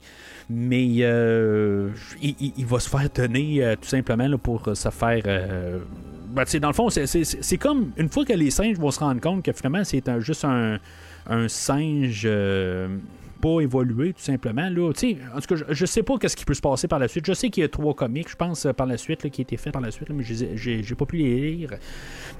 mais 0.50 0.96
euh, 1.00 1.90
il, 2.20 2.66
va 2.66 2.78
se 2.78 2.88
faire 2.88 3.08
donner 3.14 3.64
euh, 3.64 3.76
tout 3.76 3.88
simplement 3.88 4.36
pour 4.38 4.68
se 4.74 4.90
faire. 4.90 5.22
Euh, 5.26 5.78
ben, 6.28 6.44
dans 6.60 6.68
le 6.68 6.74
fond, 6.74 6.88
c'est 6.90 7.58
comme 7.58 7.92
une 7.96 8.08
fois 8.08 8.24
que 8.24 8.32
les 8.32 8.50
singes 8.50 8.76
vont 8.78 8.90
se 8.90 9.00
rendre 9.00 9.20
compte 9.20 9.44
que 9.44 9.52
finalement 9.52 9.84
c'est 9.84 10.02
juste 10.20 10.44
un, 10.44 10.78
un 11.28 11.48
singe 11.48 12.28
évolué, 13.60 14.12
tout 14.12 14.22
simplement. 14.22 14.68
Là. 14.68 14.88
En 14.88 14.92
tout 14.92 15.54
cas, 15.54 15.64
je, 15.68 15.86
sais 15.86 16.02
pas 16.02 16.14
ce 16.26 16.36
qui 16.36 16.44
peut 16.44 16.54
se 16.54 16.60
passer 16.60 16.88
par 16.88 16.98
la 16.98 17.08
suite. 17.08 17.26
Je 17.26 17.32
sais 17.32 17.50
qu'il 17.50 17.62
y 17.62 17.64
a 17.64 17.68
trois 17.68 17.94
comics, 17.94 18.28
je 18.28 18.36
pense, 18.36 18.66
par 18.76 18.86
la 18.86 18.96
suite, 18.96 19.28
qui 19.30 19.40
ont 19.40 19.42
été 19.42 19.56
faits 19.56 19.72
par 19.72 19.82
la 19.82 19.90
suite, 19.90 20.10
mais 20.10 20.24
j'ai, 20.24 20.82
j'ai 20.82 20.94
pas 20.94 21.06
pu 21.06 21.16
les 21.16 21.50
lire. 21.50 21.70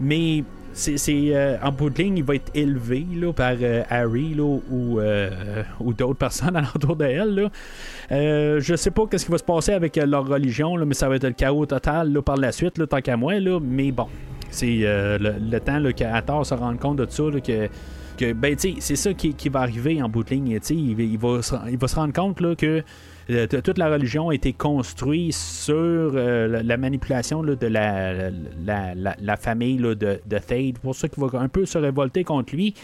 Mais 0.01 0.45
c'est, 0.75 0.97
euh, 1.09 1.57
en 1.63 1.71
bout 1.71 1.89
de 1.89 2.03
ligne, 2.03 2.19
il 2.19 2.25
va 2.25 2.35
être 2.35 2.51
élevé 2.55 3.07
là, 3.15 3.33
par 3.33 3.55
euh, 3.61 3.83
Harry 3.89 4.35
là, 4.35 4.43
ou, 4.43 4.99
euh, 4.99 5.63
ou 5.81 5.93
d'autres 5.93 6.19
personnes 6.19 6.57
alentour 6.57 6.97
de 6.97 7.05
elle. 7.05 7.35
Là. 7.35 8.59
je 8.61 8.75
sais 8.77 8.91
pas 8.91 9.05
ce 9.17 9.25
qui 9.25 9.31
va 9.31 9.39
se 9.39 9.45
passer 9.45 9.73
avec 9.73 9.97
leur 9.97 10.27
religion, 10.27 10.77
là, 10.77 10.85
mais 10.85 10.95
ça 10.95 11.09
va 11.09 11.17
être 11.17 11.25
le 11.25 11.33
chaos 11.33 11.67
total 11.67 12.13
là, 12.13 12.23
par 12.23 12.37
la 12.37 12.53
suite, 12.53 12.79
là, 12.79 12.87
tant 12.87 13.01
qu'à 13.01 13.17
moi. 13.17 13.39
Là, 13.39 13.61
mais 13.63 13.93
bon, 13.93 14.09
c'est 14.51 14.81
le, 14.83 15.59
temps 15.59 15.81
qu'Athor 15.95 16.45
se 16.45 16.55
rende 16.55 16.79
compte 16.79 16.99
de 16.99 17.07
ça, 17.09 17.23
que 17.45 17.69
que 18.17 18.33
ben 18.33 18.57
c'est 18.59 18.97
ça 18.97 19.13
qui, 19.15 19.35
qui 19.35 19.49
va 19.49 19.61
arriver 19.61 20.03
en 20.03 20.09
bout 20.09 20.25
de 20.25 20.31
ligne. 20.31 20.59
Il, 20.71 20.95
va, 21.19 21.41
il 21.71 21.79
va 21.79 21.89
se 21.89 21.95
rendre 21.95 22.13
compte 22.13 22.41
là, 22.41 22.55
que 22.55 22.83
euh, 23.31 23.47
toute 23.47 23.79
la 23.79 23.89
religion 23.89 24.29
a 24.29 24.35
été 24.35 24.53
construite 24.53 25.33
sur 25.33 25.75
euh, 25.75 26.47
la, 26.47 26.63
la 26.63 26.77
manipulation 26.77 27.43
de 27.43 27.67
la, 27.67 28.31
la, 28.65 29.37
famille 29.37 29.79
de, 29.79 29.95
de 29.95 30.39
Thade. 30.39 30.79
pour 30.79 30.95
ça 30.95 31.09
qu'il 31.09 31.25
va 31.25 31.39
un 31.39 31.49
peu 31.49 31.65
se 31.65 31.79
révolter 31.79 32.25
contre 32.25 32.55
lui. 32.55 32.75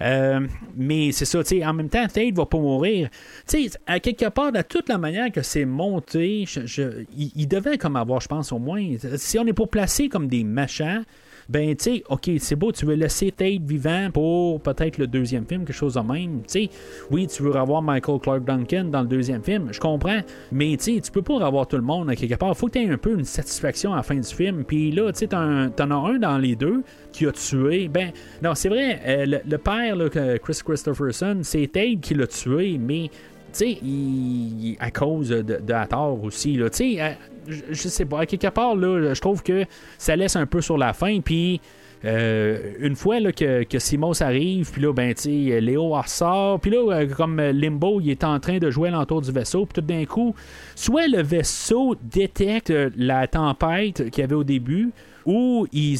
Euh, 0.00 0.40
mais 0.76 1.12
c'est 1.12 1.24
ça, 1.24 1.40
en 1.64 1.72
même 1.72 1.88
temps, 1.88 2.06
Thade 2.08 2.34
va 2.34 2.46
pas 2.46 2.58
mourir. 2.58 3.08
À 3.86 4.00
quelque 4.00 4.28
part, 4.28 4.50
de 4.50 4.62
toute 4.62 4.88
la 4.88 4.98
manière 4.98 5.30
que 5.30 5.42
c'est 5.42 5.64
monté, 5.64 6.44
il 7.16 7.48
devait 7.48 7.78
comme 7.78 7.96
avoir, 7.96 8.20
je 8.20 8.28
pense, 8.28 8.50
au 8.50 8.58
moins, 8.58 8.84
si 9.16 9.38
on 9.38 9.46
est 9.46 9.52
pour 9.52 9.68
placer 9.68 10.08
comme 10.08 10.26
des 10.26 10.42
machins, 10.42 11.04
ben, 11.48 11.74
tu 11.76 11.84
sais, 11.84 12.04
ok, 12.08 12.30
c'est 12.38 12.56
beau, 12.56 12.72
tu 12.72 12.86
veux 12.86 12.94
laisser 12.94 13.30
Tate 13.30 13.62
vivant 13.62 14.10
pour 14.12 14.60
peut-être 14.60 14.98
le 14.98 15.06
deuxième 15.06 15.46
film, 15.46 15.64
quelque 15.64 15.76
chose 15.76 15.94
de 15.94 16.00
même. 16.00 16.42
Tu 16.42 16.64
sais, 16.64 16.70
oui, 17.10 17.26
tu 17.26 17.42
veux 17.42 17.54
avoir 17.56 17.82
Michael 17.82 18.18
Clark 18.20 18.44
Duncan 18.44 18.84
dans 18.84 19.02
le 19.02 19.08
deuxième 19.08 19.42
film, 19.42 19.68
je 19.72 19.80
comprends, 19.80 20.20
mais 20.52 20.76
tu 20.76 20.94
sais, 20.94 21.00
tu 21.00 21.10
peux 21.10 21.22
pas 21.22 21.44
avoir 21.44 21.66
tout 21.66 21.76
le 21.76 21.82
monde 21.82 22.14
quelque 22.14 22.34
part. 22.34 22.56
faut 22.56 22.66
que 22.66 22.72
tu 22.72 22.82
aies 22.82 22.90
un 22.90 22.98
peu 22.98 23.14
une 23.14 23.24
satisfaction 23.24 23.92
à 23.92 23.96
la 23.96 24.02
fin 24.02 24.16
du 24.16 24.22
film. 24.28 24.64
Puis 24.64 24.90
là, 24.90 25.12
tu 25.12 25.20
sais, 25.20 25.26
t'en 25.28 25.90
as 25.90 26.08
un 26.08 26.18
dans 26.18 26.38
les 26.38 26.56
deux 26.56 26.82
qui 27.12 27.26
a 27.26 27.32
tué. 27.32 27.88
Ben, 27.88 28.10
non, 28.42 28.54
c'est 28.54 28.68
vrai, 28.68 29.00
euh, 29.06 29.40
le, 29.46 29.58
père, 29.58 29.96
Chris 30.42 30.60
Christopherson, 30.64 31.40
c'est 31.42 31.66
Tate 31.72 32.00
qui 32.00 32.14
l'a 32.14 32.26
tué, 32.26 32.78
mais 32.78 33.10
sais, 33.58 34.76
à 34.80 34.90
cause 34.90 35.28
de, 35.28 35.42
de 35.42 35.88
tort 35.88 36.22
aussi, 36.22 36.54
tu 36.54 36.68
sais, 36.72 37.00
euh, 37.00 37.10
je, 37.48 37.88
sais 37.88 38.04
pas, 38.04 38.20
à 38.20 38.26
quelque 38.26 38.48
part, 38.48 38.74
là, 38.76 39.14
je 39.14 39.20
trouve 39.20 39.42
que 39.42 39.64
ça 39.98 40.16
laisse 40.16 40.36
un 40.36 40.46
peu 40.46 40.60
sur 40.60 40.78
la 40.78 40.92
fin, 40.92 41.20
puis 41.20 41.60
euh, 42.04 42.74
une 42.80 42.96
fois 42.96 43.20
là, 43.20 43.32
que, 43.32 43.64
que 43.64 43.78
Simos 43.78 44.22
arrive, 44.22 44.70
puis 44.70 44.82
là, 44.82 44.92
ben, 44.92 45.14
tu 45.14 45.28
Léo 45.28 45.90
ressort, 45.90 46.60
puis 46.60 46.70
là, 46.70 46.92
euh, 46.92 47.06
comme 47.08 47.40
Limbo, 47.40 48.00
il 48.00 48.10
est 48.10 48.24
en 48.24 48.38
train 48.40 48.58
de 48.58 48.70
jouer 48.70 48.90
l'entour 48.90 49.22
du 49.22 49.32
vaisseau, 49.32 49.66
puis 49.66 49.80
tout 49.80 49.86
d'un 49.86 50.04
coup, 50.04 50.34
soit 50.74 51.08
le 51.08 51.22
vaisseau 51.22 51.96
détecte 52.02 52.72
la 52.96 53.26
tempête 53.26 54.10
qu'il 54.10 54.22
y 54.22 54.24
avait 54.24 54.34
au 54.34 54.44
début, 54.44 54.92
ou 55.26 55.66
il, 55.72 55.98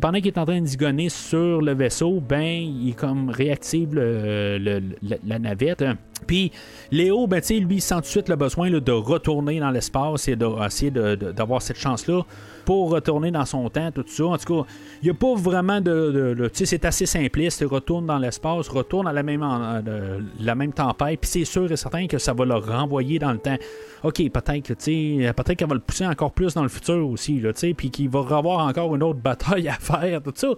pendant 0.00 0.18
qu'il 0.18 0.28
est 0.28 0.38
en 0.38 0.44
train 0.44 0.60
de 0.60 0.66
zigonner 0.66 1.08
sur 1.08 1.60
le 1.62 1.74
vaisseau, 1.74 2.20
ben, 2.20 2.42
il 2.42 2.94
comme 2.94 3.30
réactive 3.30 3.94
la, 3.94 5.38
navette. 5.38 5.84
Puis 6.26 6.50
Léo, 6.90 7.26
ben, 7.26 7.40
lui, 7.50 7.76
il 7.76 7.80
sent 7.80 7.94
tout 7.96 8.00
de 8.02 8.06
suite 8.06 8.28
le 8.28 8.36
besoin 8.36 8.70
de 8.70 8.92
retourner 8.92 9.60
dans 9.60 9.70
l'espace 9.70 10.28
et 10.28 10.36
d'essayer 10.36 10.90
de, 10.90 11.14
de- 11.14 11.32
d'avoir 11.32 11.62
cette 11.62 11.78
chance-là 11.78 12.22
pour 12.64 12.90
retourner 12.90 13.30
dans 13.30 13.44
son 13.44 13.68
temps, 13.68 13.90
tout 13.92 14.04
ça. 14.06 14.24
En 14.26 14.36
tout 14.38 14.62
cas, 14.62 14.68
il 15.02 15.04
n'y 15.06 15.10
a 15.10 15.14
pas 15.14 15.34
vraiment 15.34 15.80
de. 15.80 16.34
tu 16.52 16.58
sais, 16.58 16.66
c'est 16.66 16.84
assez 16.84 17.06
simpliste. 17.06 17.64
Retourne 17.68 18.06
dans 18.06 18.18
l'espace, 18.18 18.68
retourne 18.68 19.06
à 19.06 19.12
la 19.12 19.22
même, 19.22 19.42
en- 19.42 19.80
euh, 19.86 20.20
la 20.40 20.54
même 20.54 20.72
tempête, 20.72 21.20
puis 21.20 21.30
c'est 21.30 21.44
sûr 21.44 21.70
et 21.70 21.76
certain 21.76 22.06
que 22.06 22.18
ça 22.18 22.32
va 22.32 22.44
le 22.44 22.54
renvoyer 22.54 23.18
dans 23.18 23.32
le 23.32 23.38
temps. 23.38 23.56
OK, 24.02 24.16
peut-être 24.30 24.62
que, 24.66 24.74
tu 24.74 25.18
sais, 25.24 25.32
peut-être 25.32 25.54
qu'elle 25.56 25.68
va 25.68 25.74
le 25.74 25.80
pousser 25.80 26.06
encore 26.06 26.32
plus 26.32 26.54
dans 26.54 26.62
le 26.62 26.68
futur 26.68 27.08
aussi, 27.08 27.40
tu 27.40 27.50
sais, 27.54 27.74
puis 27.74 27.90
qu'il 27.90 28.08
va 28.08 28.20
avoir 28.36 28.66
encore 28.66 28.94
une 28.94 29.02
autre 29.02 29.20
bataille 29.20 29.68
à 29.68 29.74
faire, 29.74 30.22
tout 30.22 30.32
ça. 30.34 30.48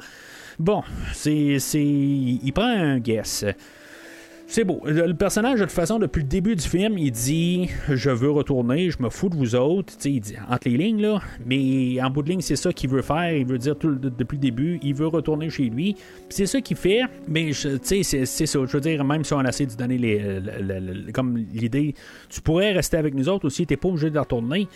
Bon, 0.58 0.82
c'est 1.12 1.58
il 1.74 2.52
prend 2.52 2.64
un 2.64 2.98
guess. 2.98 3.44
C'est 4.54 4.62
beau. 4.62 4.80
Le 4.84 5.12
personnage, 5.14 5.58
de 5.58 5.64
toute 5.64 5.72
façon, 5.72 5.98
depuis 5.98 6.22
le 6.22 6.28
début 6.28 6.54
du 6.54 6.62
film, 6.62 6.96
il 6.96 7.10
dit 7.10 7.68
Je 7.88 8.08
veux 8.10 8.30
retourner, 8.30 8.88
je 8.88 9.02
me 9.02 9.10
fous 9.10 9.28
de 9.28 9.34
vous 9.34 9.56
autres. 9.56 9.94
Il 10.04 10.20
dit 10.20 10.36
entre 10.48 10.68
les 10.68 10.76
lignes, 10.76 11.02
là. 11.02 11.18
Mais 11.44 12.00
en 12.00 12.08
bout 12.08 12.22
de 12.22 12.28
ligne, 12.28 12.40
c'est 12.40 12.54
ça 12.54 12.72
qu'il 12.72 12.88
veut 12.88 13.02
faire. 13.02 13.32
Il 13.32 13.46
veut 13.46 13.58
dire 13.58 13.76
tout 13.76 13.92
depuis 13.96 14.36
le 14.36 14.40
début 14.42 14.78
il 14.84 14.94
veut 14.94 15.08
retourner 15.08 15.50
chez 15.50 15.64
lui. 15.64 15.96
C'est 16.28 16.46
ça 16.46 16.60
qu'il 16.60 16.76
fait. 16.76 17.00
Mais, 17.26 17.50
tu 17.50 17.78
sais, 17.82 18.02
c'est- 18.04 18.26
ça. 18.26 18.60
Je 18.64 18.72
veux 18.72 18.80
dire, 18.80 19.04
même 19.04 19.24
si 19.24 19.32
on 19.32 19.42
essaie 19.42 19.64
de 19.66 19.70
lui 19.70 19.76
donner 19.76 19.98
les, 19.98 20.18
le- 20.20 20.62
le- 20.62 20.92
le- 21.06 21.10
comme 21.12 21.36
l'idée, 21.52 21.92
tu 22.28 22.40
pourrais 22.40 22.70
rester 22.70 22.96
avec 22.96 23.12
nous 23.14 23.28
autres 23.28 23.46
aussi, 23.46 23.66
t'es 23.66 23.76
pas 23.76 23.88
obligé 23.88 24.08
de 24.10 24.18
retourner. 24.20 24.68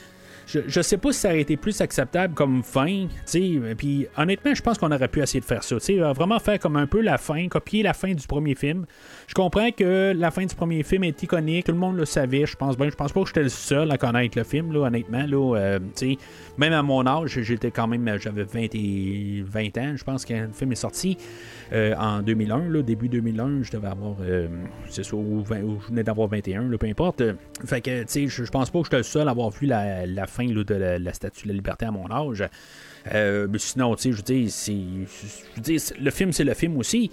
Je, 0.48 0.60
je 0.66 0.80
sais 0.80 0.96
pas 0.96 1.12
si 1.12 1.20
ça 1.20 1.28
aurait 1.28 1.42
été 1.42 1.58
plus 1.58 1.78
acceptable 1.82 2.32
comme 2.32 2.62
fin, 2.62 3.06
tu. 3.30 3.60
Puis 3.76 4.06
honnêtement, 4.16 4.54
je 4.54 4.62
pense 4.62 4.78
qu'on 4.78 4.90
aurait 4.90 5.08
pu 5.08 5.20
essayer 5.20 5.40
de 5.40 5.44
faire 5.44 5.62
ça, 5.62 5.76
tu 5.78 5.98
vraiment 5.98 6.38
faire 6.38 6.58
comme 6.58 6.76
un 6.76 6.86
peu 6.86 7.02
la 7.02 7.18
fin, 7.18 7.46
copier 7.48 7.82
la 7.82 7.92
fin 7.92 8.14
du 8.14 8.26
premier 8.26 8.54
film. 8.54 8.86
Je 9.28 9.34
comprends 9.34 9.70
que 9.70 10.14
la 10.16 10.30
fin 10.30 10.46
du 10.46 10.54
premier 10.54 10.82
film 10.82 11.04
est 11.04 11.22
iconique, 11.22 11.66
tout 11.66 11.72
le 11.72 11.78
monde 11.78 11.98
le 11.98 12.06
savait, 12.06 12.46
je 12.46 12.56
pense 12.56 12.78
bien. 12.78 12.88
Je 12.88 12.94
pense 12.94 13.12
pas 13.12 13.20
que 13.20 13.26
j'étais 13.26 13.42
le 13.42 13.50
seul 13.50 13.90
à 13.90 13.98
connaître 13.98 14.38
le 14.38 14.42
film, 14.42 14.72
là, 14.72 14.86
honnêtement, 14.86 15.26
là, 15.26 15.56
euh. 15.58 15.78
Même 16.56 16.72
à 16.72 16.82
mon 16.82 17.06
âge, 17.06 17.38
j'étais 17.42 17.70
quand 17.70 17.86
même, 17.86 18.18
j'avais 18.18 18.44
20 18.44 18.74
et 18.74 19.44
20 19.46 19.78
ans, 19.78 19.92
je 19.96 20.02
pense 20.02 20.24
que 20.24 20.32
le 20.32 20.48
film 20.52 20.72
est 20.72 20.76
sorti 20.76 21.18
euh, 21.74 21.94
en 21.98 22.22
2001, 22.22 22.70
là, 22.70 22.82
début 22.82 23.10
2001, 23.10 23.64
je 23.64 23.70
devais 23.70 23.88
avoir, 23.88 24.16
euh, 24.22 24.48
c'est 24.88 25.04
ça, 25.04 25.14
ou, 25.14 25.42
20 25.42 25.62
ou 25.62 25.78
je 25.82 25.88
venais 25.88 26.04
d'avoir 26.04 26.28
21, 26.28 26.62
là, 26.62 26.78
peu 26.78 26.86
importe. 26.86 27.22
Fait 27.66 27.82
que, 27.82 28.04
tu 28.04 28.06
sais, 28.08 28.28
je 28.28 28.50
pense 28.50 28.70
pas 28.70 28.78
que 28.78 28.86
j'étais 28.86 28.96
le 28.96 29.02
seul 29.02 29.28
à 29.28 29.32
avoir 29.32 29.50
vu 29.50 29.66
la, 29.66 30.26
fin 30.26 30.46
de 30.46 30.74
la, 30.74 31.12
Statue 31.12 31.42
de 31.42 31.48
la 31.48 31.54
Liberté 31.54 31.84
à 31.84 31.90
mon 31.90 32.10
âge. 32.10 32.44
Mais 33.12 33.58
sinon, 33.58 33.94
tu 33.94 34.14
sais, 34.14 34.48
je 34.48 34.48
c'est- 34.48 35.98
le 36.00 36.10
film, 36.10 36.32
c'est 36.32 36.44
le 36.44 36.54
film 36.54 36.78
aussi. 36.78 37.10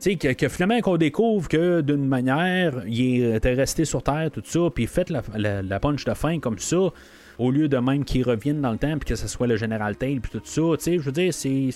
Sais, 0.00 0.14
que, 0.16 0.48
finalement, 0.48 0.80
qu'on 0.80 0.96
découvre 0.96 1.48
que 1.48 1.80
d'une 1.80 2.06
manière, 2.06 2.82
il 2.86 3.34
était 3.34 3.54
resté 3.54 3.84
sur 3.84 4.02
Terre, 4.02 4.30
tout 4.32 4.42
ça, 4.44 4.60
puis 4.72 4.86
fait 4.86 5.10
la, 5.10 5.62
la, 5.62 5.80
punch 5.80 6.04
de 6.04 6.14
fin 6.14 6.38
comme 6.38 6.58
ça, 6.58 6.92
au 7.38 7.50
lieu 7.50 7.68
de 7.68 7.78
même 7.78 8.04
qu'il 8.04 8.22
revienne 8.22 8.60
dans 8.60 8.70
le 8.70 8.78
temps, 8.78 8.96
puis 8.98 9.08
que 9.08 9.16
ce 9.16 9.26
soit 9.26 9.48
le 9.48 9.56
général 9.56 9.96
Tail, 9.96 10.20
puis 10.20 10.30
tout 10.30 10.40
ça, 10.44 10.62
tu 10.76 10.84
sais, 10.84 10.98
je 10.98 11.02
veux 11.02 11.12
dire, 11.12 11.34
c'est. 11.34 11.70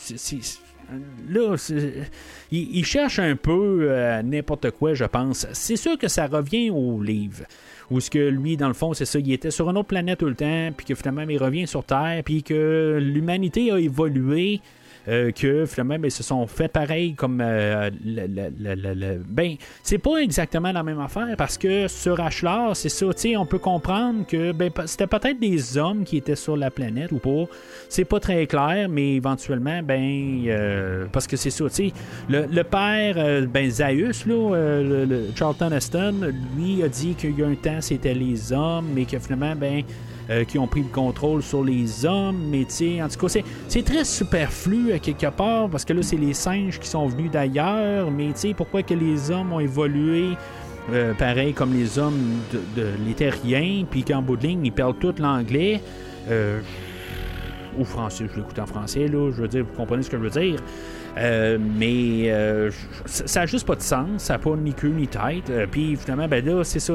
Là, 1.28 1.57
il, 2.51 2.77
il 2.77 2.85
cherche 2.85 3.19
un 3.19 3.35
peu 3.35 3.86
euh, 3.89 4.23
n'importe 4.23 4.70
quoi, 4.73 4.93
je 4.94 5.05
pense. 5.05 5.47
C'est 5.53 5.77
sûr 5.77 5.97
que 5.97 6.09
ça 6.09 6.27
revient 6.27 6.70
au 6.70 7.03
livre. 7.03 7.44
Où 7.90 7.99
ce 7.99 8.11
que 8.11 8.28
lui, 8.28 8.57
dans 8.57 8.69
le 8.69 8.74
fond, 8.74 8.93
c'est 8.93 9.05
ça, 9.05 9.19
il 9.19 9.32
était 9.32 9.51
sur 9.51 9.70
une 9.70 9.78
autre 9.78 9.89
planète 9.89 10.19
tout 10.19 10.27
le 10.27 10.35
temps, 10.35 10.70
puis 10.77 10.86
que 10.86 10.94
finalement, 10.94 11.23
il 11.23 11.39
revient 11.39 11.66
sur 11.66 11.82
Terre, 11.82 12.23
puis 12.24 12.43
que 12.43 12.99
l'humanité 13.01 13.70
a 13.73 13.78
évolué. 13.78 14.61
Euh, 15.08 15.32
que 15.32 15.66
finalement 15.66 15.98
ben, 15.98 16.06
ils 16.06 16.12
se 16.12 16.22
sont 16.22 16.46
fait 16.46 16.68
pareil 16.68 17.14
comme 17.14 17.40
euh, 17.40 17.90
le, 18.04 19.18
ben 19.26 19.56
c'est 19.82 19.98
pas 19.98 20.18
exactement 20.18 20.70
la 20.70 20.84
même 20.84 21.00
affaire 21.00 21.34
parce 21.36 21.58
que 21.58 21.88
sur 21.88 22.20
Ashlar 22.20 22.76
c'est 22.76 22.88
ça 22.88 23.06
tu 23.12 23.36
on 23.36 23.44
peut 23.44 23.58
comprendre 23.58 24.24
que 24.26 24.52
ben, 24.52 24.70
c'était 24.86 25.08
peut-être 25.08 25.40
des 25.40 25.76
hommes 25.76 26.04
qui 26.04 26.18
étaient 26.18 26.36
sur 26.36 26.56
la 26.56 26.70
planète 26.70 27.10
ou 27.10 27.18
pas. 27.18 27.46
C'est 27.88 28.04
pas 28.04 28.20
très 28.20 28.46
clair 28.46 28.88
mais 28.88 29.14
éventuellement 29.14 29.82
ben 29.82 30.44
euh, 30.46 31.06
parce 31.10 31.26
que 31.26 31.36
c'est 31.36 31.50
ça 31.50 31.64
tu 31.68 31.90
le, 32.28 32.62
père 32.62 33.46
ben 33.48 33.68
Zaius 33.68 34.24
là 34.26 34.78
Charlton 35.34 35.72
Heston 35.72 36.32
lui 36.56 36.82
a 36.84 36.88
dit 36.88 37.14
qu'il 37.14 37.38
y 37.38 37.42
a 37.42 37.46
un 37.48 37.56
temps 37.56 37.80
c'était 37.80 38.14
les 38.14 38.52
hommes 38.52 38.86
mais 38.94 39.04
que 39.04 39.18
finalement 39.18 39.56
ben 39.56 39.82
euh, 40.31 40.44
qui 40.44 40.59
ont 40.59 40.66
pris 40.66 40.82
le 40.82 40.89
contrôle 40.89 41.43
sur 41.43 41.65
les 41.65 42.07
hommes, 42.07 42.39
mais 42.51 42.62
en 43.03 43.09
tout 43.09 43.27
cas, 43.27 43.40
c'est, 43.69 43.82
très 43.82 44.05
superflu 44.05 44.93
à 44.93 44.99
quelque 44.99 45.31
part, 45.31 45.69
parce 45.69 45.85
que 45.85 45.93
là, 45.93 46.03
c'est 46.03 46.16
les 46.16 46.35
singes 46.35 46.78
qui 46.78 46.89
sont 46.89 47.07
venus 47.07 47.31
d'ailleurs, 47.31 48.11
mais 48.11 48.32
pourquoi 48.57 48.82
que 48.82 48.94
les 48.94 49.31
hommes 49.31 49.53
ont 49.53 49.61
évolué 49.61 50.36
euh, 50.90 51.15
pareil 51.15 51.53
comme 51.53 51.73
les 51.73 51.99
hommes 51.99 52.40
de, 52.53 52.81
de 52.81 53.85
puis 53.90 54.03
qu'en 54.03 54.20
bout 54.20 54.36
de 54.36 54.47
ligne, 54.47 54.66
ils 54.66 54.73
parlent 54.73 54.99
tout 54.99 55.15
l'anglais, 55.19 55.81
euh, 56.28 56.61
ou 57.78 57.85
français, 57.85 58.27
je 58.31 58.36
l'écoute 58.36 58.59
en 58.59 58.66
français, 58.66 59.07
là, 59.09 59.31
je 59.31 59.43
veux 59.43 59.49
dire, 59.49 59.65
vous 59.65 59.77
comprenez 59.77 60.03
ce 60.03 60.11
que 60.11 60.19
je 60.19 60.23
veux 60.23 60.31
dire. 60.31 60.57
Euh, 61.18 61.59
mais 61.60 62.30
euh, 62.30 62.70
ça 63.05 63.26
ça 63.26 63.40
a 63.43 63.47
juste 63.47 63.66
pas 63.66 63.74
de 63.74 63.82
sens, 63.82 64.22
ça 64.22 64.34
n'a 64.34 64.39
pas 64.39 64.56
ni 64.56 64.72
queue 64.72 64.89
ni 64.89 65.06
tête. 65.06 65.51
Euh, 65.51 65.66
Puis 65.70 65.97
finalement, 65.97 66.26
ben 66.28 66.44
là, 66.44 66.64
c'est 66.64 66.80
ça, 66.80 66.94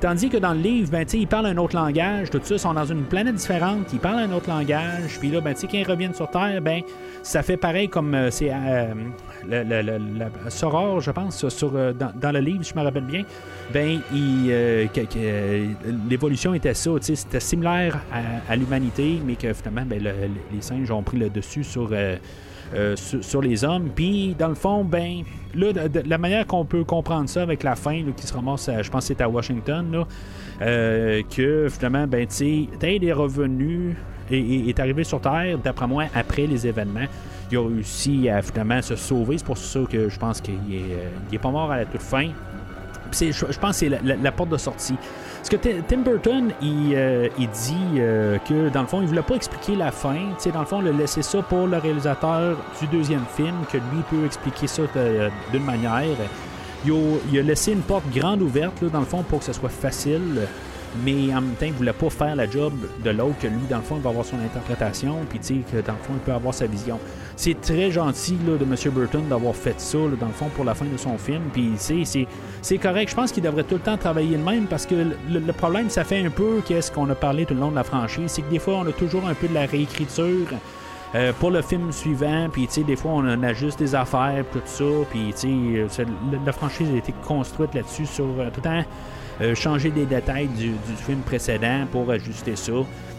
tandis 0.00 0.28
que 0.30 0.38
dans 0.38 0.54
le 0.54 0.60
livre, 0.60 0.90
ben, 0.90 1.04
ils 1.12 1.26
parlent 1.26 1.46
un 1.46 1.56
autre 1.58 1.76
langage, 1.76 2.30
tout 2.30 2.40
ça, 2.42 2.54
ils 2.54 2.58
sont 2.58 2.72
dans 2.74 2.84
une 2.86 3.02
planète 3.02 3.34
différente, 3.34 3.92
ils 3.92 3.98
parlent 3.98 4.20
un 4.20 4.32
autre 4.32 4.48
langage. 4.48 5.18
Puis 5.20 5.30
là, 5.30 5.40
ben, 5.40 5.54
quand 5.54 5.68
ils 5.72 5.86
reviennent 5.86 6.14
sur 6.14 6.30
Terre, 6.30 6.60
ben, 6.62 6.80
ça 7.22 7.42
fait 7.42 7.56
pareil 7.56 7.88
comme 7.88 8.16
c'est 8.30 8.50
Soror, 10.48 11.00
je 11.00 11.10
pense, 11.10 11.44
dans, 11.44 12.32
le 12.32 12.40
livre, 12.40 12.64
si 12.64 12.72
je 12.74 12.78
me 12.78 12.84
rappelle 12.84 13.04
bien. 13.04 13.22
Ben, 13.72 14.00
l'évolution 16.08 16.54
était 16.54 16.74
ça, 16.74 16.90
c'était 17.00 17.40
similaire 17.40 17.98
à, 18.12 18.52
à 18.52 18.56
l'humanité, 18.56 19.20
mais 19.24 19.36
que 19.36 19.52
finalement, 19.52 19.84
ben, 19.86 20.02
le- 20.02 20.12
les 20.54 20.62
singes 20.62 20.90
ont 20.90 21.02
pris 21.02 21.18
le 21.18 21.28
dessus 21.30 21.64
sur. 21.64 21.90
Euh, 22.74 22.96
sur, 22.96 23.40
les 23.42 23.64
hommes. 23.64 23.90
Puis, 23.94 24.34
dans 24.38 24.48
le 24.48 24.54
fond, 24.54 24.84
ben, 24.84 25.22
là, 25.54 25.68
la 26.04 26.18
manière 26.18 26.46
qu'on 26.46 26.64
peut 26.64 26.84
comprendre 26.84 27.28
ça 27.28 27.42
avec 27.42 27.62
la 27.62 27.76
fin 27.76 28.02
qui 28.16 28.26
se 28.26 28.32
ramasse, 28.34 28.70
je 28.82 28.90
pense 28.90 29.08
que 29.08 29.14
c'est 29.14 29.20
à 29.22 29.28
Washington, 29.28 30.04
euh, 30.62 31.22
que 31.34 31.68
finalement, 31.70 32.06
ben, 32.06 32.26
tu 32.26 32.68
sais, 32.80 32.96
est 33.02 33.12
revenu 33.12 33.96
et, 34.30 34.38
et- 34.38 34.68
est 34.68 34.80
arrivé 34.80 35.04
sur 35.04 35.20
Terre, 35.20 35.58
d'après 35.62 35.86
moi, 35.86 36.04
après 36.14 36.46
les 36.46 36.66
événements. 36.66 37.06
Il 37.50 37.58
a 37.58 37.62
réussi 37.62 38.28
à 38.28 38.42
finalement 38.42 38.82
se 38.82 38.96
sauver. 38.96 39.38
C'est 39.38 39.46
pour 39.46 39.58
ça 39.58 39.80
que 39.88 40.08
je 40.08 40.18
pense 40.18 40.40
qu'il 40.40 40.54
est, 40.54 40.92
euh, 40.92 41.08
il 41.30 41.36
est 41.36 41.38
pas 41.38 41.50
mort 41.50 41.70
à 41.70 41.78
la 41.78 41.84
toute 41.84 42.02
fin. 42.02 42.28
Je, 43.12 43.32
je 43.32 43.58
pense 43.58 43.80
que 43.80 43.86
c'est 43.88 43.88
la, 43.88 44.32
porte 44.32 44.50
de 44.50 44.56
sortie. 44.56 44.96
Parce 45.38 45.48
que 45.48 45.56
Ti- 45.56 45.82
Tim 45.88 45.98
Burton, 45.98 46.50
il, 46.60 46.92
euh, 46.94 47.28
dit 47.38 47.76
euh, 47.98 48.38
que 48.38 48.68
dans 48.68 48.80
le 48.82 48.86
fond, 48.88 49.00
il 49.00 49.06
voulait 49.08 49.22
pas 49.22 49.34
expliquer 49.36 49.76
la 49.76 49.92
fin. 49.92 50.14
Tu 50.14 50.44
sais, 50.44 50.50
dans 50.50 50.60
le 50.60 50.66
fond, 50.66 50.80
il 50.82 50.88
a 50.88 50.92
laissé 50.92 51.22
ça 51.22 51.40
pour 51.42 51.66
le 51.66 51.76
réalisateur 51.78 52.56
du 52.80 52.86
deuxième 52.88 53.24
film, 53.36 53.54
que 53.70 53.76
lui 53.78 54.02
peut 54.10 54.24
expliquer 54.26 54.66
ça 54.66 54.82
de- 54.94 55.30
d'une 55.52 55.64
manière. 55.64 56.02
Il 56.84 56.92
a, 56.92 56.94
il 57.32 57.38
a 57.38 57.42
laissé 57.42 57.72
une 57.72 57.82
porte 57.82 58.04
grande 58.14 58.42
ouverte, 58.42 58.80
là, 58.82 58.88
dans 58.88 59.00
le 59.00 59.06
fond, 59.06 59.22
pour 59.22 59.38
que 59.40 59.44
ce 59.44 59.52
soit 59.52 59.68
facile. 59.70 60.46
Mais 61.04 61.32
en 61.34 61.40
même 61.40 61.54
temps, 61.58 61.66
il 61.66 61.72
voulait 61.72 61.92
pas 61.92 62.10
faire 62.10 62.36
la 62.36 62.48
job 62.50 62.72
de 63.04 63.10
l'autre, 63.10 63.38
que 63.40 63.46
lui, 63.46 63.60
dans 63.68 63.76
le 63.78 63.82
fond, 63.82 63.96
il 63.96 64.02
va 64.02 64.10
avoir 64.10 64.24
son 64.24 64.36
interprétation, 64.40 65.16
puis 65.28 65.38
tu 65.38 65.46
sais, 65.46 65.54
que 65.72 65.86
dans 65.86 65.92
le 65.94 65.98
fond, 65.98 66.12
il 66.14 66.20
peut 66.20 66.32
avoir 66.32 66.54
sa 66.54 66.66
vision. 66.66 66.98
C'est 67.36 67.60
très 67.60 67.90
gentil 67.90 68.36
de 68.36 68.52
M. 68.64 68.74
Burton 68.94 69.22
d'avoir 69.28 69.54
fait 69.54 69.78
ça, 69.80 69.98
dans 69.98 70.26
le 70.26 70.32
fond, 70.32 70.48
pour 70.54 70.64
la 70.64 70.74
fin 70.74 70.86
de 70.86 70.96
son 70.96 71.18
film. 71.18 71.42
Puis, 71.52 71.72
c'est- 71.76 72.78
correct. 72.78 73.10
Je 73.10 73.14
pense 73.14 73.32
qu'il 73.32 73.42
devrait 73.42 73.64
tout 73.64 73.74
le 73.74 73.80
temps 73.80 73.96
travailler 73.96 74.36
de 74.36 74.42
même 74.42 74.66
parce 74.66 74.86
que 74.86 74.94
le, 74.94 75.38
le 75.40 75.52
problème, 75.52 75.90
ça 75.90 76.04
fait 76.04 76.24
un 76.24 76.30
peu 76.30 76.60
qu'est-ce 76.66 76.90
qu'on 76.90 77.08
a 77.10 77.14
parlé 77.14 77.44
tout 77.46 77.54
le 77.54 77.60
long 77.60 77.70
de 77.70 77.74
la 77.76 77.84
franchise. 77.84 78.24
C'est 78.28 78.42
que 78.42 78.50
des 78.50 78.58
fois, 78.58 78.74
on 78.78 78.86
a 78.86 78.92
toujours 78.92 79.26
un 79.28 79.34
peu 79.34 79.48
de 79.48 79.54
la 79.54 79.66
réécriture. 79.66 80.46
euh, 81.14 81.32
pour 81.38 81.50
le 81.52 81.62
film 81.62 81.92
suivant, 81.92 82.48
puis 82.52 82.66
tu 82.66 82.74
sais, 82.74 82.82
des 82.82 82.96
fois 82.96 83.12
on 83.12 83.20
en 83.28 83.42
ajuste 83.44 83.78
des 83.78 83.94
affaires, 83.94 84.44
tout 84.52 84.60
ça, 84.64 84.84
puis 85.08 85.32
tu 85.32 85.86
sais, 85.88 86.02
euh, 86.02 86.04
la 86.44 86.52
franchise 86.52 86.88
a 86.92 86.96
été 86.96 87.14
construite 87.26 87.72
là-dessus 87.74 88.06
sur 88.06 88.24
euh, 88.24 88.50
tout 88.52 88.56
le 88.56 88.62
temps 88.62 88.84
euh, 89.40 89.54
changer 89.54 89.90
des 89.90 90.06
détails 90.06 90.48
du, 90.48 90.72
film 91.06 91.20
précédent 91.20 91.86
pour 91.90 92.10
ajuster 92.10 92.56
ça. 92.56 92.72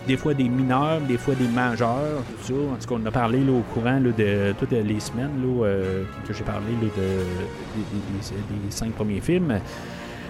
Des 0.08 0.16
fois 0.18 0.34
des 0.34 0.48
mineurs, 0.48 1.02
des 1.02 1.18
fois 1.18 1.36
des 1.36 1.48
majeurs, 1.48 2.24
tout 2.42 2.48
ça. 2.48 2.54
En 2.54 2.76
tout 2.78 2.88
cas, 2.88 3.02
on 3.04 3.06
a 3.06 3.12
parlé 3.12 3.40
là, 3.40 3.52
au 3.52 3.62
courant 3.74 4.00
là, 4.00 4.12
de 4.18 4.54
toutes 4.58 4.72
les 4.72 5.00
semaines 5.00 5.32
là, 5.42 5.66
euh, 5.66 6.04
que 6.28 6.34
j'ai 6.34 6.44
parlé 6.44 6.72
là, 6.82 6.88
de, 6.88 6.88
des, 6.88 7.84
des- 7.92 8.36
des- 8.60 8.66
des 8.66 8.72
cinq 8.72 8.94
premiers 8.94 9.20
films, 9.22 9.60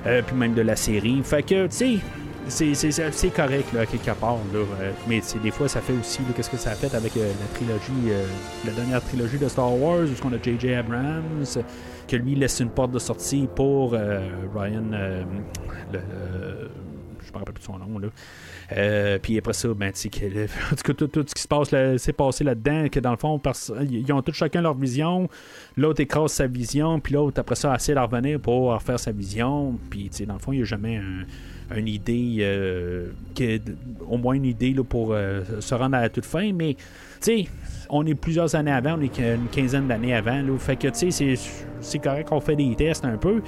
euh, 0.08 0.22
puis 0.26 0.36
même 0.36 0.54
de 0.56 0.62
la 0.64 0.76
série. 0.76 1.22
Fait 1.24 1.44
que, 1.44 1.68
tu 1.68 1.76
sais, 1.76 1.98
c'est- 2.74 2.92
c'est 3.12 3.30
correct 3.30 3.72
là, 3.74 3.86
quelque 3.86 4.12
part. 4.20 4.38
Là, 4.54 4.60
euh, 4.82 4.92
mais 5.08 5.22
des 5.44 5.52
fois, 5.52 5.68
ça 5.68 5.82
fait 5.82 5.94
aussi 5.94 6.20
qu'est-ce 6.36 6.50
que 6.50 6.58
ça 6.58 6.72
a 6.72 6.76
fait 6.76 6.94
avec 6.96 7.16
euh, 7.18 7.32
la 7.40 7.48
trilogie, 7.58 8.10
euh, 8.12 8.26
la 8.66 8.72
dernière 8.74 9.02
trilogie 9.04 9.38
de 9.38 9.48
Star 9.48 9.74
Wars, 9.78 10.04
où 10.06 10.28
on 10.28 10.34
a 10.34 10.42
J.J. 10.42 10.74
Abrams, 10.74 11.44
que 12.08 12.16
lui 12.16 12.36
laisse 12.36 12.60
une 12.60 12.70
porte 12.70 12.92
de 12.92 13.00
sortie 13.00 13.48
pour 13.56 13.94
euh, 13.94 14.20
Ryan. 14.56 14.84
le- 15.92 16.00
je 17.26 17.34
me 17.34 17.40
rappelle 17.40 17.54
plus 17.56 17.64
son 17.66 17.78
nom. 17.78 18.00
Là. 18.00 18.08
Puis 19.22 19.38
après 19.38 19.52
ça, 19.54 19.68
ben, 19.74 19.92
tu 19.92 20.08
en 20.72 20.76
tout 20.94 21.08
tout, 21.08 21.26
ce 21.28 21.34
qui 21.36 21.42
se 21.42 21.48
passe 21.48 21.70
s'est 22.02 22.14
passé 22.14 22.44
là-dedans, 22.46 22.88
que 22.90 23.00
dans 23.02 23.12
le 23.12 23.18
fond, 23.18 23.42
ils 23.90 24.12
ont 24.14 24.22
tous 24.22 24.32
chacun 24.34 24.62
leur 24.62 24.76
vision. 24.76 25.28
L'autre 25.76 26.00
écrase 26.02 26.32
sa 26.32 26.48
vision, 26.48 27.00
puis 27.02 27.14
l'autre, 27.16 27.40
après 27.42 27.56
ça, 27.56 27.76
essaie 27.76 27.94
de 27.96 28.00
revenir 28.00 28.40
pour 28.40 28.72
refaire 28.74 29.00
sa 29.00 29.12
vision. 29.12 29.78
Puis, 29.90 30.10
tu 30.10 30.18
sais, 30.18 30.26
dans 30.26 30.34
le 30.36 30.40
fond, 30.40 30.54
il 30.54 30.58
n'y 30.58 30.62
a 30.62 30.66
jamais 30.66 30.98
un- 30.98 31.26
une 31.76 31.88
idée, 31.88 32.38
euh, 32.42 33.08
au 34.10 34.18
moins 34.18 34.36
une 34.36 34.46
idée 34.46 34.74
pour 34.88 35.10
euh, 35.12 35.42
se 35.60 35.76
rendre 35.76 35.96
à 35.98 36.02
la 36.02 36.10
toute 36.10 36.26
fin. 36.26 36.52
Mais, 36.54 36.74
tu 36.76 36.80
sais, 37.22 37.46
on 37.90 38.06
est 38.06 38.16
plusieurs 38.16 38.56
années 38.56 38.72
avant, 38.72 38.96
on 38.98 39.02
est 39.02 39.10
qu'une 39.10 39.48
quinzaine 39.52 39.88
d'années 39.88 40.16
avant. 40.16 40.42
Là, 40.42 40.58
fait 40.58 40.76
que, 40.76 40.88
tu 40.88 41.12
sais, 41.12 41.36
c'est- 41.82 42.00
correct 42.00 42.30
qu'on 42.30 42.40
fait 42.40 42.56
des 42.56 42.74
tests 42.76 43.06
un 43.06 43.18
peu. 43.18 43.42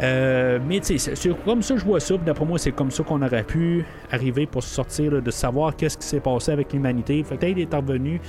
Euh, 0.00 0.60
mais 0.68 0.78
tu 0.80 0.98
sais, 0.98 1.14
c'est- 1.16 1.44
comme 1.44 1.62
ça 1.62 1.74
que 1.74 1.80
je 1.80 1.84
vois 1.84 1.98
ça. 2.00 2.16
D'après 2.18 2.44
moi, 2.44 2.58
c'est 2.58 2.70
comme 2.72 2.90
ça 2.92 3.02
qu'on 3.02 3.20
aurait 3.22 3.42
pu 3.42 3.84
arriver 4.12 4.46
pour 4.46 4.62
sortir 4.62 5.20
de 5.20 5.30
savoir 5.32 5.74
qu'est-ce 5.74 5.98
qui 5.98 6.06
s'est 6.06 6.20
passé 6.20 6.52
avec 6.52 6.72
l'humanité. 6.72 7.22
Fait 7.24 7.36
que 7.36 7.46
il 7.46 7.58
est 7.60 7.74
revenu. 7.74 8.20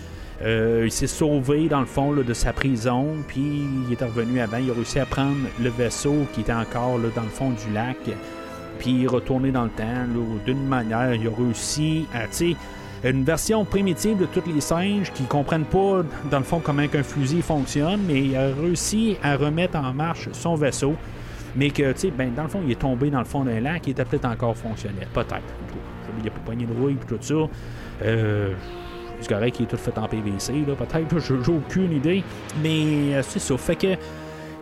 il 0.41 0.89
s'est 0.91 1.05
sauvé 1.05 1.67
dans 1.67 1.81
le 1.81 1.85
fond 1.85 2.13
de 2.13 2.33
sa 2.33 2.53
prison, 2.53 3.07
puis 3.27 3.41
il 3.87 3.91
est 3.93 4.01
revenu 4.03 4.39
avant. 4.39 4.55
Il 4.57 4.71
a 4.71 4.73
réussi 4.73 4.97
à 4.97 5.05
prendre 5.05 5.35
le 5.61 5.69
vaisseau 5.69 6.15
qui 6.33 6.41
était 6.41 6.53
encore 6.53 6.97
dans 7.13 7.21
le 7.23 7.27
fond 7.27 7.49
du 7.49 7.73
lac, 7.73 7.97
puis 8.79 9.05
retourner 9.05 9.51
dans 9.51 9.65
le 9.65 9.69
temps 9.69 10.07
d'une 10.45 10.65
manière. 10.65 11.13
Il 11.13 11.27
a 11.27 11.31
réussi 11.31 12.07
à, 12.13 12.25
une 13.07 13.23
version 13.23 13.63
primitive 13.65 14.17
de 14.17 14.25
tous 14.25 14.43
les 14.51 14.61
singes 14.61 15.11
qui 15.13 15.23
comprennent 15.23 15.65
pas, 15.65 16.03
dans 16.31 16.39
le 16.39 16.43
fond, 16.43 16.59
comment 16.63 16.81
un 16.81 17.03
fusil 17.03 17.41
fonctionne, 17.41 18.01
mais 18.07 18.21
il 18.21 18.35
a 18.35 18.47
réussi 18.47 19.17
à 19.21 19.35
remettre 19.35 19.77
en 19.77 19.93
marche 19.93 20.29
son 20.31 20.55
vaisseau. 20.55 20.95
Mais 21.55 21.69
que, 21.69 21.91
tu 21.93 21.99
sais, 21.99 22.11
ben, 22.11 22.33
dans 22.33 22.43
le 22.43 22.49
fond, 22.49 22.61
il 22.63 22.71
est 22.71 22.79
tombé 22.79 23.09
dans 23.09 23.19
le 23.19 23.25
fond 23.25 23.43
d'un 23.43 23.59
lac, 23.59 23.85
il 23.87 23.91
était 23.91 24.05
peut-être 24.05 24.25
encore 24.25 24.55
fonctionnel. 24.55 25.07
Peut-être. 25.13 25.41
Il 26.21 26.27
a 26.27 26.31
pas 26.31 26.39
pogné 26.45 26.65
de 26.65 26.73
rouille 26.73 26.93
et 26.93 27.05
tout 27.05 27.17
ça. 27.21 27.33
Euh, 28.03 28.53
c'est 29.21 29.51
qu'il 29.51 29.65
est 29.65 29.69
tout 29.69 29.77
fait 29.77 29.97
en 29.97 30.07
PVC, 30.07 30.53
peut-être. 30.65 31.19
J'ai 31.19 31.35
j'ai 31.43 31.51
aucune 31.51 31.91
idée. 31.91 32.23
Mais 32.61 33.15
euh, 33.15 33.21
c'est 33.23 33.39
ça. 33.39 33.57
Fait 33.57 33.75
que. 33.75 33.87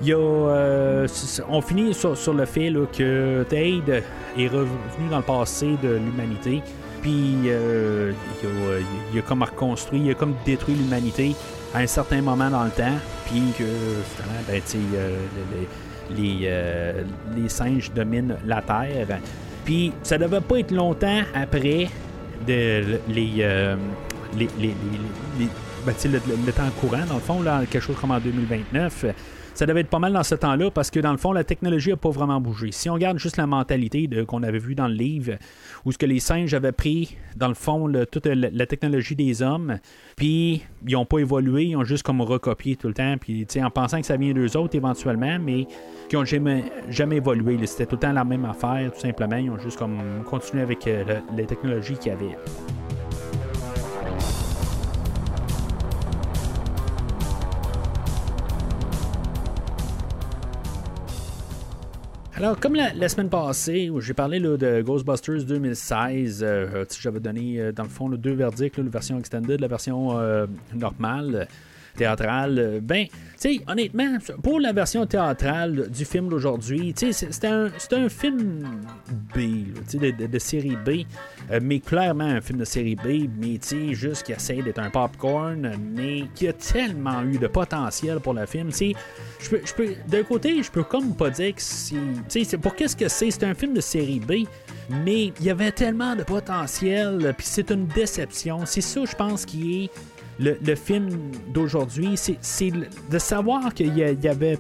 Il 0.02 0.14
euh, 0.14 1.07
on 1.49 1.61
finit 1.61 1.94
sur, 1.94 2.34
le 2.34 2.45
fait 2.45 2.72
que 2.95 3.44
Tade 3.49 4.03
est 4.38 4.48
revenu 4.48 5.10
dans 5.10 5.18
le 5.18 5.24
passé 5.24 5.76
de 5.82 5.95
l'humanité. 5.95 6.61
Puis 7.02 7.36
euh, 7.45 8.11
il, 8.44 8.48
a, 8.48 8.80
il 9.14 9.19
a 9.19 9.22
comme 9.22 9.44
reconstruit, 9.44 10.02
il 10.02 10.11
a 10.11 10.14
comme 10.14 10.36
détruit 10.45 10.76
l'humanité 10.76 11.36
à 11.74 11.80
un 11.80 11.88
certain 11.88 12.22
moment 12.22 12.49
dans 12.49 12.64
le 12.64 12.72
temps. 12.72 12.98
Puis 13.26 13.41
que 13.57 13.65
finalement, 14.15 14.41
ben, 14.48 14.61
euh, 14.95 15.18
euh, 16.19 17.03
les 17.36 17.49
singes 17.49 17.91
dominent 17.94 18.38
la 18.45 18.61
Terre. 18.61 19.19
Puis 19.65 19.94
ça 20.03 20.18
devait 20.18 20.41
pas 20.41 20.60
être 20.60 20.72
longtemps 20.72 21.22
après 21.34 21.90
de, 22.48 22.99
les, 23.10 23.44
les, 24.38 24.76
ben, 25.86 25.94
le 26.03 26.52
temps 26.52 26.69
courant, 26.80 27.06
dans 27.07 27.15
le 27.15 27.19
fond, 27.19 27.41
là, 27.41 27.61
quelque 27.69 27.84
chose 27.84 27.98
comme 27.99 28.11
en 28.11 28.19
2029. 28.19 29.06
Ça 29.57 29.65
devait 29.65 29.79
être 29.79 29.89
pas 29.89 29.97
mal 29.97 30.13
dans 30.13 30.21
ce 30.21 30.35
temps-là 30.35 30.69
parce 30.69 30.91
que 30.91 30.99
dans 30.99 31.11
le 31.11 31.17
fond, 31.17 31.31
la 31.31 31.43
technologie 31.43 31.89
n'a 31.89 31.97
pas 31.97 32.11
vraiment 32.11 32.39
bougé. 32.39 32.71
Si 32.71 32.91
on 32.91 32.93
regarde 32.93 33.17
juste 33.17 33.38
la 33.38 33.47
mentalité 33.47 34.07
qu'on 34.27 34.43
avait 34.43 34.59
vu 34.59 34.75
dans 34.75 34.88
le 34.88 34.93
livre, 34.93 35.31
où 35.84 35.91
ce 35.91 35.97
que 35.97 36.05
les 36.05 36.19
singes 36.19 36.53
avaient 36.53 36.71
pris, 36.71 37.17
dans 37.35 37.47
le 37.47 37.55
fond, 37.55 37.91
toute 38.11 38.27
la, 38.27 38.49
la 38.51 38.65
technologie 38.67 39.15
des 39.15 39.41
hommes, 39.41 39.79
puis 40.15 40.61
ils 40.88 40.93
n'ont 40.93 41.05
pas 41.05 41.17
évolué, 41.17 41.63
ils 41.63 41.75
ont 41.75 41.84
juste 41.84 42.03
comme 42.03 42.21
recopié 42.21 42.75
tout 42.75 42.88
le 42.88 42.93
temps, 42.93 43.15
puis 43.19 43.47
en 43.59 43.71
pensant 43.71 43.99
que 43.99 44.05
ça 44.05 44.15
vient 44.15 44.31
d'eux 44.31 44.55
autres 44.55 44.75
éventuellement, 44.75 45.39
mais 45.39 45.65
qui 46.07 46.15
n'ont 46.15 46.23
jamais, 46.25 46.65
jamais 46.91 47.15
évolué. 47.15 47.57
C'était 47.65 47.88
tout 47.88 47.95
le 47.95 48.01
temps 48.01 48.13
la 48.13 48.23
même 48.23 48.45
affaire, 48.45 48.91
tout 48.93 48.99
simplement. 48.99 49.38
Ils 49.38 49.49
ont 49.49 49.57
juste 49.57 49.79
comme 49.79 49.97
continué 50.29 50.61
avec 50.61 50.85
euh, 50.85 51.03
le- 51.03 51.35
les 51.35 51.47
technologies 51.47 51.95
qu'il 51.97 52.11
y 52.11 52.15
avait. 52.15 52.38
Alors, 62.38 62.59
comme 62.59 62.76
la, 62.76 63.09
semaine 63.09 63.30
passée, 63.30 63.89
où 63.89 63.99
j'ai 63.99 64.14
parlé 64.14 64.38
là, 64.38 64.57
de 64.57 64.84
Ghostbusters 64.84 65.43
2016, 65.43 66.43
euh, 66.43 66.85
j'avais 66.99 67.19
donné, 67.19 67.59
euh, 67.59 67.72
dans 67.72 67.81
le 67.81 67.89
fond, 67.89 68.07
là, 68.09 68.15
deux 68.15 68.34
verdicts, 68.34 68.77
la 68.77 68.84
version 68.84 69.18
extended, 69.18 69.59
la 69.59 69.68
version 69.68 70.19
euh, 70.19 70.45
normale, 70.76 71.47
théâtrale. 71.98 72.57
euh, 72.60 72.80
ben, 72.82 73.07
tu 73.07 73.14
sais, 73.57 73.60
honnêtement, 73.68 74.18
pour 74.41 74.60
la 74.60 74.72
version 74.74 75.06
théâtrale 75.06 75.90
du 75.91 76.06
film 76.06 76.30
d'aujourd'hui, 76.30 76.94
tu 76.94 77.11
sais, 77.14 77.30
c'est- 77.32 77.45
un, 77.45 77.69
un 77.91 78.10
film 78.10 78.64
B, 79.36 79.40
tu 79.90 79.99
sais, 79.99 80.11
de, 80.11 80.40
série 80.40 80.76
B, 80.86 81.06
euh, 81.52 81.60
mais 81.61 81.80
clairement 81.80 82.24
un 82.26 82.41
film 82.41 82.60
de 82.60 82.65
série 82.65 82.95
B, 82.95 83.30
mais 83.40 83.57
tu 83.60 83.68
sais, 83.90 83.94
juste 83.94 84.24
qui 84.24 84.32
essaie 84.32 84.61
d'être 84.64 84.80
un 84.80 84.90
popcorn, 84.90 85.72
mais 85.95 86.24
qui 86.34 86.48
a 86.48 86.53
tellement 86.53 87.22
eu 87.24 87.38
de 87.38 87.48
potentiel 87.48 88.19
pour 88.19 88.34
le 88.34 88.45
film. 88.48 88.69
Tu 88.69 88.76
sais, 88.76 88.94
je 89.40 89.74
peux, 89.74 89.90
d'un 90.07 90.24
côté, 90.24 90.64
je 90.64 90.72
peux 90.72 90.84
comme 90.84 91.15
pas 91.15 91.30
dire 91.30 91.53
que 91.53 91.61
c'est. 91.61 91.95
Tu 92.30 92.44
sais, 92.44 92.57
pour 92.57 92.76
qu'est-ce 92.76 92.95
que 92.95 93.07
c'est 93.07 93.30
C'est 93.30 93.44
un 93.44 93.53
film 93.53 93.74
de 93.74 93.82
série 93.82 94.19
B, 94.19 94.48
mais 95.06 95.26
il 95.40 95.45
y 95.45 95.49
avait 95.52 95.72
tellement 95.72 96.15
de 96.15 96.24
potentiel, 96.24 97.34
puis 97.38 97.45
c'est 97.48 97.69
une 97.72 97.86
déception. 97.88 98.65
C'est 98.65 98.82
ça, 98.82 99.02
je 99.06 99.15
pense, 99.15 99.45
qui 99.45 99.84
est. 99.84 99.90
Le, 100.39 100.76
film 100.76 101.09
d'aujourd'hui, 101.53 102.15
c'est 102.15 102.72
de 103.11 103.18
savoir 103.18 103.73
qu'il 103.73 103.97
y, 103.97 104.27
avait, 104.27 104.57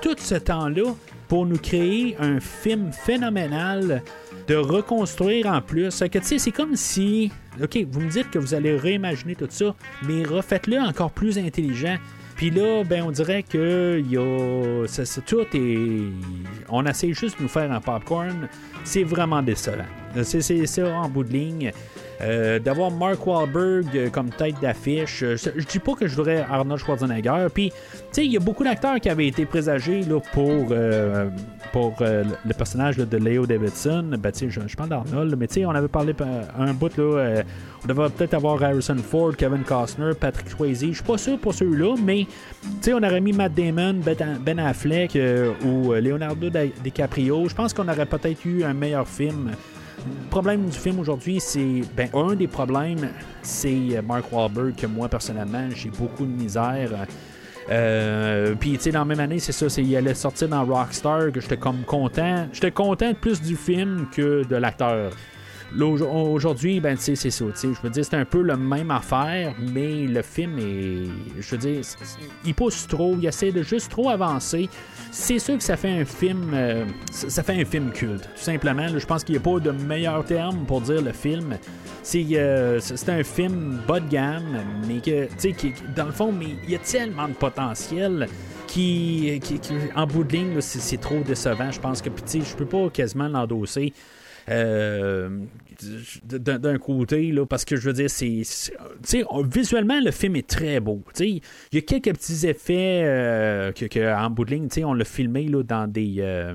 tout 0.00 0.14
ce 0.18 0.34
temps-là 0.34 0.94
pour 1.28 1.46
nous 1.46 1.58
créer 1.58 2.16
un 2.18 2.40
film 2.40 2.92
phénoménal, 2.92 4.02
de 4.48 4.54
reconstruire 4.56 5.46
en 5.46 5.60
plus. 5.60 5.90
C'est 5.90 6.50
comme 6.52 6.74
si, 6.74 7.30
ok, 7.62 7.86
vous 7.90 8.00
me 8.00 8.10
dites 8.10 8.30
que 8.30 8.38
vous 8.38 8.54
allez 8.54 8.76
réimaginer 8.76 9.34
tout 9.34 9.48
ça, 9.50 9.74
mais 10.06 10.24
refaites-le 10.24 10.78
encore 10.78 11.10
plus 11.10 11.38
intelligent. 11.38 11.98
Puis 12.38 12.50
là, 12.50 12.84
ben, 12.84 13.02
on 13.02 13.10
dirait 13.10 13.42
que 13.42 14.00
y 14.00 14.16
a, 14.16 14.86
ça, 14.86 15.04
c'est 15.04 15.24
tout 15.24 15.44
et 15.54 16.12
on 16.68 16.86
essaie 16.86 17.12
juste 17.12 17.36
de 17.38 17.42
nous 17.42 17.48
faire 17.48 17.70
un 17.72 17.80
popcorn. 17.80 18.48
C'est 18.84 19.02
vraiment 19.02 19.42
décevant. 19.42 19.84
C'est 20.22 20.40
c'est 20.40 20.66
ça 20.66 20.88
en 20.98 21.08
bout 21.08 21.24
de 21.24 21.32
ligne. 21.32 21.72
Euh, 22.20 22.58
D'avoir 22.58 22.90
Mark 22.90 23.24
Wahlberg 23.24 23.86
euh, 23.94 24.10
comme 24.10 24.30
tête 24.30 24.56
d'affiche, 24.60 25.22
euh, 25.22 25.36
je 25.36 25.64
dis 25.64 25.78
pas 25.78 25.94
que 25.94 26.08
je 26.08 26.16
voudrais 26.16 26.44
Arnold 26.50 26.80
Schwarzenegger. 26.80 27.46
Puis, 27.54 27.70
tu 27.70 27.76
sais, 28.10 28.24
il 28.26 28.32
y 28.32 28.36
a 28.36 28.40
beaucoup 28.40 28.64
d'acteurs 28.64 28.98
qui 28.98 29.08
avaient 29.08 29.28
été 29.28 29.46
présagés 29.46 30.02
là, 30.02 30.18
pour, 30.32 30.66
euh, 30.72 31.28
pour 31.72 31.94
euh, 32.00 32.24
le 32.44 32.54
personnage 32.54 32.96
de 32.96 33.16
Leo 33.18 33.46
Davidson. 33.46 34.16
Ben, 34.18 34.32
tu 34.32 34.38
sais, 34.40 34.50
je, 34.50 34.60
je 34.66 34.76
parle 34.76 34.88
d'Arnold, 34.88 35.36
mais 35.38 35.46
tu 35.46 35.54
sais, 35.54 35.64
on 35.64 35.70
avait 35.70 35.86
parlé 35.86 36.12
euh, 36.20 36.42
un 36.58 36.74
bout 36.74 36.96
là. 36.96 37.04
euh, 37.04 37.42
on 37.84 37.86
devrait 37.86 38.10
peut-être 38.10 38.34
avoir 38.34 38.60
Harrison 38.60 38.96
Ford, 38.96 39.36
Kevin 39.36 39.62
Costner, 39.62 40.10
Patrick 40.18 40.50
Swayze. 40.50 40.84
Je 40.88 40.94
suis 40.94 41.04
pas 41.04 41.18
sûr 41.18 41.38
pour 41.38 41.54
ceux-là, 41.54 41.94
mais 42.04 42.26
tu 42.62 42.68
sais, 42.80 42.94
on 42.94 42.98
aurait 42.98 43.20
mis 43.20 43.32
Matt 43.32 43.54
Damon, 43.54 43.94
Ben, 44.04 44.16
Ben 44.44 44.58
Affleck 44.58 45.14
euh, 45.14 45.52
ou 45.64 45.92
euh, 45.92 46.00
Leonardo 46.00 46.48
DiCaprio. 46.82 47.48
Je 47.48 47.54
pense 47.54 47.72
qu'on 47.72 47.86
aurait 47.86 48.06
peut-être 48.06 48.44
eu 48.44 48.64
un 48.64 48.74
meilleur 48.74 49.06
film. 49.06 49.52
Le 50.08 50.30
problème 50.30 50.66
du 50.66 50.78
film 50.78 50.98
aujourd'hui, 50.98 51.40
c'est. 51.40 51.82
Ben, 51.96 52.08
un 52.14 52.34
des 52.34 52.46
problèmes, 52.46 53.08
c'est 53.42 53.96
euh, 53.96 54.02
Mark 54.02 54.32
Wahlberg, 54.32 54.74
que 54.74 54.86
moi, 54.86 55.08
personnellement, 55.08 55.68
j'ai 55.74 55.90
beaucoup 55.90 56.24
de 56.24 56.32
misère. 56.32 57.06
Euh, 57.70 58.54
Puis, 58.58 58.72
tu 58.72 58.80
sais, 58.80 58.90
dans 58.92 59.00
la 59.00 59.04
même 59.04 59.20
année, 59.20 59.38
c'est 59.38 59.52
ça, 59.52 59.68
c'est, 59.68 59.82
il 59.82 59.94
allait 59.96 60.14
sortir 60.14 60.48
dans 60.48 60.64
Rockstar, 60.64 61.32
que 61.32 61.40
j'étais 61.40 61.56
comme 61.56 61.82
content. 61.82 62.46
J'étais 62.52 62.70
content 62.70 63.12
plus 63.14 63.40
du 63.42 63.56
film 63.56 64.06
que 64.10 64.44
de 64.46 64.56
l'acteur. 64.56 65.12
Aujourd'hui, 65.76 66.80
ben, 66.80 66.96
c'est 66.98 67.14
ça. 67.16 67.28
Je 67.62 67.68
veux 67.82 67.90
dire, 67.90 68.04
c'est 68.04 68.14
un 68.16 68.24
peu 68.24 68.42
la 68.42 68.56
même 68.56 68.90
affaire, 68.90 69.54
mais 69.72 70.06
le 70.06 70.22
film 70.22 70.58
est. 70.58 71.04
Je 71.40 71.50
veux 71.50 71.58
dire, 71.58 71.80
il 72.44 72.54
pousse 72.54 72.86
trop, 72.86 73.14
il 73.20 73.26
essaie 73.26 73.52
de 73.52 73.62
juste 73.62 73.90
trop 73.90 74.08
avancer. 74.10 74.68
C'est 75.10 75.38
sûr 75.38 75.56
que 75.58 75.62
ça 75.62 75.76
fait 75.76 75.90
un 76.00 76.04
film. 76.04 76.50
euh, 76.54 76.84
ça 77.10 77.42
fait 77.42 77.60
un 77.60 77.64
film 77.64 77.90
culte, 77.90 78.22
tout 78.22 78.42
simplement. 78.42 78.88
Je 78.96 79.04
pense 79.06 79.24
qu'il 79.24 79.34
n'y 79.34 79.38
a 79.38 79.42
pas 79.42 79.58
de 79.60 79.70
meilleur 79.70 80.24
terme 80.24 80.64
pour 80.66 80.80
dire 80.80 81.02
le 81.02 81.12
film. 81.12 81.56
C'est 82.02 82.24
euh, 82.32 82.80
un 83.08 83.22
film 83.24 83.80
bas 83.86 84.00
de 84.00 84.08
gamme, 84.08 84.60
mais 84.86 85.00
que, 85.00 85.26
qui- 85.52 85.74
dans 85.94 86.06
le 86.06 86.12
fond, 86.12 86.32
mais 86.32 86.56
il 86.64 86.70
y 86.70 86.76
a 86.76 86.78
tellement 86.78 87.28
de 87.28 87.34
potentiel 87.34 88.26
qui, 88.66 89.38
qui- 89.42 89.60
en 89.94 90.06
bout 90.06 90.24
de 90.24 90.32
ligne, 90.32 90.60
c'est 90.60 91.00
trop 91.00 91.20
décevant. 91.20 91.70
Je 91.70 91.80
pense 91.80 92.00
que, 92.00 92.08
je 92.08 92.56
peux 92.56 92.64
pas 92.66 92.88
quasiment 92.90 93.28
l'endosser. 93.28 93.92
Euh, 94.50 95.28
d'un 96.24 96.78
côté, 96.78 97.30
là, 97.32 97.46
parce 97.46 97.64
que 97.64 97.76
je 97.76 97.86
veux 97.88 97.92
dire, 97.92 98.10
c'est. 98.10 98.42
visuellement, 99.44 100.00
le 100.02 100.10
film 100.10 100.36
est 100.36 100.46
très 100.48 100.80
beau. 100.80 101.02
Il 101.20 101.40
y 101.72 101.78
a 101.78 101.80
quelques 101.82 102.12
petits 102.14 102.46
effets 102.46 103.02
euh, 103.04 103.72
que, 103.72 104.14
en 104.16 104.30
bout 104.30 104.44
de 104.44 104.50
ligne, 104.52 104.68
on 104.84 104.94
l'a 104.94 105.04
filmé 105.04 105.44
là, 105.48 105.62
dans 105.62 105.86
des. 105.90 106.16
euh, 106.18 106.54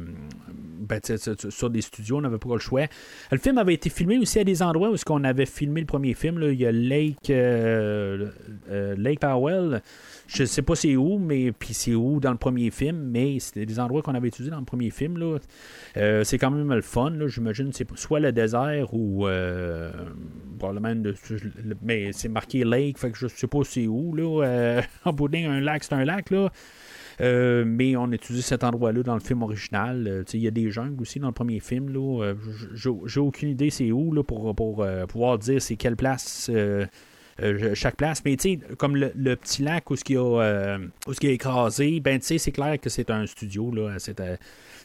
ben, 0.80 1.00
tu 1.00 1.18
sais, 1.18 1.34
sur- 1.50 1.70
des 1.70 1.80
studios, 1.82 2.18
on 2.18 2.22
n'avait 2.22 2.38
pas 2.38 2.54
le 2.54 2.60
choix. 2.60 2.86
Le 3.32 3.38
film 3.38 3.58
avait 3.58 3.74
été 3.74 3.90
filmé 3.90 4.18
aussi 4.18 4.40
à 4.40 4.44
des 4.44 4.62
endroits 4.62 4.90
où 4.92 4.96
on 5.10 5.24
avait 5.24 5.46
filmé 5.46 5.80
le 5.80 5.88
premier 5.88 6.14
film. 6.14 6.40
là. 6.40 6.52
Il 6.52 6.60
y 6.60 6.66
a 6.66 6.72
Lake, 6.74 7.30
Lake 8.98 9.20
Powell. 9.20 9.82
Je 10.28 10.46
sais 10.46 10.62
pas 10.62 10.76
c'est 10.76 10.96
où, 10.96 11.20
mais 11.20 11.52
puis 11.52 11.74
c'est 11.74 11.94
où 11.94 12.20
dans 12.20 12.32
le 12.32 12.38
premier 12.38 12.72
film, 12.72 12.98
mais 13.12 13.40
c'était 13.40 13.66
des 13.66 13.80
endroits 13.80 14.02
qu'on 14.02 14.16
avait 14.16 14.30
étudiés 14.30 14.50
dans 14.52 14.60
le 14.60 14.66
premier 14.66 14.90
film. 14.90 15.22
Euh, 15.98 16.24
c'est 16.24 16.38
quand 16.38 16.50
même 16.50 16.74
le 16.74 16.82
fun. 16.82 17.10
là. 17.12 17.28
J'imagine 17.28 17.72
c'est 17.74 17.88
soit 17.98 18.20
le 18.20 18.32
désert 18.32 18.94
ou 18.94 19.28
euh, 19.28 19.92
probablement 20.58 20.96
de- 20.96 21.14
mais 21.82 22.12
c'est 22.14 22.30
marqué 22.30 22.64
lake, 22.64 22.98
fait 22.98 23.12
que 23.12 23.18
je 23.18 23.28
sais 23.28 23.48
pas 23.48 23.60
c'est 23.64 23.86
où. 23.88 24.16
Là. 24.16 24.44
Euh, 24.46 24.82
en 25.06 25.14
ligne, 25.28 25.46
un 25.46 25.60
lac, 25.60 25.84
c'est 25.84 25.94
un 25.94 26.06
lac. 26.06 26.30
là. 26.32 26.50
Euh, 27.22 27.64
mais 27.68 27.96
on 27.96 28.12
étudie 28.12 28.42
cet 28.42 28.64
endroit-là 28.64 29.04
dans 29.04 29.14
le 29.14 29.20
film 29.20 29.44
original. 29.44 30.24
Il 30.34 30.40
y 30.40 30.48
a 30.48 30.52
des 30.52 30.72
jungles 30.72 31.00
aussi 31.02 31.20
dans 31.20 31.28
le 31.28 31.34
premier 31.34 31.60
film. 31.60 31.90
là. 31.94 32.34
J'ai- 32.74 33.20
aucune 33.20 33.50
idée 33.50 33.70
c'est 33.70 33.92
où 33.92 34.24
pour, 34.24 34.56
pour 34.56 34.86
pouvoir 35.10 35.38
dire 35.38 35.62
c'est 35.62 35.76
quelle 35.76 35.96
place. 35.96 36.50
Euh, 37.42 37.72
euh, 37.72 37.76
chaque 37.76 37.96
place, 37.96 38.22
mais 38.26 38.36
tu 38.36 38.54
sais, 38.54 38.60
comme 38.78 38.96
le, 38.96 39.36
petit 39.36 39.64
lac 39.64 39.90
où 39.90 39.96
ce 39.96 40.04
qui 40.04 40.16
a, 40.16 40.22
euh, 40.42 40.78
a 41.08 41.26
écrasé, 41.28 42.00
ben 42.00 42.20
tu 42.20 42.26
sais, 42.28 42.38
c'est 42.38 42.52
clair 42.52 42.80
que 42.80 42.90
c'est 42.90 43.10
un 43.10 43.26
studio 43.26 43.72
là, 43.72 43.96
c'est 43.98 44.20
euh, 44.20 44.36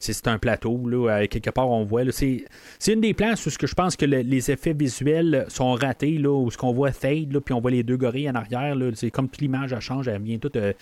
c'est 0.00 0.28
un 0.28 0.38
plateau 0.38 0.88
là, 0.88 1.10
euh, 1.22 1.26
quelque 1.26 1.50
part 1.50 1.68
on 1.70 1.84
voit 1.84 2.04
c'est 2.10 2.44
une 2.92 3.00
des 3.00 3.14
places 3.14 3.44
où 3.46 3.50
ce 3.50 3.58
que 3.58 3.66
je 3.66 3.74
pense 3.74 3.96
que 3.96 4.06
le- 4.06 4.20
les 4.20 4.50
effets 4.50 4.72
visuels 4.72 5.44
sont 5.48 5.72
ratés 5.74 6.18
là, 6.18 6.30
où 6.32 6.50
ce 6.50 6.56
qu'on 6.56 6.72
voit 6.72 6.92
Thade 6.92 7.32
là, 7.32 7.40
puis 7.40 7.52
on 7.52 7.60
voit 7.60 7.70
les 7.72 7.82
deux 7.82 7.96
gorilles 7.96 8.30
en 8.30 8.34
arrière 8.34 8.76
c'est 8.94 9.10
comme 9.10 9.28
toute 9.28 9.40
l'image 9.40 9.78
change, 9.80 10.08
elle 10.08 10.22
vient 10.22 10.38
toute 10.38 10.56
euh, 10.56 10.68
euh, 10.68 10.72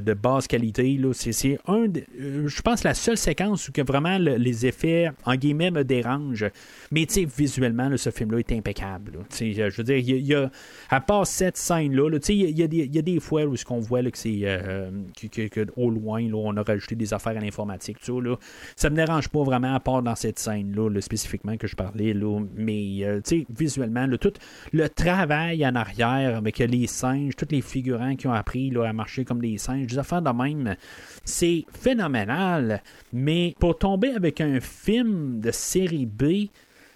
de 0.00 0.14
basse 0.14 0.46
qualité 0.46 0.98
c'est 1.12 1.58
un, 1.66 1.86
euh, 2.20 2.46
je 2.48 2.62
pense 2.62 2.84
la 2.84 2.94
seule 2.94 3.16
séquence 3.16 3.68
où 3.68 3.72
que 3.72 3.82
vraiment 3.82 4.18
le- 4.18 4.36
les 4.36 4.66
effets 4.66 5.10
en 5.24 5.34
guillemets 5.36 5.70
me 5.70 5.82
dérangent, 5.84 6.50
mais 6.90 7.06
tu 7.06 7.14
sais 7.14 7.24
visuellement 7.24 7.88
ce 7.96 8.10
film 8.10 8.32
là 8.32 8.38
est 8.38 8.52
impeccable, 8.52 9.18
euh, 9.60 9.70
je 9.70 9.76
veux 9.76 9.84
dire 9.84 9.96
a- 10.34 10.50
à 10.88 11.00
part 11.00 11.26
cette 11.26 11.56
scène-là, 11.56 12.08
là, 12.10 12.18
il 12.28 12.34
y, 12.34 12.52
y 12.60 12.98
a 12.98 13.02
des- 13.02 13.20
fois 13.20 13.44
où 13.44 13.56
ce 13.56 13.64
qu'on 13.64 13.80
voit 13.80 14.02
là, 14.02 14.10
que 14.10 14.18
c'est 14.18 14.40
euh, 14.44 14.90
que, 15.30 15.48
que- 15.48 15.66
au 15.76 15.90
loin, 15.90 16.20
là, 16.22 16.36
on 16.36 16.56
a 16.56 16.62
rajouté 16.62 16.94
des 16.94 17.12
affaires 17.12 17.36
à 17.36 17.40
l'informatique, 17.40 17.98
là. 18.08 18.36
ça 18.76 18.90
me 18.90 18.96
dérange 18.96 19.28
pas 19.28 19.42
vraiment 19.42 19.74
à 19.74 19.80
part 19.80 20.02
dans 20.02 20.14
cette 20.14 20.38
scène-là, 20.38 20.88
là, 20.90 21.00
spécifiquement 21.00 21.56
que 21.56 21.66
je 21.66 21.76
parlais, 21.76 22.12
là, 22.14 22.40
mais 22.56 22.98
euh, 23.02 23.20
tu 23.22 23.40
sais, 23.40 23.46
visuellement, 23.56 24.06
tout 24.16 24.32
le 24.72 24.88
travail 24.88 25.66
en 25.66 25.74
arrière 25.74 26.36
avec 26.36 26.58
les 26.58 26.86
singes, 26.86 27.36
tous 27.36 27.48
les 27.50 27.60
figurants 27.62 28.16
qui 28.16 28.26
ont 28.26 28.32
appris 28.32 28.70
là, 28.70 28.84
à 28.88 28.92
marcher 28.92 29.24
comme 29.24 29.40
des 29.40 29.58
singes, 29.58 29.69
des 29.76 29.98
affaires 29.98 30.22
de 30.22 30.30
même, 30.30 30.76
c'est 31.24 31.64
phénoménal, 31.72 32.82
mais 33.12 33.54
pour 33.58 33.78
tomber 33.78 34.10
avec 34.10 34.40
un 34.40 34.60
film 34.60 35.40
de 35.40 35.50
série 35.50 36.06
B, 36.06 36.48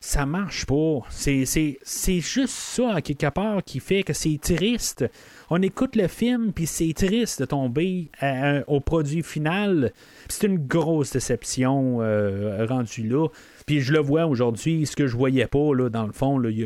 ça 0.05 0.27
marche 0.27 0.67
pas. 0.67 1.01
C'est, 1.09 1.47
juste 2.21 2.49
ça, 2.49 2.97
à 2.97 3.01
quelque 3.01 3.31
part, 3.31 3.65
qui 3.65 3.81
fait 3.81 4.03
que 4.03 4.13
c'est 4.13 4.39
triste. 4.39 5.07
On 5.49 5.63
écoute 5.63 5.97
le 5.97 6.09
film, 6.09 6.53
puis 6.53 6.67
c'est 6.67 6.93
triste 6.93 7.41
de 7.41 7.47
tomber 7.47 8.11
à- 8.21 8.69
au 8.69 8.81
produit 8.81 9.23
final. 9.23 9.93
C'est 10.29 10.47
une 10.47 10.59
grosse 10.59 11.13
déception 11.13 12.03
euh, 12.03 12.67
rendue 12.67 13.09
là. 13.09 13.29
Puis 13.65 13.81
je 13.81 13.95
le 13.95 14.01
vois 14.01 14.27
aujourd'hui, 14.27 14.85
ce 14.85 14.95
que 14.95 15.07
je 15.07 15.17
voyais 15.17 15.47
pas, 15.47 15.75
là, 15.75 15.89
dans 15.89 16.07
le 16.07 16.13
fond, 16.13 16.43
il 16.45 16.59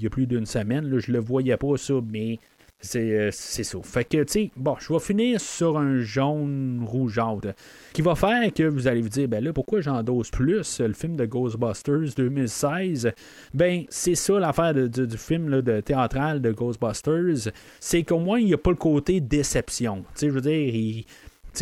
y, 0.00 0.06
a, 0.06 0.10
plus 0.10 0.28
d'une 0.28 0.46
semaine, 0.46 0.96
je 1.00 1.10
le 1.10 1.18
voyais 1.18 1.56
pas, 1.56 1.76
ça, 1.76 1.94
mais 2.08 2.38
c'est, 2.86 2.98
euh, 2.98 3.30
c'est 3.32 3.64
ça. 3.64 3.78
Fait 3.82 4.04
que, 4.04 4.22
tu 4.24 4.32
sais, 4.32 4.50
bon, 4.56 4.76
je 4.78 4.92
vais 4.92 4.98
finir 4.98 5.40
sur 5.40 5.76
un 5.78 6.00
jaune 6.00 6.84
rougeâtre 6.86 7.48
qui 7.92 8.02
va 8.02 8.14
faire 8.14 8.52
que 8.52 8.62
vous 8.62 8.86
allez 8.86 9.02
vous 9.02 9.08
dire, 9.08 9.28
ben 9.28 9.42
là, 9.42 9.52
pourquoi 9.52 9.80
j'endosse 9.80 10.30
plus 10.30 10.80
le 10.80 10.92
film 10.92 11.16
de 11.16 11.26
Ghostbusters 11.26 12.14
2016? 12.16 13.12
Ben, 13.54 13.84
c'est 13.88 14.14
ça 14.14 14.38
l'affaire 14.38 14.74
du 14.74 15.18
film 15.18 15.60
de 15.60 15.80
théâtral 15.80 16.40
de 16.40 16.52
Ghostbusters, 16.52 17.52
c'est 17.80 18.02
qu'au 18.02 18.18
moins, 18.18 18.38
il 18.38 18.46
n'y 18.46 18.54
a 18.54 18.58
pas 18.58 18.70
le 18.70 18.76
côté 18.76 19.20
déception. 19.20 20.04
Tu 20.14 20.20
sais, 20.20 20.26
je 20.28 20.32
veux 20.32 20.40
dire, 20.40 20.74
il, 20.74 21.04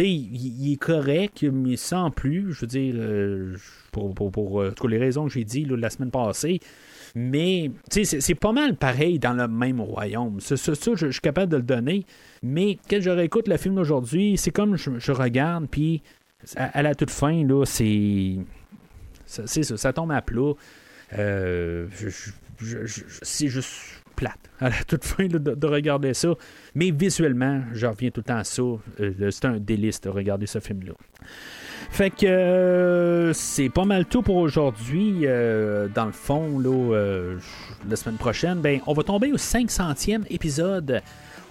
il, 0.02 0.72
est 0.72 0.76
correct, 0.76 1.42
mais 1.44 1.76
sans 1.76 2.10
plus. 2.10 2.52
Je 2.52 2.60
veux 2.62 2.66
dire, 2.66 2.94
euh, 2.96 3.56
pour, 3.92 4.14
pour, 4.14 4.30
pour, 4.30 4.60
euh, 4.60 4.72
toutes 4.72 4.90
les 4.90 4.98
raisons 4.98 5.26
que 5.26 5.32
j'ai 5.32 5.44
dit 5.44 5.64
la 5.64 5.90
semaine 5.90 6.10
passée. 6.10 6.60
Mais, 7.14 7.70
c'est- 7.90 8.34
pas 8.34 8.52
mal 8.52 8.76
pareil 8.76 9.18
dans 9.18 9.34
le 9.34 9.46
même 9.46 9.80
royaume. 9.80 10.40
Ça, 10.40 10.56
je, 10.56 11.10
suis 11.10 11.20
capable 11.20 11.52
de 11.52 11.56
le 11.56 11.62
donner. 11.62 12.06
Mais 12.42 12.78
quand 12.90 13.00
je 13.00 13.10
réécoute 13.10 13.46
le 13.46 13.56
film 13.56 13.76
d'aujourd'hui, 13.76 14.36
c'est 14.36 14.50
comme 14.50 14.76
je, 14.76 15.12
regarde, 15.12 15.68
puis 15.70 16.02
à, 16.56 16.82
la 16.82 16.94
toute 16.94 17.10
fin, 17.10 17.46
là, 17.46 17.64
c'est. 17.64 18.36
C'est 19.26 19.62
ça, 19.62 19.76
ça 19.76 19.92
tombe 19.92 20.12
à 20.12 20.22
plat. 20.22 20.52
Euh, 21.16 21.86
je- 22.58 23.02
c'est 23.22 23.48
juste 23.48 24.03
plate 24.14 24.38
à 24.60 24.70
la 24.70 24.84
toute 24.86 25.04
fin 25.04 25.26
de, 25.26 25.38
de 25.38 25.66
regarder 25.66 26.14
ça. 26.14 26.34
Mais 26.74 26.90
visuellement, 26.90 27.62
je 27.72 27.86
reviens 27.86 28.10
tout 28.10 28.20
le 28.20 28.24
temps 28.24 28.38
à 28.38 28.44
ça. 28.44 28.62
Euh, 28.62 29.30
c'est 29.30 29.44
un 29.44 29.58
délice 29.58 30.00
de 30.00 30.08
regarder 30.08 30.46
ce 30.46 30.60
film-là. 30.60 30.94
Fait 31.90 32.10
que 32.10 32.26
euh, 32.26 33.32
c'est 33.32 33.68
pas 33.68 33.84
mal 33.84 34.06
tout 34.06 34.22
pour 34.22 34.36
aujourd'hui. 34.36 35.20
Euh, 35.24 35.88
dans 35.94 36.06
le 36.06 36.12
fond, 36.12 36.58
la 36.58 37.96
semaine 37.96 38.16
prochaine, 38.16 38.60
ben, 38.60 38.80
on 38.86 38.94
va 38.94 39.02
tomber 39.02 39.32
au 39.32 39.36
500e 39.36 40.22
épisode 40.30 41.02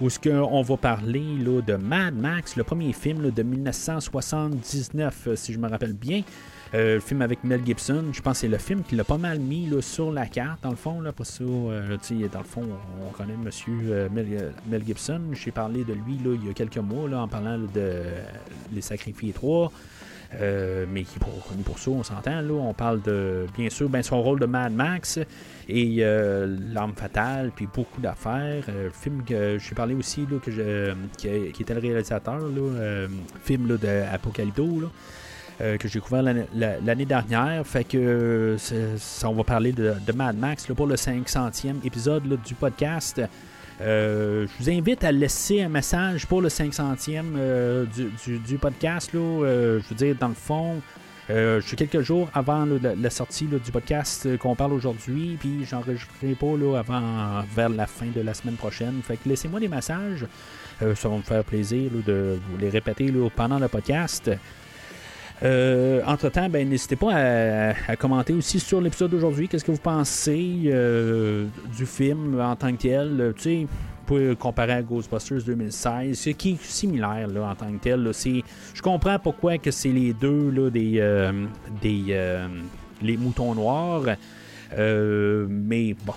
où 0.01 0.09
ce 0.09 0.19
on 0.29 0.61
va 0.61 0.77
parler 0.77 1.37
là, 1.39 1.61
de 1.61 1.75
Mad 1.75 2.15
Max, 2.15 2.55
le 2.55 2.63
premier 2.63 2.93
film 2.93 3.31
de 3.31 3.43
1979, 3.43 5.27
euh, 5.27 5.35
si 5.35 5.53
je 5.53 5.59
me 5.59 5.69
rappelle 5.69 5.93
bien. 5.93 6.23
Euh, 6.73 6.95
le 6.95 6.99
film 6.99 7.21
avec 7.21 7.43
Mel 7.43 7.61
Gibson, 7.63 8.05
je 8.11 8.21
pense 8.21 8.33
que 8.33 8.39
c'est 8.41 8.47
le 8.47 8.57
film 8.57 8.81
qui 8.83 8.95
l'a 8.95 9.03
pas 9.03 9.17
mal 9.17 9.39
mis 9.39 9.67
là, 9.67 9.81
sur 9.81 10.11
la 10.11 10.25
carte, 10.25 10.63
dans 10.63 10.71
le 10.71 10.75
fond. 10.75 11.01
Là, 11.01 11.11
pour 11.11 11.25
ça, 11.25 11.43
euh, 11.43 11.97
dans 12.31 12.39
le 12.39 12.45
fond, 12.45 12.67
on 13.07 13.11
connaît 13.11 13.37
Monsieur 13.37 13.77
euh, 13.91 14.09
Mel, 14.11 14.83
Gibson. 14.83 15.21
J'ai 15.33 15.51
parlé 15.51 15.83
de 15.83 15.93
lui 15.93 16.17
là, 16.23 16.35
il 16.35 16.47
y 16.47 16.49
a 16.49 16.53
quelques 16.53 16.77
mois 16.77 17.07
là, 17.07 17.21
en 17.21 17.27
parlant 17.27 17.59
de 17.59 18.01
Les 18.73 18.81
Sacrifiés 18.81 19.33
3. 19.33 19.71
Euh, 20.41 20.85
mais 20.89 21.03
qui 21.03 21.15
est 21.15 21.19
pour, 21.19 21.45
connu 21.45 21.63
pour 21.63 21.79
ça, 21.79 21.91
on 21.91 22.03
s'entend. 22.03 22.41
Là, 22.41 22.53
on 22.53 22.73
parle 22.73 23.01
de, 23.01 23.45
bien 23.57 23.69
sûr, 23.69 23.89
ben, 23.89 24.01
son 24.01 24.21
rôle 24.21 24.39
de 24.39 24.45
Mad 24.45 24.73
Max 24.73 25.19
et 25.69 25.97
euh, 25.99 26.57
L'arme 26.73 26.93
fatale, 26.95 27.51
puis 27.55 27.67
beaucoup 27.73 28.01
d'affaires. 28.01 28.63
Euh, 28.69 28.89
film 28.91 29.23
que 29.23 29.57
j'ai 29.59 29.75
parlé 29.75 29.93
aussi, 29.93 30.21
là, 30.21 30.37
que 30.41 30.93
qui, 31.17 31.27
était 31.61 31.73
le 31.73 31.79
réalisateur, 31.79 32.39
là, 32.39 33.07
film 33.43 33.67
là, 33.67 33.77
de 33.77 34.13
Apocalypto. 34.13 34.91
Euh, 35.61 35.77
que 35.77 35.87
j'ai 35.87 35.99
découvert 35.99 36.23
l'année, 36.23 36.45
la- 36.55 36.79
l'année 36.79 37.05
dernière. 37.05 37.65
Fait 37.65 37.83
que 37.83 37.97
euh, 37.97 38.57
ça, 38.97 39.29
on 39.29 39.33
va 39.33 39.43
parler 39.43 39.71
de, 39.71 39.93
Mad 40.15 40.37
Max 40.37 40.67
là, 40.67 40.75
pour 40.75 40.87
le 40.87 40.95
500e 40.95 41.75
épisode 41.83 42.23
du 42.45 42.55
podcast. 42.55 43.21
Euh, 43.81 44.45
je 44.47 44.63
vous 44.63 44.69
invite 44.69 45.03
à 45.03 45.11
laisser 45.11 45.61
un 45.61 45.69
message 45.69 46.25
pour 46.27 46.41
le 46.41 46.49
500e 46.49 47.23
euh, 47.35 47.85
du, 48.25 48.39
du- 48.39 48.57
podcast. 48.57 49.13
Là, 49.13 49.19
je 49.79 49.89
veux 49.89 49.95
dire, 49.95 50.15
dans 50.19 50.27
le 50.29 50.33
fond, 50.35 50.81
je 51.29 51.59
suis 51.65 51.75
quelques 51.75 52.01
jours 52.01 52.29
avant 52.33 52.65
la, 52.65 53.09
sortie 53.09 53.45
du 53.45 53.71
podcast 53.71 54.37
qu'on 54.37 54.55
parle 54.55 54.73
aujourd'hui, 54.73 55.37
puis 55.39 55.65
j'enregistrerai 55.65 56.35
pas 56.35 56.55
là, 56.57 56.77
avant 56.79 57.43
vers 57.55 57.69
la 57.69 57.87
fin 57.87 58.07
de 58.13 58.21
la 58.21 58.33
semaine 58.33 58.55
prochaine. 58.55 59.01
Fait 59.03 59.17
que 59.17 59.27
laissez-moi 59.27 59.59
des 59.59 59.69
messages. 59.69 60.25
Ça 60.79 61.07
va 61.09 61.15
me 61.17 61.21
faire 61.21 61.43
plaisir 61.43 61.89
de 62.05 62.37
vous 62.49 62.57
les 62.57 62.69
répéter 62.69 63.11
pendant 63.35 63.57
le 63.57 63.67
podcast. 63.69 64.29
Euh, 65.43 66.01
entre-temps, 66.05 66.49
ben, 66.49 66.67
n'hésitez 66.67 66.95
pas 66.95 67.73
à, 67.87 67.95
commenter 67.97 68.33
aussi 68.33 68.59
sur 68.59 68.79
l'épisode 68.79 69.11
d'aujourd'hui. 69.11 69.47
Qu'est-ce 69.47 69.65
que 69.65 69.71
vous 69.71 69.77
pensez 69.77 70.61
euh, 70.67 71.47
du 71.75 71.85
film 71.85 72.39
en 72.39 72.55
tant 72.55 72.71
que 72.71 72.81
tel? 72.81 73.19
Euh, 73.19 73.33
Tu 73.33 73.41
sais, 73.41 73.67
pouvez 74.05 74.35
comparer 74.35 74.73
à 74.73 74.81
Ghostbusters 74.81 75.43
2016, 75.43 76.17
ce 76.17 76.29
qui 76.29 76.51
est 76.51 76.63
similaire 76.63 77.27
là, 77.27 77.49
en 77.49 77.55
tant 77.55 77.71
que 77.71 77.77
tel. 77.77 78.09
Je 78.73 78.81
comprends 78.81 79.19
pourquoi 79.19 79.57
que 79.57 79.71
c'est 79.71 79.91
les 79.91 80.13
deux 80.13 80.49
là, 80.49 80.69
des, 80.69 81.29
des 81.81 82.47
les 83.01 83.17
moutons 83.17 83.55
noirs. 83.55 84.15
Mais 84.77 85.95
bon, 86.05 86.13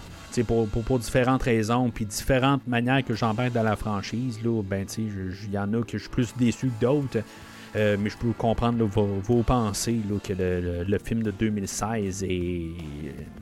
pour, 0.47 0.69
pour, 0.69 0.83
pour 0.83 0.99
différentes 0.99 1.43
raisons, 1.43 1.91
puis 1.91 2.07
différentes 2.07 2.67
manières 2.67 3.05
que 3.05 3.15
j'embarque 3.15 3.53
dans 3.53 3.63
la 3.63 3.77
franchise, 3.77 4.41
là, 4.45 4.63
ben, 4.63 4.85
il 4.99 5.53
y 5.53 5.59
en 5.59 5.73
a 5.73 5.83
que 5.83 5.99
je 5.99 6.03
suis 6.03 6.11
plus 6.11 6.35
déçu 6.37 6.69
que 6.69 6.85
d'autres. 6.85 7.19
Euh, 7.77 7.97
mais 8.01 8.09
je 8.09 8.17
peux 8.17 8.33
comprendre 8.33 8.83
vos, 8.87 9.43
pensées 9.43 10.01
là, 10.09 10.17
que 10.23 10.33
le, 10.33 10.99
film 10.99 11.23
de 11.23 11.31
2016 11.31 12.25
et 12.25 12.73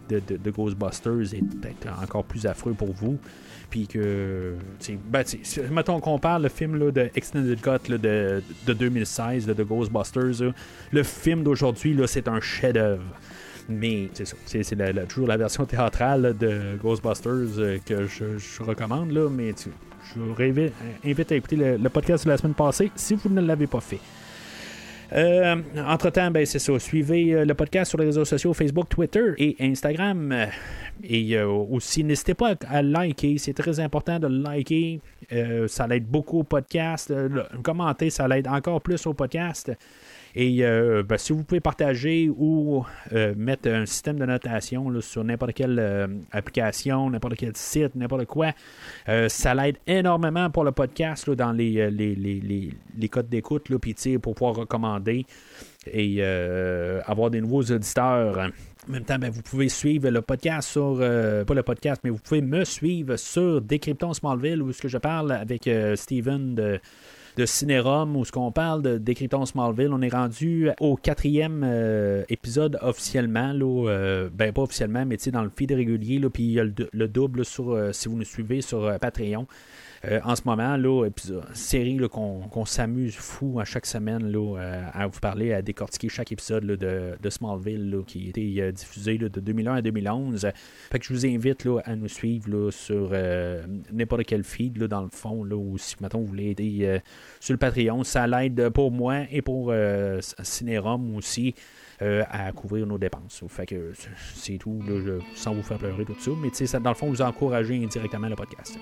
de, 0.09 0.51
Ghostbusters 0.51 1.35
est 1.35 1.43
peut-être 1.43 2.03
encore 2.03 2.25
plus 2.25 2.45
affreux 2.47 2.73
pour 2.73 2.93
vous. 2.93 3.17
Puis 3.71 3.87
que, 3.87 4.57
tu 4.81 4.99
sais, 4.99 4.99
ben, 5.09 5.25
mettons 5.71 6.01
qu'on 6.01 6.19
parle 6.19 6.43
le 6.43 6.49
film 6.49 6.77
là, 6.77 6.91
de 6.91 7.11
Extended 7.15 7.61
Cut 7.61 7.89
là, 7.89 7.99
de, 7.99 8.43
de 8.67 8.73
2016, 8.73 9.47
là, 9.47 9.55
de 9.55 9.63
Ghostbusters, 9.63 10.53
le 10.93 11.03
film 11.03 11.45
d'aujourd'hui, 11.45 11.97
c'est 12.07 12.27
un 12.27 12.41
chef-d'œuvre. 12.41 13.05
Mais 13.69 14.11
c'est 14.13 14.27
ça, 14.27 14.37
c'est, 14.45 15.09
toujours 15.09 15.29
la 15.29 15.37
version 15.37 15.65
théâtrale 15.65 16.37
de 16.39 16.77
Ghostbusters 16.83 17.59
euh, 17.59 17.79
que 17.87 18.07
je, 18.07 18.63
recommande, 18.63 19.13
là, 19.13 19.31
mais 19.31 19.55
je 19.57 20.21
vous 20.21 20.43
invite, 20.43 20.73
invite 21.05 21.33
à 21.33 21.37
écouter 21.37 21.57
le 21.57 21.89
podcast 21.89 22.25
de 22.25 22.31
la 22.31 22.37
semaine 22.37 22.55
passée 22.55 22.91
si 22.97 23.15
vous 23.15 23.31
ne 23.31 23.41
l'avez 23.41 23.67
pas 23.67 23.81
fait. 23.81 24.01
Euh, 25.13 25.57
entre-temps, 25.87 26.31
ben, 26.31 26.45
c'est 26.47 26.59
ça. 26.59 26.79
Suivez 26.79 27.35
euh, 27.35 27.45
le 27.45 27.55
podcast 27.55 27.91
sur 27.91 27.99
les 27.99 28.07
réseaux 28.07 28.25
sociaux 28.25 28.53
Facebook, 28.53 28.89
Twitter 28.89 29.33
et 29.39 29.57
Instagram. 29.61 30.33
Euh, 30.33 30.47
Et 31.03 31.39
aussi, 31.43 32.05
n'hésitez 32.05 32.35
pas 32.35 32.55
à, 32.69 32.83
liker. 32.83 33.37
C'est 33.39 33.53
très 33.53 33.81
important 33.81 34.19
de 34.19 34.29
liker. 34.29 35.01
Ça 35.67 35.87
l'aide 35.87 36.07
beaucoup 36.07 36.41
au 36.41 36.45
podcast. 36.45 37.13
Commenter, 37.63 38.11
ça 38.11 38.29
l'aide 38.29 38.47
encore 38.47 38.81
plus 38.81 39.05
au 39.07 39.15
podcast. 39.15 39.73
Et 40.37 40.65
euh, 40.65 41.05
ben, 41.05 41.17
si 41.17 41.33
vous 41.33 41.45
pouvez 41.45 41.61
partager 41.61 42.29
ou 42.29 42.85
euh, 43.13 43.35
mettre 43.37 43.69
un 43.69 43.87
système 43.87 44.19
de 44.19 44.27
notation 44.27 45.01
sur 45.01 45.23
n'importe 45.23 45.53
quelle 45.53 45.79
euh, 45.79 46.09
application, 46.33 47.09
n'importe 47.09 47.37
quel 47.37 47.57
site, 47.57 47.95
n'importe 47.95 48.25
quoi, 48.27 48.53
ça 49.29 49.55
l'aide 49.55 49.77
énormément 49.87 50.51
pour 50.51 50.65
le 50.65 50.73
podcast 50.73 51.29
là, 51.29 51.35
dans 51.37 51.53
les, 51.53 51.91
les, 51.91 52.15
les, 52.15 52.41
les, 52.41 52.71
les 52.97 53.09
codes 53.09 53.29
d'écoute, 53.29 53.71
puis 53.81 54.19
pour 54.19 54.35
pouvoir 54.35 54.57
recommander 54.57 55.25
et 55.87 56.23
avoir 57.07 57.31
des 57.31 57.41
nouveaux 57.41 57.63
auditeurs. 57.63 58.39
En 58.89 58.93
même 58.93 59.05
temps, 59.05 59.19
ben, 59.19 59.31
vous 59.31 59.43
pouvez 59.43 59.69
suivre 59.69 60.11
le 60.11 60.21
podcast 60.21 60.69
sur, 60.71 60.99
pas 60.99 61.55
le 61.55 61.63
podcast, 61.63 62.01
mais 62.05 62.11
vous 62.11 62.19
pouvez 62.19 62.43
me 62.43 62.65
suivre 62.65 63.17
sur 63.17 63.61
Décryptons 63.61 64.15
Smallville, 64.15 64.63
où 64.63 64.73
ce 64.73 64.83
que 64.83 64.89
je 64.89 64.99
parle 64.99 65.33
avec 65.33 65.69
Steven 65.95 66.55
de, 66.55 66.81
de 67.37 67.47
Cinérum, 67.47 68.17
où 68.17 68.25
ce 68.25 68.33
qu'on 68.33 68.53
parle 68.53 68.83
de 68.83 68.99
Décryptons 68.99 69.45
Smallville. 69.45 69.91
On 69.93 70.03
est 70.03 70.13
rendu 70.13 70.71
au 70.81 70.97
quatrième 70.97 71.63
euh, 71.65 72.23
épisode 72.29 72.79
officiellement, 72.81 73.53
là, 73.53 73.89
euh, 73.89 74.29
ben 74.33 74.53
pas 74.53 74.63
officiellement, 74.63 75.05
mais 75.05 75.17
dans 75.33 75.43
le 75.43 75.51
feed 75.55 75.73
régulier, 75.73 76.21
puis 76.33 76.45
il 76.45 76.53
y 76.53 76.61
a 76.61 76.65
le, 76.65 76.75
le 76.93 77.09
double 77.09 77.45
sur, 77.45 77.73
euh, 77.73 77.93
si 77.93 78.09
vous 78.09 78.17
nous 78.17 78.25
suivez 78.25 78.61
sur 78.61 78.99
Patreon. 79.01 79.47
Euh, 80.07 80.21
en 80.25 80.37
ce 80.37 80.43
moment, 80.45 80.77
là, 80.77 81.07
épisode- 81.07 81.45
série 81.55 81.97
qu'on 82.09 82.65
s'amuse 82.65 83.15
fou 83.15 83.59
à 83.61 83.65
chaque 83.65 83.87
semaine 83.87 84.31
là, 84.31 84.59
euh, 84.59 84.85
à 84.93 85.07
vous 85.07 85.21
parler, 85.21 85.53
à 85.53 85.63
décortiquer 85.63 86.09
chaque 86.09 86.33
épisode 86.33 86.65
de, 86.65 87.31
Smallville 87.31 87.91
là, 87.91 88.03
qui 88.07 88.27
a 88.27 88.29
été 88.29 88.63
euh, 88.63 88.73
diffusé 88.73 89.19
de 89.19 89.29
2001 89.29 89.77
à 89.77 89.83
2011. 89.83 90.47
Fait 90.91 90.99
que 90.99 91.07
je 91.07 91.13
vous 91.15 91.27
invite 91.27 91.67
à 91.85 91.97
nous 91.97 92.09
suivre 92.09 92.71
sur 92.71 93.13
n'importe 93.93 94.25
quel 94.25 94.45
feed 94.45 94.79
dans 94.85 95.03
le 95.03 95.09
fond, 95.09 95.45
ou 95.51 95.79
si 95.79 95.97
maintenant 96.01 96.21
vous 96.21 96.27
voulez 96.27 96.51
aider 96.51 97.01
sur 97.41 97.55
le 97.55 97.59
Patreon, 97.59 98.05
ça 98.05 98.27
l'aide 98.27 98.69
pour 98.71 98.91
moi 98.91 99.23
et 99.31 99.43
pour 99.43 99.73
Cinérum 100.43 101.17
aussi. 101.17 101.55
Euh, 102.03 102.23
à 102.31 102.51
couvrir 102.53 102.87
nos 102.87 102.99
dépenses. 102.99 103.43
Fait 103.49 103.67
que 103.67 103.93
c'est- 104.35 104.59
tout, 104.59 104.81
là, 104.87 104.95
je- 105.05 105.21
sans 105.41 105.55
vous 105.55 105.63
faire 105.63 105.79
pleurer 105.79 106.05
tout 106.05 106.15
ça, 106.19 106.31
mais 106.43 106.51
tu 106.51 106.57
sais, 106.57 106.67
ça, 106.67 106.79
dans 106.81 106.91
le 106.91 106.97
fond, 106.97 107.09
vous 107.09 107.23
encouragez 107.23 107.83
indirectement 107.83 108.29
le 108.29 108.37
podcast. 108.37 108.79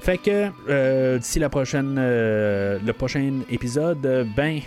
Fait 0.00 0.18
que 0.18 0.48
euh, 0.68 1.18
d'ici 1.18 1.38
la 1.38 1.48
prochaine, 1.50 1.96
euh, 1.98 2.78
le 2.84 2.92
prochain 2.92 3.40
épisode, 3.50 4.04
euh, 4.06 4.24
ben, 4.36 4.60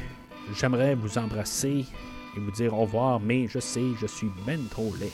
j'aimerais 0.60 0.94
vous 0.96 1.18
embrasser 1.18 1.86
et 2.36 2.40
vous 2.40 2.52
dire 2.52 2.74
au 2.74 2.82
revoir, 2.82 3.20
mais 3.20 3.48
je 3.48 3.60
sais, 3.60 3.82
je 4.00 4.06
suis 4.08 4.28
ben 4.46 4.60
trop 4.70 4.94
laid. 5.00 5.12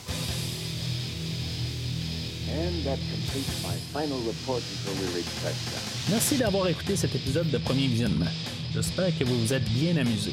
And 2.52 2.82
that 2.84 2.98
completes 2.98 3.62
my 3.62 3.76
final 3.92 4.18
report 4.26 4.58
until 4.58 5.00
we 5.00 5.14
reach 5.14 5.24
touchdown. 5.40 5.82
Merci 6.10 6.36
d'avoir 6.36 6.66
écouté 6.68 6.96
cet 6.96 7.14
épisode 7.14 7.48
de 7.50 7.58
Premier 7.58 7.86
Visionnement. 7.86 8.26
J'espère 8.74 9.16
que 9.16 9.24
vous 9.24 9.38
vous 9.40 9.52
êtes 9.52 9.64
bien 9.70 9.96
amusé. 9.96 10.32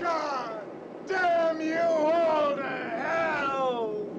God 0.00 0.66
damn 1.06 1.60
you 1.60 1.78
all 1.78 2.56
to 2.56 2.62
hell! 2.64 4.15